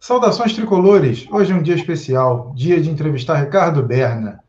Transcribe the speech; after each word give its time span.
Saudações 0.00 0.54
tricolores! 0.54 1.28
Hoje 1.30 1.52
é 1.52 1.54
um 1.54 1.62
dia 1.62 1.74
especial, 1.74 2.54
dia 2.56 2.80
de 2.80 2.88
entrevistar 2.88 3.34
Ricardo 3.34 3.82
Berna, 3.82 4.42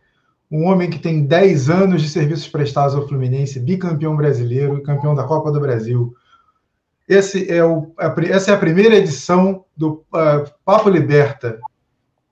um 0.50 0.64
homem 0.64 0.90
que 0.90 0.98
tem 0.98 1.26
10 1.26 1.70
anos 1.70 2.02
de 2.02 2.08
serviços 2.08 2.48
prestados 2.48 2.96
ao 2.96 3.06
Fluminense, 3.06 3.60
bicampeão 3.60 4.16
brasileiro 4.16 4.78
e 4.78 4.82
campeão 4.82 5.14
da 5.14 5.26
Copa 5.26 5.52
do 5.52 5.60
Brasil. 5.60 6.16
Esse 7.06 7.52
é 7.52 7.66
o, 7.66 7.94
essa 8.30 8.52
é 8.52 8.54
a 8.54 8.60
primeira 8.60 8.96
edição 8.96 9.66
do 9.76 10.06
uh, 10.14 10.50
Papo 10.64 10.90
Liberta. 10.90 11.60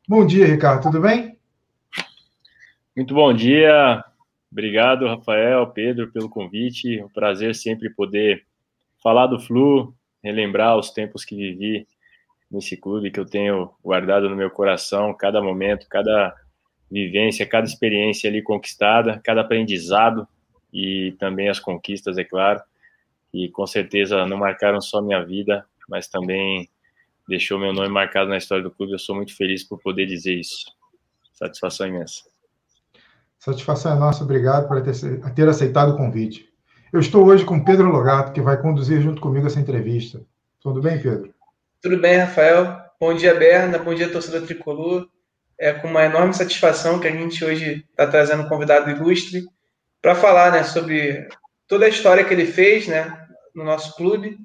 Bom 0.07 0.25
dia, 0.25 0.47
Ricardo, 0.47 0.83
tudo 0.83 1.01
bem? 1.01 1.37
Muito 2.95 3.13
bom 3.13 3.33
dia. 3.33 4.01
Obrigado, 4.49 5.05
Rafael, 5.05 5.67
Pedro, 5.67 6.09
pelo 6.09 6.29
convite. 6.29 6.97
É 6.97 7.03
um 7.03 7.09
prazer 7.09 7.53
sempre 7.53 7.89
poder 7.89 8.45
falar 9.03 9.27
do 9.27 9.41
Flu, 9.41 9.93
relembrar 10.23 10.77
os 10.77 10.91
tempos 10.91 11.25
que 11.25 11.35
vivi 11.35 11.85
nesse 12.51 12.75
clube 12.75 13.11
que 13.11 13.19
eu 13.19 13.25
tenho 13.25 13.71
guardado 13.83 14.29
no 14.29 14.35
meu 14.35 14.49
coração, 14.49 15.13
cada 15.13 15.41
momento, 15.41 15.87
cada 15.89 16.35
vivência, 16.89 17.45
cada 17.45 17.67
experiência 17.67 18.29
ali 18.29 18.41
conquistada, 18.41 19.21
cada 19.23 19.41
aprendizado 19.41 20.27
e 20.73 21.15
também 21.19 21.49
as 21.49 21.59
conquistas, 21.59 22.17
é 22.17 22.23
claro, 22.23 22.61
e 23.33 23.49
com 23.49 23.65
certeza 23.67 24.25
não 24.25 24.37
marcaram 24.37 24.81
só 24.81 25.01
minha 25.01 25.23
vida, 25.23 25.65
mas 25.87 26.07
também 26.07 26.67
deixou 27.27 27.59
meu 27.59 27.71
nome 27.71 27.89
marcado 27.89 28.29
na 28.29 28.37
história 28.37 28.63
do 28.63 28.71
clube. 28.71 28.93
Eu 28.93 28.99
sou 28.99 29.15
muito 29.15 29.35
feliz 29.35 29.63
por 29.63 29.79
poder 29.79 30.07
dizer 30.07 30.33
isso. 30.33 30.65
Satisfação 31.33 31.87
imensa. 31.87 32.23
Satisfação 33.37 33.93
é 33.93 33.99
nossa, 33.99 34.23
obrigado 34.23 34.67
por 34.67 34.81
ter, 34.81 34.93
ter 35.33 35.47
aceitado 35.47 35.93
o 35.93 35.97
convite. 35.97 36.49
Eu 36.91 36.99
estou 36.99 37.25
hoje 37.25 37.45
com 37.45 37.63
Pedro 37.63 37.87
Logato, 37.89 38.33
que 38.33 38.41
vai 38.41 38.59
conduzir 38.59 38.99
junto 38.99 39.21
comigo 39.21 39.45
essa 39.45 39.59
entrevista. 39.59 40.21
Tudo 40.59 40.81
bem, 40.81 40.99
Pedro? 40.99 41.33
Tudo 41.81 41.97
bem, 41.97 42.17
Rafael? 42.17 42.77
Bom 42.99 43.13
dia, 43.13 43.33
Berna. 43.33 43.77
Bom 43.77 43.95
dia, 43.95 44.11
torcedor 44.11 44.45
tricolor. 44.45 45.07
É 45.57 45.71
com 45.71 45.87
uma 45.87 46.03
enorme 46.03 46.33
satisfação 46.33 46.99
que 46.99 47.07
a 47.07 47.11
gente 47.11 47.43
hoje 47.45 47.85
está 47.89 48.05
trazendo 48.05 48.43
um 48.43 48.49
convidado 48.49 48.89
ilustre 48.91 49.45
para 50.01 50.13
falar 50.13 50.51
né, 50.51 50.63
sobre 50.63 51.25
toda 51.69 51.85
a 51.85 51.89
história 51.89 52.25
que 52.25 52.33
ele 52.33 52.45
fez 52.45 52.85
né, 52.85 53.17
no 53.55 53.63
nosso 53.63 53.95
clube 53.95 54.37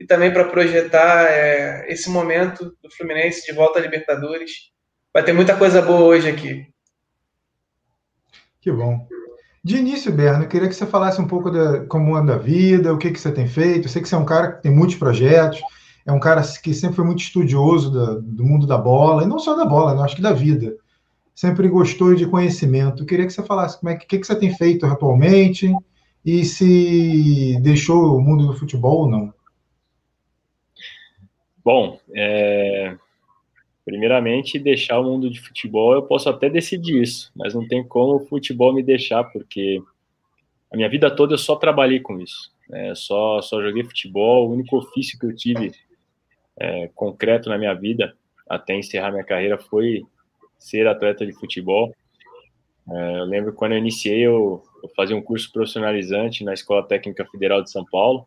e 0.00 0.06
também 0.06 0.32
para 0.32 0.46
projetar 0.46 1.26
é, 1.30 1.92
esse 1.92 2.08
momento 2.08 2.74
do 2.82 2.90
Fluminense 2.96 3.44
de 3.44 3.52
volta 3.52 3.78
à 3.78 3.82
Libertadores. 3.82 4.70
Vai 5.12 5.22
ter 5.22 5.34
muita 5.34 5.56
coisa 5.56 5.82
boa 5.82 6.04
hoje 6.04 6.26
aqui. 6.26 6.66
Que 8.62 8.72
bom. 8.72 9.06
De 9.62 9.76
início, 9.76 10.10
Berna, 10.10 10.44
eu 10.44 10.48
queria 10.48 10.68
que 10.68 10.74
você 10.74 10.86
falasse 10.86 11.20
um 11.20 11.28
pouco 11.28 11.50
de 11.50 11.84
como 11.86 12.16
anda 12.16 12.36
a 12.36 12.38
vida, 12.38 12.94
o 12.94 12.98
que, 12.98 13.10
que 13.10 13.20
você 13.20 13.30
tem 13.30 13.46
feito. 13.46 13.86
Eu 13.86 13.90
sei 13.90 14.00
que 14.00 14.08
você 14.08 14.14
é 14.14 14.18
um 14.18 14.24
cara 14.24 14.52
que 14.52 14.62
tem 14.62 14.72
muitos 14.72 14.96
projetos, 14.96 15.60
é 16.08 16.12
um 16.12 16.18
cara 16.18 16.40
que 16.62 16.72
sempre 16.72 16.96
foi 16.96 17.04
muito 17.04 17.20
estudioso 17.20 17.90
do, 17.90 18.22
do 18.22 18.42
mundo 18.42 18.66
da 18.66 18.78
bola, 18.78 19.24
e 19.24 19.26
não 19.26 19.38
só 19.38 19.54
da 19.54 19.66
bola, 19.66 19.94
né? 19.94 20.00
acho 20.00 20.16
que 20.16 20.22
da 20.22 20.32
vida. 20.32 20.74
Sempre 21.34 21.68
gostou 21.68 22.14
de 22.14 22.26
conhecimento. 22.26 23.02
Eu 23.02 23.06
queria 23.06 23.26
que 23.26 23.32
você 23.32 23.42
falasse 23.42 23.78
como 23.78 23.90
é 23.90 23.96
que, 23.96 24.06
que, 24.06 24.18
que 24.18 24.26
você 24.26 24.34
tem 24.34 24.56
feito 24.56 24.86
atualmente 24.86 25.70
e 26.24 26.46
se 26.46 27.60
deixou 27.60 28.16
o 28.16 28.22
mundo 28.22 28.46
do 28.46 28.54
futebol 28.54 29.00
ou 29.00 29.10
não. 29.10 29.34
Bom, 31.62 32.00
é... 32.16 32.96
primeiramente, 33.84 34.58
deixar 34.58 35.00
o 35.00 35.04
mundo 35.04 35.28
de 35.28 35.38
futebol, 35.38 35.92
eu 35.92 36.02
posso 36.04 36.30
até 36.30 36.48
decidir 36.48 37.02
isso, 37.02 37.30
mas 37.36 37.52
não 37.52 37.68
tem 37.68 37.86
como 37.86 38.16
o 38.16 38.26
futebol 38.26 38.72
me 38.72 38.82
deixar, 38.82 39.24
porque 39.24 39.82
a 40.72 40.76
minha 40.76 40.88
vida 40.88 41.14
toda 41.14 41.34
eu 41.34 41.38
só 41.38 41.54
trabalhei 41.54 42.00
com 42.00 42.18
isso. 42.18 42.50
Né? 42.66 42.94
Só, 42.94 43.42
só 43.42 43.62
joguei 43.62 43.84
futebol, 43.84 44.48
o 44.48 44.52
único 44.54 44.78
ofício 44.78 45.18
que 45.18 45.26
eu 45.26 45.36
tive 45.36 45.70
é, 46.60 46.88
concreto 46.94 47.48
na 47.48 47.58
minha 47.58 47.74
vida 47.74 48.14
até 48.48 48.74
encerrar 48.74 49.10
minha 49.10 49.24
carreira 49.24 49.58
foi 49.58 50.02
ser 50.58 50.86
atleta 50.86 51.26
de 51.26 51.32
futebol. 51.32 51.94
É, 52.90 53.18
eu 53.18 53.24
lembro 53.24 53.52
quando 53.52 53.72
eu 53.72 53.78
iniciei, 53.78 54.20
eu, 54.20 54.62
eu, 54.82 54.88
fazia 54.96 55.14
um 55.14 55.22
curso 55.22 55.52
profissionalizante 55.52 56.42
na 56.42 56.54
Escola 56.54 56.86
Técnica 56.86 57.26
Federal 57.26 57.62
de 57.62 57.70
São 57.70 57.84
Paulo 57.84 58.26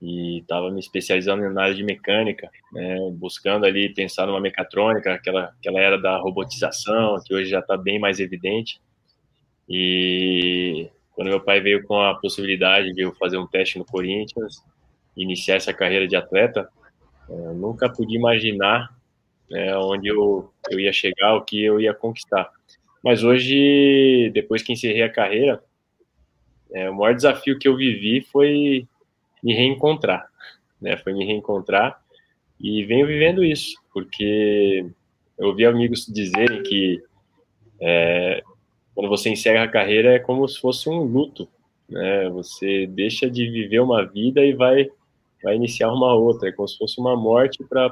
e 0.00 0.38
estava 0.38 0.70
me 0.70 0.80
especializando 0.80 1.48
na 1.50 1.62
área 1.64 1.74
de 1.74 1.82
mecânica, 1.82 2.50
né, 2.72 2.96
buscando 3.12 3.66
ali 3.66 3.92
pensar 3.92 4.26
numa 4.26 4.40
mecatrônica, 4.40 5.12
aquela, 5.12 5.52
aquela 5.58 5.80
era 5.80 5.98
da 5.98 6.16
robotização, 6.16 7.20
que 7.24 7.34
hoje 7.34 7.50
já 7.50 7.60
está 7.60 7.76
bem 7.76 7.98
mais 7.98 8.18
evidente. 8.18 8.80
E 9.68 10.88
quando 11.12 11.28
meu 11.28 11.40
pai 11.40 11.60
veio 11.60 11.82
com 11.84 12.00
a 12.00 12.14
possibilidade 12.14 12.94
de 12.94 13.02
eu 13.02 13.14
fazer 13.14 13.36
um 13.36 13.46
teste 13.46 13.78
no 13.78 13.84
Corinthians, 13.84 14.64
iniciar 15.14 15.56
essa 15.56 15.72
carreira 15.72 16.08
de 16.08 16.16
atleta, 16.16 16.68
eu 17.30 17.54
nunca 17.54 17.88
pude 17.88 18.14
imaginar 18.16 18.94
né, 19.50 19.76
onde 19.76 20.08
eu, 20.08 20.50
eu 20.70 20.78
ia 20.78 20.92
chegar, 20.92 21.34
o 21.34 21.42
que 21.42 21.62
eu 21.62 21.80
ia 21.80 21.94
conquistar. 21.94 22.50
Mas 23.02 23.24
hoje, 23.24 24.30
depois 24.34 24.62
que 24.62 24.72
encerrei 24.72 25.02
a 25.02 25.12
carreira, 25.12 25.62
é, 26.72 26.88
o 26.90 26.94
maior 26.94 27.14
desafio 27.14 27.58
que 27.58 27.66
eu 27.66 27.76
vivi 27.76 28.20
foi 28.20 28.86
me 29.42 29.54
reencontrar, 29.54 30.28
né? 30.80 30.96
Foi 30.98 31.12
me 31.12 31.24
reencontrar 31.24 32.00
e 32.60 32.84
venho 32.84 33.06
vivendo 33.06 33.42
isso, 33.42 33.80
porque 33.92 34.86
eu 35.38 35.48
ouvi 35.48 35.64
amigos 35.64 36.06
dizerem 36.06 36.62
que 36.62 37.02
é, 37.80 38.42
quando 38.94 39.08
você 39.08 39.30
encerra 39.30 39.64
a 39.64 39.68
carreira 39.68 40.14
é 40.14 40.18
como 40.18 40.46
se 40.46 40.60
fosse 40.60 40.88
um 40.88 41.02
luto, 41.02 41.48
né? 41.88 42.28
Você 42.30 42.86
deixa 42.86 43.30
de 43.30 43.50
viver 43.50 43.80
uma 43.80 44.04
vida 44.04 44.44
e 44.44 44.52
vai 44.52 44.90
vai 45.42 45.54
iniciar 45.56 45.92
uma 45.92 46.14
outra, 46.14 46.48
é 46.48 46.52
como 46.52 46.68
se 46.68 46.76
fosse 46.76 47.00
uma 47.00 47.16
morte 47.16 47.64
para 47.64 47.86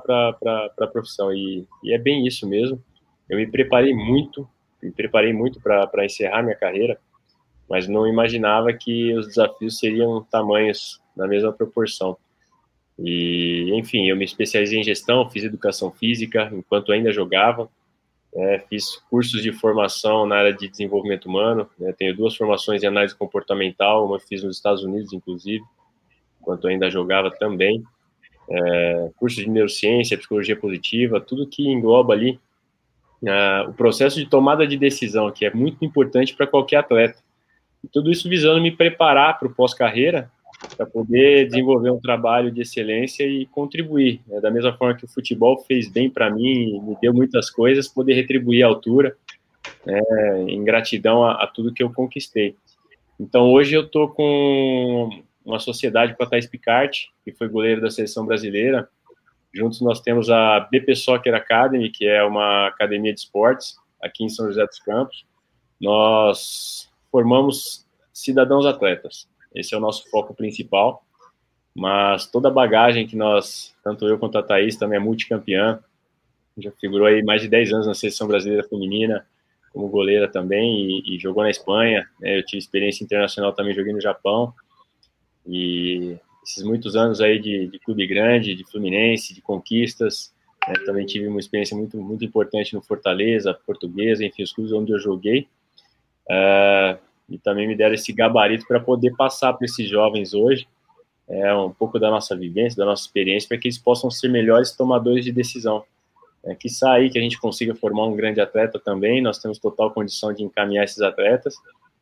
a 0.79 0.87
profissão. 0.87 1.33
E, 1.33 1.67
e, 1.83 1.93
é 1.93 1.99
bem 1.99 2.27
isso 2.27 2.49
mesmo. 2.49 2.83
Eu 3.29 3.39
me 3.39 3.47
preparei 3.47 3.95
muito, 3.95 4.49
me 4.83 4.91
preparei 4.91 5.33
muito 5.33 5.61
para 5.61 6.05
encerrar 6.05 6.43
minha 6.43 6.57
carreira, 6.57 6.99
mas 7.69 7.89
não 7.89 8.07
imaginava 8.07 8.73
que 8.73 9.15
os 9.15 9.27
desafios 9.27 9.79
seriam 9.79 10.25
tamanhos 10.31 11.01
na 11.17 11.27
mesma 11.27 11.53
proporção. 11.53 12.17
E, 12.99 13.71
enfim, 13.75 14.09
eu 14.09 14.17
me 14.17 14.25
especializei 14.25 14.81
em 14.81 14.85
gestão, 14.85 15.29
fiz 15.31 15.45
educação 15.45 15.91
física 15.91 16.51
enquanto 16.53 16.93
ainda 16.93 17.13
jogava, 17.13 17.71
é, 18.35 18.59
fiz 18.69 18.97
cursos 19.09 19.43
de 19.43 19.53
formação 19.53 20.27
na 20.27 20.37
área 20.37 20.53
de 20.53 20.69
desenvolvimento 20.69 21.27
humano, 21.27 21.69
né, 21.79 21.93
tenho 21.97 22.15
duas 22.15 22.37
formações 22.37 22.83
em 22.83 22.87
análise 22.87 23.15
comportamental, 23.15 24.05
uma 24.07 24.19
fiz 24.19 24.43
nos 24.43 24.57
Estados 24.57 24.83
Unidos, 24.83 25.13
inclusive, 25.13 25.65
enquanto 26.41 26.67
ainda 26.69 26.91
jogava 26.91 27.31
também. 27.31 27.83
É, 28.51 29.11
curso 29.17 29.37
de 29.37 29.49
neurociência, 29.49 30.17
psicologia 30.17 30.57
positiva, 30.57 31.21
tudo 31.21 31.47
que 31.47 31.69
engloba 31.69 32.15
ali 32.15 32.41
uh, 33.23 33.69
o 33.69 33.75
processo 33.75 34.17
de 34.17 34.27
tomada 34.27 34.67
de 34.67 34.77
decisão, 34.77 35.31
que 35.31 35.45
é 35.45 35.53
muito 35.53 35.85
importante 35.85 36.35
para 36.35 36.47
qualquer 36.47 36.77
atleta. 36.77 37.19
E 37.83 37.89
tudo 37.89 38.11
isso 38.11 38.29
visando 38.29 38.61
me 38.61 38.71
preparar 38.71 39.39
para 39.39 39.49
o 39.49 39.55
pós-carreira, 39.55 40.31
para 40.77 40.87
poder 40.87 41.47
desenvolver 41.47 41.91
um 41.91 42.01
trabalho 42.01 42.51
de 42.51 42.63
excelência 42.63 43.25
e 43.25 43.47
contribuir. 43.47 44.21
Né? 44.27 44.41
Da 44.41 44.51
mesma 44.51 44.73
forma 44.73 44.97
que 44.97 45.05
o 45.05 45.09
futebol 45.09 45.59
fez 45.61 45.89
bem 45.89 46.11
para 46.11 46.31
mim, 46.31 46.81
me 46.81 46.97
deu 47.01 47.15
muitas 47.15 47.51
coisas, 47.51 47.87
poder 47.87 48.15
retribuir 48.15 48.65
à 48.65 48.67
altura, 48.67 49.17
né? 49.87 50.01
em 50.49 50.65
gratidão 50.65 51.25
a, 51.25 51.45
a 51.45 51.47
tudo 51.47 51.73
que 51.73 51.83
eu 51.83 51.93
conquistei. 51.93 52.57
Então 53.21 53.53
hoje 53.53 53.75
eu 53.75 53.83
estou 53.83 54.09
com 54.09 55.23
uma 55.49 55.59
sociedade 55.59 56.15
com 56.15 56.23
a 56.23 56.27
Thais 56.27 56.47
Picard, 56.47 57.11
que 57.25 57.33
foi 57.33 57.49
goleiro 57.49 57.81
da 57.81 57.91
seleção 57.91 58.27
brasileira. 58.27 58.89
Juntos 59.53 59.81
nós 59.81 60.01
temos 60.01 60.29
a 60.29 60.61
BP 60.61 60.95
Soccer 60.95 61.35
Academy, 61.35 61.91
que 61.91 62.07
é 62.07 62.23
uma 62.23 62.69
academia 62.69 63.15
de 63.15 63.21
esportes 63.21 63.77
aqui 64.01 64.25
em 64.25 64.29
São 64.29 64.47
José 64.47 64.65
dos 64.67 64.79
Campos. 64.81 65.27
Nós 65.81 66.91
formamos 67.11 67.87
cidadãos 68.13 68.67
atletas. 68.67 69.27
Esse 69.55 69.75
é 69.75 69.79
o 69.79 69.81
nosso 69.81 70.09
foco 70.11 70.35
principal. 70.35 71.03
Mas 71.75 72.27
toda 72.27 72.49
a 72.49 72.53
bagagem 72.53 73.07
que 73.07 73.17
nós, 73.17 73.75
tanto 73.83 74.07
eu 74.07 74.19
quanto 74.19 74.37
a 74.37 74.43
Thaís, 74.43 74.77
também 74.77 74.99
é 74.99 75.01
multicampeã, 75.01 75.81
já 76.59 76.73
figurou 76.73 77.07
aí 77.07 77.23
mais 77.23 77.41
de 77.41 77.49
10 77.49 77.73
anos 77.73 77.87
na 77.87 77.95
seleção 77.95 78.27
brasileira 78.27 78.67
feminina, 78.69 79.25
como 79.73 79.89
goleira 79.89 80.29
também, 80.29 80.91
e, 80.91 81.17
e 81.17 81.19
jogou 81.19 81.43
na 81.43 81.51
Espanha. 81.51 82.07
Né? 82.21 82.39
Eu 82.39 82.45
tive 82.45 82.59
experiência 82.59 83.05
internacional 83.05 83.53
também, 83.53 83.75
joguei 83.75 83.93
no 83.93 84.01
Japão. 84.01 84.53
E 85.49 86.17
esses 86.45 86.63
muitos 86.63 86.95
anos 86.95 87.21
aí 87.21 87.39
de, 87.39 87.67
de 87.69 87.79
clube 87.79 88.07
grande, 88.07 88.55
de 88.55 88.65
Fluminense, 88.65 89.35
de 89.35 89.41
conquistas, 89.41 90.33
né, 90.67 90.75
também 90.85 91.07
tive 91.07 91.27
uma 91.27 91.41
experiência 91.41 91.77
muito, 91.77 91.97
muito 91.97 92.25
importante 92.25 92.75
no 92.75 92.83
Fortaleza, 92.83 93.59
Portuguesa, 93.67 94.25
enfim, 94.25 94.43
os 94.43 94.53
clubes 94.53 94.73
onde 94.73 94.93
eu 94.93 94.99
joguei. 94.99 95.49
Uh, 96.29 96.99
e 97.29 97.39
também 97.39 97.67
me 97.67 97.75
deram 97.75 97.95
esse 97.95 98.13
gabarito 98.13 98.67
para 98.67 98.81
poder 98.81 99.15
passar 99.17 99.53
para 99.55 99.65
esses 99.65 99.89
jovens 99.89 100.35
hoje 100.35 100.67
é, 101.29 101.55
um 101.55 101.71
pouco 101.71 101.99
da 101.99 102.11
nossa 102.11 102.35
vivência, 102.35 102.77
da 102.77 102.87
nossa 102.87 103.03
experiência, 103.03 103.47
para 103.47 103.59
que 103.59 103.69
eles 103.69 103.79
possam 103.79 104.11
ser 104.11 104.29
melhores 104.29 104.73
tomadores 104.73 105.25
de 105.25 105.33
decisão. 105.33 105.85
É, 106.45 106.55
que 106.55 106.69
sair 106.69 107.11
que 107.11 107.19
a 107.19 107.23
gente 107.23 107.39
consiga 107.39 107.75
formar 107.75 108.07
um 108.07 108.17
grande 108.17 108.41
atleta 108.41 108.79
também, 108.79 109.21
nós 109.21 109.39
temos 109.39 109.59
total 109.59 109.91
condição 109.91 110.33
de 110.33 110.43
encaminhar 110.43 110.85
esses 110.85 111.03
atletas, 111.03 111.55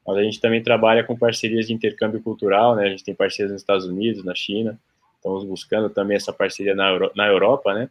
mas 0.06 0.16
a 0.16 0.22
gente 0.22 0.40
também 0.40 0.62
trabalha 0.62 1.02
com 1.02 1.16
parcerias 1.16 1.66
de 1.66 1.72
intercâmbio 1.72 2.22
cultural, 2.22 2.76
né? 2.76 2.86
A 2.86 2.90
gente 2.90 3.04
tem 3.04 3.14
parcerias 3.14 3.52
nos 3.52 3.60
Estados 3.60 3.86
Unidos, 3.86 4.24
na 4.24 4.34
China. 4.34 4.78
Estamos 5.16 5.44
buscando 5.44 5.90
também 5.90 6.16
essa 6.16 6.32
parceria 6.32 6.74
na, 6.74 6.90
Euro 6.90 7.10
na 7.14 7.26
Europa, 7.26 7.74
né? 7.74 7.90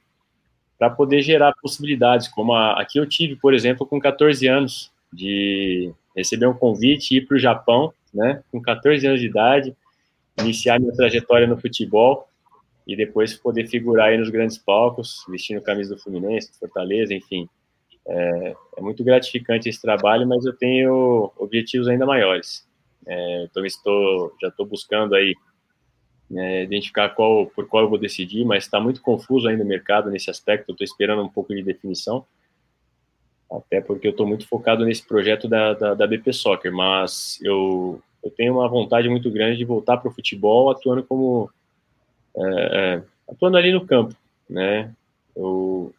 para 0.78 0.90
poder 0.90 1.22
gerar 1.22 1.54
possibilidades, 1.62 2.28
como 2.28 2.54
aqui 2.54 3.00
eu 3.00 3.06
tive, 3.06 3.36
por 3.36 3.54
exemplo, 3.54 3.86
com 3.86 4.00
14 4.00 4.48
anos, 4.48 4.92
de 5.12 5.92
receber 6.16 6.48
um 6.48 6.54
convite 6.54 7.14
e 7.14 7.18
ir 7.18 7.22
para 7.26 7.36
o 7.36 7.40
Japão, 7.40 7.94
né, 8.14 8.42
com 8.52 8.62
14 8.62 9.06
anos 9.08 9.22
de 9.22 9.28
idade, 9.28 9.76
iniciar 10.40 10.80
minha 10.80 10.94
trajetória 10.94 11.48
no 11.48 11.58
futebol 11.58 12.28
e 12.86 12.96
depois 12.96 13.34
poder 13.34 13.68
figurar 13.68 14.10
aí 14.10 14.18
nos 14.18 14.30
grandes 14.30 14.58
palcos, 14.58 15.26
vestindo 15.30 15.62
camisa 15.62 15.96
do 15.96 16.02
Fluminense, 16.02 16.52
do 16.52 16.58
Fortaleza, 16.58 17.14
enfim. 17.14 17.48
É, 18.08 18.56
é, 18.78 18.82
muito 18.82 19.04
gratificante 19.04 19.68
esse 19.68 19.82
trabalho, 19.82 20.28
mas 20.28 20.46
eu 20.46 20.54
tenho 20.54 21.32
objetivos 21.38 21.88
ainda 21.88 22.06
maiores. 22.06 22.68
É, 23.06 23.44
então 23.44 23.66
estou, 23.66 24.36
já 24.42 24.48
estou 24.48 24.66
buscando 24.66 25.16
aí 25.16 25.36
é, 26.34 26.64
identificar 26.64 27.10
qual, 27.10 27.48
por 27.48 27.68
qual 27.68 27.84
eu 27.84 27.90
vou 27.90 27.98
decidir, 27.98 28.46
mas 28.46 28.64
está 28.64 28.80
muito 28.80 29.02
confuso 29.02 29.48
ainda 29.48 29.64
o 29.64 29.68
mercado 29.68 30.10
nesse 30.10 30.30
aspecto. 30.30 30.72
Estou 30.72 30.86
esperando 30.86 31.24
um 31.24 31.30
pouco 31.30 31.54
de 31.54 31.64
definição, 31.64 32.26
até 33.52 33.82
porque 33.82 34.08
eu 34.08 34.12
estou 34.12 34.28
muito 34.28 34.48
focado 34.48 34.86
nesse 34.86 35.06
projeto 35.06 35.48
da, 35.48 35.74
da, 35.74 35.94
da 35.94 36.08
BP 36.08 36.32
Soccer, 36.34 36.72
mas 36.72 37.40
eu, 37.42 38.02
eu 38.24 38.32
tenho 38.32 38.54
uma 38.54 38.68
vontade 38.68 39.10
muito 39.10 39.32
grande 39.32 39.58
de 39.58 39.66
voltar 39.66 39.98
para 39.98 40.10
o 40.10 40.14
futebol 40.14 40.70
atuando 40.70 41.04
como 41.04 41.50
é, 42.38 42.44
é, 42.44 43.04
atuando 43.30 43.58
ali 43.58 43.72
no 43.72 43.86
campo, 43.86 44.16
né? 44.50 44.94
Eu 45.36 45.94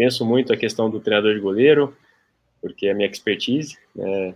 penso 0.00 0.24
muito 0.24 0.50
a 0.50 0.56
questão 0.56 0.88
do 0.88 0.98
treinador 0.98 1.34
de 1.34 1.40
goleiro, 1.40 1.94
porque 2.62 2.86
é 2.86 2.92
a 2.92 2.94
minha 2.94 3.06
expertise, 3.06 3.76
né? 3.94 4.34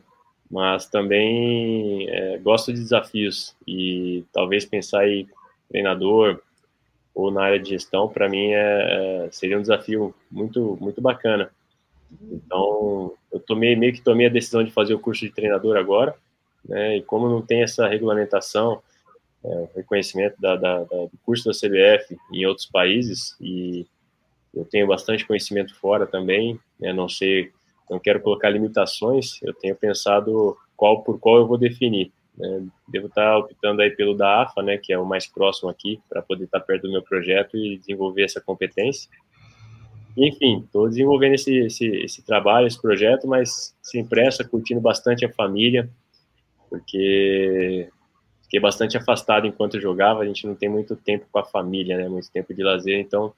mas 0.51 0.85
também 0.85 2.07
é, 2.11 2.37
gosto 2.37 2.71
de 2.71 2.83
desafios 2.83 3.57
e 3.67 4.27
talvez 4.31 4.67
pensar 4.67 5.09
em 5.09 5.27
treinador 5.71 6.39
ou 7.15 7.31
na 7.31 7.45
área 7.45 7.59
de 7.59 7.71
gestão 7.71 8.07
para 8.11 8.29
mim 8.29 8.51
é, 8.51 9.25
é, 9.25 9.29
seria 9.33 9.57
um 9.57 9.63
desafio 9.63 10.15
muito 10.31 10.77
muito 10.79 11.01
bacana. 11.01 11.51
Então 12.31 13.15
eu 13.33 13.41
tomei 13.41 13.75
meio 13.75 13.95
que 13.95 14.03
tomei 14.03 14.27
a 14.27 14.31
decisão 14.31 14.63
de 14.63 14.71
fazer 14.71 14.93
o 14.93 15.01
curso 15.01 15.25
de 15.25 15.33
treinador 15.33 15.79
agora, 15.79 16.15
né? 16.63 16.99
E 16.99 17.03
como 17.03 17.27
não 17.27 17.41
tem 17.41 17.63
essa 17.63 17.89
regulamentação, 17.89 18.83
é, 19.43 19.69
reconhecimento 19.77 20.39
da, 20.39 20.57
da, 20.57 20.81
da, 20.81 20.97
do 21.07 21.19
curso 21.25 21.47
da 21.47 21.53
CBF 21.53 22.19
em 22.31 22.45
outros 22.45 22.67
países 22.67 23.35
e 23.41 23.87
eu 24.55 24.65
tenho 24.65 24.87
bastante 24.87 25.27
conhecimento 25.27 25.75
fora 25.79 26.07
também, 26.07 26.59
né? 26.79 26.93
não 26.93 27.09
sei, 27.09 27.51
não 27.91 27.99
quero 27.99 28.21
colocar 28.21 28.49
limitações, 28.51 29.43
eu 29.43 29.53
tenho 29.53 29.75
pensado 29.75 30.57
qual 30.77 31.03
por 31.03 31.19
qual 31.19 31.39
eu 31.39 31.47
vou 31.47 31.59
definir. 31.59 32.13
Né? 32.37 32.67
Devo 32.89 33.07
estar 33.07 33.39
optando 33.39 33.83
aí 33.83 33.91
pelo 33.91 34.15
da 34.15 34.43
AFA, 34.43 34.63
né, 34.63 34.79
que 34.79 34.93
é 34.93 34.99
o 34.99 35.07
mais 35.07 35.27
próximo 35.27 35.69
aqui, 35.69 36.01
para 36.09 36.23
poder 36.23 36.45
estar 36.45 36.61
perto 36.61 36.83
do 36.83 36.93
meu 36.93 37.03
projeto 37.03 37.57
e 37.57 37.79
desenvolver 37.79 38.25
essa 38.25 38.41
competência. 38.41 39.09
enfim, 40.17 40.63
estou 40.65 40.89
desenvolvendo 40.89 41.35
esse, 41.35 41.57
esse, 41.59 41.87
esse 41.87 42.25
trabalho, 42.25 42.67
esse 42.67 42.81
projeto, 42.81 43.27
mas 43.27 43.75
sem 43.83 44.05
pressa, 44.05 44.45
curtindo 44.45 44.81
bastante 44.81 45.25
a 45.25 45.33
família, 45.33 45.89
porque 46.69 47.89
fiquei 48.43 48.61
bastante 48.61 48.97
afastado 48.97 49.47
enquanto 49.47 49.81
jogava, 49.81 50.21
a 50.21 50.27
gente 50.27 50.47
não 50.47 50.55
tem 50.55 50.69
muito 50.69 50.95
tempo 50.95 51.27
com 51.31 51.39
a 51.39 51.45
família, 51.45 51.97
né, 51.97 52.09
muito 52.09 52.31
tempo 52.31 52.55
de 52.55 52.63
lazer, 52.63 52.99
então 52.99 53.33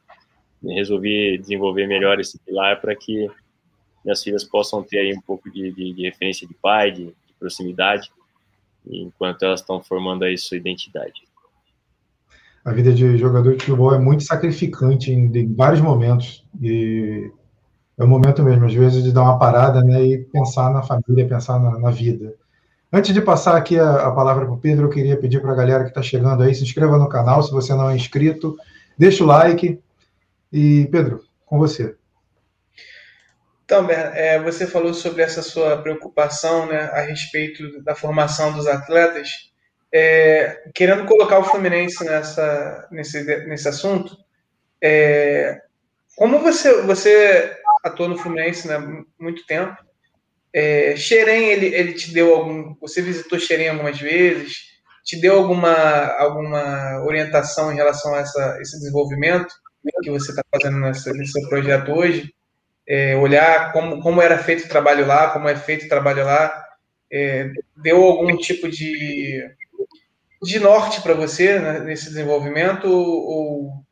resolvi 0.75 1.39
desenvolver 1.39 1.87
melhor 1.87 2.19
esse 2.21 2.39
pilar 2.39 2.81
para 2.81 2.95
que 2.95 3.29
minhas 4.05 4.23
filhas 4.23 4.45
possam 4.45 4.83
ter 4.83 4.99
aí 4.99 5.15
um 5.15 5.21
pouco 5.21 5.51
de, 5.51 5.73
de, 5.73 5.93
de 5.93 6.03
referência 6.03 6.47
de 6.47 6.55
pai, 6.55 6.93
de, 6.93 7.07
de 7.07 7.35
proximidade, 7.39 8.11
enquanto 8.87 9.43
elas 9.43 9.61
estão 9.61 9.83
formando 9.83 10.25
aí 10.25 10.39
sua 10.39 10.57
identidade. 10.57 11.23
A 12.65 12.73
vida 12.73 12.93
de 12.93 13.17
jogador 13.17 13.55
de 13.55 13.65
futebol 13.65 13.95
é 13.95 13.99
muito 13.99 14.25
sacrificante 14.25 15.11
em, 15.13 15.27
em 15.37 15.55
vários 15.55 15.81
momentos 15.81 16.45
e 16.61 17.31
é 17.99 18.05
o 18.05 18.09
momento 18.09 18.43
mesmo, 18.43 18.67
às 18.67 18.75
vezes, 18.75 19.03
de 19.03 19.13
dar 19.13 19.23
uma 19.23 19.39
parada 19.39 19.83
né, 19.83 20.05
e 20.05 20.19
pensar 20.19 20.71
na 20.71 20.83
família, 20.83 21.27
pensar 21.27 21.59
na, 21.59 21.79
na 21.79 21.91
vida. 21.91 22.35
Antes 22.93 23.15
de 23.15 23.21
passar 23.21 23.57
aqui 23.57 23.79
a, 23.79 24.07
a 24.07 24.13
palavra 24.13 24.45
para 24.45 24.55
o 24.55 24.59
Pedro, 24.59 24.87
eu 24.87 24.91
queria 24.91 25.17
pedir 25.17 25.41
para 25.41 25.53
a 25.53 25.57
galera 25.57 25.83
que 25.83 25.91
está 25.91 26.03
chegando 26.03 26.43
aí, 26.43 26.55
se 26.55 26.63
inscreva 26.63 26.99
no 26.99 27.09
canal, 27.09 27.43
se 27.43 27.51
você 27.51 27.75
não 27.75 27.91
é 27.91 27.97
inscrito, 27.97 28.57
deixa 28.99 29.25
o 29.25 29.27
like, 29.27 29.81
e, 30.53 30.89
Pedro, 30.91 31.23
com 31.45 31.59
você. 31.59 31.97
Então, 33.65 33.91
é, 33.91 34.41
você 34.41 34.65
falou 34.65 34.95
sobre 34.95 35.23
essa 35.23 35.43
sua 35.43 35.83
preocupação 35.83 36.67
né, 36.67 36.83
a 36.93 37.01
respeito 37.01 37.83
da 37.83 37.97
formação 37.97 38.53
dos 38.53 38.67
atletas. 38.67 39.51
É, 39.93 40.63
querendo 40.75 41.05
colocar 41.05 41.39
o 41.39 41.45
Fluminense 41.45 42.05
nessa, 42.05 42.87
nesse, 42.93 43.25
nesse 43.47 43.69
assunto, 43.69 44.17
é, 44.81 45.61
como 46.17 46.39
você, 46.39 46.83
você 46.83 47.57
atuou 47.85 48.09
no 48.09 48.19
Fluminense 48.19 48.69
né, 48.69 48.79
muito 49.19 49.45
tempo, 49.47 49.77
é, 50.53 50.97
Xerém, 50.97 51.51
ele, 51.51 51.67
ele 51.67 51.93
te 51.93 52.15
deu 52.15 52.35
algum. 52.35 52.75
Você 52.81 53.03
visitou 53.03 53.39
Xerém 53.39 53.69
algumas 53.69 54.01
vezes? 54.01 54.77
Te 55.05 55.21
deu 55.21 55.37
alguma, 55.37 55.73
alguma 56.19 57.05
orientação 57.05 57.73
em 57.73 57.77
relação 57.77 58.15
a 58.15 58.21
essa, 58.21 58.59
esse 58.61 58.79
desenvolvimento? 58.79 59.53
Que 60.03 60.11
você 60.11 60.31
está 60.31 60.43
fazendo 60.51 60.79
nessa, 60.79 61.13
nesse 61.13 61.33
seu 61.33 61.49
projeto 61.49 61.93
hoje, 61.93 62.35
é, 62.89 63.17
olhar 63.17 63.73
como, 63.73 64.01
como 64.01 64.23
era 64.23 64.39
feito 64.39 64.65
o 64.65 64.69
trabalho 64.69 65.07
lá, 65.07 65.31
como 65.31 65.49
é 65.49 65.57
feito 65.57 65.87
o 65.87 65.89
trabalho 65.89 66.25
lá, 66.25 66.65
é, 67.11 67.51
deu 67.77 68.03
algum 68.03 68.37
tipo 68.37 68.69
de, 68.69 69.49
de 70.43 70.59
norte 70.59 71.01
para 71.01 71.15
você 71.15 71.59
né, 71.59 71.81
nesse 71.81 72.07
desenvolvimento 72.07 72.89
ou 72.89 73.85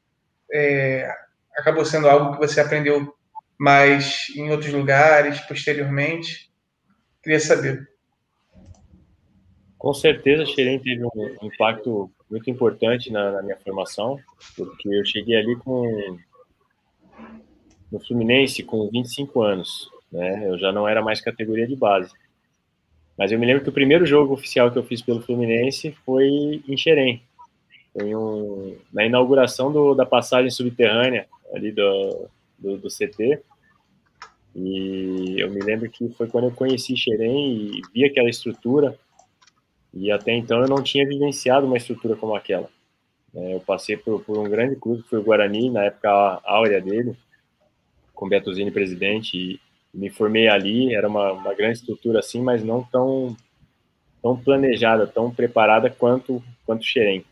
é, 0.53 1.11
acabou 1.57 1.85
sendo 1.85 2.09
algo 2.09 2.33
que 2.33 2.47
você 2.47 2.61
aprendeu 2.61 3.15
mais 3.59 4.27
em 4.37 4.51
outros 4.51 4.73
lugares, 4.73 5.41
posteriormente? 5.41 6.51
Queria 7.23 7.41
saber. 7.41 7.89
Com 9.79 9.95
certeza, 9.95 10.47
Xerém 10.47 10.81
teve 10.81 11.05
um 11.05 11.47
impacto 11.47 12.11
muito 12.35 12.51
importante 12.51 13.13
na, 13.13 13.31
na, 13.31 13.43
minha 13.43 13.57
formação, 13.57 14.19
porque 14.57 14.89
eu 14.89 15.05
cheguei 15.05 15.37
ali 15.37 15.55
com 15.57 16.19
no 17.93 18.01
Fluminense 18.01 18.65
com 18.65 18.91
25 18.91 19.41
anos, 19.41 19.89
né? 20.11 20.49
Eu 20.49 20.59
já 20.59 20.73
não 20.73 20.89
era 20.89 21.01
mais 21.01 21.21
categoria 21.21 21.67
de 21.67 21.77
base. 21.77 22.13
Mas 23.17 23.31
eu 23.31 23.39
me 23.39 23.47
lembro 23.47 23.63
que 23.63 23.69
o 23.69 23.73
primeiro 23.73 24.05
jogo 24.05 24.35
oficial 24.35 24.73
que 24.73 24.79
eu 24.79 24.83
fiz 24.83 25.01
pelo 25.01 25.21
Fluminense 25.21 25.93
foi 26.05 26.61
em 26.67 26.77
Xerém. 26.77 27.23
Foi 27.93 28.13
um, 28.17 28.77
na 28.93 29.07
inauguração 29.07 29.73
do, 29.73 29.95
da 29.95 30.05
passagem 30.05 30.51
subterrânea 30.51 31.29
ali 31.55 31.71
do, 31.71 32.29
do, 32.59 32.77
do, 32.79 32.89
CT. 32.89 33.41
E 34.57 35.37
eu 35.39 35.49
me 35.53 35.61
lembro 35.63 35.89
que 35.89 36.09
foi 36.15 36.27
quando 36.27 36.49
eu 36.49 36.51
conheci 36.51 36.97
Xerém 36.97 37.71
e 37.77 37.83
vi 37.93 38.05
aquela 38.05 38.29
estrutura 38.29 38.99
e 39.95 40.11
até 40.11 40.33
então 40.33 40.61
eu 40.61 40.69
não 40.69 40.83
tinha 40.83 41.07
vivenciado 41.07 41.67
uma 41.67 41.77
estrutura 41.77 42.17
como 42.17 42.35
aquela. 42.35 42.69
É, 43.35 43.55
eu 43.55 43.61
passei 43.61 43.97
por, 43.97 44.23
por, 44.25 44.39
um 44.39 44.49
grande 44.49 44.77
clube, 44.77 45.03
que 45.03 45.09
foi 45.09 45.19
o 45.19 45.23
Guarani, 45.23 45.71
na 45.71 45.85
época 45.85 46.41
áurea 46.45 46.81
dele, 46.81 47.17
com 48.13 48.29
Betuzini 48.29 48.71
presidente, 48.71 49.37
e 49.37 49.61
me 49.93 50.11
formei 50.11 50.49
ali. 50.49 50.95
Era 50.95 51.09
uma, 51.09 51.33
uma 51.33 51.55
grande 51.55 51.79
estrutura 51.79 52.19
assim, 52.19 52.43
mas 52.43 52.65
não 52.65 52.83
tão, 52.83 53.37
tão 54.21 54.37
planejada, 54.37 55.07
tão 55.07 55.31
preparada 55.31 55.89
quanto, 55.91 56.43
quanto 56.67 56.85
Xerém. 56.85 57.25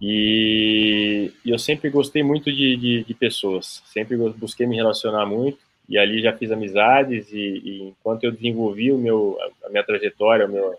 E, 0.00 1.30
e 1.44 1.50
eu 1.50 1.58
sempre 1.58 1.90
gostei 1.90 2.22
muito 2.22 2.50
de, 2.50 2.76
de, 2.76 3.04
de, 3.04 3.14
pessoas, 3.14 3.82
sempre 3.84 4.16
busquei 4.16 4.66
me 4.66 4.74
relacionar 4.74 5.26
muito, 5.26 5.58
e 5.86 5.98
ali 5.98 6.22
já 6.22 6.32
fiz 6.32 6.50
amizades, 6.50 7.30
e, 7.32 7.60
e 7.62 7.82
enquanto 7.82 8.24
eu 8.24 8.32
desenvolvi 8.32 8.90
o 8.90 8.96
meu, 8.96 9.36
a 9.62 9.68
minha 9.68 9.84
trajetória, 9.84 10.46
o 10.46 10.48
meu, 10.50 10.74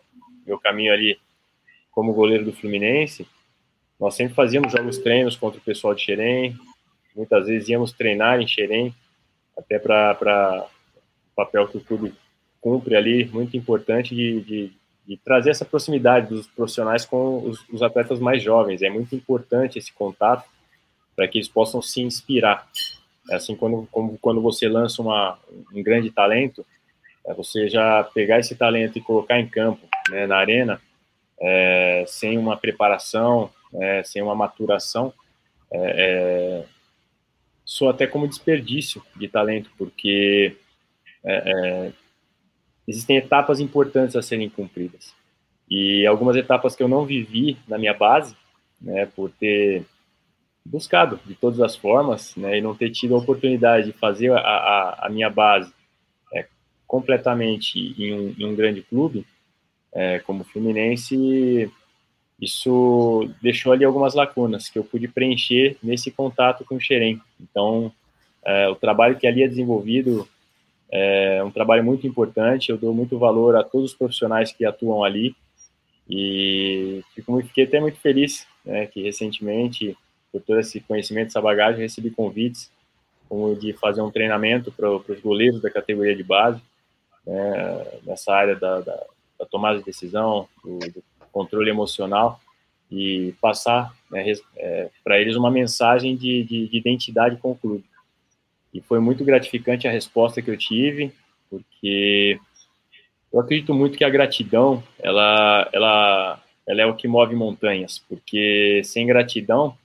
meu 0.46 0.60
caminho 0.60 0.94
ali 0.94 1.20
como 1.92 2.14
goleiro 2.14 2.46
do 2.46 2.54
Fluminense, 2.54 3.28
nós 4.00 4.16
sempre 4.16 4.34
fazíamos 4.34 4.72
jogos 4.72 4.98
treinos 4.98 5.36
contra 5.36 5.60
o 5.60 5.64
pessoal 5.64 5.94
de 5.94 6.02
Xerém, 6.02 6.58
muitas 7.16 7.48
vezes 7.48 7.70
íamos 7.70 7.92
treinar 7.92 8.42
em 8.42 8.48
Xerém, 8.48 8.96
até 9.58 9.78
para 9.78 10.66
o 11.32 11.36
papel 11.36 11.68
que 11.68 11.78
o 11.78 11.82
clube 11.82 12.14
cumpre 12.60 12.96
ali, 12.96 13.26
muito 13.26 13.58
importante 13.58 14.16
de, 14.16 14.42
de, 14.42 14.72
de 15.06 15.18
trazer 15.18 15.50
essa 15.50 15.66
proximidade 15.66 16.30
dos 16.30 16.48
profissionais 16.48 17.06
com 17.06 17.44
os, 17.44 17.68
os, 17.70 17.82
atletas 17.82 18.20
mais 18.20 18.42
jovens. 18.42 18.82
É 18.82 18.90
muito 18.90 19.16
importante 19.16 19.80
esse 19.80 19.92
contato 19.92 20.48
para 21.16 21.28
que 21.28 21.40
eles 21.40 21.50
possam 21.50 21.82
se 21.82 22.02
inspirar. 22.02 22.68
É 23.30 23.36
assim, 23.36 23.56
quando, 23.56 23.88
como, 23.92 24.18
quando 24.20 24.42
você 24.42 24.70
lança 24.70 25.02
uma, 25.02 25.38
um 25.74 25.82
grande 25.82 26.12
talento, 26.12 26.66
é 27.25 27.34
você 27.34 27.68
já 27.68 28.04
pegar 28.04 28.40
esse 28.40 28.56
talento 28.56 28.98
e 28.98 29.01
colocar 29.01 29.40
em 29.40 29.48
campo, 29.48 29.88
né, 30.10 30.25
na 30.25 30.38
arena, 30.38 30.82
é, 31.40 32.04
sem 32.08 32.38
uma 32.38 32.58
preparação, 32.58 33.50
é, 33.74 34.04
sem 34.04 34.22
uma 34.22 34.36
maturação, 34.36 35.13
é, 35.72 36.63
é 36.63 36.66
soa 37.63 37.92
até 37.92 38.06
como 38.06 38.28
desperdício 38.28 39.01
de 39.16 39.28
talento, 39.28 39.72
porque 39.78 40.58
é, 41.24 41.34
é, 41.36 41.92
existem 42.88 43.18
etapas 43.18 43.60
importantes 43.60 44.16
a 44.16 44.22
serem 44.22 44.50
cumpridas. 44.50 45.16
E 45.70 46.06
algumas 46.06 46.36
etapas 46.36 46.75
que 46.75 46.84
eu 46.84 46.88
não 46.90 47.06
vivi 47.06 47.58
na 47.68 47.78
minha 47.78 47.94
base, 47.94 48.36
né, 48.82 49.06
por 49.16 49.32
ter 49.32 49.86
buscado 50.66 51.20
de 51.25 51.34
todas 51.34 51.62
as 51.62 51.75
formas, 51.75 52.36
né, 52.36 52.58
e 52.58 52.62
não 52.62 52.75
ter 52.75 52.90
tido 52.90 53.16
a 53.16 53.20
oportunidade 53.20 53.88
de 53.88 53.98
fazer 53.98 54.32
a, 54.34 54.40
a, 54.40 55.08
a 55.08 55.10
minha 55.10 55.30
base 55.30 55.72
completamente 56.92 57.96
em 57.98 58.14
um, 58.14 58.36
em 58.38 58.46
um, 58.46 58.54
grande 58.54 58.82
clube, 58.82 59.26
é, 59.94 60.20
como 60.20 60.42
o 60.42 60.44
Fluminense, 60.44 61.72
isso 62.38 63.30
deixou 63.42 63.72
ali 63.72 63.86
algumas 63.86 64.14
lacunas 64.14 64.68
que 64.68 64.78
eu 64.78 64.84
pude 64.84 65.08
preencher 65.08 65.78
nesse 65.82 66.12
contato 66.12 66.66
com 66.66 66.76
o 66.76 66.82
Xerém. 66.82 67.22
Então, 67.40 67.94
é, 68.44 68.68
o 68.68 68.76
trabalho 68.76 69.18
que 69.18 69.26
ali 69.26 69.42
é 69.42 69.48
desenvolvido 69.48 70.28
é 70.92 71.42
um 71.42 71.50
trabalho 71.50 71.82
muito 71.82 72.06
importante, 72.06 72.70
eu 72.70 72.78
dou 72.78 72.94
muito 72.94 73.18
valor 73.18 73.56
a 73.56 73.64
todos 73.64 73.92
os 73.92 73.98
profissionais 73.98 74.52
que 74.52 74.66
atuam 74.66 75.02
ali, 75.02 75.34
e 76.10 77.02
fico, 77.16 77.42
fiquei 77.44 77.64
até 77.64 77.80
muito 77.80 78.00
feliz 78.00 78.46
né, 78.66 78.86
que 78.86 79.02
recentemente 79.02 79.96
por 80.30 80.42
todo 80.42 80.60
esse 80.60 80.82
conhecimento, 80.82 81.28
essa 81.28 81.40
bagagem, 81.40 81.80
recebi 81.80 82.12
convites 82.12 82.70
como 83.30 83.56
de 83.56 83.72
fazer 83.72 84.02
um 84.02 84.12
treinamento 84.12 84.74
para 84.74 84.92
os 84.92 85.22
goleiros 85.22 85.62
da 85.62 85.72
categoria 85.72 86.14
de 86.14 86.24
base, 86.24 86.62
né, 87.25 87.86
nessa 88.04 88.34
área 88.34 88.56
da, 88.56 88.82
da, 88.82 89.04
da, 89.40 89.46
tomada 89.46 89.80
de 89.80 89.86
decisão, 89.86 90.48
do, 90.63 90.80
do, 90.80 91.04
controle 91.32 91.70
emocional, 91.70 92.42
e 92.92 93.34
passar 93.40 93.94
né, 94.10 94.34
é, 94.58 94.90
para 95.01 95.20
eles 95.20 95.38
uma 95.38 95.50
mensagem 95.50 96.16
de, 96.18 96.44
de, 96.44 96.68
de, 96.68 96.78
identidade 96.78 97.38
com 97.38 97.51
o 97.51 97.56
clube. 97.56 97.86
E 98.74 98.82
foi 98.82 99.00
muito 99.00 99.24
gratificante 99.24 99.88
a 99.88 99.92
resposta 99.92 100.42
que 100.42 100.51
eu 100.51 100.58
tive, 100.58 101.13
porque 101.50 102.38
eu 103.32 103.40
acredito 103.40 103.74
muito 103.74 103.98
que 103.98 104.04
a 104.04 104.10
gratidão, 104.10 104.84
ela, 105.00 105.70
ela, 105.72 106.44
ela 106.68 106.82
é 106.82 106.86
o 106.86 106.96
que 106.96 107.08
move 107.08 107.34
montanhas, 107.34 108.00
porque 108.10 108.82
sem 108.84 109.08
gratidão, 109.08 109.78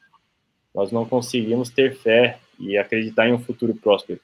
nós 0.75 0.91
não 0.91 1.07
conseguimos 1.07 1.71
ter 1.71 1.97
fé 1.97 2.39
e 2.59 2.77
acreditar 2.77 3.29
em 3.29 3.33
um 3.33 3.39
futuro 3.39 3.75
próspero. 3.75 4.21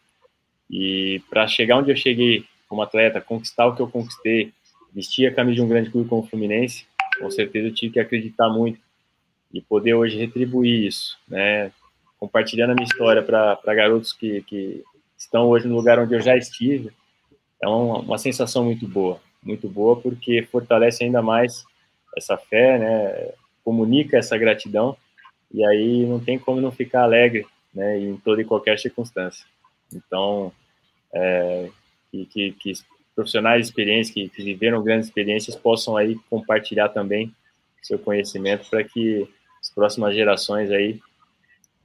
E 0.68 1.22
para 1.30 1.46
chegar 1.46 1.78
onde 1.78 1.92
eu 1.92 1.96
cheguei 1.96 2.44
como 2.72 2.80
atleta, 2.80 3.20
conquistar 3.20 3.66
o 3.66 3.76
que 3.76 3.82
eu 3.82 3.86
conquistei, 3.86 4.50
vestir 4.94 5.26
a 5.26 5.34
camisa 5.34 5.56
de 5.56 5.60
um 5.60 5.68
grande 5.68 5.90
clube 5.90 6.08
como 6.08 6.22
o 6.22 6.26
Fluminense, 6.26 6.86
com 7.20 7.30
certeza 7.30 7.68
eu 7.68 7.74
tive 7.74 7.92
que 7.92 8.00
acreditar 8.00 8.48
muito 8.48 8.80
e 9.52 9.60
poder 9.60 9.92
hoje 9.92 10.16
retribuir 10.16 10.86
isso, 10.86 11.18
né? 11.28 11.70
Compartilhando 12.18 12.70
a 12.70 12.74
minha 12.74 12.86
história 12.86 13.22
para 13.22 13.74
garotos 13.74 14.14
que, 14.14 14.40
que 14.44 14.82
estão 15.18 15.48
hoje 15.48 15.68
no 15.68 15.76
lugar 15.76 15.98
onde 15.98 16.14
eu 16.14 16.22
já 16.22 16.34
estive, 16.34 16.90
é 17.62 17.68
uma, 17.68 17.98
uma 17.98 18.16
sensação 18.16 18.64
muito 18.64 18.88
boa, 18.88 19.20
muito 19.42 19.68
boa 19.68 20.00
porque 20.00 20.42
fortalece 20.50 21.04
ainda 21.04 21.20
mais 21.20 21.66
essa 22.16 22.38
fé, 22.38 22.78
né? 22.78 23.32
Comunica 23.62 24.16
essa 24.16 24.38
gratidão 24.38 24.96
e 25.52 25.62
aí 25.62 26.06
não 26.06 26.18
tem 26.18 26.38
como 26.38 26.58
não 26.58 26.72
ficar 26.72 27.02
alegre, 27.02 27.46
né, 27.74 27.98
em 27.98 28.16
toda 28.16 28.40
e 28.40 28.46
qualquer 28.46 28.78
circunstância. 28.78 29.44
Então, 29.92 30.50
é, 31.12 31.68
que, 32.12 32.26
que, 32.26 32.52
que, 32.52 32.72
profissionais 33.16 33.66
experientes 33.66 34.10
que, 34.10 34.28
que 34.28 34.44
viveram 34.44 34.82
grandes 34.82 35.08
experiências 35.08 35.56
possam 35.56 35.96
aí 35.96 36.16
compartilhar 36.30 36.90
também 36.90 37.34
seu 37.82 37.98
conhecimento 37.98 38.68
para 38.70 38.84
que 38.84 39.28
as 39.60 39.70
próximas 39.70 40.14
gerações 40.14 40.70
aí 40.70 41.00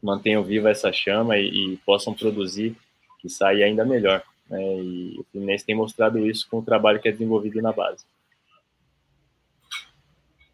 mantenham 0.02 0.44
viva 0.44 0.70
essa 0.70 0.92
chama 0.92 1.38
e, 1.38 1.74
e 1.74 1.78
possam 1.78 2.14
produzir 2.14 2.76
que 3.20 3.30
saia 3.30 3.66
ainda 3.66 3.84
melhor. 3.84 4.22
Né? 4.50 4.62
E 4.62 5.16
o 5.20 5.26
Fluminense 5.32 5.66
tem 5.66 5.76
mostrado 5.76 6.20
isso 6.20 6.48
com 6.50 6.60
o 6.60 6.64
trabalho 6.64 7.00
que 7.00 7.10
é 7.10 7.12
desenvolvido 7.12 7.62
na 7.62 7.72
base. 7.72 8.06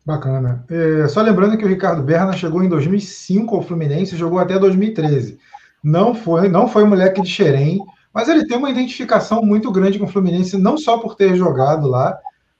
Bacana. 0.05 0.65
É, 0.69 1.07
só 1.07 1.21
lembrando 1.21 1.57
que 1.57 1.63
o 1.63 1.67
Ricardo 1.67 2.03
Berna 2.03 2.33
chegou 2.33 2.63
em 2.63 2.69
2005 2.69 3.55
ao 3.55 3.61
Fluminense, 3.61 4.17
jogou 4.17 4.39
até 4.39 4.59
2013. 4.59 5.39
Não 5.83 6.13
foi, 6.13 6.49
não 6.49 6.67
foi 6.67 6.83
moleque 6.85 7.21
de 7.21 7.29
Xerém, 7.29 7.79
mas 8.13 8.29
ele 8.29 8.45
tem 8.45 8.57
uma 8.57 8.69
identificação 8.69 9.41
muito 9.41 9.71
grande 9.71 9.97
com 9.97 10.05
o 10.05 10.07
Fluminense, 10.07 10.57
não 10.57 10.77
só 10.77 10.97
por 10.97 11.15
ter 11.15 11.35
jogado 11.35 11.87
lá, 11.87 12.17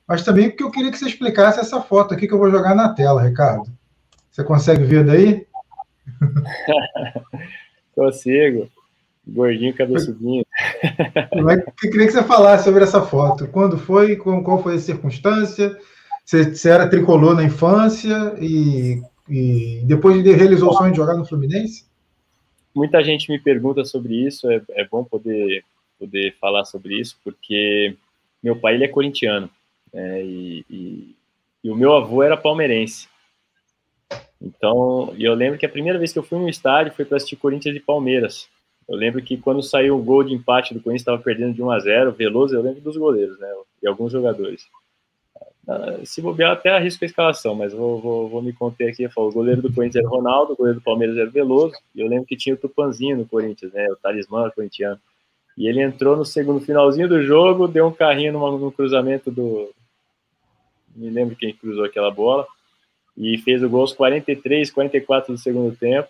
mas 0.07 0.24
também 0.24 0.50
porque 0.50 0.63
eu 0.63 0.72
queria 0.72 0.91
que 0.91 0.98
você 0.98 1.05
explicasse 1.05 1.60
essa 1.60 1.79
foto 1.81 2.13
aqui 2.13 2.27
que 2.27 2.33
eu 2.33 2.39
vou 2.39 2.50
jogar 2.50 2.75
na 2.75 2.89
tela, 2.89 3.24
Ricardo. 3.24 3.72
Você 4.31 4.43
consegue 4.43 4.83
ver 4.83 5.05
daí? 5.05 5.45
Consigo. 7.95 8.67
Gordinho, 9.25 9.74
cabeçudinho. 9.74 10.43
Eu 11.31 11.89
queria 11.89 12.07
que 12.07 12.12
você 12.12 12.24
falasse 12.24 12.65
sobre 12.65 12.83
essa 12.83 13.01
foto. 13.01 13.48
Quando 13.48 13.77
foi? 13.77 14.17
Qual 14.17 14.62
foi 14.62 14.75
a 14.75 14.79
circunstância? 14.79 15.77
Você, 16.25 16.53
você 16.53 16.69
era 16.69 16.89
tricolor 16.89 17.36
na 17.36 17.43
infância 17.43 18.36
e, 18.39 19.01
e 19.29 19.81
depois 19.86 20.22
realizou 20.24 20.72
o 20.72 20.74
sonho 20.74 20.91
de 20.91 20.98
jogar 20.98 21.15
no 21.15 21.25
Fluminense? 21.25 21.86
Muita 22.74 23.03
gente 23.03 23.30
me 23.32 23.39
pergunta 23.39 23.86
sobre 23.86 24.15
isso, 24.15 24.50
é, 24.50 24.62
é 24.72 24.86
bom 24.86 25.03
poder, 25.03 25.63
poder 26.00 26.36
falar 26.39 26.65
sobre 26.65 27.00
isso, 27.00 27.18
porque 27.24 27.96
meu 28.42 28.56
pai 28.56 28.75
ele 28.75 28.86
é 28.86 28.88
corintiano 28.88 29.50
né, 29.94 30.24
e, 30.24 30.65
e, 30.70 31.15
e 31.63 31.70
o 31.70 31.75
meu 31.75 31.94
avô 31.94 32.24
era 32.24 32.36
palmeirense. 32.36 33.08
Então, 34.42 35.15
eu 35.18 35.34
lembro 35.34 35.58
que 35.58 35.65
a 35.65 35.70
primeira 35.70 35.98
vez 35.98 36.12
que 36.12 36.20
eu 36.20 36.24
fui 36.24 36.38
no 36.38 36.50
estádio 36.50 36.94
foi 36.94 37.06
para 37.06 37.18
assistir 37.18 37.38
Corinthians 37.38 37.75
e 37.77 37.80
Palmeiras. 37.80 38.50
Eu 38.88 38.98
lembro 38.98 39.22
que 39.22 39.38
quando 39.38 39.63
saiu 39.63 39.98
o 39.98 40.03
gol 40.03 40.24
de 40.24 40.34
empate 40.34 40.74
do 40.74 40.82
Corinthians, 40.82 41.01
estava 41.01 41.22
perdendo 41.22 41.53
de 41.53 41.63
1 41.63 41.72
a 41.72 41.80
0 41.80 42.12
Veloso, 42.12 42.53
eu 42.53 42.62
lembro 42.62 42.82
dos 42.82 42.98
goleiros, 42.98 43.39
né? 43.39 43.48
E 43.82 43.88
alguns 43.88 44.12
jogadores. 44.12 44.68
Ah, 45.67 46.00
se 46.03 46.22
bobear, 46.22 46.51
até 46.51 46.70
arrisco 46.70 47.05
a 47.05 47.08
escalação, 47.08 47.55
mas 47.55 47.74
vou, 47.74 48.01
vou, 48.01 48.27
vou 48.27 48.41
me 48.41 48.51
conter 48.51 48.89
aqui. 48.89 49.08
O 49.15 49.32
goleiro 49.32 49.62
do 49.62 49.74
Corinthians 49.74 50.03
era 50.03 50.10
Ronaldo, 50.10 50.53
o 50.53 50.55
goleiro 50.55 50.79
do 50.79 50.84
Palmeiras 50.84 51.17
era 51.17 51.29
Veloso, 51.29 51.75
e 51.96 52.01
eu 52.01 52.08
lembro 52.08 52.25
que 52.25 52.36
tinha 52.36 52.55
o 52.55 52.58
Tupanzinho 52.58 53.17
no 53.17 53.25
Corinthians, 53.25 53.72
né? 53.72 53.88
O 53.89 53.96
talismã 53.96 54.50
corintiano. 54.50 55.00
E 55.58 55.67
ele 55.67 55.82
entrou 55.82 56.17
no 56.17 56.25
segundo 56.25 56.60
finalzinho 56.60 57.08
do 57.08 57.22
jogo, 57.24 57.67
deu 57.67 57.88
um 57.88 57.93
carrinho 57.93 58.34
numa, 58.34 58.58
no 58.58 58.72
cruzamento 58.72 59.32
do. 59.32 59.72
Me 60.96 61.10
lembro 61.10 61.36
quem 61.36 61.53
cruzou 61.53 61.86
aquela 61.86 62.12
bola. 62.12 62.46
E 63.15 63.38
fez 63.38 63.62
o 63.62 63.70
gol 63.70 63.82
aos 63.82 63.93
43, 63.93 64.72
44 64.72 65.34
do 65.34 65.39
segundo 65.39 65.75
tempo. 65.75 66.10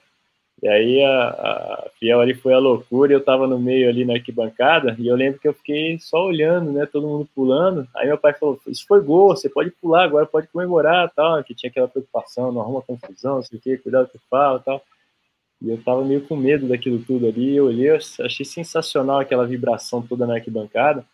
E 0.61 0.67
aí 0.67 1.03
a, 1.03 1.29
a 1.29 1.89
Fiel 1.99 2.21
ali 2.21 2.33
foi 2.33 2.53
a 2.53 2.59
loucura, 2.59 3.11
eu 3.11 3.23
tava 3.23 3.47
no 3.47 3.59
meio 3.59 3.89
ali 3.89 4.05
na 4.05 4.13
arquibancada, 4.13 4.95
e 4.97 5.07
eu 5.07 5.15
lembro 5.15 5.39
que 5.39 5.47
eu 5.47 5.53
fiquei 5.53 5.99
só 5.99 6.25
olhando, 6.25 6.71
né, 6.71 6.85
todo 6.85 7.07
mundo 7.07 7.27
pulando. 7.35 7.87
Aí 7.95 8.07
meu 8.07 8.17
pai 8.17 8.33
falou: 8.33 8.59
Isso 8.67 8.85
foi 8.87 9.01
gol, 9.01 9.29
você 9.29 9.49
pode 9.49 9.71
pular 9.71 10.03
agora, 10.03 10.25
pode 10.25 10.47
comemorar, 10.47 11.11
tal. 11.13 11.43
Que 11.43 11.53
tinha 11.53 11.69
aquela 11.69 11.87
preocupação, 11.87 12.51
não 12.51 12.61
arruma 12.61 12.81
confusão, 12.81 13.35
não 13.35 13.43
sei 13.43 13.59
o 13.59 13.61
quê, 13.61 13.77
cuidado 13.77 14.09
que 14.09 14.19
fala, 14.29 14.59
tal. 14.59 14.81
E 15.61 15.69
eu 15.69 15.81
tava 15.81 16.03
meio 16.03 16.21
com 16.27 16.35
medo 16.35 16.67
daquilo 16.67 17.03
tudo 17.03 17.27
ali. 17.27 17.55
Eu 17.55 17.67
olhei, 17.67 17.89
eu 17.89 17.95
achei 17.95 18.45
sensacional 18.45 19.19
aquela 19.19 19.47
vibração 19.47 20.01
toda 20.01 20.27
na 20.27 20.35
arquibancada. 20.35 21.05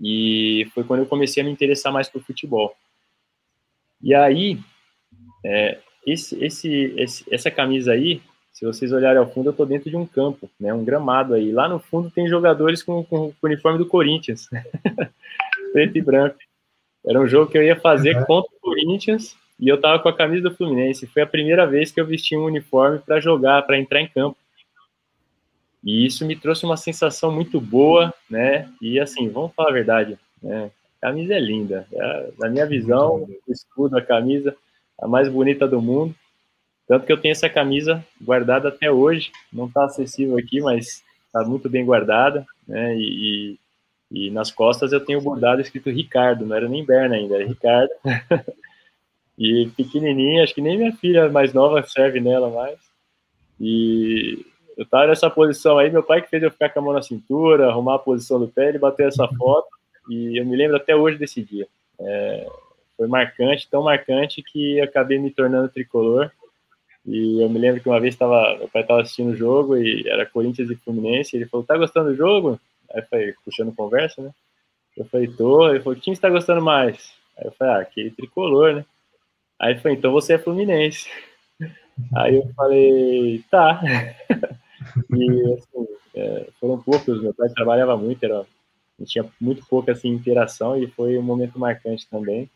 E 0.00 0.66
foi 0.74 0.82
quando 0.84 1.00
eu 1.00 1.06
comecei 1.06 1.42
a 1.42 1.46
me 1.46 1.52
interessar 1.52 1.92
mais 1.92 2.08
por 2.08 2.22
futebol. 2.22 2.74
E 4.02 4.14
aí, 4.14 4.58
é, 5.44 5.78
esse, 6.06 6.42
esse, 6.42 6.94
esse, 6.96 7.24
essa 7.30 7.50
camisa 7.50 7.92
aí, 7.92 8.22
se 8.60 8.66
vocês 8.66 8.92
olharem 8.92 9.18
ao 9.18 9.32
fundo, 9.32 9.46
eu 9.46 9.52
estou 9.52 9.64
dentro 9.64 9.88
de 9.88 9.96
um 9.96 10.04
campo, 10.04 10.50
né, 10.60 10.72
um 10.74 10.84
gramado 10.84 11.32
aí. 11.32 11.50
Lá 11.50 11.66
no 11.66 11.78
fundo 11.78 12.10
tem 12.10 12.28
jogadores 12.28 12.82
com, 12.82 13.02
com, 13.02 13.30
com 13.30 13.34
o 13.42 13.46
uniforme 13.46 13.78
do 13.78 13.86
Corinthians, 13.86 14.50
preto 15.72 15.96
e 15.96 16.02
branco. 16.02 16.36
Era 17.06 17.18
um 17.18 17.26
jogo 17.26 17.50
que 17.50 17.56
eu 17.56 17.62
ia 17.62 17.80
fazer 17.80 18.14
uhum. 18.14 18.24
contra 18.26 18.54
o 18.54 18.60
Corinthians 18.60 19.34
e 19.58 19.66
eu 19.66 19.76
estava 19.76 19.98
com 19.98 20.10
a 20.10 20.16
camisa 20.16 20.50
do 20.50 20.54
Fluminense. 20.54 21.06
Foi 21.06 21.22
a 21.22 21.26
primeira 21.26 21.66
vez 21.66 21.90
que 21.90 21.98
eu 21.98 22.04
vesti 22.04 22.36
um 22.36 22.44
uniforme 22.44 22.98
para 22.98 23.18
jogar, 23.18 23.62
para 23.62 23.78
entrar 23.78 24.02
em 24.02 24.08
campo. 24.08 24.36
E 25.82 26.04
isso 26.04 26.26
me 26.26 26.36
trouxe 26.36 26.66
uma 26.66 26.76
sensação 26.76 27.32
muito 27.32 27.58
boa, 27.58 28.12
né? 28.28 28.70
E 28.82 29.00
assim, 29.00 29.30
vamos 29.30 29.54
falar 29.54 29.70
a 29.70 29.72
verdade, 29.72 30.18
né? 30.42 30.70
A 30.98 31.06
camisa 31.06 31.32
é 31.32 31.40
linda. 31.40 31.86
É, 31.90 32.30
na 32.38 32.50
minha 32.50 32.66
visão, 32.66 33.22
o 33.22 33.50
escudo, 33.50 33.96
a 33.96 34.02
camisa, 34.02 34.54
a 35.00 35.08
mais 35.08 35.30
bonita 35.30 35.66
do 35.66 35.80
mundo. 35.80 36.14
Tanto 36.90 37.06
que 37.06 37.12
eu 37.12 37.20
tenho 37.20 37.30
essa 37.30 37.48
camisa 37.48 38.04
guardada 38.20 38.68
até 38.68 38.90
hoje, 38.90 39.30
não 39.52 39.66
está 39.66 39.84
acessível 39.84 40.36
aqui, 40.36 40.60
mas 40.60 41.04
está 41.24 41.44
muito 41.44 41.70
bem 41.70 41.84
guardada, 41.84 42.44
né? 42.66 42.96
E, 42.96 43.58
e, 44.10 44.26
e, 44.26 44.30
nas 44.32 44.50
costas 44.50 44.92
eu 44.92 44.98
tenho 44.98 45.20
bordado 45.20 45.60
escrito 45.60 45.88
Ricardo, 45.88 46.44
não 46.44 46.56
era 46.56 46.68
nem 46.68 46.84
Berna 46.84 47.14
ainda, 47.14 47.36
era 47.36 47.46
Ricardo. 47.46 47.92
e 49.38 49.70
pequenininha, 49.76 50.42
acho 50.42 50.52
que 50.52 50.60
nem 50.60 50.76
minha 50.76 50.92
filha 50.96 51.28
mais 51.28 51.52
nova 51.52 51.80
serve 51.84 52.18
nela 52.18 52.50
mais. 52.50 52.80
E 53.60 54.44
eu 54.76 54.82
estava 54.82 55.06
nessa 55.06 55.30
posição 55.30 55.78
aí, 55.78 55.92
meu 55.92 56.02
pai 56.02 56.20
que 56.20 56.28
fez 56.28 56.42
eu 56.42 56.50
ficar 56.50 56.70
com 56.70 56.80
a 56.80 56.82
mão 56.82 56.92
na 56.92 57.02
cintura, 57.02 57.68
arrumar 57.68 57.94
a 57.94 58.00
posição 58.00 58.40
do 58.40 58.48
pé, 58.48 58.68
ele 58.68 58.78
bateu 58.78 59.06
essa 59.06 59.28
foto, 59.28 59.68
e 60.10 60.40
eu 60.40 60.44
me 60.44 60.56
lembro 60.56 60.76
até 60.76 60.96
hoje 60.96 61.16
desse 61.18 61.40
dia. 61.40 61.68
É, 62.00 62.48
foi 62.96 63.06
marcante, 63.06 63.68
tão 63.70 63.84
marcante 63.84 64.42
que 64.42 64.80
acabei 64.80 65.20
me 65.20 65.30
tornando 65.30 65.68
tricolor 65.68 66.32
e 67.06 67.42
eu 67.42 67.48
me 67.48 67.58
lembro 67.58 67.80
que 67.80 67.88
uma 67.88 68.00
vez 68.00 68.14
tava, 68.16 68.56
meu 68.58 68.68
pai 68.68 68.82
estava 68.82 69.00
assistindo 69.00 69.30
o 69.30 69.36
jogo 69.36 69.76
e 69.76 70.06
era 70.06 70.26
Corinthians 70.26 70.70
e 70.70 70.76
Fluminense. 70.76 71.34
E 71.34 71.38
ele 71.38 71.48
falou: 71.48 71.66
Tá 71.66 71.76
gostando 71.76 72.10
do 72.10 72.16
jogo? 72.16 72.60
Aí 72.92 73.00
eu 73.00 73.06
falei, 73.06 73.34
puxando 73.44 73.74
conversa, 73.74 74.22
né? 74.22 74.30
Eu 74.96 75.04
falei: 75.06 75.28
Tô. 75.28 75.68
Ele 75.70 75.80
falou: 75.80 75.98
Quem 75.98 76.12
está 76.12 76.28
gostando 76.28 76.62
mais? 76.62 77.12
Aí 77.38 77.46
eu 77.46 77.52
falei: 77.52 77.74
Ah, 77.74 77.80
aquele 77.80 78.10
tricolor, 78.10 78.74
né? 78.74 78.84
Aí 79.58 79.72
ele 79.72 79.80
falou: 79.80 79.96
Então 79.96 80.12
você 80.12 80.34
é 80.34 80.38
Fluminense. 80.38 81.08
Aí 82.14 82.36
eu 82.36 82.50
falei, 82.54 83.44
tá. 83.50 83.80
e 85.10 85.52
assim, 85.52 85.88
é, 86.14 86.48
foram 86.58 86.80
poucos, 86.80 87.20
meu 87.20 87.34
pai 87.34 87.50
trabalhava 87.50 87.94
muito, 87.96 88.24
era, 88.24 88.46
tinha 89.04 89.24
muito 89.38 89.64
pouca 89.66 89.92
assim, 89.92 90.08
interação 90.08 90.82
e 90.82 90.86
foi 90.86 91.18
um 91.18 91.22
momento 91.22 91.58
marcante 91.58 92.08
também. 92.08 92.48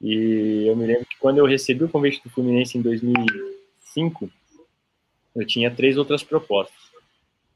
E 0.00 0.66
eu 0.66 0.74
me 0.74 0.86
lembro 0.86 1.06
que 1.06 1.18
quando 1.18 1.38
eu 1.38 1.46
recebi 1.46 1.84
o 1.84 1.88
convite 1.88 2.22
do 2.24 2.30
Fluminense 2.30 2.76
em 2.76 2.82
2005, 3.94 4.30
eu 5.36 5.46
tinha 5.46 5.70
três 5.70 5.96
outras 5.96 6.22
propostas. 6.22 6.90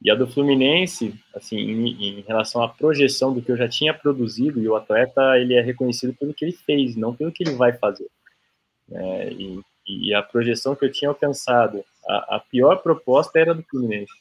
E 0.02 0.10
a 0.10 0.14
do 0.14 0.26
Fluminense, 0.26 1.14
assim, 1.34 1.56
em, 1.56 2.18
em, 2.18 2.20
relação 2.22 2.62
à 2.62 2.68
projeção 2.68 3.32
do 3.32 3.40
que 3.40 3.50
eu 3.50 3.56
já 3.56 3.68
tinha 3.68 3.94
produzido, 3.94 4.60
e 4.60 4.68
o 4.68 4.76
atleta 4.76 5.38
ele 5.38 5.54
é 5.54 5.62
reconhecido 5.62 6.14
pelo 6.14 6.34
que 6.34 6.44
ele 6.44 6.52
fez, 6.52 6.94
não 6.94 7.14
pelo 7.14 7.32
que 7.32 7.42
ele 7.42 7.54
vai 7.54 7.72
fazer. 7.72 8.06
É, 8.92 9.32
e, 9.32 9.60
e, 9.86 10.14
a 10.14 10.22
projeção 10.22 10.76
que 10.76 10.84
eu 10.84 10.92
tinha 10.92 11.08
alcançado, 11.08 11.82
a, 12.06 12.36
a 12.36 12.40
pior 12.40 12.82
proposta 12.82 13.38
era 13.38 13.54
do 13.54 13.62
Fluminense. 13.62 14.12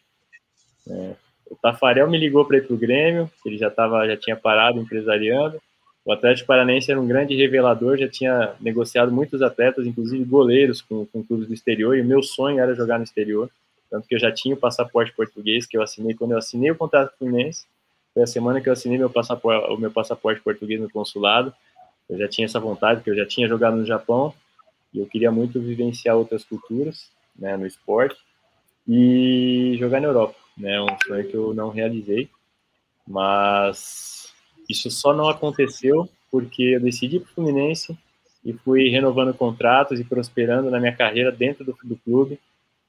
É, 0.87 1.15
o 1.49 1.55
Tafarel 1.55 2.09
me 2.09 2.17
ligou 2.17 2.45
para 2.45 2.57
ir 2.57 2.65
para 2.65 2.73
o 2.73 2.79
Grêmio, 2.79 3.29
ele 3.45 3.57
já 3.57 3.69
tava, 3.69 4.07
já 4.07 4.15
tinha 4.15 4.37
parado 4.37 4.79
empresariando. 4.79 5.61
O 6.05 6.11
Atlético 6.11 6.47
Paranaense 6.47 6.91
era 6.91 6.99
um 6.99 7.07
grande 7.07 7.35
revelador, 7.35 7.97
já 7.97 8.09
tinha 8.09 8.55
negociado 8.59 9.11
muitos 9.11 9.41
atletas, 9.41 9.87
inclusive 9.87 10.23
goleiros 10.25 10.81
com, 10.81 11.05
com 11.05 11.23
clubes 11.23 11.47
do 11.47 11.53
exterior, 11.53 11.97
e 11.97 12.01
o 12.01 12.05
meu 12.05 12.21
sonho 12.21 12.59
era 12.59 12.75
jogar 12.75 12.97
no 12.97 13.05
exterior, 13.05 13.49
tanto 13.89 14.07
que 14.07 14.15
eu 14.15 14.19
já 14.19 14.31
tinha 14.31 14.53
o 14.53 14.57
passaporte 14.57 15.13
português, 15.13 15.65
que 15.65 15.77
eu 15.77 15.81
assinei 15.81 16.13
quando 16.13 16.31
eu 16.31 16.37
assinei 16.37 16.71
o 16.71 16.75
contrato 16.75 17.09
com 17.09 17.15
o 17.15 17.17
Fluminense, 17.29 17.65
foi 18.13 18.23
a 18.23 18.27
semana 18.27 18.59
que 18.59 18.67
eu 18.67 18.73
assinei 18.73 18.97
meu 18.97 19.09
o 19.09 19.77
meu 19.77 19.91
passaporte 19.91 20.41
português 20.41 20.81
no 20.81 20.89
consulado, 20.89 21.53
eu 22.09 22.17
já 22.17 22.27
tinha 22.27 22.45
essa 22.45 22.59
vontade, 22.59 22.99
porque 22.99 23.11
eu 23.11 23.15
já 23.15 23.25
tinha 23.25 23.47
jogado 23.47 23.77
no 23.77 23.85
Japão, 23.85 24.33
e 24.93 24.99
eu 24.99 25.05
queria 25.05 25.31
muito 25.31 25.59
vivenciar 25.61 26.17
outras 26.17 26.43
culturas, 26.43 27.09
né, 27.33 27.55
no 27.55 27.65
esporte, 27.65 28.17
e 28.85 29.77
jogar 29.79 30.01
na 30.01 30.07
Europa, 30.07 30.35
né, 30.57 30.81
um 30.81 30.97
sonho 31.07 31.27
que 31.27 31.33
eu 31.33 31.53
não 31.53 31.69
realizei, 31.69 32.29
mas 33.07 34.32
isso 34.69 34.89
só 34.89 35.13
não 35.13 35.29
aconteceu 35.29 36.09
porque 36.31 36.63
eu 36.63 36.79
decidi 36.79 37.19
para 37.19 37.29
o 37.29 37.33
Fluminense 37.33 37.97
e 38.43 38.53
fui 38.53 38.89
renovando 38.89 39.33
contratos 39.33 39.99
e 39.99 40.03
prosperando 40.03 40.69
na 40.69 40.79
minha 40.79 40.95
carreira 40.95 41.31
dentro 41.31 41.63
do, 41.63 41.77
do 41.83 41.95
clube. 41.97 42.39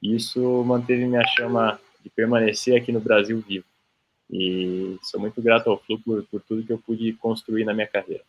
E 0.02 0.16
isso 0.16 0.40
manteve 0.64 1.06
minha 1.06 1.26
chama 1.36 1.78
de 2.02 2.10
permanecer 2.10 2.76
aqui 2.76 2.90
no 2.90 3.00
Brasil 3.00 3.42
vivo. 3.46 3.64
E 4.30 4.98
sou 5.02 5.20
muito 5.20 5.40
grato 5.40 5.70
ao 5.70 5.78
clube 5.78 6.02
por, 6.02 6.22
por 6.24 6.40
tudo 6.42 6.64
que 6.64 6.72
eu 6.72 6.78
pude 6.78 7.12
construir 7.14 7.64
na 7.64 7.74
minha 7.74 7.86
carreira. 7.86 8.22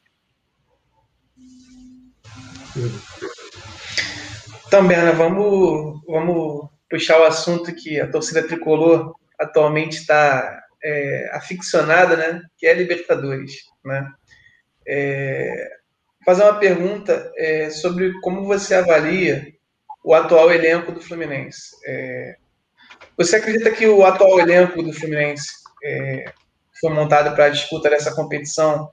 Então, 4.68 4.86
Berna, 4.86 5.14
vamos, 5.14 6.02
vamos 6.06 6.70
puxar 6.90 7.22
o 7.22 7.24
assunto 7.24 7.74
que 7.74 8.00
a 8.00 8.12
torcida 8.12 8.46
tricolor 8.46 9.16
atualmente 9.40 9.98
está 9.98 10.65
é, 10.86 11.30
aficionada, 11.34 12.15
né, 12.15 12.42
que 12.58 12.68
é 12.68 12.74
Libertadores, 12.74 13.54
né? 13.84 14.08
É, 14.88 15.70
fazer 16.24 16.44
uma 16.44 16.60
pergunta 16.60 17.32
é, 17.38 17.72
sobre 17.72 18.13
como 18.22 18.46
você 18.46 18.75
avalia 18.75 19.51
o 20.04 20.13
atual 20.13 20.51
elenco 20.51 20.92
do 20.92 21.01
Fluminense. 21.01 21.75
É, 21.88 22.36
você 23.18 23.38
acredita 23.38 23.72
que 23.72 23.88
o 23.88 24.06
atual 24.06 24.39
elenco 24.39 24.84
do 24.84 24.94
Fluminense 24.94 25.48
é, 25.84 26.25
foi 26.80 26.94
montado 26.94 27.34
para 27.34 27.46
a 27.46 27.50
disputa 27.50 27.89
dessa 27.89 28.13
competição 28.13 28.92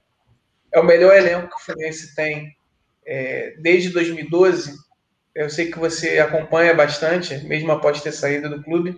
é 0.71 0.79
o 0.79 0.85
melhor 0.85 1.15
elenco 1.15 1.49
que 1.49 1.55
o 1.55 1.65
Fluminense 1.65 2.15
tem 2.15 2.57
é, 3.05 3.53
desde 3.59 3.89
2012? 3.89 4.73
Eu 5.35 5.47
sei 5.47 5.71
que 5.71 5.77
você 5.77 6.17
acompanha 6.17 6.73
bastante, 6.73 7.37
mesmo 7.45 7.71
após 7.71 8.01
ter 8.01 8.11
saído 8.11 8.49
do 8.49 8.63
clube 8.63 8.97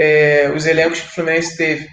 é, 0.00 0.50
os 0.56 0.64
elencos 0.64 1.00
que 1.00 1.08
o 1.08 1.10
Fluminense 1.10 1.58
teve. 1.58 1.86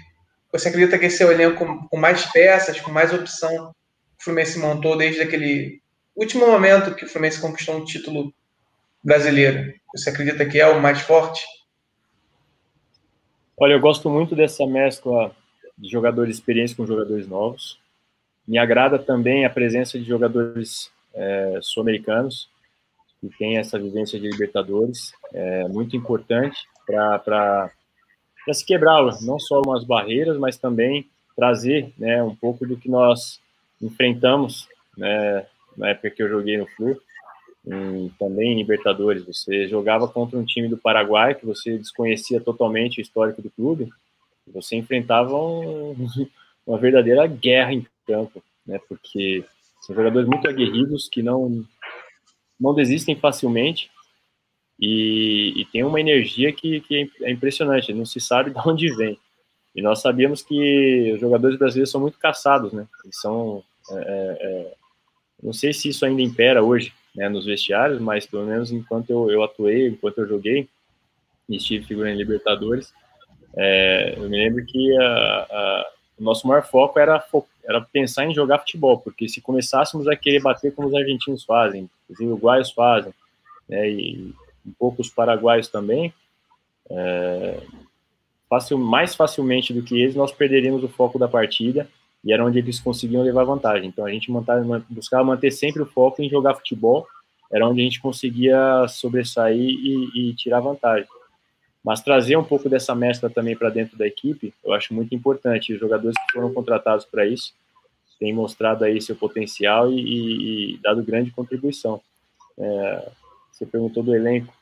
Você 0.50 0.70
acredita 0.70 0.98
que 0.98 1.04
esse 1.04 1.22
é 1.22 1.26
o 1.26 1.30
elenco 1.30 1.58
com, 1.58 1.86
com 1.88 1.96
mais 1.98 2.24
peças, 2.24 2.80
com 2.80 2.90
mais 2.90 3.12
opção 3.12 3.74
que 4.16 4.22
o 4.22 4.24
Fluminense 4.24 4.58
montou 4.58 4.96
desde 4.96 5.20
aquele 5.20 5.82
último 6.16 6.46
momento 6.46 6.94
que 6.94 7.04
o 7.04 7.08
Fluminense 7.08 7.38
conquistou 7.38 7.76
um 7.76 7.84
título 7.84 8.32
brasileiro? 9.04 9.74
Você 9.94 10.08
acredita 10.08 10.46
que 10.46 10.58
é 10.58 10.66
o 10.66 10.80
mais 10.80 11.02
forte? 11.02 11.44
Olha, 13.58 13.74
eu 13.74 13.80
gosto 13.80 14.08
muito 14.08 14.34
dessa 14.34 14.66
mescla 14.66 15.36
de 15.76 15.90
jogadores 15.90 16.36
experientes 16.36 16.72
com 16.72 16.86
jogadores 16.86 17.28
novos. 17.28 17.78
Me 18.46 18.56
agrada 18.56 18.98
também 18.98 19.44
a 19.44 19.50
presença 19.50 19.98
de 19.98 20.04
jogadores 20.06 20.90
é, 21.12 21.58
sul-americanos 21.60 22.48
que 23.20 23.28
têm 23.38 23.58
essa 23.58 23.78
vivência 23.78 24.18
de 24.18 24.30
Libertadores. 24.30 25.12
É 25.34 25.68
muito 25.68 25.94
importante 25.94 26.58
para 26.86 27.70
para 28.48 28.54
se 28.54 28.64
quebrar 28.64 29.04
não 29.20 29.38
só 29.38 29.60
umas 29.60 29.84
barreiras, 29.84 30.38
mas 30.38 30.56
também 30.56 31.06
trazer 31.36 31.92
né, 31.98 32.22
um 32.22 32.34
pouco 32.34 32.66
do 32.66 32.78
que 32.78 32.88
nós 32.88 33.38
enfrentamos 33.80 34.66
né, 34.96 35.44
na 35.76 35.90
época 35.90 36.08
que 36.08 36.22
eu 36.22 36.30
joguei 36.30 36.56
no 36.56 36.66
Flu, 36.68 36.98
e 37.66 38.10
também 38.18 38.52
em 38.52 38.56
Libertadores. 38.56 39.26
Você 39.26 39.68
jogava 39.68 40.08
contra 40.08 40.38
um 40.38 40.46
time 40.46 40.66
do 40.66 40.78
Paraguai 40.78 41.34
que 41.34 41.44
você 41.44 41.76
desconhecia 41.76 42.40
totalmente 42.40 43.00
o 43.00 43.02
histórico 43.02 43.42
do 43.42 43.50
clube, 43.50 43.90
você 44.46 44.76
enfrentava 44.76 45.36
um, 45.36 45.94
uma 46.66 46.78
verdadeira 46.78 47.26
guerra 47.26 47.74
em 47.74 47.86
campo, 48.06 48.42
né, 48.66 48.80
porque 48.88 49.44
são 49.82 49.94
jogadores 49.94 50.26
muito 50.26 50.48
aguerridos 50.48 51.06
que 51.06 51.22
não, 51.22 51.62
não 52.58 52.72
desistem 52.72 53.14
facilmente 53.14 53.90
e, 54.78 55.54
e 55.56 55.64
tem 55.66 55.82
uma 55.82 56.00
energia 56.00 56.52
que, 56.52 56.80
que 56.80 57.10
é 57.22 57.30
impressionante, 57.30 57.92
não 57.92 58.06
se 58.06 58.20
sabe 58.20 58.50
de 58.54 58.58
onde 58.66 58.94
vem. 58.94 59.18
E 59.74 59.82
nós 59.82 60.00
sabíamos 60.00 60.42
que 60.42 61.12
os 61.14 61.20
jogadores 61.20 61.58
brasileiros 61.58 61.90
são 61.90 62.00
muito 62.00 62.18
caçados, 62.18 62.72
né? 62.72 62.86
Eles 63.04 63.20
são. 63.20 63.62
É, 63.90 63.94
é, 63.94 64.38
é, 64.40 64.74
não 65.42 65.52
sei 65.52 65.72
se 65.72 65.88
isso 65.88 66.04
ainda 66.04 66.20
impera 66.20 66.62
hoje 66.62 66.92
né, 67.14 67.28
nos 67.28 67.44
vestiários, 67.44 68.00
mas 68.00 68.26
pelo 68.26 68.44
menos 68.44 68.72
enquanto 68.72 69.10
eu, 69.10 69.30
eu 69.30 69.42
atuei, 69.42 69.88
enquanto 69.88 70.18
eu 70.18 70.28
joguei 70.28 70.68
e 71.48 71.56
estive 71.56 71.86
figurando 71.86 72.14
em 72.14 72.18
Libertadores, 72.18 72.92
é, 73.56 74.14
eu 74.16 74.28
me 74.28 74.36
lembro 74.36 74.64
que 74.66 74.96
a, 74.96 75.04
a, 75.04 75.90
o 76.18 76.24
nosso 76.24 76.46
maior 76.46 76.64
foco 76.64 76.98
era, 76.98 77.24
era 77.64 77.80
pensar 77.80 78.26
em 78.26 78.34
jogar 78.34 78.58
futebol, 78.58 78.98
porque 78.98 79.28
se 79.28 79.40
começássemos 79.40 80.08
a 80.08 80.16
querer 80.16 80.42
bater 80.42 80.74
como 80.74 80.88
os 80.88 80.94
argentinos 80.94 81.44
fazem, 81.44 81.88
os 82.10 82.18
uruguaios 82.18 82.72
fazem, 82.72 83.14
né, 83.68 83.88
e 83.88 84.34
um 84.66 84.72
pouco 84.78 85.02
os 85.02 85.08
paraguaios 85.08 85.68
também, 85.68 86.12
é, 86.90 87.60
fácil, 88.48 88.78
mais 88.78 89.14
facilmente 89.14 89.72
do 89.72 89.82
que 89.82 90.00
eles, 90.00 90.14
nós 90.14 90.32
perderíamos 90.32 90.82
o 90.82 90.88
foco 90.88 91.18
da 91.18 91.28
partida 91.28 91.88
e 92.24 92.32
era 92.32 92.44
onde 92.44 92.58
eles 92.58 92.80
conseguiam 92.80 93.22
levar 93.22 93.44
vantagem. 93.44 93.88
Então 93.88 94.04
a 94.04 94.10
gente 94.10 94.30
montava, 94.30 94.84
buscava 94.88 95.24
manter 95.24 95.50
sempre 95.50 95.82
o 95.82 95.86
foco 95.86 96.22
em 96.22 96.28
jogar 96.28 96.54
futebol, 96.54 97.06
era 97.50 97.66
onde 97.66 97.80
a 97.80 97.84
gente 97.84 98.00
conseguia 98.00 98.86
sobressair 98.88 99.58
e, 99.58 100.30
e 100.30 100.34
tirar 100.34 100.60
vantagem. 100.60 101.08
Mas 101.84 102.02
trazer 102.02 102.36
um 102.36 102.44
pouco 102.44 102.68
dessa 102.68 102.94
mescla 102.94 103.30
também 103.30 103.56
para 103.56 103.70
dentro 103.70 103.96
da 103.96 104.06
equipe, 104.06 104.52
eu 104.64 104.72
acho 104.72 104.92
muito 104.92 105.14
importante. 105.14 105.72
Os 105.72 105.80
jogadores 105.80 106.16
que 106.18 106.32
foram 106.32 106.52
contratados 106.52 107.04
para 107.04 107.24
isso 107.24 107.54
têm 108.18 108.34
mostrado 108.34 108.84
aí 108.84 109.00
seu 109.00 109.14
potencial 109.14 109.90
e, 109.90 110.00
e, 110.00 110.74
e 110.74 110.78
dado 110.78 111.02
grande 111.02 111.30
contribuição. 111.30 112.00
É, 112.58 113.08
você 113.58 113.66
perguntou 113.66 114.02
do 114.02 114.14
elenco. 114.14 114.54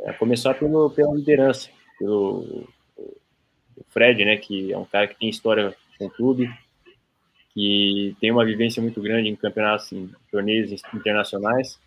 É, 0.00 0.12
começar 0.12 0.54
pelo, 0.54 0.90
pela 0.90 1.14
liderança, 1.14 1.70
pelo 1.98 2.66
Fred, 3.88 4.24
né, 4.24 4.36
que 4.36 4.72
é 4.72 4.76
um 4.76 4.84
cara 4.84 5.06
que 5.06 5.16
tem 5.16 5.28
história 5.28 5.74
com 5.96 6.06
o 6.06 6.10
clube, 6.10 6.52
que 7.54 8.16
tem 8.20 8.32
uma 8.32 8.44
vivência 8.44 8.82
muito 8.82 9.00
grande 9.00 9.28
em 9.28 9.36
campeonatos, 9.36 9.92
em 9.92 10.10
torneios 10.30 10.72
internacionais, 10.92 11.78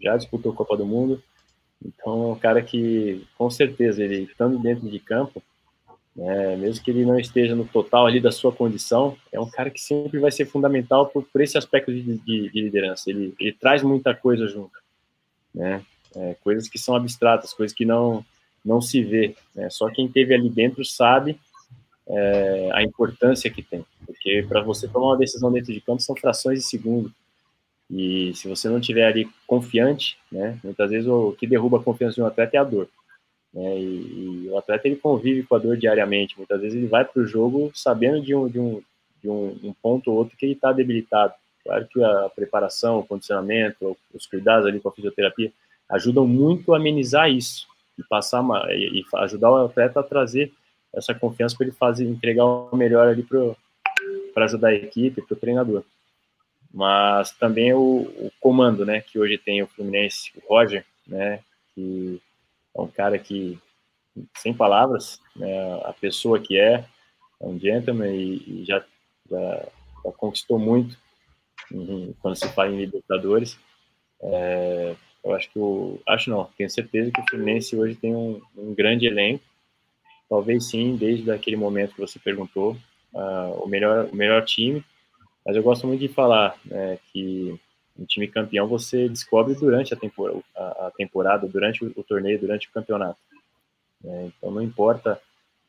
já 0.00 0.16
disputou 0.16 0.52
a 0.52 0.54
Copa 0.54 0.76
do 0.76 0.84
Mundo, 0.84 1.22
então 1.82 2.24
é 2.24 2.32
um 2.32 2.38
cara 2.38 2.60
que, 2.60 3.26
com 3.38 3.50
certeza, 3.50 4.04
ele 4.04 4.24
estando 4.24 4.58
dentro 4.58 4.88
de 4.88 4.98
campo, 4.98 5.42
né, 6.14 6.56
mesmo 6.56 6.84
que 6.84 6.90
ele 6.90 7.06
não 7.06 7.18
esteja 7.18 7.54
no 7.54 7.66
total 7.66 8.06
ali 8.06 8.20
da 8.20 8.30
sua 8.30 8.52
condição, 8.52 9.16
é 9.32 9.40
um 9.40 9.48
cara 9.50 9.70
que 9.70 9.80
sempre 9.80 10.18
vai 10.18 10.30
ser 10.30 10.44
fundamental 10.44 11.06
por, 11.08 11.24
por 11.24 11.40
esse 11.40 11.56
aspecto 11.56 11.90
de, 11.90 12.02
de, 12.02 12.50
de 12.50 12.60
liderança. 12.60 13.10
Ele, 13.10 13.34
ele 13.40 13.52
traz 13.52 13.82
muita 13.82 14.14
coisa 14.14 14.46
junto, 14.46 14.78
né? 15.56 15.82
É, 16.14 16.36
coisas 16.44 16.68
que 16.68 16.78
são 16.78 16.94
abstratas, 16.94 17.52
coisas 17.52 17.76
que 17.76 17.84
não 17.84 18.24
não 18.64 18.80
se 18.80 19.02
vê. 19.02 19.36
Né? 19.54 19.70
Só 19.70 19.88
quem 19.88 20.08
teve 20.08 20.34
ali 20.34 20.50
dentro 20.50 20.84
sabe 20.84 21.38
é, 22.08 22.70
a 22.72 22.82
importância 22.82 23.50
que 23.50 23.62
tem, 23.62 23.84
porque 24.04 24.44
para 24.48 24.60
você 24.60 24.88
tomar 24.88 25.08
uma 25.08 25.18
decisão 25.18 25.52
dentro 25.52 25.72
de 25.72 25.80
campo 25.80 26.02
são 26.02 26.16
frações 26.16 26.58
de 26.58 26.64
segundo. 26.66 27.12
E 27.88 28.34
se 28.34 28.48
você 28.48 28.68
não 28.68 28.80
tiver 28.80 29.06
ali 29.06 29.28
confiante, 29.46 30.18
né, 30.30 30.58
muitas 30.64 30.90
vezes 30.90 31.06
o 31.06 31.32
que 31.32 31.46
derruba 31.46 31.78
a 31.78 31.82
confiança 31.82 32.16
de 32.16 32.22
um 32.22 32.26
atleta 32.26 32.56
é 32.56 32.60
a 32.60 32.64
dor. 32.64 32.88
Né, 33.54 33.78
e, 33.78 34.44
e, 34.44 34.48
o 34.50 34.58
atleta 34.58 34.88
ele 34.88 34.96
convive 34.96 35.44
com 35.44 35.54
a 35.54 35.58
dor 35.58 35.76
diariamente. 35.76 36.36
Muitas 36.36 36.60
vezes 36.60 36.76
ele 36.76 36.88
vai 36.88 37.04
para 37.04 37.22
o 37.22 37.26
jogo 37.26 37.70
sabendo 37.72 38.20
de 38.20 38.34
um, 38.34 38.48
de 38.48 38.58
um, 38.58 38.82
de 39.22 39.28
um, 39.28 39.58
um 39.62 39.72
ponto 39.80 40.10
ou 40.10 40.18
outro 40.18 40.36
que 40.36 40.44
ele 40.44 40.54
está 40.54 40.72
debilitado. 40.72 41.34
Claro 41.66 41.88
que 41.88 42.02
a 42.02 42.30
preparação, 42.34 43.00
o 43.00 43.06
condicionamento, 43.06 43.96
os 44.14 44.24
cuidados 44.24 44.66
ali 44.66 44.78
com 44.78 44.88
a 44.88 44.92
fisioterapia 44.92 45.52
ajudam 45.88 46.26
muito 46.26 46.72
a 46.72 46.76
amenizar 46.76 47.28
isso 47.28 47.66
e 47.98 48.04
passar 48.04 48.40
uma, 48.40 48.72
e, 48.72 49.00
e 49.00 49.04
ajudar 49.16 49.50
o 49.50 49.66
atleta 49.66 49.98
a 49.98 50.04
trazer 50.04 50.52
essa 50.94 51.12
confiança 51.12 51.56
para 51.56 51.66
ele 51.66 51.74
fazer 51.74 52.04
entregar 52.04 52.44
o 52.44 52.76
melhor 52.76 53.08
ali 53.08 53.26
para 54.32 54.44
ajudar 54.44 54.68
a 54.68 54.74
equipe, 54.74 55.22
para 55.22 55.34
o 55.34 55.38
treinador. 55.38 55.82
Mas 56.72 57.32
também 57.32 57.72
o, 57.72 58.02
o, 58.02 58.30
comando, 58.40 58.84
né, 58.84 59.00
que 59.00 59.18
hoje 59.18 59.36
tem 59.36 59.62
o 59.62 59.66
Fluminense, 59.66 60.30
o 60.36 60.48
Roger, 60.48 60.84
né, 61.06 61.40
que 61.74 62.20
é 62.74 62.80
um 62.80 62.86
cara 62.86 63.18
que 63.18 63.58
sem 64.36 64.54
palavras, 64.54 65.20
né, 65.34 65.80
a 65.84 65.92
pessoa 65.92 66.38
que 66.38 66.58
é, 66.58 66.84
é 67.40 67.46
um 67.46 67.58
gentleman 67.58 68.14
e, 68.14 68.62
e 68.62 68.64
já, 68.64 68.84
já, 69.28 69.66
já, 70.04 70.12
conquistou 70.12 70.58
muito 70.58 70.96
quando 72.20 72.36
se 72.36 72.48
fala 72.48 72.70
em 72.70 72.78
Libertadores. 72.78 73.58
É, 74.22 74.94
eu 75.24 75.34
acho 75.34 75.50
que 75.50 75.58
o. 75.58 76.00
Acho 76.06 76.30
não, 76.30 76.48
tenho 76.56 76.70
certeza 76.70 77.10
que 77.10 77.20
o 77.20 77.24
Fluminense 77.28 77.76
hoje 77.76 77.96
tem 77.96 78.14
um, 78.14 78.40
um 78.56 78.74
grande 78.74 79.06
elenco. 79.06 79.44
Talvez 80.28 80.68
sim, 80.68 80.96
desde 80.96 81.30
aquele 81.30 81.56
momento 81.56 81.94
que 81.94 82.00
você 82.00 82.18
perguntou, 82.18 82.76
uh, 83.12 83.62
o, 83.62 83.66
melhor, 83.68 84.08
o 84.12 84.16
melhor 84.16 84.44
time. 84.44 84.84
Mas 85.44 85.56
eu 85.56 85.62
gosto 85.62 85.86
muito 85.86 86.00
de 86.00 86.08
falar 86.08 86.58
né, 86.64 86.98
que 87.12 87.58
um 87.98 88.04
time 88.04 88.26
campeão 88.28 88.66
você 88.66 89.08
descobre 89.08 89.54
durante 89.54 89.94
a 89.94 89.96
temporada, 89.96 90.40
a, 90.56 90.86
a 90.86 90.90
temporada 90.96 91.46
durante 91.46 91.84
o, 91.84 91.92
o, 91.96 92.02
torneio, 92.02 92.40
durante 92.40 92.68
o 92.68 92.72
campeonato. 92.72 93.18
É, 94.04 94.26
então 94.26 94.50
não 94.50 94.62
importa 94.62 95.20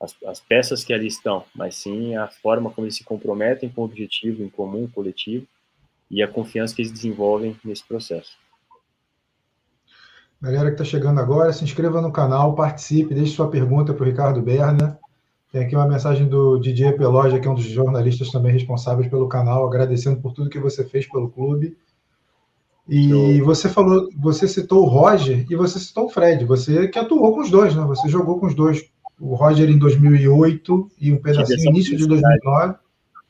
as, 0.02 0.16
as, 0.24 0.40
peças 0.40 0.84
que 0.84 0.94
ali 0.94 1.08
estão, 1.08 1.46
mas 1.56 1.76
sim 1.76 2.16
a 2.16 2.28
forma 2.28 2.70
como 2.70 2.86
eles 2.86 2.98
se 2.98 3.04
comprometem 3.04 3.70
com 3.70 3.82
o 3.82 3.86
objetivo 3.86 4.44
em 4.44 4.50
comum, 4.50 4.88
coletivo, 4.88 5.48
e 6.10 6.24
a 6.24 6.28
confiança 6.28 6.76
que 6.76 6.82
eles 6.82 6.92
desenvolvem 6.92 7.56
nesse 7.64 7.86
processo. 7.86 8.32
Galera 10.42 10.68
que 10.68 10.74
está 10.74 10.86
chegando 10.86 11.20
agora, 11.20 11.52
se 11.52 11.64
inscreva 11.64 12.00
no 12.00 12.12
canal, 12.12 12.54
participe, 12.54 13.16
deixe 13.16 13.34
sua 13.34 13.50
pergunta 13.50 13.94
para 13.94 14.04
o 14.04 14.06
Ricardo 14.06 14.42
Berna. 14.42 15.00
Tem 15.52 15.64
aqui 15.64 15.76
uma 15.76 15.88
mensagem 15.88 16.28
do 16.28 16.60
Didier 16.60 16.96
Peloja, 16.96 17.40
que 17.40 17.48
é 17.48 17.52
um 17.52 17.56
dos 17.56 17.66
jornalistas 17.66 18.30
também 18.30 18.52
responsáveis 18.52 19.10
pelo 19.10 19.28
canal, 19.28 19.66
agradecendo 19.66 20.22
por 20.22 20.34
tudo 20.34 20.50
que 20.50 20.60
você 20.60 20.84
fez 20.84 21.10
pelo 21.10 21.30
clube. 21.30 21.76
E 22.88 23.42
você 23.42 23.68
falou, 23.68 24.08
você 24.18 24.48
citou 24.48 24.84
o 24.84 24.88
Roger 24.88 25.46
e 25.50 25.56
você 25.56 25.80
citou 25.80 26.06
o 26.06 26.10
Fred. 26.10 26.46
Você 26.46 26.88
que 26.88 27.00
atuou 27.00 27.34
com 27.34 27.42
os 27.42 27.50
dois, 27.50 27.76
né? 27.76 27.84
Você 27.84 28.08
jogou 28.08 28.40
com 28.40 28.46
os 28.46 28.56
dois. 28.56 28.86
O 29.20 29.34
Roger 29.34 29.70
em 29.70 29.78
2008 29.78 30.92
e 31.02 31.12
um 31.12 31.18
pedacinho 31.18 31.70
início 31.70 31.98
de 31.98 32.08
2009. 32.08 32.76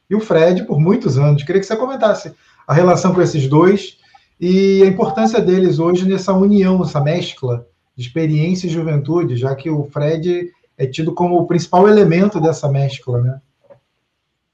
E 0.09 0.15
o 0.15 0.19
Fred 0.19 0.65
por 0.65 0.79
muitos 0.79 1.17
anos. 1.17 1.43
Queria 1.43 1.61
que 1.61 1.65
você 1.65 1.75
comentasse 1.75 2.35
a 2.67 2.73
relação 2.73 3.13
com 3.13 3.21
esses 3.21 3.47
dois 3.47 3.97
e 4.39 4.83
a 4.83 4.85
importância 4.85 5.41
deles 5.41 5.79
hoje 5.79 6.07
nessa 6.07 6.33
união, 6.33 6.83
essa 6.83 7.01
mescla 7.01 7.65
de 7.95 8.05
experiência 8.05 8.67
e 8.67 8.69
juventude, 8.69 9.37
já 9.37 9.55
que 9.55 9.69
o 9.69 9.85
Fred 9.85 10.51
é 10.77 10.85
tido 10.85 11.13
como 11.13 11.39
o 11.39 11.47
principal 11.47 11.87
elemento 11.87 12.39
dessa 12.39 12.69
mescla, 12.69 13.21
né? 13.21 13.41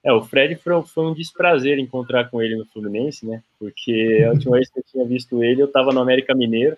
É, 0.06 0.12
o 0.12 0.22
Fred 0.22 0.56
foi, 0.56 0.82
foi, 0.84 1.06
um 1.06 1.14
desprazer 1.14 1.80
encontrar 1.80 2.30
com 2.30 2.42
ele 2.42 2.56
no 2.56 2.66
Fluminense, 2.66 3.26
né? 3.26 3.42
Porque 3.58 4.24
a 4.28 4.32
última 4.32 4.58
vez 4.58 4.70
que 4.70 4.80
eu 4.80 4.84
tinha 4.84 5.06
visto 5.06 5.44
ele, 5.44 5.62
eu 5.62 5.66
estava 5.66 5.92
no 5.92 6.00
América 6.00 6.36
Mineiro 6.36 6.78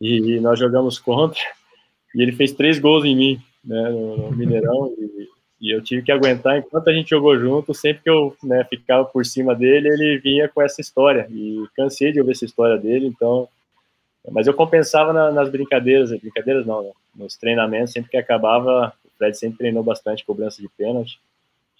e 0.00 0.40
nós 0.40 0.58
jogamos 0.58 0.98
contra 0.98 1.40
e 2.14 2.22
ele 2.22 2.32
fez 2.32 2.52
três 2.52 2.78
gols 2.78 3.04
em 3.04 3.16
mim, 3.16 3.40
né? 3.64 3.90
No, 3.90 4.30
no 4.30 4.36
Mineirão 4.36 4.92
e, 4.98 5.28
e, 5.60 5.70
eu 5.74 5.82
tive 5.82 6.02
que 6.02 6.12
aguentar 6.12 6.58
enquanto 6.58 6.88
a 6.88 6.92
gente 6.92 7.10
jogou 7.10 7.38
junto. 7.38 7.72
Sempre 7.74 8.02
que 8.02 8.10
eu 8.10 8.36
né, 8.42 8.64
ficava 8.64 9.04
por 9.04 9.24
cima 9.24 9.54
dele, 9.54 9.88
ele 9.88 10.18
vinha 10.18 10.48
com 10.48 10.62
essa 10.62 10.80
história 10.80 11.26
e 11.30 11.64
cansei 11.74 12.12
de 12.12 12.20
ouvir 12.20 12.32
essa 12.32 12.44
história 12.44 12.76
dele. 12.76 13.06
Então, 13.06 13.48
mas 14.30 14.46
eu 14.46 14.54
compensava 14.54 15.12
na, 15.12 15.30
nas 15.30 15.48
brincadeiras, 15.48 16.10
brincadeiras 16.10 16.66
não, 16.66 16.82
né? 16.82 16.90
nos 17.14 17.36
treinamentos 17.36 17.92
sempre 17.92 18.10
que 18.10 18.16
acabava, 18.16 18.92
o 19.04 19.10
Fred 19.16 19.36
sempre 19.38 19.58
treinou 19.58 19.82
bastante 19.82 20.24
cobrança 20.24 20.60
de 20.60 20.68
pênalti 20.76 21.18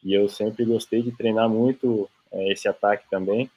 e 0.03 0.15
eu 0.15 0.29
sempre 0.29 0.65
gostei 0.65 1.03
de 1.03 1.13
treinar 1.13 1.49
muito 1.49 2.09
é, 2.33 2.53
esse 2.53 2.69
ataque 2.69 3.05
também. 3.11 3.51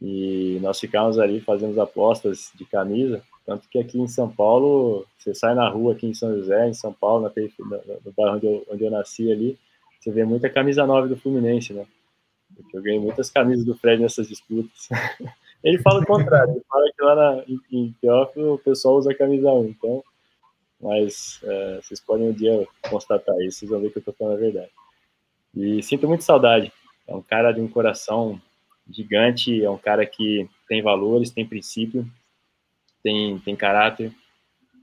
E 0.00 0.58
nós 0.62 0.78
ficávamos 0.78 1.18
ali 1.18 1.40
fazendo 1.40 1.80
apostas 1.80 2.50
de 2.54 2.64
camisa, 2.64 3.22
tanto 3.44 3.68
que 3.68 3.78
aqui 3.78 4.00
em 4.00 4.08
São 4.08 4.28
Paulo, 4.28 5.06
você 5.18 5.34
sai 5.34 5.54
na 5.54 5.68
rua 5.68 5.92
aqui 5.92 6.06
em 6.06 6.14
São 6.14 6.34
José, 6.34 6.68
em 6.68 6.74
São 6.74 6.92
Paulo, 6.92 7.22
na, 7.22 7.76
no 8.04 8.12
bairro 8.12 8.36
onde 8.36 8.46
eu, 8.46 8.66
onde 8.70 8.84
eu 8.84 8.90
nasci 8.90 9.30
ali, 9.30 9.58
você 10.00 10.10
vê 10.10 10.24
muita 10.24 10.50
camisa 10.50 10.86
9 10.86 11.08
do 11.08 11.16
Fluminense, 11.16 11.72
né? 11.72 11.86
Eu 12.56 12.64
joguei 12.72 12.98
muitas 12.98 13.30
camisas 13.30 13.64
do 13.64 13.74
Fred 13.74 14.00
nessas 14.00 14.28
disputas. 14.28 14.88
ele 15.62 15.78
fala 15.78 16.00
o 16.00 16.06
contrário, 16.06 16.52
ele 16.52 16.64
fala 16.68 16.84
que 16.96 17.02
lá 17.04 17.14
na, 17.14 17.44
em, 17.48 17.60
em 17.72 17.96
Teófilo 18.00 18.54
o 18.54 18.58
pessoal 18.58 18.96
usa 18.96 19.14
camisa 19.14 19.50
1, 19.50 19.66
então, 19.66 20.04
mas 20.80 21.40
é, 21.42 21.80
vocês 21.82 22.00
podem 22.00 22.28
um 22.28 22.32
dia 22.32 22.66
constatar 22.88 23.34
isso, 23.40 23.60
vocês 23.60 23.70
vão 23.70 23.80
ver 23.80 23.90
que 23.90 23.98
eu 23.98 24.02
tô 24.02 24.12
falando 24.12 24.34
a 24.34 24.40
verdade. 24.40 24.70
E 25.54 25.82
sinto 25.82 26.08
muito 26.08 26.24
saudade. 26.24 26.72
É 27.06 27.14
um 27.14 27.22
cara 27.22 27.52
de 27.52 27.60
um 27.60 27.68
coração 27.68 28.40
gigante, 28.90 29.64
é 29.64 29.70
um 29.70 29.78
cara 29.78 30.04
que 30.04 30.48
tem 30.68 30.82
valores, 30.82 31.30
tem 31.30 31.46
princípio, 31.46 32.06
tem, 33.04 33.38
tem 33.40 33.54
caráter 33.54 34.10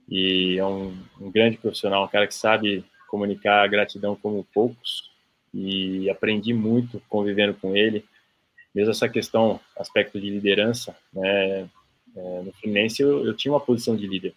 e 0.08 0.58
é 0.60 0.66
um, 0.66 0.96
um 1.20 1.32
grande 1.32 1.58
profissional, 1.58 2.06
um 2.06 2.08
cara 2.08 2.28
que 2.28 2.36
sabe 2.36 2.86
comunicar 3.10 3.68
gratidão 3.68 4.16
como 4.16 4.48
poucos 4.54 5.10
e 5.54 6.10
aprendi 6.10 6.54
muito 6.54 7.02
convivendo 7.10 7.56
com 7.56 7.76
ele. 7.76 8.06
Mesmo 8.74 8.92
essa 8.92 9.10
questão, 9.10 9.60
aspecto 9.78 10.22
de 10.22 10.30
liderança, 10.30 10.96
né? 11.12 11.68
É, 12.14 12.42
no 12.44 12.52
Fluminense 12.54 13.02
eu, 13.02 13.26
eu, 13.26 13.34
tinha 13.34 13.54
uma 13.54 13.60
posição 13.60 13.96
de 13.96 14.06
líder, 14.06 14.34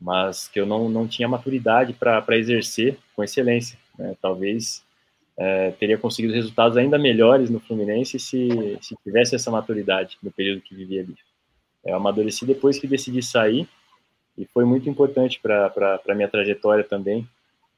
mas 0.00 0.48
que 0.48 0.58
eu 0.58 0.64
não, 0.64 0.88
não 0.88 1.06
tinha 1.06 1.28
maturidade 1.28 1.92
para 1.92 2.38
exercer 2.38 2.98
com 3.14 3.22
excelência. 3.22 3.78
Né? 3.98 4.16
Talvez 4.20 4.82
é, 5.36 5.72
teria 5.72 5.98
conseguido 5.98 6.32
resultados 6.32 6.78
ainda 6.78 6.98
melhores 6.98 7.50
no 7.50 7.60
Fluminense 7.60 8.18
se, 8.18 8.78
se 8.80 8.96
tivesse 9.04 9.34
essa 9.34 9.50
maturidade 9.50 10.18
no 10.22 10.30
período 10.30 10.62
que 10.62 10.74
vivia 10.74 11.02
ali. 11.02 11.14
Eu 11.84 11.96
amadureci 11.96 12.44
depois 12.44 12.78
que 12.78 12.86
decidi 12.86 13.22
sair 13.22 13.68
e 14.36 14.44
foi 14.46 14.64
muito 14.64 14.88
importante 14.88 15.40
para 15.40 16.00
a 16.08 16.14
minha 16.14 16.28
trajetória 16.28 16.84
também, 16.84 17.28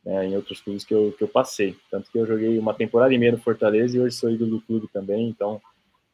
né, 0.05 0.27
em 0.27 0.37
outros 0.37 0.61
clubes 0.61 0.85
que 0.85 0.95
eu, 0.95 1.15
que 1.17 1.23
eu 1.23 1.29
passei. 1.29 1.77
Tanto 1.91 2.11
que 2.11 2.19
eu 2.19 2.27
joguei 2.27 2.59
uma 2.59 2.75
temporada 2.75 3.15
e 3.15 3.19
meia 3.19 3.33
no 3.33 3.39
Fortaleza 3.39 3.97
e 3.97 4.01
hoje 4.01 4.17
sou 4.17 4.31
ídolo 4.31 4.53
do 4.53 4.61
clube 4.61 4.89
também, 4.93 5.29
então 5.29 5.61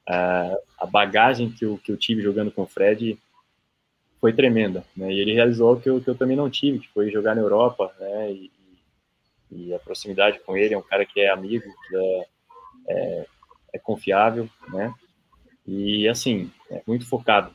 a, 0.07 0.55
a 0.79 0.87
bagagem 0.87 1.51
que 1.51 1.64
eu, 1.64 1.79
que 1.79 1.90
eu 1.90 1.96
tive 1.96 2.22
jogando 2.22 2.51
com 2.51 2.62
o 2.62 2.66
Fred 2.66 3.18
foi 4.20 4.33
tremenda, 4.33 4.85
né, 4.96 5.12
e 5.12 5.20
ele 5.20 5.33
realizou 5.33 5.74
o 5.74 5.81
que 5.81 5.88
eu, 5.88 6.01
que 6.01 6.09
eu 6.09 6.14
também 6.14 6.37
não 6.37 6.51
tive, 6.51 6.81
que 6.81 6.88
foi 6.88 7.11
jogar 7.11 7.35
na 7.35 7.40
Europa, 7.40 7.94
né, 7.98 8.33
e, 8.33 8.51
e 9.51 9.74
a 9.74 9.79
proximidade 9.79 10.40
com 10.40 10.57
ele 10.57 10.74
é 10.74 10.79
um 10.79 10.83
cara 10.83 11.07
que 11.07 11.20
é 11.20 11.31
amigo, 11.31 11.64
que 11.88 11.96
é, 11.96 12.27
é, 12.88 13.27
é 13.74 13.79
confiável, 13.79 14.48
né? 14.68 14.92
E 15.66 16.09
assim, 16.09 16.51
é 16.70 16.83
muito 16.87 17.07
focado, 17.07 17.51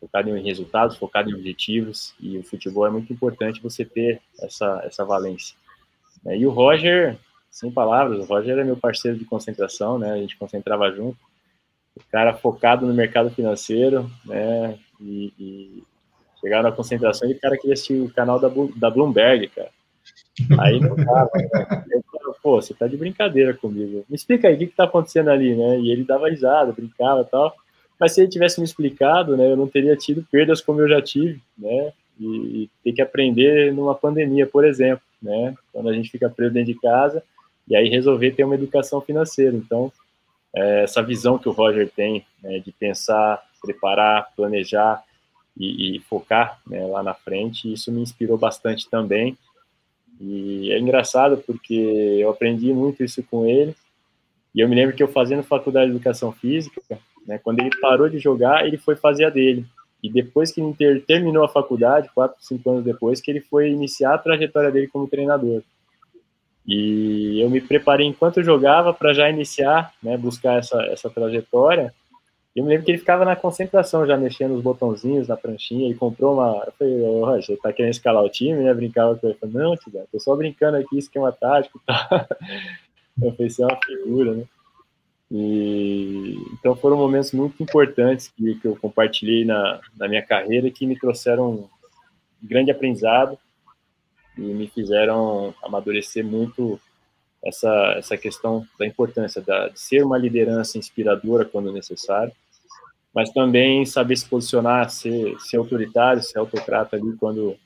focado 0.00 0.36
em 0.36 0.42
resultados, 0.42 0.96
focado 0.96 1.30
em 1.30 1.34
objetivos, 1.34 2.14
e 2.20 2.38
o 2.38 2.42
futebol 2.42 2.86
é 2.86 2.90
muito 2.90 3.12
importante 3.12 3.62
você 3.62 3.84
ter 3.84 4.20
essa, 4.40 4.82
essa 4.84 5.04
valência. 5.04 5.56
E 6.26 6.46
o 6.46 6.50
Roger, 6.50 7.16
sem 7.50 7.70
palavras, 7.70 8.18
o 8.18 8.24
Roger 8.24 8.58
é 8.58 8.64
meu 8.64 8.76
parceiro 8.76 9.18
de 9.18 9.24
concentração, 9.24 9.98
né? 9.98 10.12
A 10.12 10.16
gente 10.16 10.36
concentrava 10.36 10.90
junto. 10.90 11.18
O 11.96 12.00
cara 12.10 12.34
focado 12.34 12.86
no 12.86 12.94
mercado 12.94 13.30
financeiro, 13.30 14.10
né? 14.24 14.78
E, 15.00 15.32
e 15.38 15.82
chegar 16.40 16.62
na 16.62 16.72
concentração 16.72 17.28
e 17.28 17.32
o 17.32 17.40
cara 17.40 17.56
queria 17.56 17.74
assistir 17.74 18.00
o 18.00 18.12
canal 18.12 18.38
da, 18.38 18.48
da 18.76 18.90
Bloomberg, 18.90 19.48
cara. 19.48 19.70
Aí 20.60 20.78
não 20.80 20.94
dava, 20.94 21.30
né? 21.34 21.80
Eu 21.90 22.04
falava, 22.10 22.38
pô, 22.42 22.60
você 22.60 22.74
tá 22.74 22.86
de 22.86 22.96
brincadeira 22.96 23.54
comigo. 23.54 24.04
Me 24.08 24.16
explica 24.16 24.48
aí 24.48 24.54
o 24.54 24.58
que, 24.58 24.66
que 24.68 24.76
tá 24.76 24.84
acontecendo 24.84 25.30
ali, 25.30 25.54
né? 25.54 25.80
E 25.80 25.90
ele 25.90 26.04
dava 26.04 26.28
risada, 26.28 26.72
brincava 26.72 27.22
e 27.22 27.24
tal. 27.24 27.56
Mas 27.98 28.12
se 28.12 28.20
ele 28.20 28.30
tivesse 28.30 28.60
me 28.60 28.64
explicado, 28.64 29.36
né, 29.36 29.50
eu 29.50 29.56
não 29.56 29.66
teria 29.66 29.96
tido 29.96 30.24
perdas 30.30 30.60
como 30.60 30.80
eu 30.80 30.88
já 30.88 31.02
tive, 31.02 31.40
né? 31.56 31.92
E, 32.18 32.64
e 32.64 32.70
ter 32.82 32.92
que 32.92 33.02
aprender 33.02 33.72
numa 33.72 33.94
pandemia, 33.94 34.46
por 34.46 34.64
exemplo, 34.64 35.02
né? 35.20 35.54
Quando 35.72 35.88
a 35.88 35.92
gente 35.92 36.10
fica 36.10 36.28
preso 36.28 36.54
dentro 36.54 36.72
de 36.72 36.80
casa 36.80 37.22
e 37.68 37.76
aí 37.76 37.88
resolver 37.88 38.32
ter 38.32 38.44
uma 38.44 38.54
educação 38.54 39.00
financeira. 39.00 39.56
Então, 39.56 39.92
é, 40.54 40.84
essa 40.84 41.02
visão 41.02 41.38
que 41.38 41.48
o 41.48 41.52
Roger 41.52 41.90
tem 41.90 42.24
né, 42.42 42.58
de 42.60 42.72
pensar, 42.72 43.42
preparar, 43.60 44.28
planejar 44.34 45.02
e, 45.56 45.96
e 45.96 46.00
focar 46.00 46.60
né, 46.66 46.86
lá 46.86 47.02
na 47.02 47.14
frente, 47.14 47.72
isso 47.72 47.92
me 47.92 48.00
inspirou 48.00 48.38
bastante 48.38 48.88
também 48.88 49.36
e 50.20 50.72
é 50.72 50.78
engraçado 50.78 51.38
porque 51.46 51.74
eu 51.74 52.28
aprendi 52.30 52.72
muito 52.72 53.04
isso 53.04 53.22
com 53.22 53.46
ele. 53.46 53.74
E 54.54 54.60
eu 54.60 54.68
me 54.68 54.74
lembro 54.74 54.96
que 54.96 55.02
eu 55.02 55.08
fazendo 55.08 55.42
faculdade 55.42 55.90
de 55.90 55.96
educação 55.96 56.32
física, 56.32 56.80
né, 57.28 57.38
quando 57.38 57.60
ele 57.60 57.70
parou 57.78 58.08
de 58.08 58.18
jogar, 58.18 58.66
ele 58.66 58.78
foi 58.78 58.96
fazer 58.96 59.26
a 59.26 59.30
dele. 59.30 59.66
E 60.02 60.10
depois 60.10 60.50
que 60.50 60.62
ele 60.80 61.00
terminou 61.00 61.44
a 61.44 61.48
faculdade, 61.48 62.08
quatro, 62.14 62.36
cinco 62.40 62.70
anos 62.70 62.84
depois, 62.84 63.20
que 63.20 63.30
ele 63.30 63.40
foi 63.40 63.68
iniciar 63.68 64.14
a 64.14 64.18
trajetória 64.18 64.70
dele 64.70 64.88
como 64.88 65.08
treinador. 65.08 65.62
E 66.66 67.40
eu 67.40 67.50
me 67.50 67.60
preparei 67.60 68.06
enquanto 68.06 68.38
eu 68.38 68.44
jogava 68.44 68.94
para 68.94 69.12
já 69.12 69.28
iniciar, 69.28 69.92
né, 70.02 70.16
buscar 70.16 70.58
essa, 70.58 70.80
essa 70.84 71.10
trajetória. 71.10 71.92
Eu 72.56 72.64
me 72.64 72.70
lembro 72.70 72.86
que 72.86 72.92
ele 72.92 72.98
ficava 72.98 73.24
na 73.24 73.36
concentração, 73.36 74.06
já 74.06 74.16
mexendo 74.16 74.54
os 74.54 74.62
botãozinhos 74.62 75.28
na 75.28 75.36
pranchinha, 75.36 75.90
e 75.90 75.94
comprou 75.94 76.34
uma. 76.34 76.62
Eu 76.66 76.72
falei, 76.78 77.00
ô, 77.02 77.24
Roger, 77.24 77.58
tá 77.58 77.72
querendo 77.72 77.92
escalar 77.92 78.24
o 78.24 78.28
time, 78.28 78.62
né? 78.62 78.72
Brincava 78.72 79.16
com 79.16 79.26
ele. 79.26 79.36
Falei, 79.38 79.54
não, 79.54 79.76
tio, 79.76 79.92
tô 80.10 80.18
só 80.18 80.34
brincando 80.34 80.76
aqui, 80.76 80.98
esquema 80.98 81.30
tático 81.30 81.78
e 81.78 81.86
tal. 81.86 82.26
Eu 83.20 83.32
você 83.32 83.62
é 83.62 83.66
uma 83.66 83.78
figura, 83.84 84.32
né? 84.32 84.44
E, 85.30 86.36
então 86.54 86.74
foram 86.74 86.96
momentos 86.96 87.32
muito 87.32 87.62
importantes 87.62 88.28
que, 88.28 88.54
que 88.54 88.66
eu 88.66 88.76
compartilhei 88.76 89.44
na, 89.44 89.80
na 89.96 90.08
minha 90.08 90.22
carreira 90.22 90.70
que 90.70 90.86
me 90.86 90.98
trouxeram 90.98 91.50
um 91.50 91.68
grande 92.42 92.70
aprendizado 92.70 93.38
e 94.36 94.40
me 94.40 94.68
fizeram 94.68 95.54
amadurecer 95.62 96.24
muito 96.24 96.80
essa, 97.44 97.94
essa 97.96 98.16
questão 98.16 98.66
da 98.78 98.86
importância 98.86 99.40
da, 99.42 99.68
de 99.68 99.80
ser 99.80 100.04
uma 100.04 100.16
liderança 100.16 100.78
inspiradora 100.78 101.44
quando 101.44 101.72
necessário, 101.72 102.32
mas 103.14 103.30
também 103.30 103.84
saber 103.84 104.16
se 104.16 104.26
posicionar, 104.26 104.90
ser, 104.90 105.38
ser 105.40 105.56
autoritário, 105.56 106.22
ser 106.22 106.38
autocrata 106.38 106.96
ali 106.96 107.16
quando, 107.16 107.56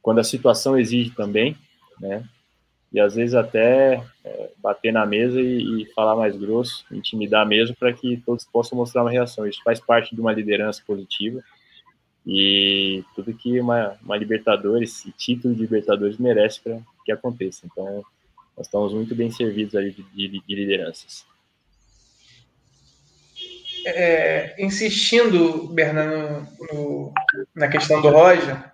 quando 0.00 0.20
a 0.20 0.24
situação 0.24 0.78
exige 0.78 1.10
também, 1.10 1.56
né? 2.00 2.24
E 2.96 3.00
às 3.00 3.14
vezes 3.14 3.34
até 3.34 4.02
é, 4.24 4.50
bater 4.56 4.90
na 4.90 5.04
mesa 5.04 5.38
e, 5.38 5.82
e, 5.82 5.92
falar 5.92 6.16
mais 6.16 6.34
grosso, 6.34 6.82
intimidar 6.90 7.46
mesmo, 7.46 7.76
para 7.76 7.92
que 7.92 8.16
todos 8.24 8.42
possam 8.46 8.78
mostrar 8.78 9.02
uma 9.02 9.10
reação. 9.10 9.46
Isso 9.46 9.62
faz 9.62 9.78
parte 9.78 10.14
de 10.14 10.20
uma 10.20 10.32
liderança 10.32 10.82
positiva 10.86 11.42
e 12.26 13.04
tudo 13.14 13.34
que 13.34 13.60
uma, 13.60 13.98
uma 14.02 14.16
Libertadores, 14.16 15.04
título 15.18 15.54
de 15.54 15.60
Libertadores 15.60 16.16
merece 16.16 16.62
para 16.62 16.78
que 17.04 17.12
aconteça. 17.12 17.66
Então, 17.66 18.02
nós 18.56 18.66
estamos 18.66 18.94
muito 18.94 19.14
bem 19.14 19.30
servidos 19.30 19.74
ali 19.74 19.90
de, 19.90 20.02
de, 20.02 20.40
de 20.40 20.54
lideranças. 20.54 21.26
É, 23.84 24.56
insistindo, 24.58 25.68
Bernardo, 25.68 26.48
no, 26.72 27.12
na 27.54 27.68
questão 27.68 28.00
do 28.00 28.08
Roger, 28.08 28.72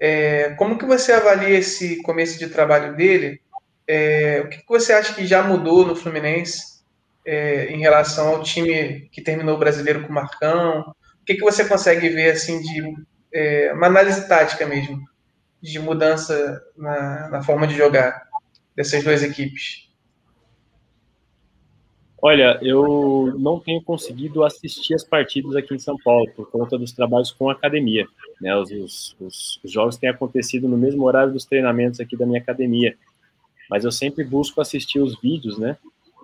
é, 0.00 0.54
como 0.54 0.78
que 0.78 0.86
você 0.86 1.12
avalia 1.12 1.58
esse 1.58 2.00
começo 2.02 2.38
de 2.38 2.48
trabalho 2.48 2.96
dele? 2.96 3.40
É, 3.86 4.40
o 4.42 4.48
que, 4.48 4.58
que, 4.58 4.68
você 4.68 4.94
acha 4.94 5.12
que 5.14 5.26
já 5.26 5.42
mudou 5.42 5.86
no 5.86 5.94
Fluminense 5.94 6.80
é, 7.26 7.66
em 7.66 7.80
relação 7.80 8.28
ao 8.28 8.42
time 8.42 9.10
que 9.12 9.20
terminou 9.20 9.56
o 9.56 9.58
brasileiro 9.58 10.02
com 10.02 10.08
o 10.08 10.14
Marcão? 10.14 10.94
O 11.20 11.24
que, 11.26 11.34
que 11.34 11.42
você 11.42 11.66
consegue 11.66 12.08
ver 12.08 12.30
assim 12.30 12.62
de 12.62 12.94
é, 13.32 13.72
uma 13.74 13.88
análise 13.88 14.26
tática 14.26 14.66
mesmo, 14.66 14.98
de 15.60 15.78
mudança 15.78 16.62
na, 16.74 17.28
na 17.28 17.42
forma 17.42 17.66
de 17.66 17.76
jogar 17.76 18.26
dessas 18.74 19.04
duas 19.04 19.22
equipes? 19.22 19.90
Olha, 22.22 22.58
eu 22.62 23.34
não 23.38 23.60
tenho 23.60 23.82
conseguido 23.82 24.44
assistir 24.44 24.94
as 24.94 25.04
partidas 25.04 25.56
aqui 25.56 25.74
em 25.74 25.78
São 25.78 25.96
Paulo 26.02 26.30
por 26.36 26.50
conta 26.50 26.78
dos 26.78 26.92
trabalhos 26.92 27.30
com 27.30 27.48
a 27.50 27.52
academia. 27.52 28.06
Né? 28.40 28.56
Os, 28.56 29.16
os, 29.20 29.60
os, 29.62 29.70
jogos 29.70 29.96
têm 29.96 30.08
acontecido 30.08 30.66
no 30.66 30.76
mesmo 30.76 31.04
horário 31.04 31.32
dos 31.32 31.44
treinamentos 31.44 32.00
aqui 32.00 32.16
da 32.16 32.26
minha 32.26 32.40
academia, 32.40 32.96
mas 33.68 33.84
eu 33.84 33.92
sempre 33.92 34.24
busco 34.24 34.60
assistir 34.60 35.00
os 35.00 35.20
vídeos, 35.20 35.58
né? 35.58 35.76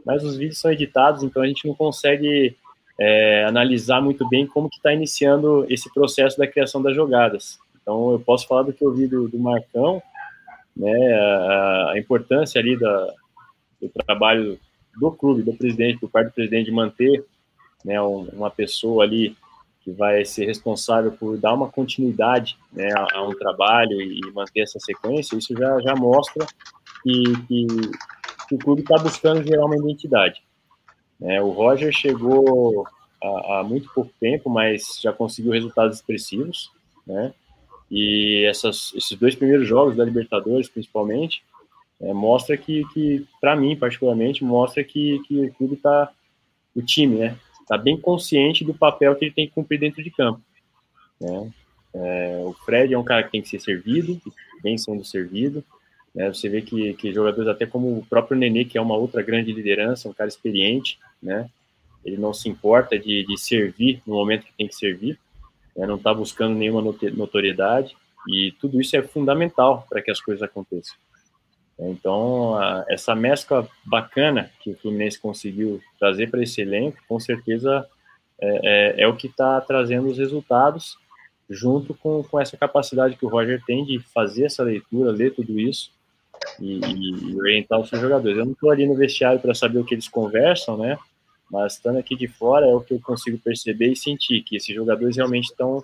Mas 0.04 0.24
os 0.24 0.36
vídeos 0.36 0.58
são 0.58 0.72
editados, 0.72 1.22
então 1.22 1.42
a 1.42 1.46
gente 1.46 1.66
não 1.66 1.74
consegue 1.74 2.56
é, 2.98 3.44
analisar 3.44 4.00
muito 4.00 4.28
bem 4.28 4.46
como 4.46 4.70
que 4.70 4.76
está 4.76 4.92
iniciando 4.92 5.66
esse 5.68 5.92
processo 5.92 6.38
da 6.38 6.46
criação 6.46 6.82
das 6.82 6.94
jogadas. 6.94 7.58
Então 7.80 8.12
eu 8.12 8.20
posso 8.20 8.46
falar 8.46 8.62
do 8.62 8.72
que 8.72 8.84
eu 8.84 8.92
vi 8.94 9.06
do, 9.06 9.28
do 9.28 9.38
Marcão, 9.38 10.02
né? 10.76 11.12
A, 11.12 11.92
a 11.92 11.98
importância 11.98 12.60
ali 12.60 12.78
da, 12.78 13.14
do 13.80 13.88
trabalho 13.88 14.58
do 14.98 15.12
clube, 15.12 15.42
do 15.42 15.52
presidente, 15.52 16.00
por 16.00 16.10
parte 16.10 16.28
do 16.28 16.34
presidente 16.34 16.66
de 16.66 16.72
manter 16.72 17.24
né, 17.84 18.00
uma 18.00 18.50
pessoa 18.50 19.04
ali 19.04 19.36
que 19.86 19.92
vai 19.92 20.24
ser 20.24 20.46
responsável 20.46 21.12
por 21.12 21.38
dar 21.38 21.54
uma 21.54 21.68
continuidade 21.68 22.58
né, 22.72 22.88
a, 22.92 23.18
a, 23.18 23.22
um 23.22 23.30
trabalho 23.30 24.02
e 24.02 24.20
manter 24.34 24.62
essa 24.62 24.80
sequência, 24.80 25.36
isso 25.36 25.54
já, 25.56 25.80
já 25.80 25.94
mostra 25.94 26.44
que, 27.04 27.22
que, 27.46 27.66
que 28.48 28.54
o 28.56 28.58
clube 28.58 28.80
está 28.80 28.96
buscando 28.96 29.46
gerar 29.46 29.64
uma 29.64 29.76
identidade. 29.76 30.42
É, 31.22 31.40
o 31.40 31.50
Roger 31.50 31.92
chegou 31.92 32.84
há, 33.22 33.60
há, 33.60 33.62
muito 33.62 33.88
pouco 33.94 34.10
tempo, 34.18 34.50
mas 34.50 34.98
já 35.00 35.12
conseguiu 35.12 35.52
resultados 35.52 35.98
expressivos, 35.98 36.72
né? 37.06 37.32
E 37.88 38.44
essas, 38.44 38.92
esses 38.96 39.16
dois 39.16 39.36
primeiros 39.36 39.68
jogos 39.68 39.96
da 39.96 40.04
Libertadores, 40.04 40.68
principalmente, 40.68 41.44
é, 42.00 42.12
mostra 42.12 42.56
que, 42.56 42.82
que 42.92 43.24
para 43.40 43.54
mim, 43.54 43.76
particularmente, 43.76 44.42
mostra 44.42 44.82
que, 44.82 45.20
que 45.28 45.42
o 45.42 45.54
clube 45.54 45.74
está, 45.74 46.10
o 46.74 46.82
time, 46.82 47.18
né, 47.18 47.38
está 47.66 47.76
bem 47.76 48.00
consciente 48.00 48.64
do 48.64 48.72
papel 48.72 49.16
que 49.16 49.24
ele 49.24 49.34
tem 49.34 49.48
que 49.48 49.52
cumprir 49.52 49.80
dentro 49.80 50.02
de 50.02 50.10
campo. 50.10 50.40
Né? 51.20 51.50
É, 51.92 52.42
o 52.44 52.52
Fred 52.52 52.94
é 52.94 52.98
um 52.98 53.02
cara 53.02 53.24
que 53.24 53.32
tem 53.32 53.42
que 53.42 53.48
ser 53.48 53.60
servido, 53.60 54.20
vem 54.62 54.78
sendo 54.78 55.04
servido. 55.04 55.64
Né? 56.14 56.28
Você 56.28 56.48
vê 56.48 56.62
que, 56.62 56.94
que 56.94 57.12
jogadores, 57.12 57.48
até 57.48 57.66
como 57.66 57.98
o 57.98 58.06
próprio 58.06 58.38
Nenê, 58.38 58.64
que 58.64 58.78
é 58.78 58.80
uma 58.80 58.96
outra 58.96 59.20
grande 59.20 59.52
liderança, 59.52 60.08
um 60.08 60.12
cara 60.12 60.28
experiente, 60.28 60.96
né? 61.20 61.50
ele 62.04 62.16
não 62.16 62.32
se 62.32 62.48
importa 62.48 62.96
de, 62.96 63.26
de 63.26 63.36
servir 63.36 64.00
no 64.06 64.14
momento 64.14 64.46
que 64.46 64.52
tem 64.56 64.68
que 64.68 64.76
servir, 64.76 65.18
né? 65.76 65.86
não 65.86 65.96
está 65.96 66.14
buscando 66.14 66.54
nenhuma 66.54 66.80
notoriedade, 66.80 67.96
e 68.28 68.52
tudo 68.60 68.80
isso 68.80 68.96
é 68.96 69.02
fundamental 69.02 69.84
para 69.88 70.00
que 70.00 70.10
as 70.10 70.20
coisas 70.20 70.42
aconteçam. 70.42 70.96
Então, 71.78 72.58
essa 72.88 73.14
mescla 73.14 73.68
bacana 73.84 74.50
que 74.60 74.70
o 74.70 74.76
Fluminense 74.76 75.20
conseguiu 75.20 75.80
trazer 75.98 76.30
para 76.30 76.42
esse 76.42 76.62
elenco, 76.62 76.98
com 77.06 77.20
certeza 77.20 77.86
é, 78.40 79.00
é, 79.00 79.02
é 79.02 79.08
o 79.08 79.16
que 79.16 79.26
está 79.26 79.60
trazendo 79.60 80.08
os 80.08 80.18
resultados, 80.18 80.96
junto 81.48 81.94
com, 81.94 82.22
com 82.24 82.40
essa 82.40 82.56
capacidade 82.56 83.16
que 83.16 83.24
o 83.24 83.28
Roger 83.28 83.62
tem 83.66 83.84
de 83.84 84.00
fazer 84.00 84.46
essa 84.46 84.62
leitura, 84.62 85.12
ler 85.12 85.34
tudo 85.34 85.60
isso 85.60 85.90
e, 86.60 86.80
e 86.80 87.36
orientar 87.36 87.78
os 87.78 87.88
seus 87.88 88.00
jogadores. 88.00 88.38
Eu 88.38 88.46
não 88.46 88.52
estou 88.52 88.70
ali 88.70 88.86
no 88.86 88.96
vestiário 88.96 89.38
para 89.38 89.54
saber 89.54 89.78
o 89.78 89.84
que 89.84 89.94
eles 89.94 90.08
conversam, 90.08 90.76
né? 90.78 90.98
Mas 91.50 91.74
estando 91.74 91.98
aqui 91.98 92.16
de 92.16 92.26
fora 92.26 92.66
é 92.66 92.74
o 92.74 92.80
que 92.80 92.94
eu 92.94 93.00
consigo 93.00 93.38
perceber 93.38 93.92
e 93.92 93.96
sentir 93.96 94.42
que 94.42 94.56
esses 94.56 94.74
jogadores 94.74 95.16
realmente 95.16 95.44
estão 95.44 95.82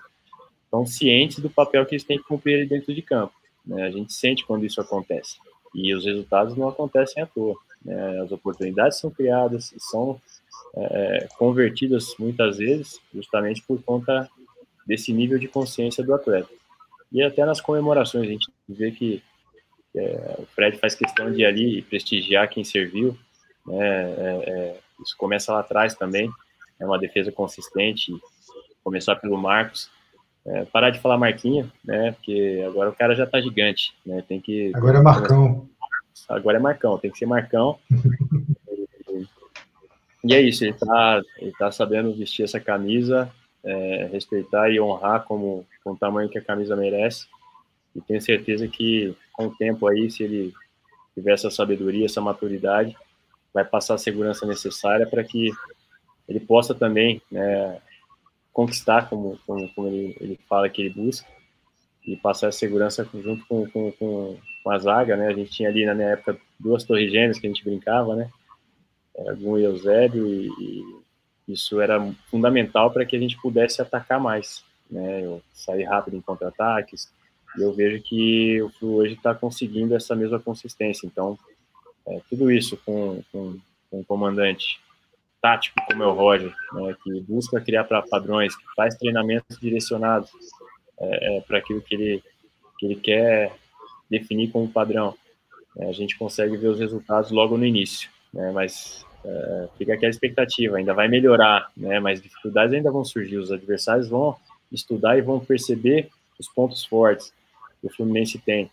estão 0.64 0.86
cientes 0.86 1.38
do 1.38 1.50
papel 1.50 1.84
que 1.84 1.94
eles 1.94 2.04
têm 2.04 2.16
que 2.16 2.24
cumprir 2.24 2.66
dentro 2.66 2.94
de 2.94 3.02
campo. 3.02 3.34
Né? 3.64 3.82
A 3.84 3.90
gente 3.90 4.12
sente 4.12 4.44
quando 4.46 4.64
isso 4.64 4.80
acontece. 4.80 5.36
E 5.74 5.94
os 5.94 6.04
resultados 6.04 6.56
não 6.56 6.68
acontecem 6.68 7.22
à 7.22 7.26
toa. 7.26 7.56
Né? 7.84 8.20
As 8.20 8.30
oportunidades 8.32 8.98
são 8.98 9.10
criadas 9.10 9.74
são 9.78 10.20
é, 10.74 11.28
convertidas 11.36 12.14
muitas 12.18 12.58
vezes 12.58 13.00
justamente 13.14 13.62
por 13.62 13.82
conta 13.82 14.28
desse 14.86 15.12
nível 15.12 15.38
de 15.38 15.48
consciência 15.48 16.02
do 16.02 16.14
atleta. 16.14 16.48
E 17.10 17.22
até 17.22 17.44
nas 17.44 17.60
comemorações 17.60 18.26
a 18.26 18.30
gente 18.30 18.50
vê 18.68 18.90
que 18.90 19.22
é, 19.94 20.36
o 20.38 20.46
Fred 20.46 20.78
faz 20.78 20.94
questão 20.94 21.30
de 21.30 21.42
ir 21.42 21.46
ali 21.46 21.78
e 21.78 21.82
prestigiar 21.82 22.48
quem 22.48 22.64
serviu. 22.64 23.16
Né? 23.66 23.78
É, 23.80 24.44
é, 24.46 24.78
isso 25.00 25.16
começa 25.16 25.52
lá 25.52 25.60
atrás 25.60 25.94
também. 25.94 26.30
É 26.80 26.86
uma 26.86 26.98
defesa 26.98 27.30
consistente. 27.30 28.12
Começar 28.82 29.16
pelo 29.16 29.36
Marcos. 29.36 29.90
É, 30.44 30.64
parar 30.64 30.90
de 30.90 30.98
falar 30.98 31.18
Marquinha, 31.18 31.70
né? 31.84 32.12
Porque 32.12 32.64
agora 32.66 32.90
o 32.90 32.94
cara 32.94 33.14
já 33.14 33.26
tá 33.26 33.40
gigante, 33.40 33.94
né? 34.04 34.24
Tem 34.26 34.40
que. 34.40 34.72
Agora 34.74 34.98
é 34.98 35.02
Marcão. 35.02 35.68
Agora 36.28 36.58
é 36.58 36.60
Marcão, 36.60 36.98
tem 36.98 37.10
que 37.10 37.18
ser 37.18 37.26
Marcão. 37.26 37.78
e 40.24 40.34
é 40.34 40.40
isso, 40.40 40.64
ele 40.64 40.74
tá, 40.74 41.20
ele 41.38 41.52
tá 41.52 41.70
sabendo 41.70 42.14
vestir 42.14 42.44
essa 42.44 42.58
camisa, 42.58 43.30
é, 43.64 44.08
respeitar 44.12 44.70
e 44.70 44.80
honrar 44.80 45.24
como 45.24 45.64
com 45.84 45.92
o 45.92 45.96
tamanho 45.96 46.28
que 46.28 46.38
a 46.38 46.44
camisa 46.44 46.74
merece. 46.74 47.26
E 47.94 48.00
tenho 48.00 48.20
certeza 48.20 48.66
que 48.66 49.14
com 49.32 49.46
o 49.46 49.54
tempo 49.54 49.86
aí, 49.86 50.10
se 50.10 50.24
ele 50.24 50.52
tiver 51.14 51.32
essa 51.32 51.50
sabedoria, 51.50 52.06
essa 52.06 52.20
maturidade, 52.20 52.96
vai 53.52 53.64
passar 53.64 53.94
a 53.94 53.98
segurança 53.98 54.46
necessária 54.46 55.06
para 55.06 55.22
que 55.22 55.50
ele 56.28 56.40
possa 56.40 56.74
também 56.74 57.20
né, 57.30 57.78
conquistar, 58.52 59.08
como, 59.08 59.38
como, 59.46 59.68
como 59.74 59.88
ele, 59.88 60.16
ele, 60.20 60.40
fala 60.48 60.68
que 60.68 60.82
ele 60.82 60.94
busca, 60.94 61.26
e 62.06 62.16
passar 62.16 62.48
a 62.48 62.52
segurança 62.52 63.08
junto 63.14 63.46
com, 63.46 63.66
com, 63.70 63.92
com, 63.92 64.70
a 64.70 64.78
zaga, 64.78 65.16
né? 65.16 65.28
A 65.28 65.32
gente 65.32 65.50
tinha 65.50 65.68
ali 65.68 65.86
na 65.86 65.94
minha 65.94 66.08
época 66.08 66.38
duas 66.58 66.84
torres 66.84 67.10
gêmeas 67.10 67.38
que 67.38 67.46
a 67.46 67.50
gente 67.50 67.64
brincava, 67.64 68.14
né? 68.14 68.30
Era 69.16 69.34
Gun 69.34 69.58
e 69.58 69.64
Eusébio, 69.64 70.26
e, 70.26 70.48
e 71.48 71.52
isso 71.52 71.80
era 71.80 72.00
fundamental 72.30 72.90
para 72.90 73.04
que 73.04 73.16
a 73.16 73.20
gente 73.20 73.40
pudesse 73.40 73.80
atacar 73.80 74.20
mais, 74.20 74.64
né? 74.90 75.24
Eu 75.24 75.42
sair 75.52 75.84
rápido 75.84 76.16
em 76.16 76.20
contra-ataques, 76.20 77.12
e 77.56 77.62
eu 77.62 77.72
vejo 77.72 78.02
que 78.02 78.60
o 78.62 78.70
Flu 78.70 78.96
hoje 78.96 79.14
está 79.14 79.34
conseguindo 79.34 79.94
essa 79.94 80.14
mesma 80.14 80.38
consistência. 80.38 81.06
Então, 81.06 81.38
é, 82.06 82.20
tudo 82.28 82.50
isso 82.50 82.76
com, 82.84 83.22
com, 83.30 83.58
com 83.90 84.00
um 84.00 84.04
comandante 84.04 84.80
tático 85.42 85.76
como 85.86 86.02
é 86.02 86.06
o 86.06 86.12
Roger, 86.12 86.54
né, 86.72 86.96
que 87.02 87.20
busca 87.22 87.60
criar 87.60 87.84
para 87.84 88.00
padrões, 88.00 88.56
que 88.56 88.64
faz 88.76 88.94
treinamentos 88.94 89.58
direcionados 89.58 90.30
é, 91.00 91.36
é, 91.36 91.40
para 91.40 91.58
aquilo 91.58 91.82
que 91.82 91.94
ele, 91.94 92.22
que 92.78 92.86
ele 92.86 92.96
quer 92.96 93.52
definir 94.08 94.50
como 94.50 94.68
padrão. 94.68 95.14
É, 95.76 95.88
a 95.88 95.92
gente 95.92 96.16
consegue 96.16 96.56
ver 96.56 96.68
os 96.68 96.78
resultados 96.78 97.32
logo 97.32 97.58
no 97.58 97.66
início, 97.66 98.08
né, 98.32 98.52
mas 98.52 99.04
é, 99.24 99.68
fica 99.76 99.94
aquela 99.94 100.10
expectativa, 100.10 100.76
ainda 100.76 100.94
vai 100.94 101.08
melhorar, 101.08 101.70
né? 101.76 102.00
Mas 102.00 102.20
dificuldades 102.20 102.74
ainda 102.74 102.90
vão 102.90 103.04
surgir, 103.04 103.36
os 103.36 103.52
adversários 103.52 104.08
vão 104.08 104.36
estudar 104.70 105.16
e 105.16 105.22
vão 105.22 105.38
perceber 105.38 106.08
os 106.38 106.48
pontos 106.48 106.84
fortes 106.84 107.32
que 107.80 107.86
o 107.86 107.90
Fluminense 107.90 108.38
tem, 108.38 108.70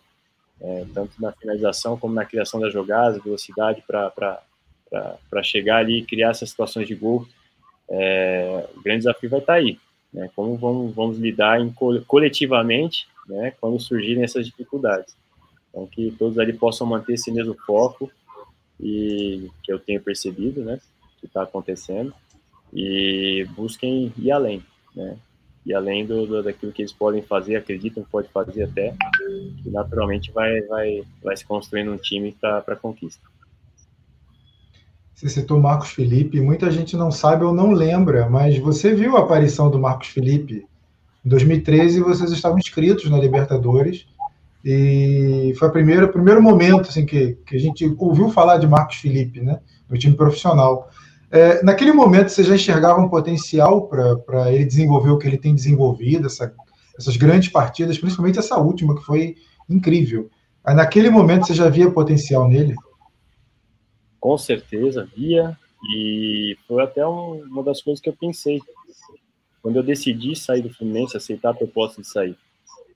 é, 0.60 0.84
tanto 0.92 1.12
na 1.20 1.32
finalização 1.32 1.96
como 1.96 2.14
na 2.14 2.24
criação 2.24 2.60
das 2.60 2.72
jogadas, 2.72 3.22
velocidade 3.22 3.82
para 3.86 4.42
chegar 5.42 5.78
ali 5.78 5.98
e 5.98 6.04
criar 6.04 6.30
essas 6.30 6.50
situações 6.50 6.86
de 6.86 6.94
gol. 6.94 7.26
É, 7.88 8.68
o 8.76 8.82
grande 8.82 8.98
desafio 8.98 9.30
vai 9.30 9.40
estar 9.40 9.54
tá 9.54 9.58
aí, 9.58 9.78
né? 10.12 10.30
Como 10.34 10.56
vamos, 10.56 10.94
vamos 10.94 11.18
lidar 11.18 11.60
em, 11.60 11.72
coletivamente, 12.06 13.08
né? 13.28 13.52
Quando 13.60 13.80
surgirem 13.80 14.22
essas 14.22 14.46
dificuldades. 14.46 15.16
Então, 15.70 15.86
que 15.86 16.10
todos 16.18 16.38
ali 16.38 16.52
possam 16.52 16.86
manter 16.86 17.14
esse 17.14 17.30
mesmo 17.30 17.54
foco 17.54 18.10
e 18.78 19.48
que 19.62 19.72
eu 19.72 19.78
tenho 19.78 20.02
percebido, 20.02 20.64
né, 20.64 20.80
que 21.18 21.26
está 21.26 21.42
acontecendo 21.42 22.12
e 22.72 23.46
busquem 23.56 24.12
ir 24.16 24.30
além, 24.30 24.62
né, 24.94 25.16
e 25.64 25.74
além 25.74 26.06
do, 26.06 26.26
do, 26.26 26.42
daquilo 26.42 26.72
que 26.72 26.82
eles 26.82 26.92
podem 26.92 27.22
fazer, 27.22 27.56
acreditam 27.56 28.02
que 28.02 28.10
pode 28.10 28.28
fazer 28.28 28.64
até, 28.64 28.94
que 29.62 29.70
naturalmente 29.70 30.32
vai, 30.32 30.62
vai, 30.62 31.04
vai 31.22 31.36
se 31.36 31.44
construindo 31.44 31.92
um 31.92 31.98
time 31.98 32.34
para 32.40 32.76
conquista. 32.76 33.22
Você 35.20 35.28
citou 35.28 35.60
Marcos 35.60 35.90
Felipe, 35.90 36.40
muita 36.40 36.70
gente 36.70 36.96
não 36.96 37.10
sabe 37.10 37.44
ou 37.44 37.52
não 37.52 37.72
lembra, 37.72 38.26
mas 38.30 38.56
você 38.56 38.94
viu 38.94 39.18
a 39.18 39.20
aparição 39.20 39.70
do 39.70 39.78
Marcos 39.78 40.08
Felipe 40.08 40.66
em 41.22 41.28
2013, 41.28 42.00
vocês 42.00 42.32
estavam 42.32 42.58
inscritos 42.58 43.10
na 43.10 43.18
Libertadores 43.18 44.06
e 44.64 45.54
foi 45.58 45.68
o 45.68 45.72
primeiro, 45.72 46.08
primeiro 46.08 46.40
momento 46.42 46.88
assim, 46.88 47.04
que, 47.04 47.36
que 47.44 47.54
a 47.54 47.60
gente 47.60 47.94
ouviu 47.98 48.30
falar 48.30 48.56
de 48.56 48.66
Marcos 48.66 48.96
Felipe, 48.96 49.42
né, 49.42 49.60
no 49.90 49.98
time 49.98 50.16
profissional. 50.16 50.88
É, 51.30 51.62
naquele 51.62 51.92
momento, 51.92 52.30
você 52.30 52.42
já 52.42 52.54
enxergava 52.54 52.98
um 52.98 53.08
potencial 53.10 53.88
para 53.88 54.50
ele 54.50 54.64
desenvolver 54.64 55.10
o 55.10 55.18
que 55.18 55.26
ele 55.26 55.36
tem 55.36 55.54
desenvolvido, 55.54 56.28
essa, 56.28 56.50
essas 56.98 57.18
grandes 57.18 57.50
partidas, 57.50 57.98
principalmente 57.98 58.38
essa 58.38 58.56
última, 58.56 58.96
que 58.96 59.04
foi 59.04 59.34
incrível. 59.68 60.30
Naquele 60.64 61.10
momento, 61.10 61.46
você 61.46 61.52
já 61.52 61.68
via 61.68 61.90
potencial 61.90 62.48
nele? 62.48 62.74
Com 64.20 64.36
certeza, 64.36 65.08
via. 65.16 65.58
E 65.94 66.56
foi 66.68 66.82
até 66.82 67.06
um, 67.06 67.42
uma 67.44 67.62
das 67.62 67.80
coisas 67.80 68.02
que 68.02 68.08
eu 68.08 68.16
pensei. 68.16 68.60
Quando 69.62 69.76
eu 69.76 69.82
decidi 69.82 70.36
sair 70.36 70.62
do 70.62 70.72
Fluminense, 70.72 71.16
aceitar 71.16 71.50
a 71.50 71.54
proposta 71.54 72.02
de 72.02 72.08
sair 72.08 72.36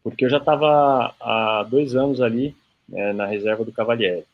porque 0.04 0.26
eu 0.26 0.30
já 0.30 0.36
estava 0.36 1.14
há 1.18 1.66
dois 1.68 1.96
anos 1.96 2.20
ali 2.20 2.54
né, 2.86 3.14
na 3.14 3.24
reserva 3.24 3.64
do 3.64 3.72
Cavalieri. 3.72 4.26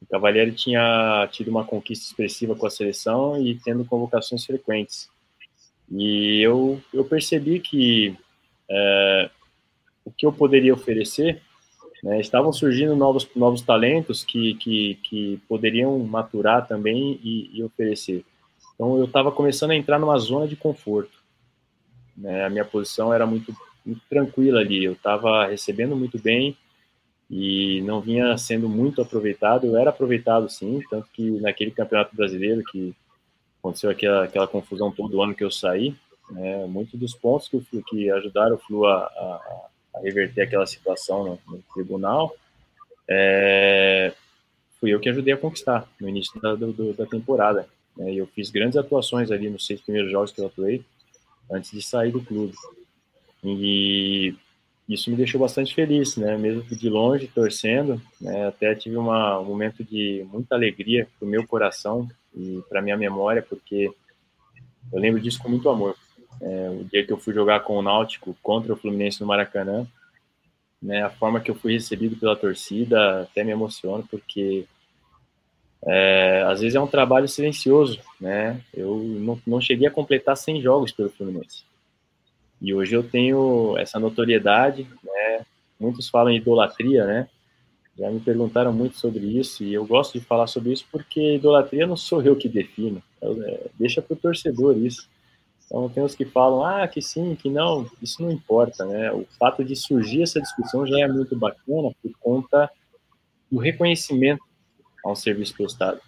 O 0.00 0.06
Cavalieri 0.06 0.52
tinha 0.52 1.28
tido 1.30 1.48
uma 1.48 1.64
conquista 1.64 2.06
expressiva 2.06 2.56
com 2.56 2.66
a 2.66 2.70
seleção 2.70 3.40
e 3.40 3.56
tendo 3.56 3.84
convocações 3.84 4.44
frequentes. 4.46 5.10
E 5.90 6.40
eu, 6.40 6.80
eu 6.94 7.04
percebi 7.04 7.60
que 7.60 8.16
é, 8.70 9.30
o 10.04 10.10
que 10.10 10.24
eu 10.24 10.32
poderia 10.32 10.72
oferecer, 10.72 11.42
né, 12.06 12.20
estavam 12.20 12.52
surgindo 12.52 12.94
novos, 12.94 13.28
novos 13.34 13.62
talentos 13.62 14.24
que, 14.24 14.54
que, 14.54 14.94
que 15.02 15.40
poderiam 15.48 15.98
maturar 15.98 16.64
também 16.64 17.18
e, 17.20 17.50
e 17.52 17.64
oferecer. 17.64 18.24
Então 18.74 18.96
eu 18.96 19.06
estava 19.06 19.32
começando 19.32 19.72
a 19.72 19.74
entrar 19.74 19.98
numa 19.98 20.16
zona 20.16 20.46
de 20.46 20.54
conforto. 20.54 21.18
Né, 22.16 22.44
a 22.44 22.48
minha 22.48 22.64
posição 22.64 23.12
era 23.12 23.26
muito 23.26 23.52
muito 23.84 24.02
tranquila 24.08 24.60
ali. 24.60 24.84
Eu 24.84 24.92
estava 24.92 25.46
recebendo 25.46 25.96
muito 25.96 26.16
bem 26.16 26.56
e 27.28 27.80
não 27.82 28.00
vinha 28.00 28.38
sendo 28.38 28.68
muito 28.68 29.02
aproveitado. 29.02 29.66
Eu 29.66 29.76
era 29.76 29.90
aproveitado 29.90 30.48
sim, 30.48 30.80
tanto 30.88 31.08
que 31.12 31.28
naquele 31.40 31.72
campeonato 31.72 32.14
brasileiro 32.14 32.62
que 32.70 32.94
aconteceu 33.58 33.90
aquela, 33.90 34.24
aquela 34.24 34.46
confusão 34.46 34.92
todo 34.92 35.20
ano 35.20 35.34
que 35.34 35.42
eu 35.42 35.50
saí, 35.50 35.92
né, 36.30 36.66
muitos 36.66 36.98
dos 36.98 37.14
pontos 37.14 37.48
que, 37.48 37.60
que 37.88 38.10
ajudaram 38.10 38.54
o 38.54 38.58
Flu 38.58 38.86
a, 38.86 38.96
a, 38.96 39.68
a 39.96 40.00
reverter 40.00 40.42
aquela 40.42 40.66
situação 40.66 41.24
no, 41.24 41.56
no 41.56 41.62
tribunal, 41.74 42.34
é, 43.08 44.12
fui 44.78 44.92
eu 44.92 45.00
que 45.00 45.08
ajudei 45.08 45.34
a 45.34 45.38
conquistar 45.38 45.88
no 46.00 46.08
início 46.08 46.40
da, 46.40 46.54
do, 46.54 46.92
da 46.92 47.06
temporada. 47.06 47.68
Né, 47.96 48.14
eu 48.14 48.26
fiz 48.26 48.50
grandes 48.50 48.76
atuações 48.76 49.30
ali 49.30 49.48
nos 49.48 49.66
seis 49.66 49.80
primeiros 49.80 50.10
jogos 50.10 50.32
que 50.32 50.40
eu 50.40 50.46
atuei 50.46 50.84
antes 51.50 51.70
de 51.70 51.82
sair 51.82 52.12
do 52.12 52.22
clube. 52.22 52.54
E 53.42 54.34
isso 54.88 55.10
me 55.10 55.16
deixou 55.16 55.40
bastante 55.40 55.74
feliz, 55.74 56.16
né? 56.16 56.36
Mesmo 56.36 56.62
de 56.62 56.88
longe, 56.88 57.26
torcendo, 57.28 58.00
né? 58.20 58.48
Até 58.48 58.74
tive 58.74 58.96
uma, 58.96 59.38
um 59.40 59.44
momento 59.44 59.82
de 59.82 60.24
muita 60.30 60.54
alegria 60.54 61.08
para 61.18 61.26
o 61.26 61.30
meu 61.30 61.46
coração 61.46 62.08
e 62.34 62.62
para 62.68 62.82
minha 62.82 62.96
memória, 62.96 63.42
porque 63.42 63.90
eu 64.92 65.00
lembro 65.00 65.20
disso 65.20 65.42
com 65.42 65.48
muito 65.48 65.68
amor. 65.68 65.96
É, 66.40 66.70
o 66.70 66.84
dia 66.84 67.04
que 67.04 67.12
eu 67.12 67.18
fui 67.18 67.32
jogar 67.32 67.60
com 67.60 67.76
o 67.76 67.82
Náutico 67.82 68.36
contra 68.42 68.72
o 68.72 68.76
Fluminense 68.76 69.20
no 69.20 69.26
Maracanã, 69.26 69.86
né? 70.82 71.02
A 71.02 71.10
forma 71.10 71.40
que 71.40 71.50
eu 71.50 71.54
fui 71.54 71.72
recebido 71.72 72.16
pela 72.16 72.36
torcida 72.36 73.22
até 73.22 73.42
me 73.42 73.52
emociona, 73.52 74.04
porque 74.10 74.66
é, 75.84 76.42
às 76.46 76.60
vezes 76.60 76.74
é 76.74 76.80
um 76.80 76.86
trabalho 76.86 77.28
silencioso, 77.28 78.00
né? 78.20 78.60
Eu 78.74 78.96
não, 78.96 79.40
não 79.46 79.60
cheguei 79.60 79.86
a 79.86 79.90
completar 79.90 80.36
100 80.36 80.60
jogos 80.60 80.92
pelo 80.92 81.10
Fluminense. 81.10 81.64
E 82.60 82.74
hoje 82.74 82.94
eu 82.94 83.02
tenho 83.02 83.76
essa 83.78 83.98
notoriedade, 83.98 84.86
né? 85.04 85.44
Muitos 85.78 86.08
falam 86.08 86.32
em 86.32 86.36
idolatria, 86.36 87.06
né? 87.06 87.28
Já 87.98 88.10
me 88.10 88.20
perguntaram 88.20 88.72
muito 88.72 88.98
sobre 88.98 89.24
isso 89.24 89.64
e 89.64 89.72
eu 89.72 89.86
gosto 89.86 90.18
de 90.18 90.24
falar 90.24 90.46
sobre 90.46 90.72
isso 90.72 90.84
porque 90.92 91.36
idolatria 91.36 91.86
não 91.86 91.96
sou 91.96 92.22
eu 92.22 92.36
que 92.36 92.48
defino, 92.48 93.02
é, 93.22 93.70
deixa 93.78 94.02
para 94.02 94.12
o 94.12 94.16
torcedor 94.16 94.76
isso. 94.76 95.08
Então 95.66 95.88
tem 95.88 96.02
os 96.02 96.14
que 96.14 96.24
falam, 96.24 96.64
ah, 96.64 96.86
que 96.86 97.02
sim, 97.02 97.34
que 97.34 97.50
não, 97.50 97.90
isso 98.00 98.22
não 98.22 98.30
importa, 98.30 98.84
né? 98.84 99.12
O 99.12 99.26
fato 99.38 99.64
de 99.64 99.74
surgir 99.74 100.22
essa 100.22 100.40
discussão 100.40 100.86
já 100.86 101.00
é 101.00 101.08
muito 101.08 101.36
bacana 101.36 101.90
por 102.02 102.12
conta 102.20 102.70
do 103.50 103.58
reconhecimento 103.58 104.42
ao 105.04 105.16
serviço 105.16 105.54
prestado. 105.54 106.00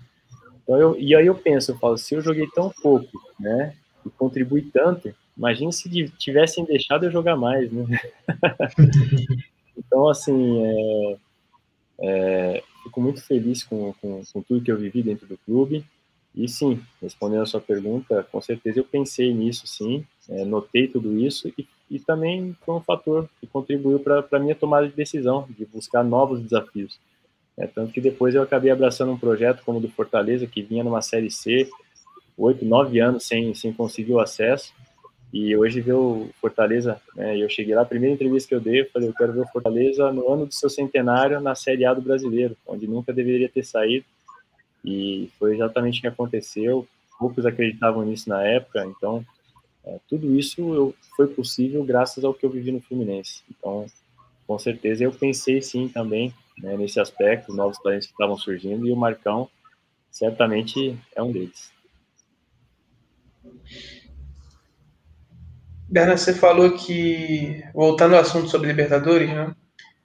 Então 0.63 0.77
eu, 0.77 0.99
e 0.99 1.15
aí 1.15 1.27
eu 1.27 1.35
penso, 1.35 1.73
eu 1.73 1.79
falo, 1.79 1.99
se 1.99 2.15
eu 2.15 2.21
joguei 2.21 2.47
tão 2.55 2.71
pouco, 2.83 3.09
né, 3.39 3.75
e 4.07 4.11
contribui 4.11 4.63
tanto, 4.63 5.13
Imagina 5.39 5.71
se 5.71 6.09
tivessem 6.19 6.65
deixado 6.65 7.05
eu 7.05 7.13
jogar 7.13 7.37
mais, 7.37 7.71
né? 7.71 7.85
então, 9.79 10.09
assim, 10.09 10.65
é, 10.67 11.17
é, 12.01 12.63
fico 12.83 13.01
muito 13.01 13.23
feliz 13.23 13.63
com, 13.63 13.95
com, 14.01 14.21
com, 14.33 14.43
tudo 14.43 14.65
que 14.65 14.73
eu 14.73 14.77
vivi 14.77 15.01
dentro 15.01 15.29
do 15.29 15.39
clube. 15.39 15.85
E 16.39 16.47
sim, 16.47 16.81
respondendo 17.03 17.43
a 17.43 17.47
sua 17.47 17.61
pergunta, 17.61 18.25
com 18.31 18.41
certeza 18.41 18.79
eu 18.79 18.85
pensei 18.85 19.35
nisso, 19.35 19.67
sim, 19.67 20.07
é, 20.29 20.45
notei 20.45 20.87
tudo 20.87 21.19
isso 21.19 21.53
e, 21.59 21.67
e, 21.91 21.99
também 21.99 22.57
foi 22.65 22.77
um 22.77 22.81
fator 22.81 23.29
que 23.41 23.47
contribuiu 23.49 23.99
para 23.99 24.25
a 24.31 24.39
minha 24.39 24.55
tomada 24.55 24.87
de 24.87 24.95
decisão, 24.95 25.49
de 25.51 25.67
buscar 25.67 26.05
novos 26.05 26.41
desafios. 26.41 26.97
É, 27.57 27.67
tanto 27.67 27.93
que 27.93 28.01
depois 28.01 28.37
eu 28.37 28.43
acabei 28.43 28.71
abraçando 28.71 29.11
um 29.11 29.19
projeto 29.19 29.65
como 29.65 29.79
o 29.79 29.81
do 29.81 29.89
Fortaleza, 29.89 30.47
que 30.47 30.63
vinha 30.63 30.85
numa 30.85 31.03
Série 31.03 31.29
C, 31.29 31.69
oito, 32.37 32.65
nove 32.65 33.01
anos 33.01 33.27
sem, 33.27 33.53
sem 33.53 33.73
conseguir 33.73 34.13
o 34.13 34.21
acesso, 34.21 34.73
e 35.33 35.57
hoje 35.57 35.81
ver 35.81 35.95
o 35.95 36.31
Fortaleza, 36.41 37.01
né, 37.17 37.37
eu 37.37 37.49
cheguei 37.49 37.75
lá, 37.75 37.83
a 37.83 37.85
primeira 37.87 38.15
entrevista 38.15 38.49
que 38.49 38.55
eu 38.55 38.61
dei, 38.61 38.83
eu 38.83 38.91
falei, 38.91 39.09
eu 39.09 39.15
quero 39.15 39.33
ver 39.33 39.41
o 39.41 39.49
Fortaleza 39.49 40.13
no 40.13 40.33
ano 40.33 40.47
do 40.47 40.55
seu 40.55 40.71
centenário 40.71 41.41
na 41.41 41.57
Série 41.57 41.85
A 41.85 41.93
do 41.93 42.01
Brasileiro, 42.01 42.57
onde 42.65 42.87
nunca 42.87 43.13
deveria 43.13 43.49
ter 43.49 43.65
saído. 43.65 44.07
E 44.85 45.31
foi 45.39 45.55
exatamente 45.55 45.99
o 45.99 46.03
que 46.03 46.09
aconteceu. 46.09 46.87
Poucos 47.19 47.45
acreditavam 47.45 48.05
nisso 48.05 48.29
na 48.29 48.43
época, 48.43 48.85
então 48.87 49.25
é, 49.85 49.99
tudo 50.09 50.39
isso 50.39 50.75
eu, 50.75 50.95
foi 51.17 51.27
possível 51.27 51.83
graças 51.85 52.25
ao 52.25 52.35
que 52.35 52.47
eu 52.47 52.51
vivi 52.51 52.71
no 52.71 52.81
Fluminense. 52.81 53.43
Então, 53.51 53.87
com 54.47 54.59
certeza 54.59 55.05
eu 55.05 55.13
pensei 55.13 55.61
sim 55.61 55.89
também 55.89 56.33
né, 56.59 56.77
nesse 56.77 57.01
aspecto, 57.01 57.55
novos 57.55 57.79
talentos 57.79 58.07
que 58.07 58.13
estavam 58.13 58.37
surgindo, 58.37 58.87
e 58.87 58.93
o 58.93 58.97
Marcão 58.97 59.49
certamente 60.11 60.99
é 61.15 61.23
um 61.23 61.33
deles. 61.33 61.73
Berna, 65.89 66.17
você 66.17 66.35
falou 66.35 66.77
que, 66.77 67.65
voltando 67.73 68.15
ao 68.15 68.21
assunto 68.21 68.49
sobre 68.49 68.69
Libertadores, 68.69 69.31
né? 69.31 69.55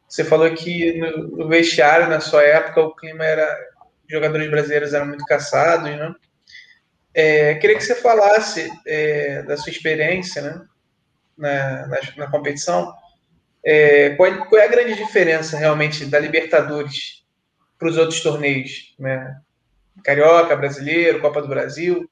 Você 0.07 0.23
falou 0.23 0.49
que 0.53 0.97
no 0.99 1.47
vestiário, 1.47 2.07
na 2.07 2.19
sua 2.19 2.43
época, 2.43 2.81
o 2.81 2.95
clima 2.95 3.25
era. 3.25 3.72
Jogadores 4.13 4.47
brasileiros 4.47 4.93
eram 4.93 5.07
muito 5.07 5.25
caçados, 5.25 5.89
né? 5.89 6.13
É, 7.15 7.55
queria 7.55 7.75
que 7.75 7.83
você 7.83 7.95
falasse 7.95 8.71
é, 8.85 9.41
da 9.41 9.57
sua 9.57 9.71
experiência 9.71 10.39
né, 10.39 10.61
na, 11.35 11.87
na, 11.87 11.97
na 12.17 12.27
competição. 12.31 12.93
É, 13.65 14.11
qual, 14.11 14.45
qual, 14.47 14.61
é 14.61 14.65
a 14.65 14.69
grande 14.69 14.95
diferença 14.95 15.57
realmente 15.57 16.05
da 16.05 16.19
Libertadores 16.19 17.23
para 17.79 17.87
os 17.87 17.97
outros 17.97 18.21
torneios? 18.21 18.95
Né? 18.99 19.35
Carioca, 20.03 20.55
Brasileiro, 20.55 21.21
Copa 21.21 21.41
do 21.41 21.47
Brasil. 21.47 22.07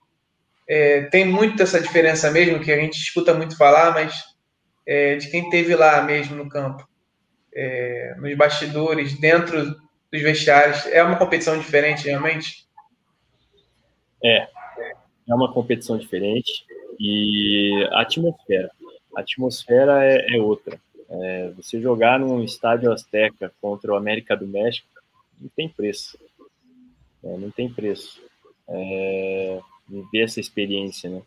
É, 0.67 1.03
tem 1.03 1.25
muito 1.25 1.61
essa 1.61 1.79
diferença 1.79 2.31
mesmo, 2.31 2.59
que 2.59 2.71
a 2.71 2.77
gente 2.77 2.97
escuta 2.97 3.33
muito 3.33 3.55
falar, 3.55 3.93
mas 3.93 4.23
é, 4.87 5.17
de 5.17 5.29
quem 5.29 5.49
teve 5.51 5.75
lá 5.75 6.01
mesmo 6.01 6.35
no 6.35 6.49
campo, 6.49 6.87
é, 7.53 8.15
nos 8.17 8.35
bastidores, 8.35 9.19
dentro 9.19 9.75
dos 10.11 10.21
vestiários, 10.21 10.85
é 10.87 11.01
uma 11.03 11.17
competição 11.17 11.57
diferente 11.57 12.05
realmente? 12.05 12.67
É, 14.23 14.47
é 15.27 15.35
uma 15.35 15.51
competição 15.51 15.97
diferente 15.97 16.65
e 16.99 17.87
a 17.91 18.01
atmosfera. 18.01 18.69
A 19.15 19.21
atmosfera 19.21 20.03
é, 20.05 20.35
é 20.35 20.41
outra. 20.41 20.79
É, 21.09 21.51
você 21.55 21.81
jogar 21.81 22.19
num 22.19 22.43
estádio 22.43 22.91
Azteca 22.91 23.51
contra 23.61 23.91
o 23.91 23.95
América 23.95 24.35
do 24.35 24.47
México 24.47 24.87
não 25.39 25.49
tem 25.55 25.67
preço. 25.67 26.17
É, 27.23 27.37
não 27.37 27.49
tem 27.49 27.71
preço. 27.71 28.21
É, 28.67 29.59
viver 29.87 30.23
essa 30.23 30.39
experiência, 30.39 31.09
né? 31.09 31.21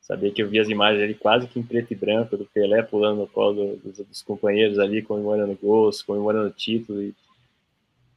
Saber 0.00 0.32
que 0.32 0.42
eu 0.42 0.48
vi 0.48 0.58
as 0.58 0.68
imagens 0.68 1.02
ali 1.02 1.14
quase 1.14 1.46
que 1.46 1.60
em 1.60 1.62
preto 1.62 1.92
e 1.92 1.96
branco 1.96 2.36
do 2.36 2.44
Pelé 2.46 2.82
pulando 2.82 3.20
no 3.20 3.26
colo 3.26 3.76
dos, 3.76 3.98
dos 3.98 4.22
companheiros 4.22 4.78
ali, 4.78 5.02
comemorando 5.02 5.56
gols, 5.60 6.02
comemorando 6.02 6.50
título 6.50 7.02
e 7.02 7.14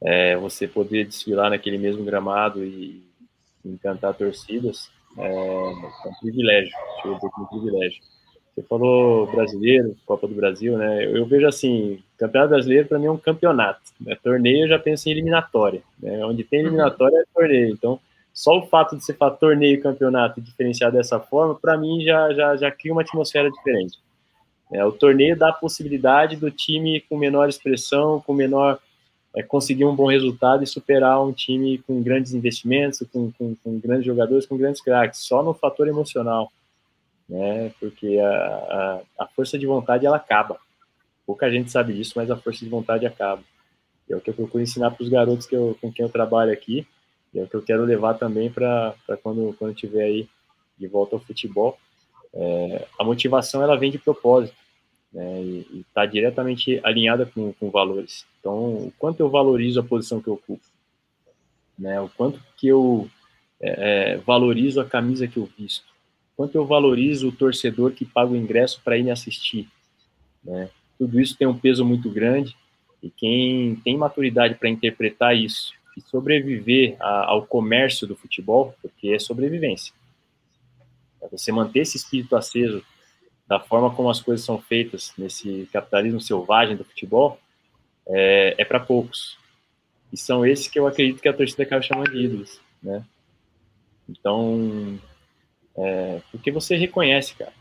é, 0.01 0.35
você 0.35 0.67
poder 0.67 1.05
desfilar 1.05 1.49
naquele 1.49 1.77
mesmo 1.77 2.03
gramado 2.03 2.63
e 2.63 3.03
encantar 3.63 4.13
torcidas 4.13 4.89
é, 5.17 5.27
é 5.27 6.07
um 6.07 6.13
privilégio, 6.21 6.71
chega 7.01 7.15
a 7.15 7.41
um 7.41 7.45
privilégio. 7.45 8.01
Você 8.53 8.63
falou 8.63 9.27
brasileiro, 9.27 9.97
Copa 10.05 10.27
do 10.27 10.33
Brasil, 10.33 10.77
né? 10.77 11.05
Eu, 11.05 11.17
eu 11.17 11.25
vejo 11.25 11.45
assim, 11.45 12.01
campeonato 12.17 12.51
brasileiro 12.51 12.87
para 12.87 12.97
mim 12.97 13.07
é 13.07 13.11
um 13.11 13.17
campeonato. 13.17 13.81
Né? 13.99 14.17
Torneio 14.23 14.63
eu 14.63 14.69
já 14.69 14.79
penso 14.79 15.09
em 15.09 15.11
eliminatória, 15.11 15.81
né? 15.99 16.25
Onde 16.25 16.43
tem 16.43 16.61
eliminatória 16.61 17.17
é 17.17 17.23
torneio. 17.33 17.73
Então, 17.73 17.99
só 18.33 18.57
o 18.57 18.67
fato 18.67 18.95
de 18.95 19.03
você 19.03 19.13
falar 19.13 19.31
torneio 19.31 19.75
e 19.75 19.81
campeonato 19.81 20.41
diferenciar 20.41 20.91
dessa 20.91 21.19
forma, 21.19 21.55
para 21.55 21.77
mim 21.77 22.01
já, 22.03 22.33
já, 22.33 22.55
já 22.55 22.71
cria 22.71 22.93
uma 22.93 23.01
atmosfera 23.01 23.51
diferente. 23.51 23.97
É, 24.71 24.83
o 24.85 24.91
torneio 24.91 25.37
dá 25.37 25.49
a 25.49 25.53
possibilidade 25.53 26.35
do 26.35 26.49
time 26.49 27.01
com 27.01 27.17
menor 27.17 27.47
expressão, 27.49 28.21
com 28.21 28.33
menor 28.33 28.79
é, 29.35 29.43
conseguir 29.43 29.85
um 29.85 29.95
bom 29.95 30.07
resultado 30.07 30.63
e 30.63 30.67
superar 30.67 31.21
um 31.21 31.33
time 31.33 31.77
com 31.79 32.01
grandes 32.01 32.33
investimentos, 32.33 33.03
com, 33.11 33.31
com, 33.33 33.55
com 33.55 33.79
grandes 33.79 34.05
jogadores, 34.05 34.45
com 34.45 34.57
grandes 34.57 34.81
craques, 34.81 35.19
só 35.19 35.43
no 35.43 35.53
fator 35.53 35.87
emocional, 35.87 36.51
né? 37.27 37.71
Porque 37.79 38.17
a, 38.17 38.29
a, 38.29 39.01
a, 39.19 39.27
força 39.27 39.59
de 39.59 39.65
vontade 39.65 40.05
ela 40.05 40.17
acaba. 40.17 40.57
Pouca 41.25 41.51
gente 41.51 41.69
sabe 41.69 41.93
disso, 41.93 42.13
mas 42.15 42.31
a 42.31 42.37
força 42.37 42.63
de 42.63 42.69
vontade 42.69 43.05
acaba. 43.05 43.43
É 44.09 44.15
o 44.15 44.21
que 44.21 44.29
eu 44.29 44.33
procuro 44.33 44.63
ensinar 44.63 44.91
para 44.91 45.03
os 45.03 45.09
garotos 45.09 45.47
que 45.47 45.55
eu, 45.55 45.77
com 45.81 45.91
quem 45.91 46.05
eu 46.05 46.11
trabalho 46.11 46.53
aqui, 46.53 46.87
e 47.33 47.39
é 47.39 47.43
o 47.43 47.47
que 47.47 47.55
eu 47.55 47.61
quero 47.61 47.83
levar 47.83 48.13
também 48.13 48.49
para 48.49 48.95
quando 49.21 49.53
quando 49.59 49.73
tiver 49.73 50.03
aí 50.03 50.29
de 50.77 50.87
volta 50.87 51.15
ao 51.15 51.21
futebol. 51.21 51.77
É, 52.33 52.87
a 52.97 53.03
motivação 53.03 53.61
ela 53.61 53.77
vem 53.77 53.91
de 53.91 53.97
propósito 53.97 54.64
né, 55.15 55.41
e 55.41 55.85
está 55.87 56.05
diretamente 56.05 56.81
alinhada 56.83 57.25
com, 57.25 57.53
com 57.53 57.71
valores. 57.71 58.25
Então, 58.39 58.87
o 58.87 58.93
quanto 58.99 59.21
eu 59.21 59.29
valorizo 59.29 59.79
a 59.79 59.83
posição 59.83 60.21
que 60.21 60.27
eu 60.27 60.33
ocupo, 60.33 60.65
né, 61.79 62.01
o 62.01 62.09
quanto 62.09 62.37
que 62.57 62.67
eu 62.67 63.09
é, 63.61 64.15
é 64.15 64.17
valorizo 64.17 64.81
a 64.81 64.85
camisa 64.85 65.25
que 65.25 65.37
eu 65.37 65.49
visto, 65.57 65.85
o 66.33 66.35
quanto 66.35 66.55
eu 66.55 66.65
valorizo 66.65 67.29
o 67.29 67.31
torcedor 67.31 67.93
que 67.93 68.03
paga 68.03 68.33
o 68.33 68.35
ingresso 68.35 68.81
para 68.83 68.97
ir 68.97 69.03
me 69.03 69.11
assistir. 69.11 69.69
Né, 70.43 70.69
tudo 70.99 71.17
isso 71.21 71.37
tem 71.37 71.47
um 71.47 71.57
peso 71.57 71.85
muito 71.85 72.09
grande 72.09 72.53
e 73.01 73.09
quem 73.09 73.77
tem 73.77 73.97
maturidade 73.97 74.55
para 74.55 74.67
interpretar 74.67 75.33
isso 75.33 75.71
e 75.95 76.01
sobreviver 76.01 76.97
a, 76.99 77.31
ao 77.31 77.47
comércio 77.47 78.05
do 78.05 78.17
futebol, 78.17 78.75
porque 78.81 79.13
é 79.13 79.19
sobrevivência. 79.19 79.93
É 81.21 81.27
você 81.29 81.53
manter 81.53 81.79
esse 81.79 81.95
espírito 81.95 82.35
aceso 82.35 82.83
da 83.47 83.59
forma 83.59 83.93
como 83.93 84.09
as 84.09 84.21
coisas 84.21 84.45
são 84.45 84.59
feitas 84.59 85.13
nesse 85.17 85.69
capitalismo 85.71 86.19
selvagem 86.19 86.75
do 86.75 86.83
futebol, 86.83 87.39
é, 88.07 88.55
é 88.57 88.65
para 88.65 88.79
poucos. 88.79 89.37
E 90.11 90.17
são 90.17 90.45
esses 90.45 90.67
que 90.67 90.79
eu 90.79 90.87
acredito 90.87 91.21
que 91.21 91.27
a 91.27 91.33
torcida 91.33 91.63
acaba 91.63 91.81
chamando 91.81 92.11
de 92.11 92.17
ídolos, 92.17 92.59
né? 92.81 93.03
Então, 94.07 94.99
é, 95.75 96.21
porque 96.31 96.51
você 96.51 96.75
reconhece, 96.75 97.35
cara. 97.35 97.53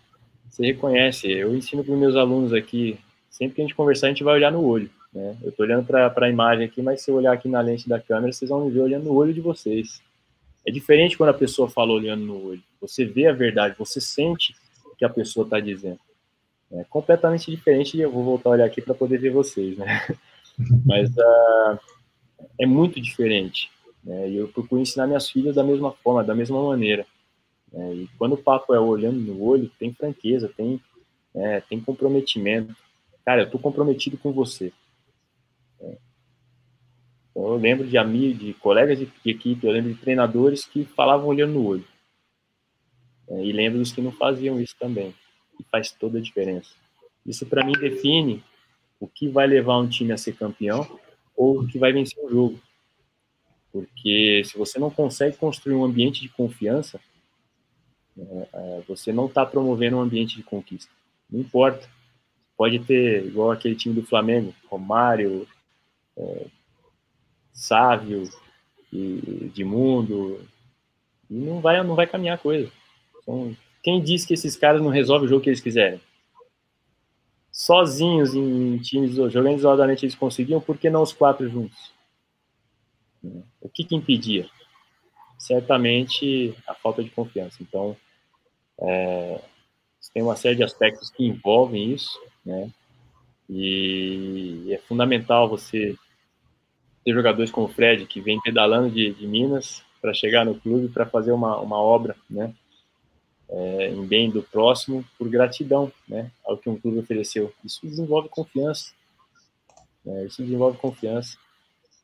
Você 0.49 0.64
reconhece. 0.66 1.30
Eu 1.30 1.55
ensino 1.55 1.82
para 1.82 1.93
os 1.93 1.99
meus 1.99 2.16
alunos 2.16 2.53
aqui, 2.53 2.99
sempre 3.30 3.57
que 3.57 3.62
a 3.62 3.64
gente 3.64 3.74
conversar, 3.74 4.07
a 4.07 4.11
gente 4.11 4.24
vai 4.24 4.35
olhar 4.35 4.53
no 4.53 4.64
olho. 4.64 4.91
Né? 5.12 5.37
Eu 5.43 5.51
estou 5.51 5.64
olhando 5.64 5.87
para 5.87 6.12
a 6.16 6.30
imagem 6.30 6.66
aqui, 6.66 6.82
mas 6.82 7.03
se 7.03 7.11
eu 7.11 7.16
olhar 7.16 7.32
aqui 7.32 7.49
na 7.49 7.61
lente 7.61 7.89
da 7.89 8.01
câmera, 8.01 8.32
vocês 8.32 8.49
vão 8.49 8.64
me 8.64 8.70
ver 8.70 8.80
olhando 8.80 9.05
no 9.05 9.14
olho 9.14 9.32
de 9.32 9.41
vocês. 9.41 10.03
É 10.66 10.70
diferente 10.70 11.16
quando 11.16 11.30
a 11.30 11.35
pessoa 11.35 11.68
fala 11.68 11.93
olhando 11.93 12.24
no 12.24 12.49
olho. 12.49 12.62
Você 12.80 13.05
vê 13.05 13.26
a 13.26 13.32
verdade, 13.32 13.76
você 13.78 14.01
sente 14.01 14.55
que 14.95 15.05
a 15.05 15.09
pessoa 15.09 15.45
está 15.45 15.61
dizendo. 15.61 15.99
É 16.72 16.84
completamente 16.84 17.51
diferente, 17.51 17.97
e 17.97 18.01
eu 18.01 18.11
vou 18.11 18.24
voltar 18.24 18.51
a 18.51 18.53
olhar 18.53 18.64
aqui 18.64 18.80
para 18.80 18.95
poder 18.95 19.18
ver 19.18 19.30
vocês, 19.30 19.76
né? 19.76 19.86
Mas 20.84 21.11
uh, 21.11 21.78
é 22.59 22.66
muito 22.66 23.01
diferente. 23.01 23.70
Né? 24.03 24.30
E 24.30 24.36
eu 24.36 24.49
procuro 24.49 24.80
ensinar 24.80 25.07
minhas 25.07 25.28
filhas 25.28 25.55
da 25.55 25.64
mesma 25.64 25.92
forma, 25.92 26.22
da 26.22 26.34
mesma 26.34 26.62
maneira. 26.62 27.07
Né? 27.72 27.95
E 27.95 28.09
quando 28.18 28.34
o 28.34 28.42
papo 28.42 28.74
é 28.74 28.80
olhando 28.80 29.18
no 29.18 29.42
olho, 29.42 29.70
tem 29.78 29.92
franqueza, 29.92 30.51
tem, 30.57 30.80
é, 31.34 31.61
tem 31.61 31.80
comprometimento. 31.80 32.74
Cara, 33.24 33.42
eu 33.42 33.47
estou 33.47 33.61
comprometido 33.61 34.18
com 34.18 34.32
você. 34.32 34.72
É. 35.80 35.97
Eu 37.34 37.57
lembro 37.57 37.86
de 37.86 37.99
amigos, 37.99 38.38
de 38.38 38.55
colegas 38.55 38.99
de 38.99 39.09
equipe, 39.24 39.66
eu 39.66 39.72
lembro 39.72 39.92
de 39.92 40.01
treinadores 40.01 40.64
que 40.64 40.84
falavam 40.84 41.26
olhando 41.26 41.55
no 41.55 41.66
olho. 41.66 41.84
É, 43.29 43.45
e 43.45 43.53
lembro 43.53 43.79
dos 43.79 43.93
que 43.93 44.01
não 44.01 44.12
faziam 44.12 44.61
isso 44.61 44.75
também. 44.79 45.14
E 45.59 45.64
faz 45.64 45.93
toda 45.93 46.18
a 46.18 46.22
diferença. 46.22 46.70
Isso, 47.25 47.47
para 47.47 47.64
mim, 47.64 47.72
define 47.72 48.43
o 49.01 49.07
que 49.07 49.29
vai 49.29 49.47
levar 49.47 49.79
um 49.79 49.89
time 49.89 50.12
a 50.12 50.16
ser 50.16 50.37
campeão 50.37 50.99
ou 51.37 51.61
o 51.61 51.66
que 51.66 51.79
vai 51.79 51.93
vencer 51.93 52.22
o 52.25 52.31
jogo. 52.31 52.61
Porque 53.72 54.43
se 54.45 54.57
você 54.57 54.79
não 54.79 54.91
consegue 54.91 55.37
construir 55.37 55.75
um 55.75 55.85
ambiente 55.85 56.20
de 56.20 56.29
confiança, 56.29 57.01
é, 58.16 58.49
é 58.53 58.83
você 58.87 59.12
não 59.12 59.27
está 59.27 59.45
promovendo 59.45 59.97
um 59.97 60.01
ambiente 60.01 60.37
de 60.37 60.43
conquista. 60.43 60.93
Não 61.31 61.41
importa. 61.41 61.89
Pode 62.57 62.79
ter, 62.81 63.27
igual 63.27 63.51
aquele 63.51 63.75
time 63.75 63.95
do 63.95 64.07
Flamengo, 64.07 64.55
Romário, 64.68 65.47
é, 66.16 66.47
Sávio, 67.53 68.31
e, 68.93 69.47
Edmundo, 69.47 70.41
e 71.29 71.35
não 71.35 71.61
vai, 71.61 71.83
não 71.83 71.97
vai 71.97 72.07
caminhar 72.07 72.37
a 72.37 72.41
coisa. 72.41 72.70
Então, 73.25 73.57
quem 73.83 74.01
diz 74.01 74.25
que 74.25 74.35
esses 74.35 74.57
caras 74.57 74.81
não 74.81 74.91
resolvem 74.91 75.27
o 75.27 75.29
jogo 75.29 75.43
que 75.43 75.49
eles 75.51 75.61
quiserem? 75.61 76.01
Sozinhos 77.51 78.35
em 78.35 78.79
times, 78.79 79.14
jogando 79.14 79.57
isoladamente, 79.57 80.05
eles 80.05 80.14
conseguiam, 80.14 80.61
por 80.61 80.79
que 80.79 80.89
não 80.89 81.03
os 81.03 81.12
quatro 81.12 81.49
juntos? 81.49 81.93
O 83.61 83.68
que, 83.68 83.85
que 83.85 83.95
impedia? 83.95 84.49
Certamente 85.39 86.55
a 86.68 86.75
falta 86.75 87.03
de 87.03 87.11
confiança. 87.11 87.62
Então, 87.62 87.97
é, 88.81 89.41
tem 90.12 90.22
uma 90.22 90.37
série 90.37 90.57
de 90.57 90.62
aspectos 90.62 91.11
que 91.11 91.25
envolvem 91.25 91.93
isso, 91.93 92.18
né? 92.45 92.70
E 93.49 94.72
é 94.72 94.79
fundamental 94.79 95.49
você 95.49 95.97
ter 97.05 97.12
jogadores 97.12 97.51
como 97.51 97.66
o 97.66 97.70
Fred, 97.72 98.07
que 98.07 98.20
vem 98.20 98.41
pedalando 98.41 98.91
de, 98.91 99.12
de 99.12 99.27
Minas 99.27 99.83
para 100.01 100.14
chegar 100.14 100.45
no 100.45 100.55
clube 100.55 100.89
para 100.89 101.05
fazer 101.07 101.33
uma, 101.33 101.59
uma 101.61 101.79
obra, 101.79 102.16
né? 102.29 102.55
É, 103.55 103.88
em 103.88 104.05
bem 104.05 104.28
do 104.28 104.42
próximo 104.42 105.05
por 105.16 105.28
gratidão 105.28 105.92
né, 106.09 106.30
ao 106.44 106.59
que 106.59 106.68
um 106.68 106.78
clube 106.78 106.98
ofereceu. 106.98 107.55
Isso 107.64 107.86
desenvolve 107.86 108.28
confiança. 108.28 108.92
Né, 110.05 110.26
isso 110.26 110.42
desenvolve 110.42 110.76
confiança. 110.78 111.38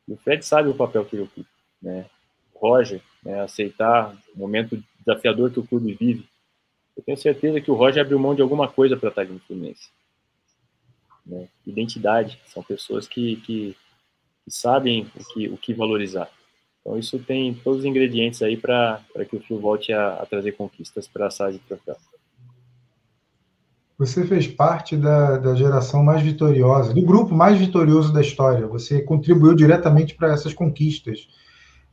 E 0.07 0.13
o 0.13 0.17
Fred 0.17 0.45
sabe 0.45 0.69
o 0.69 0.73
papel 0.73 1.03
que 1.03 1.15
ele 1.15 1.23
ocupa. 1.23 1.49
Né? 1.81 2.05
O 2.53 2.59
Roger, 2.59 3.01
né, 3.21 3.41
aceitar 3.41 4.15
o 4.33 4.39
momento 4.39 4.81
desafiador 5.05 5.51
que 5.51 5.59
o 5.59 5.67
clube 5.67 5.93
vive. 5.93 6.25
Eu 6.95 7.03
tenho 7.03 7.17
certeza 7.17 7.59
que 7.59 7.69
o 7.69 7.75
Roger 7.75 8.01
abriu 8.01 8.17
mão 8.17 8.33
de 8.33 8.41
alguma 8.41 8.69
coisa 8.69 8.95
para 8.95 9.09
estar 9.09 9.25
no 9.25 9.39
Fluminense. 9.39 9.89
Né? 11.25 11.49
Identidade. 11.67 12.39
São 12.47 12.63
pessoas 12.63 13.07
que, 13.07 13.35
que, 13.37 13.75
que 14.45 14.51
sabem 14.51 15.11
o 15.15 15.33
que, 15.33 15.49
o 15.49 15.57
que 15.57 15.73
valorizar. 15.73 16.31
Então 16.81 16.97
isso 16.97 17.19
tem 17.19 17.53
todos 17.53 17.79
os 17.79 17.85
ingredientes 17.85 18.41
aí 18.41 18.57
para 18.57 19.03
que 19.29 19.35
o 19.35 19.41
Flu 19.41 19.59
volte 19.59 19.93
a, 19.93 20.15
a 20.15 20.25
trazer 20.25 20.53
conquistas 20.53 21.07
para 21.07 21.27
a 21.27 21.31
SAD 21.31 21.59
troféu. 21.67 21.95
Você 23.99 24.25
fez 24.25 24.47
parte 24.47 24.97
da, 24.97 25.37
da 25.37 25.53
geração 25.53 26.03
mais 26.03 26.23
vitoriosa, 26.23 26.91
do 26.91 27.03
grupo 27.03 27.35
mais 27.35 27.59
vitorioso 27.59 28.11
da 28.11 28.21
história. 28.21 28.65
Você 28.65 29.03
contribuiu 29.03 29.53
diretamente 29.53 30.15
para 30.15 30.33
essas 30.33 30.55
conquistas. 30.55 31.27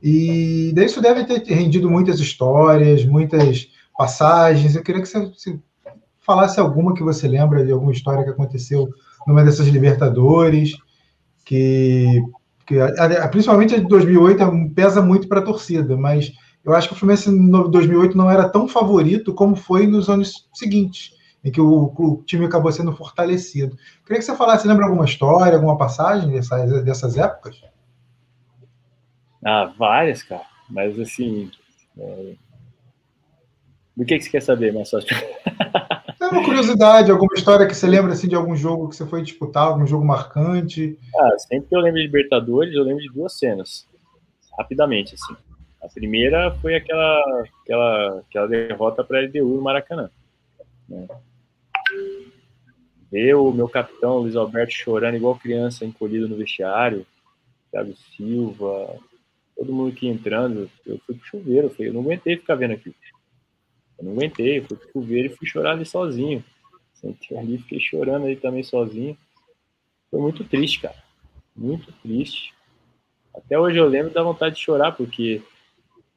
E 0.03 0.73
daí 0.75 0.87
isso 0.87 1.03
deve 1.03 1.25
ter 1.25 1.43
rendido 1.53 1.91
muitas 1.91 2.19
histórias, 2.19 3.05
muitas 3.05 3.69
passagens. 3.95 4.75
Eu 4.75 4.83
queria 4.83 5.03
que 5.03 5.09
você, 5.09 5.61
falasse 6.21 6.59
alguma 6.59 6.95
que 6.95 7.03
você 7.03 7.29
lembra 7.29 7.63
de 7.63 7.73
alguma 7.73 7.93
história 7.93 8.25
que 8.25 8.31
aconteceu 8.31 8.89
numa 9.27 9.45
dessas 9.45 9.67
Libertadores, 9.67 10.77
que 11.45 12.23
porque 12.69 13.29
principalmente 13.31 13.75
a 13.75 13.79
de 13.79 13.89
2008 13.89 14.43
é 14.43 14.69
pesa 14.75 15.01
muito 15.01 15.27
para 15.27 15.41
a 15.41 15.45
torcida, 15.45 15.97
mas 15.97 16.31
eu 16.63 16.75
acho 16.75 16.89
que 16.89 16.95
o 16.95 16.97
Fluminense 16.99 17.31
em 17.31 17.51
2008 17.51 18.15
não 18.15 18.31
era 18.31 18.47
tão 18.47 18.69
favorito 18.69 19.33
como 19.33 19.57
foi 19.57 19.87
nos 19.87 20.11
anos 20.11 20.47
seguintes, 20.53 21.17
em 21.43 21.51
que 21.51 21.63
o, 21.63 21.85
o 21.97 22.23
time 22.27 22.45
acabou 22.45 22.71
sendo 22.71 22.95
fortalecido. 22.95 23.75
Queria 24.05 24.19
que 24.19 24.23
você 24.23 24.37
falasse, 24.37 24.69
lembra 24.69 24.85
alguma 24.85 25.07
história, 25.07 25.55
alguma 25.55 25.79
passagem 25.79 26.31
dessas, 26.31 26.85
dessas 26.85 27.17
épocas? 27.17 27.59
Ah, 29.43 29.73
várias, 29.79 30.23
cara. 30.23 30.45
Mas 30.69 30.99
assim, 31.01 31.51
É... 31.99 32.35
Do 33.97 34.05
que, 34.05 34.17
que 34.19 34.25
você 34.25 34.31
quer 34.31 34.43
saber, 34.43 34.75
Marcelo? 34.75 35.05
É 36.18 36.18
uma 36.31 36.45
curiosidade, 36.45 37.11
alguma 37.11 37.35
história 37.35 37.67
que 37.67 37.75
você 37.75 37.87
lembra 37.87 38.13
assim, 38.13 38.29
de 38.29 38.35
algum 38.35 38.57
jogo 38.57 38.89
que 38.89 38.97
você 38.97 39.07
foi 39.07 39.23
disputar, 39.23 39.65
algum 39.65 39.87
jogo 39.87 40.05
marcante? 40.05 40.99
Ah, 41.17 41.39
sempre 41.39 41.69
que 41.69 41.77
eu 41.77 41.81
lembro 41.81 42.01
de 42.01 42.07
Libertadores, 42.07 42.75
eu 42.75 42.83
lembro 42.83 43.03
de 43.03 43.13
duas 43.13 43.39
cenas, 43.39 43.87
rapidamente, 44.59 45.15
assim. 45.15 45.37
A 45.83 45.89
primeira 45.89 46.55
foi 46.57 46.75
aquela, 46.75 47.45
aquela, 47.63 48.19
aquela 48.21 48.49
derrota 48.49 49.05
para 49.05 49.19
a 49.19 49.23
LDU 49.23 49.57
no 49.57 49.63
Maracanã. 49.63 50.11
Né? 50.89 51.07
Eu, 53.13 53.47
o 53.47 53.53
meu 53.53 53.69
capitão, 53.69 54.19
Luiz 54.19 54.37
Alberto, 54.37 54.73
chorando 54.73 55.17
igual 55.17 55.37
criança, 55.37 55.85
encolhido 55.85 56.29
no 56.29 56.37
vestiário, 56.37 57.07
Thiago 57.71 57.95
Silva, 58.17 58.99
todo 59.57 59.73
mundo 59.73 59.95
que 59.95 60.09
entrando, 60.09 60.71
eu 60.87 60.99
fui 61.07 61.15
pro 61.15 61.27
chuveiro, 61.27 61.75
eu 61.79 61.93
não 61.93 62.03
aguentei 62.03 62.37
ficar 62.37 62.55
vendo 62.55 62.75
aqui. 62.75 62.95
Eu 63.99 64.05
não 64.05 64.13
aguentei, 64.13 64.61
fui 64.61 64.77
pro 64.77 64.93
chuveiro 64.93 65.33
e 65.33 65.37
fui 65.37 65.47
chorar 65.47 65.73
ali 65.73 65.85
sozinho. 65.85 66.45
Sentei 66.95 67.37
ali, 67.37 67.59
fiquei 67.59 67.81
chorando 67.81 68.27
ali 68.27 68.37
também 68.37 68.63
sozinho. 68.63 69.17
Foi 70.11 70.21
muito 70.21 70.45
triste, 70.45 70.81
cara. 70.81 71.03
Muito 71.55 71.93
triste. 71.93 72.55
Até 73.35 73.59
hoje 73.59 73.79
eu 73.79 73.87
lembro 73.87 74.13
da 74.13 74.23
vontade 74.23 74.57
de 74.57 74.61
chorar, 74.61 74.93
porque 74.93 75.43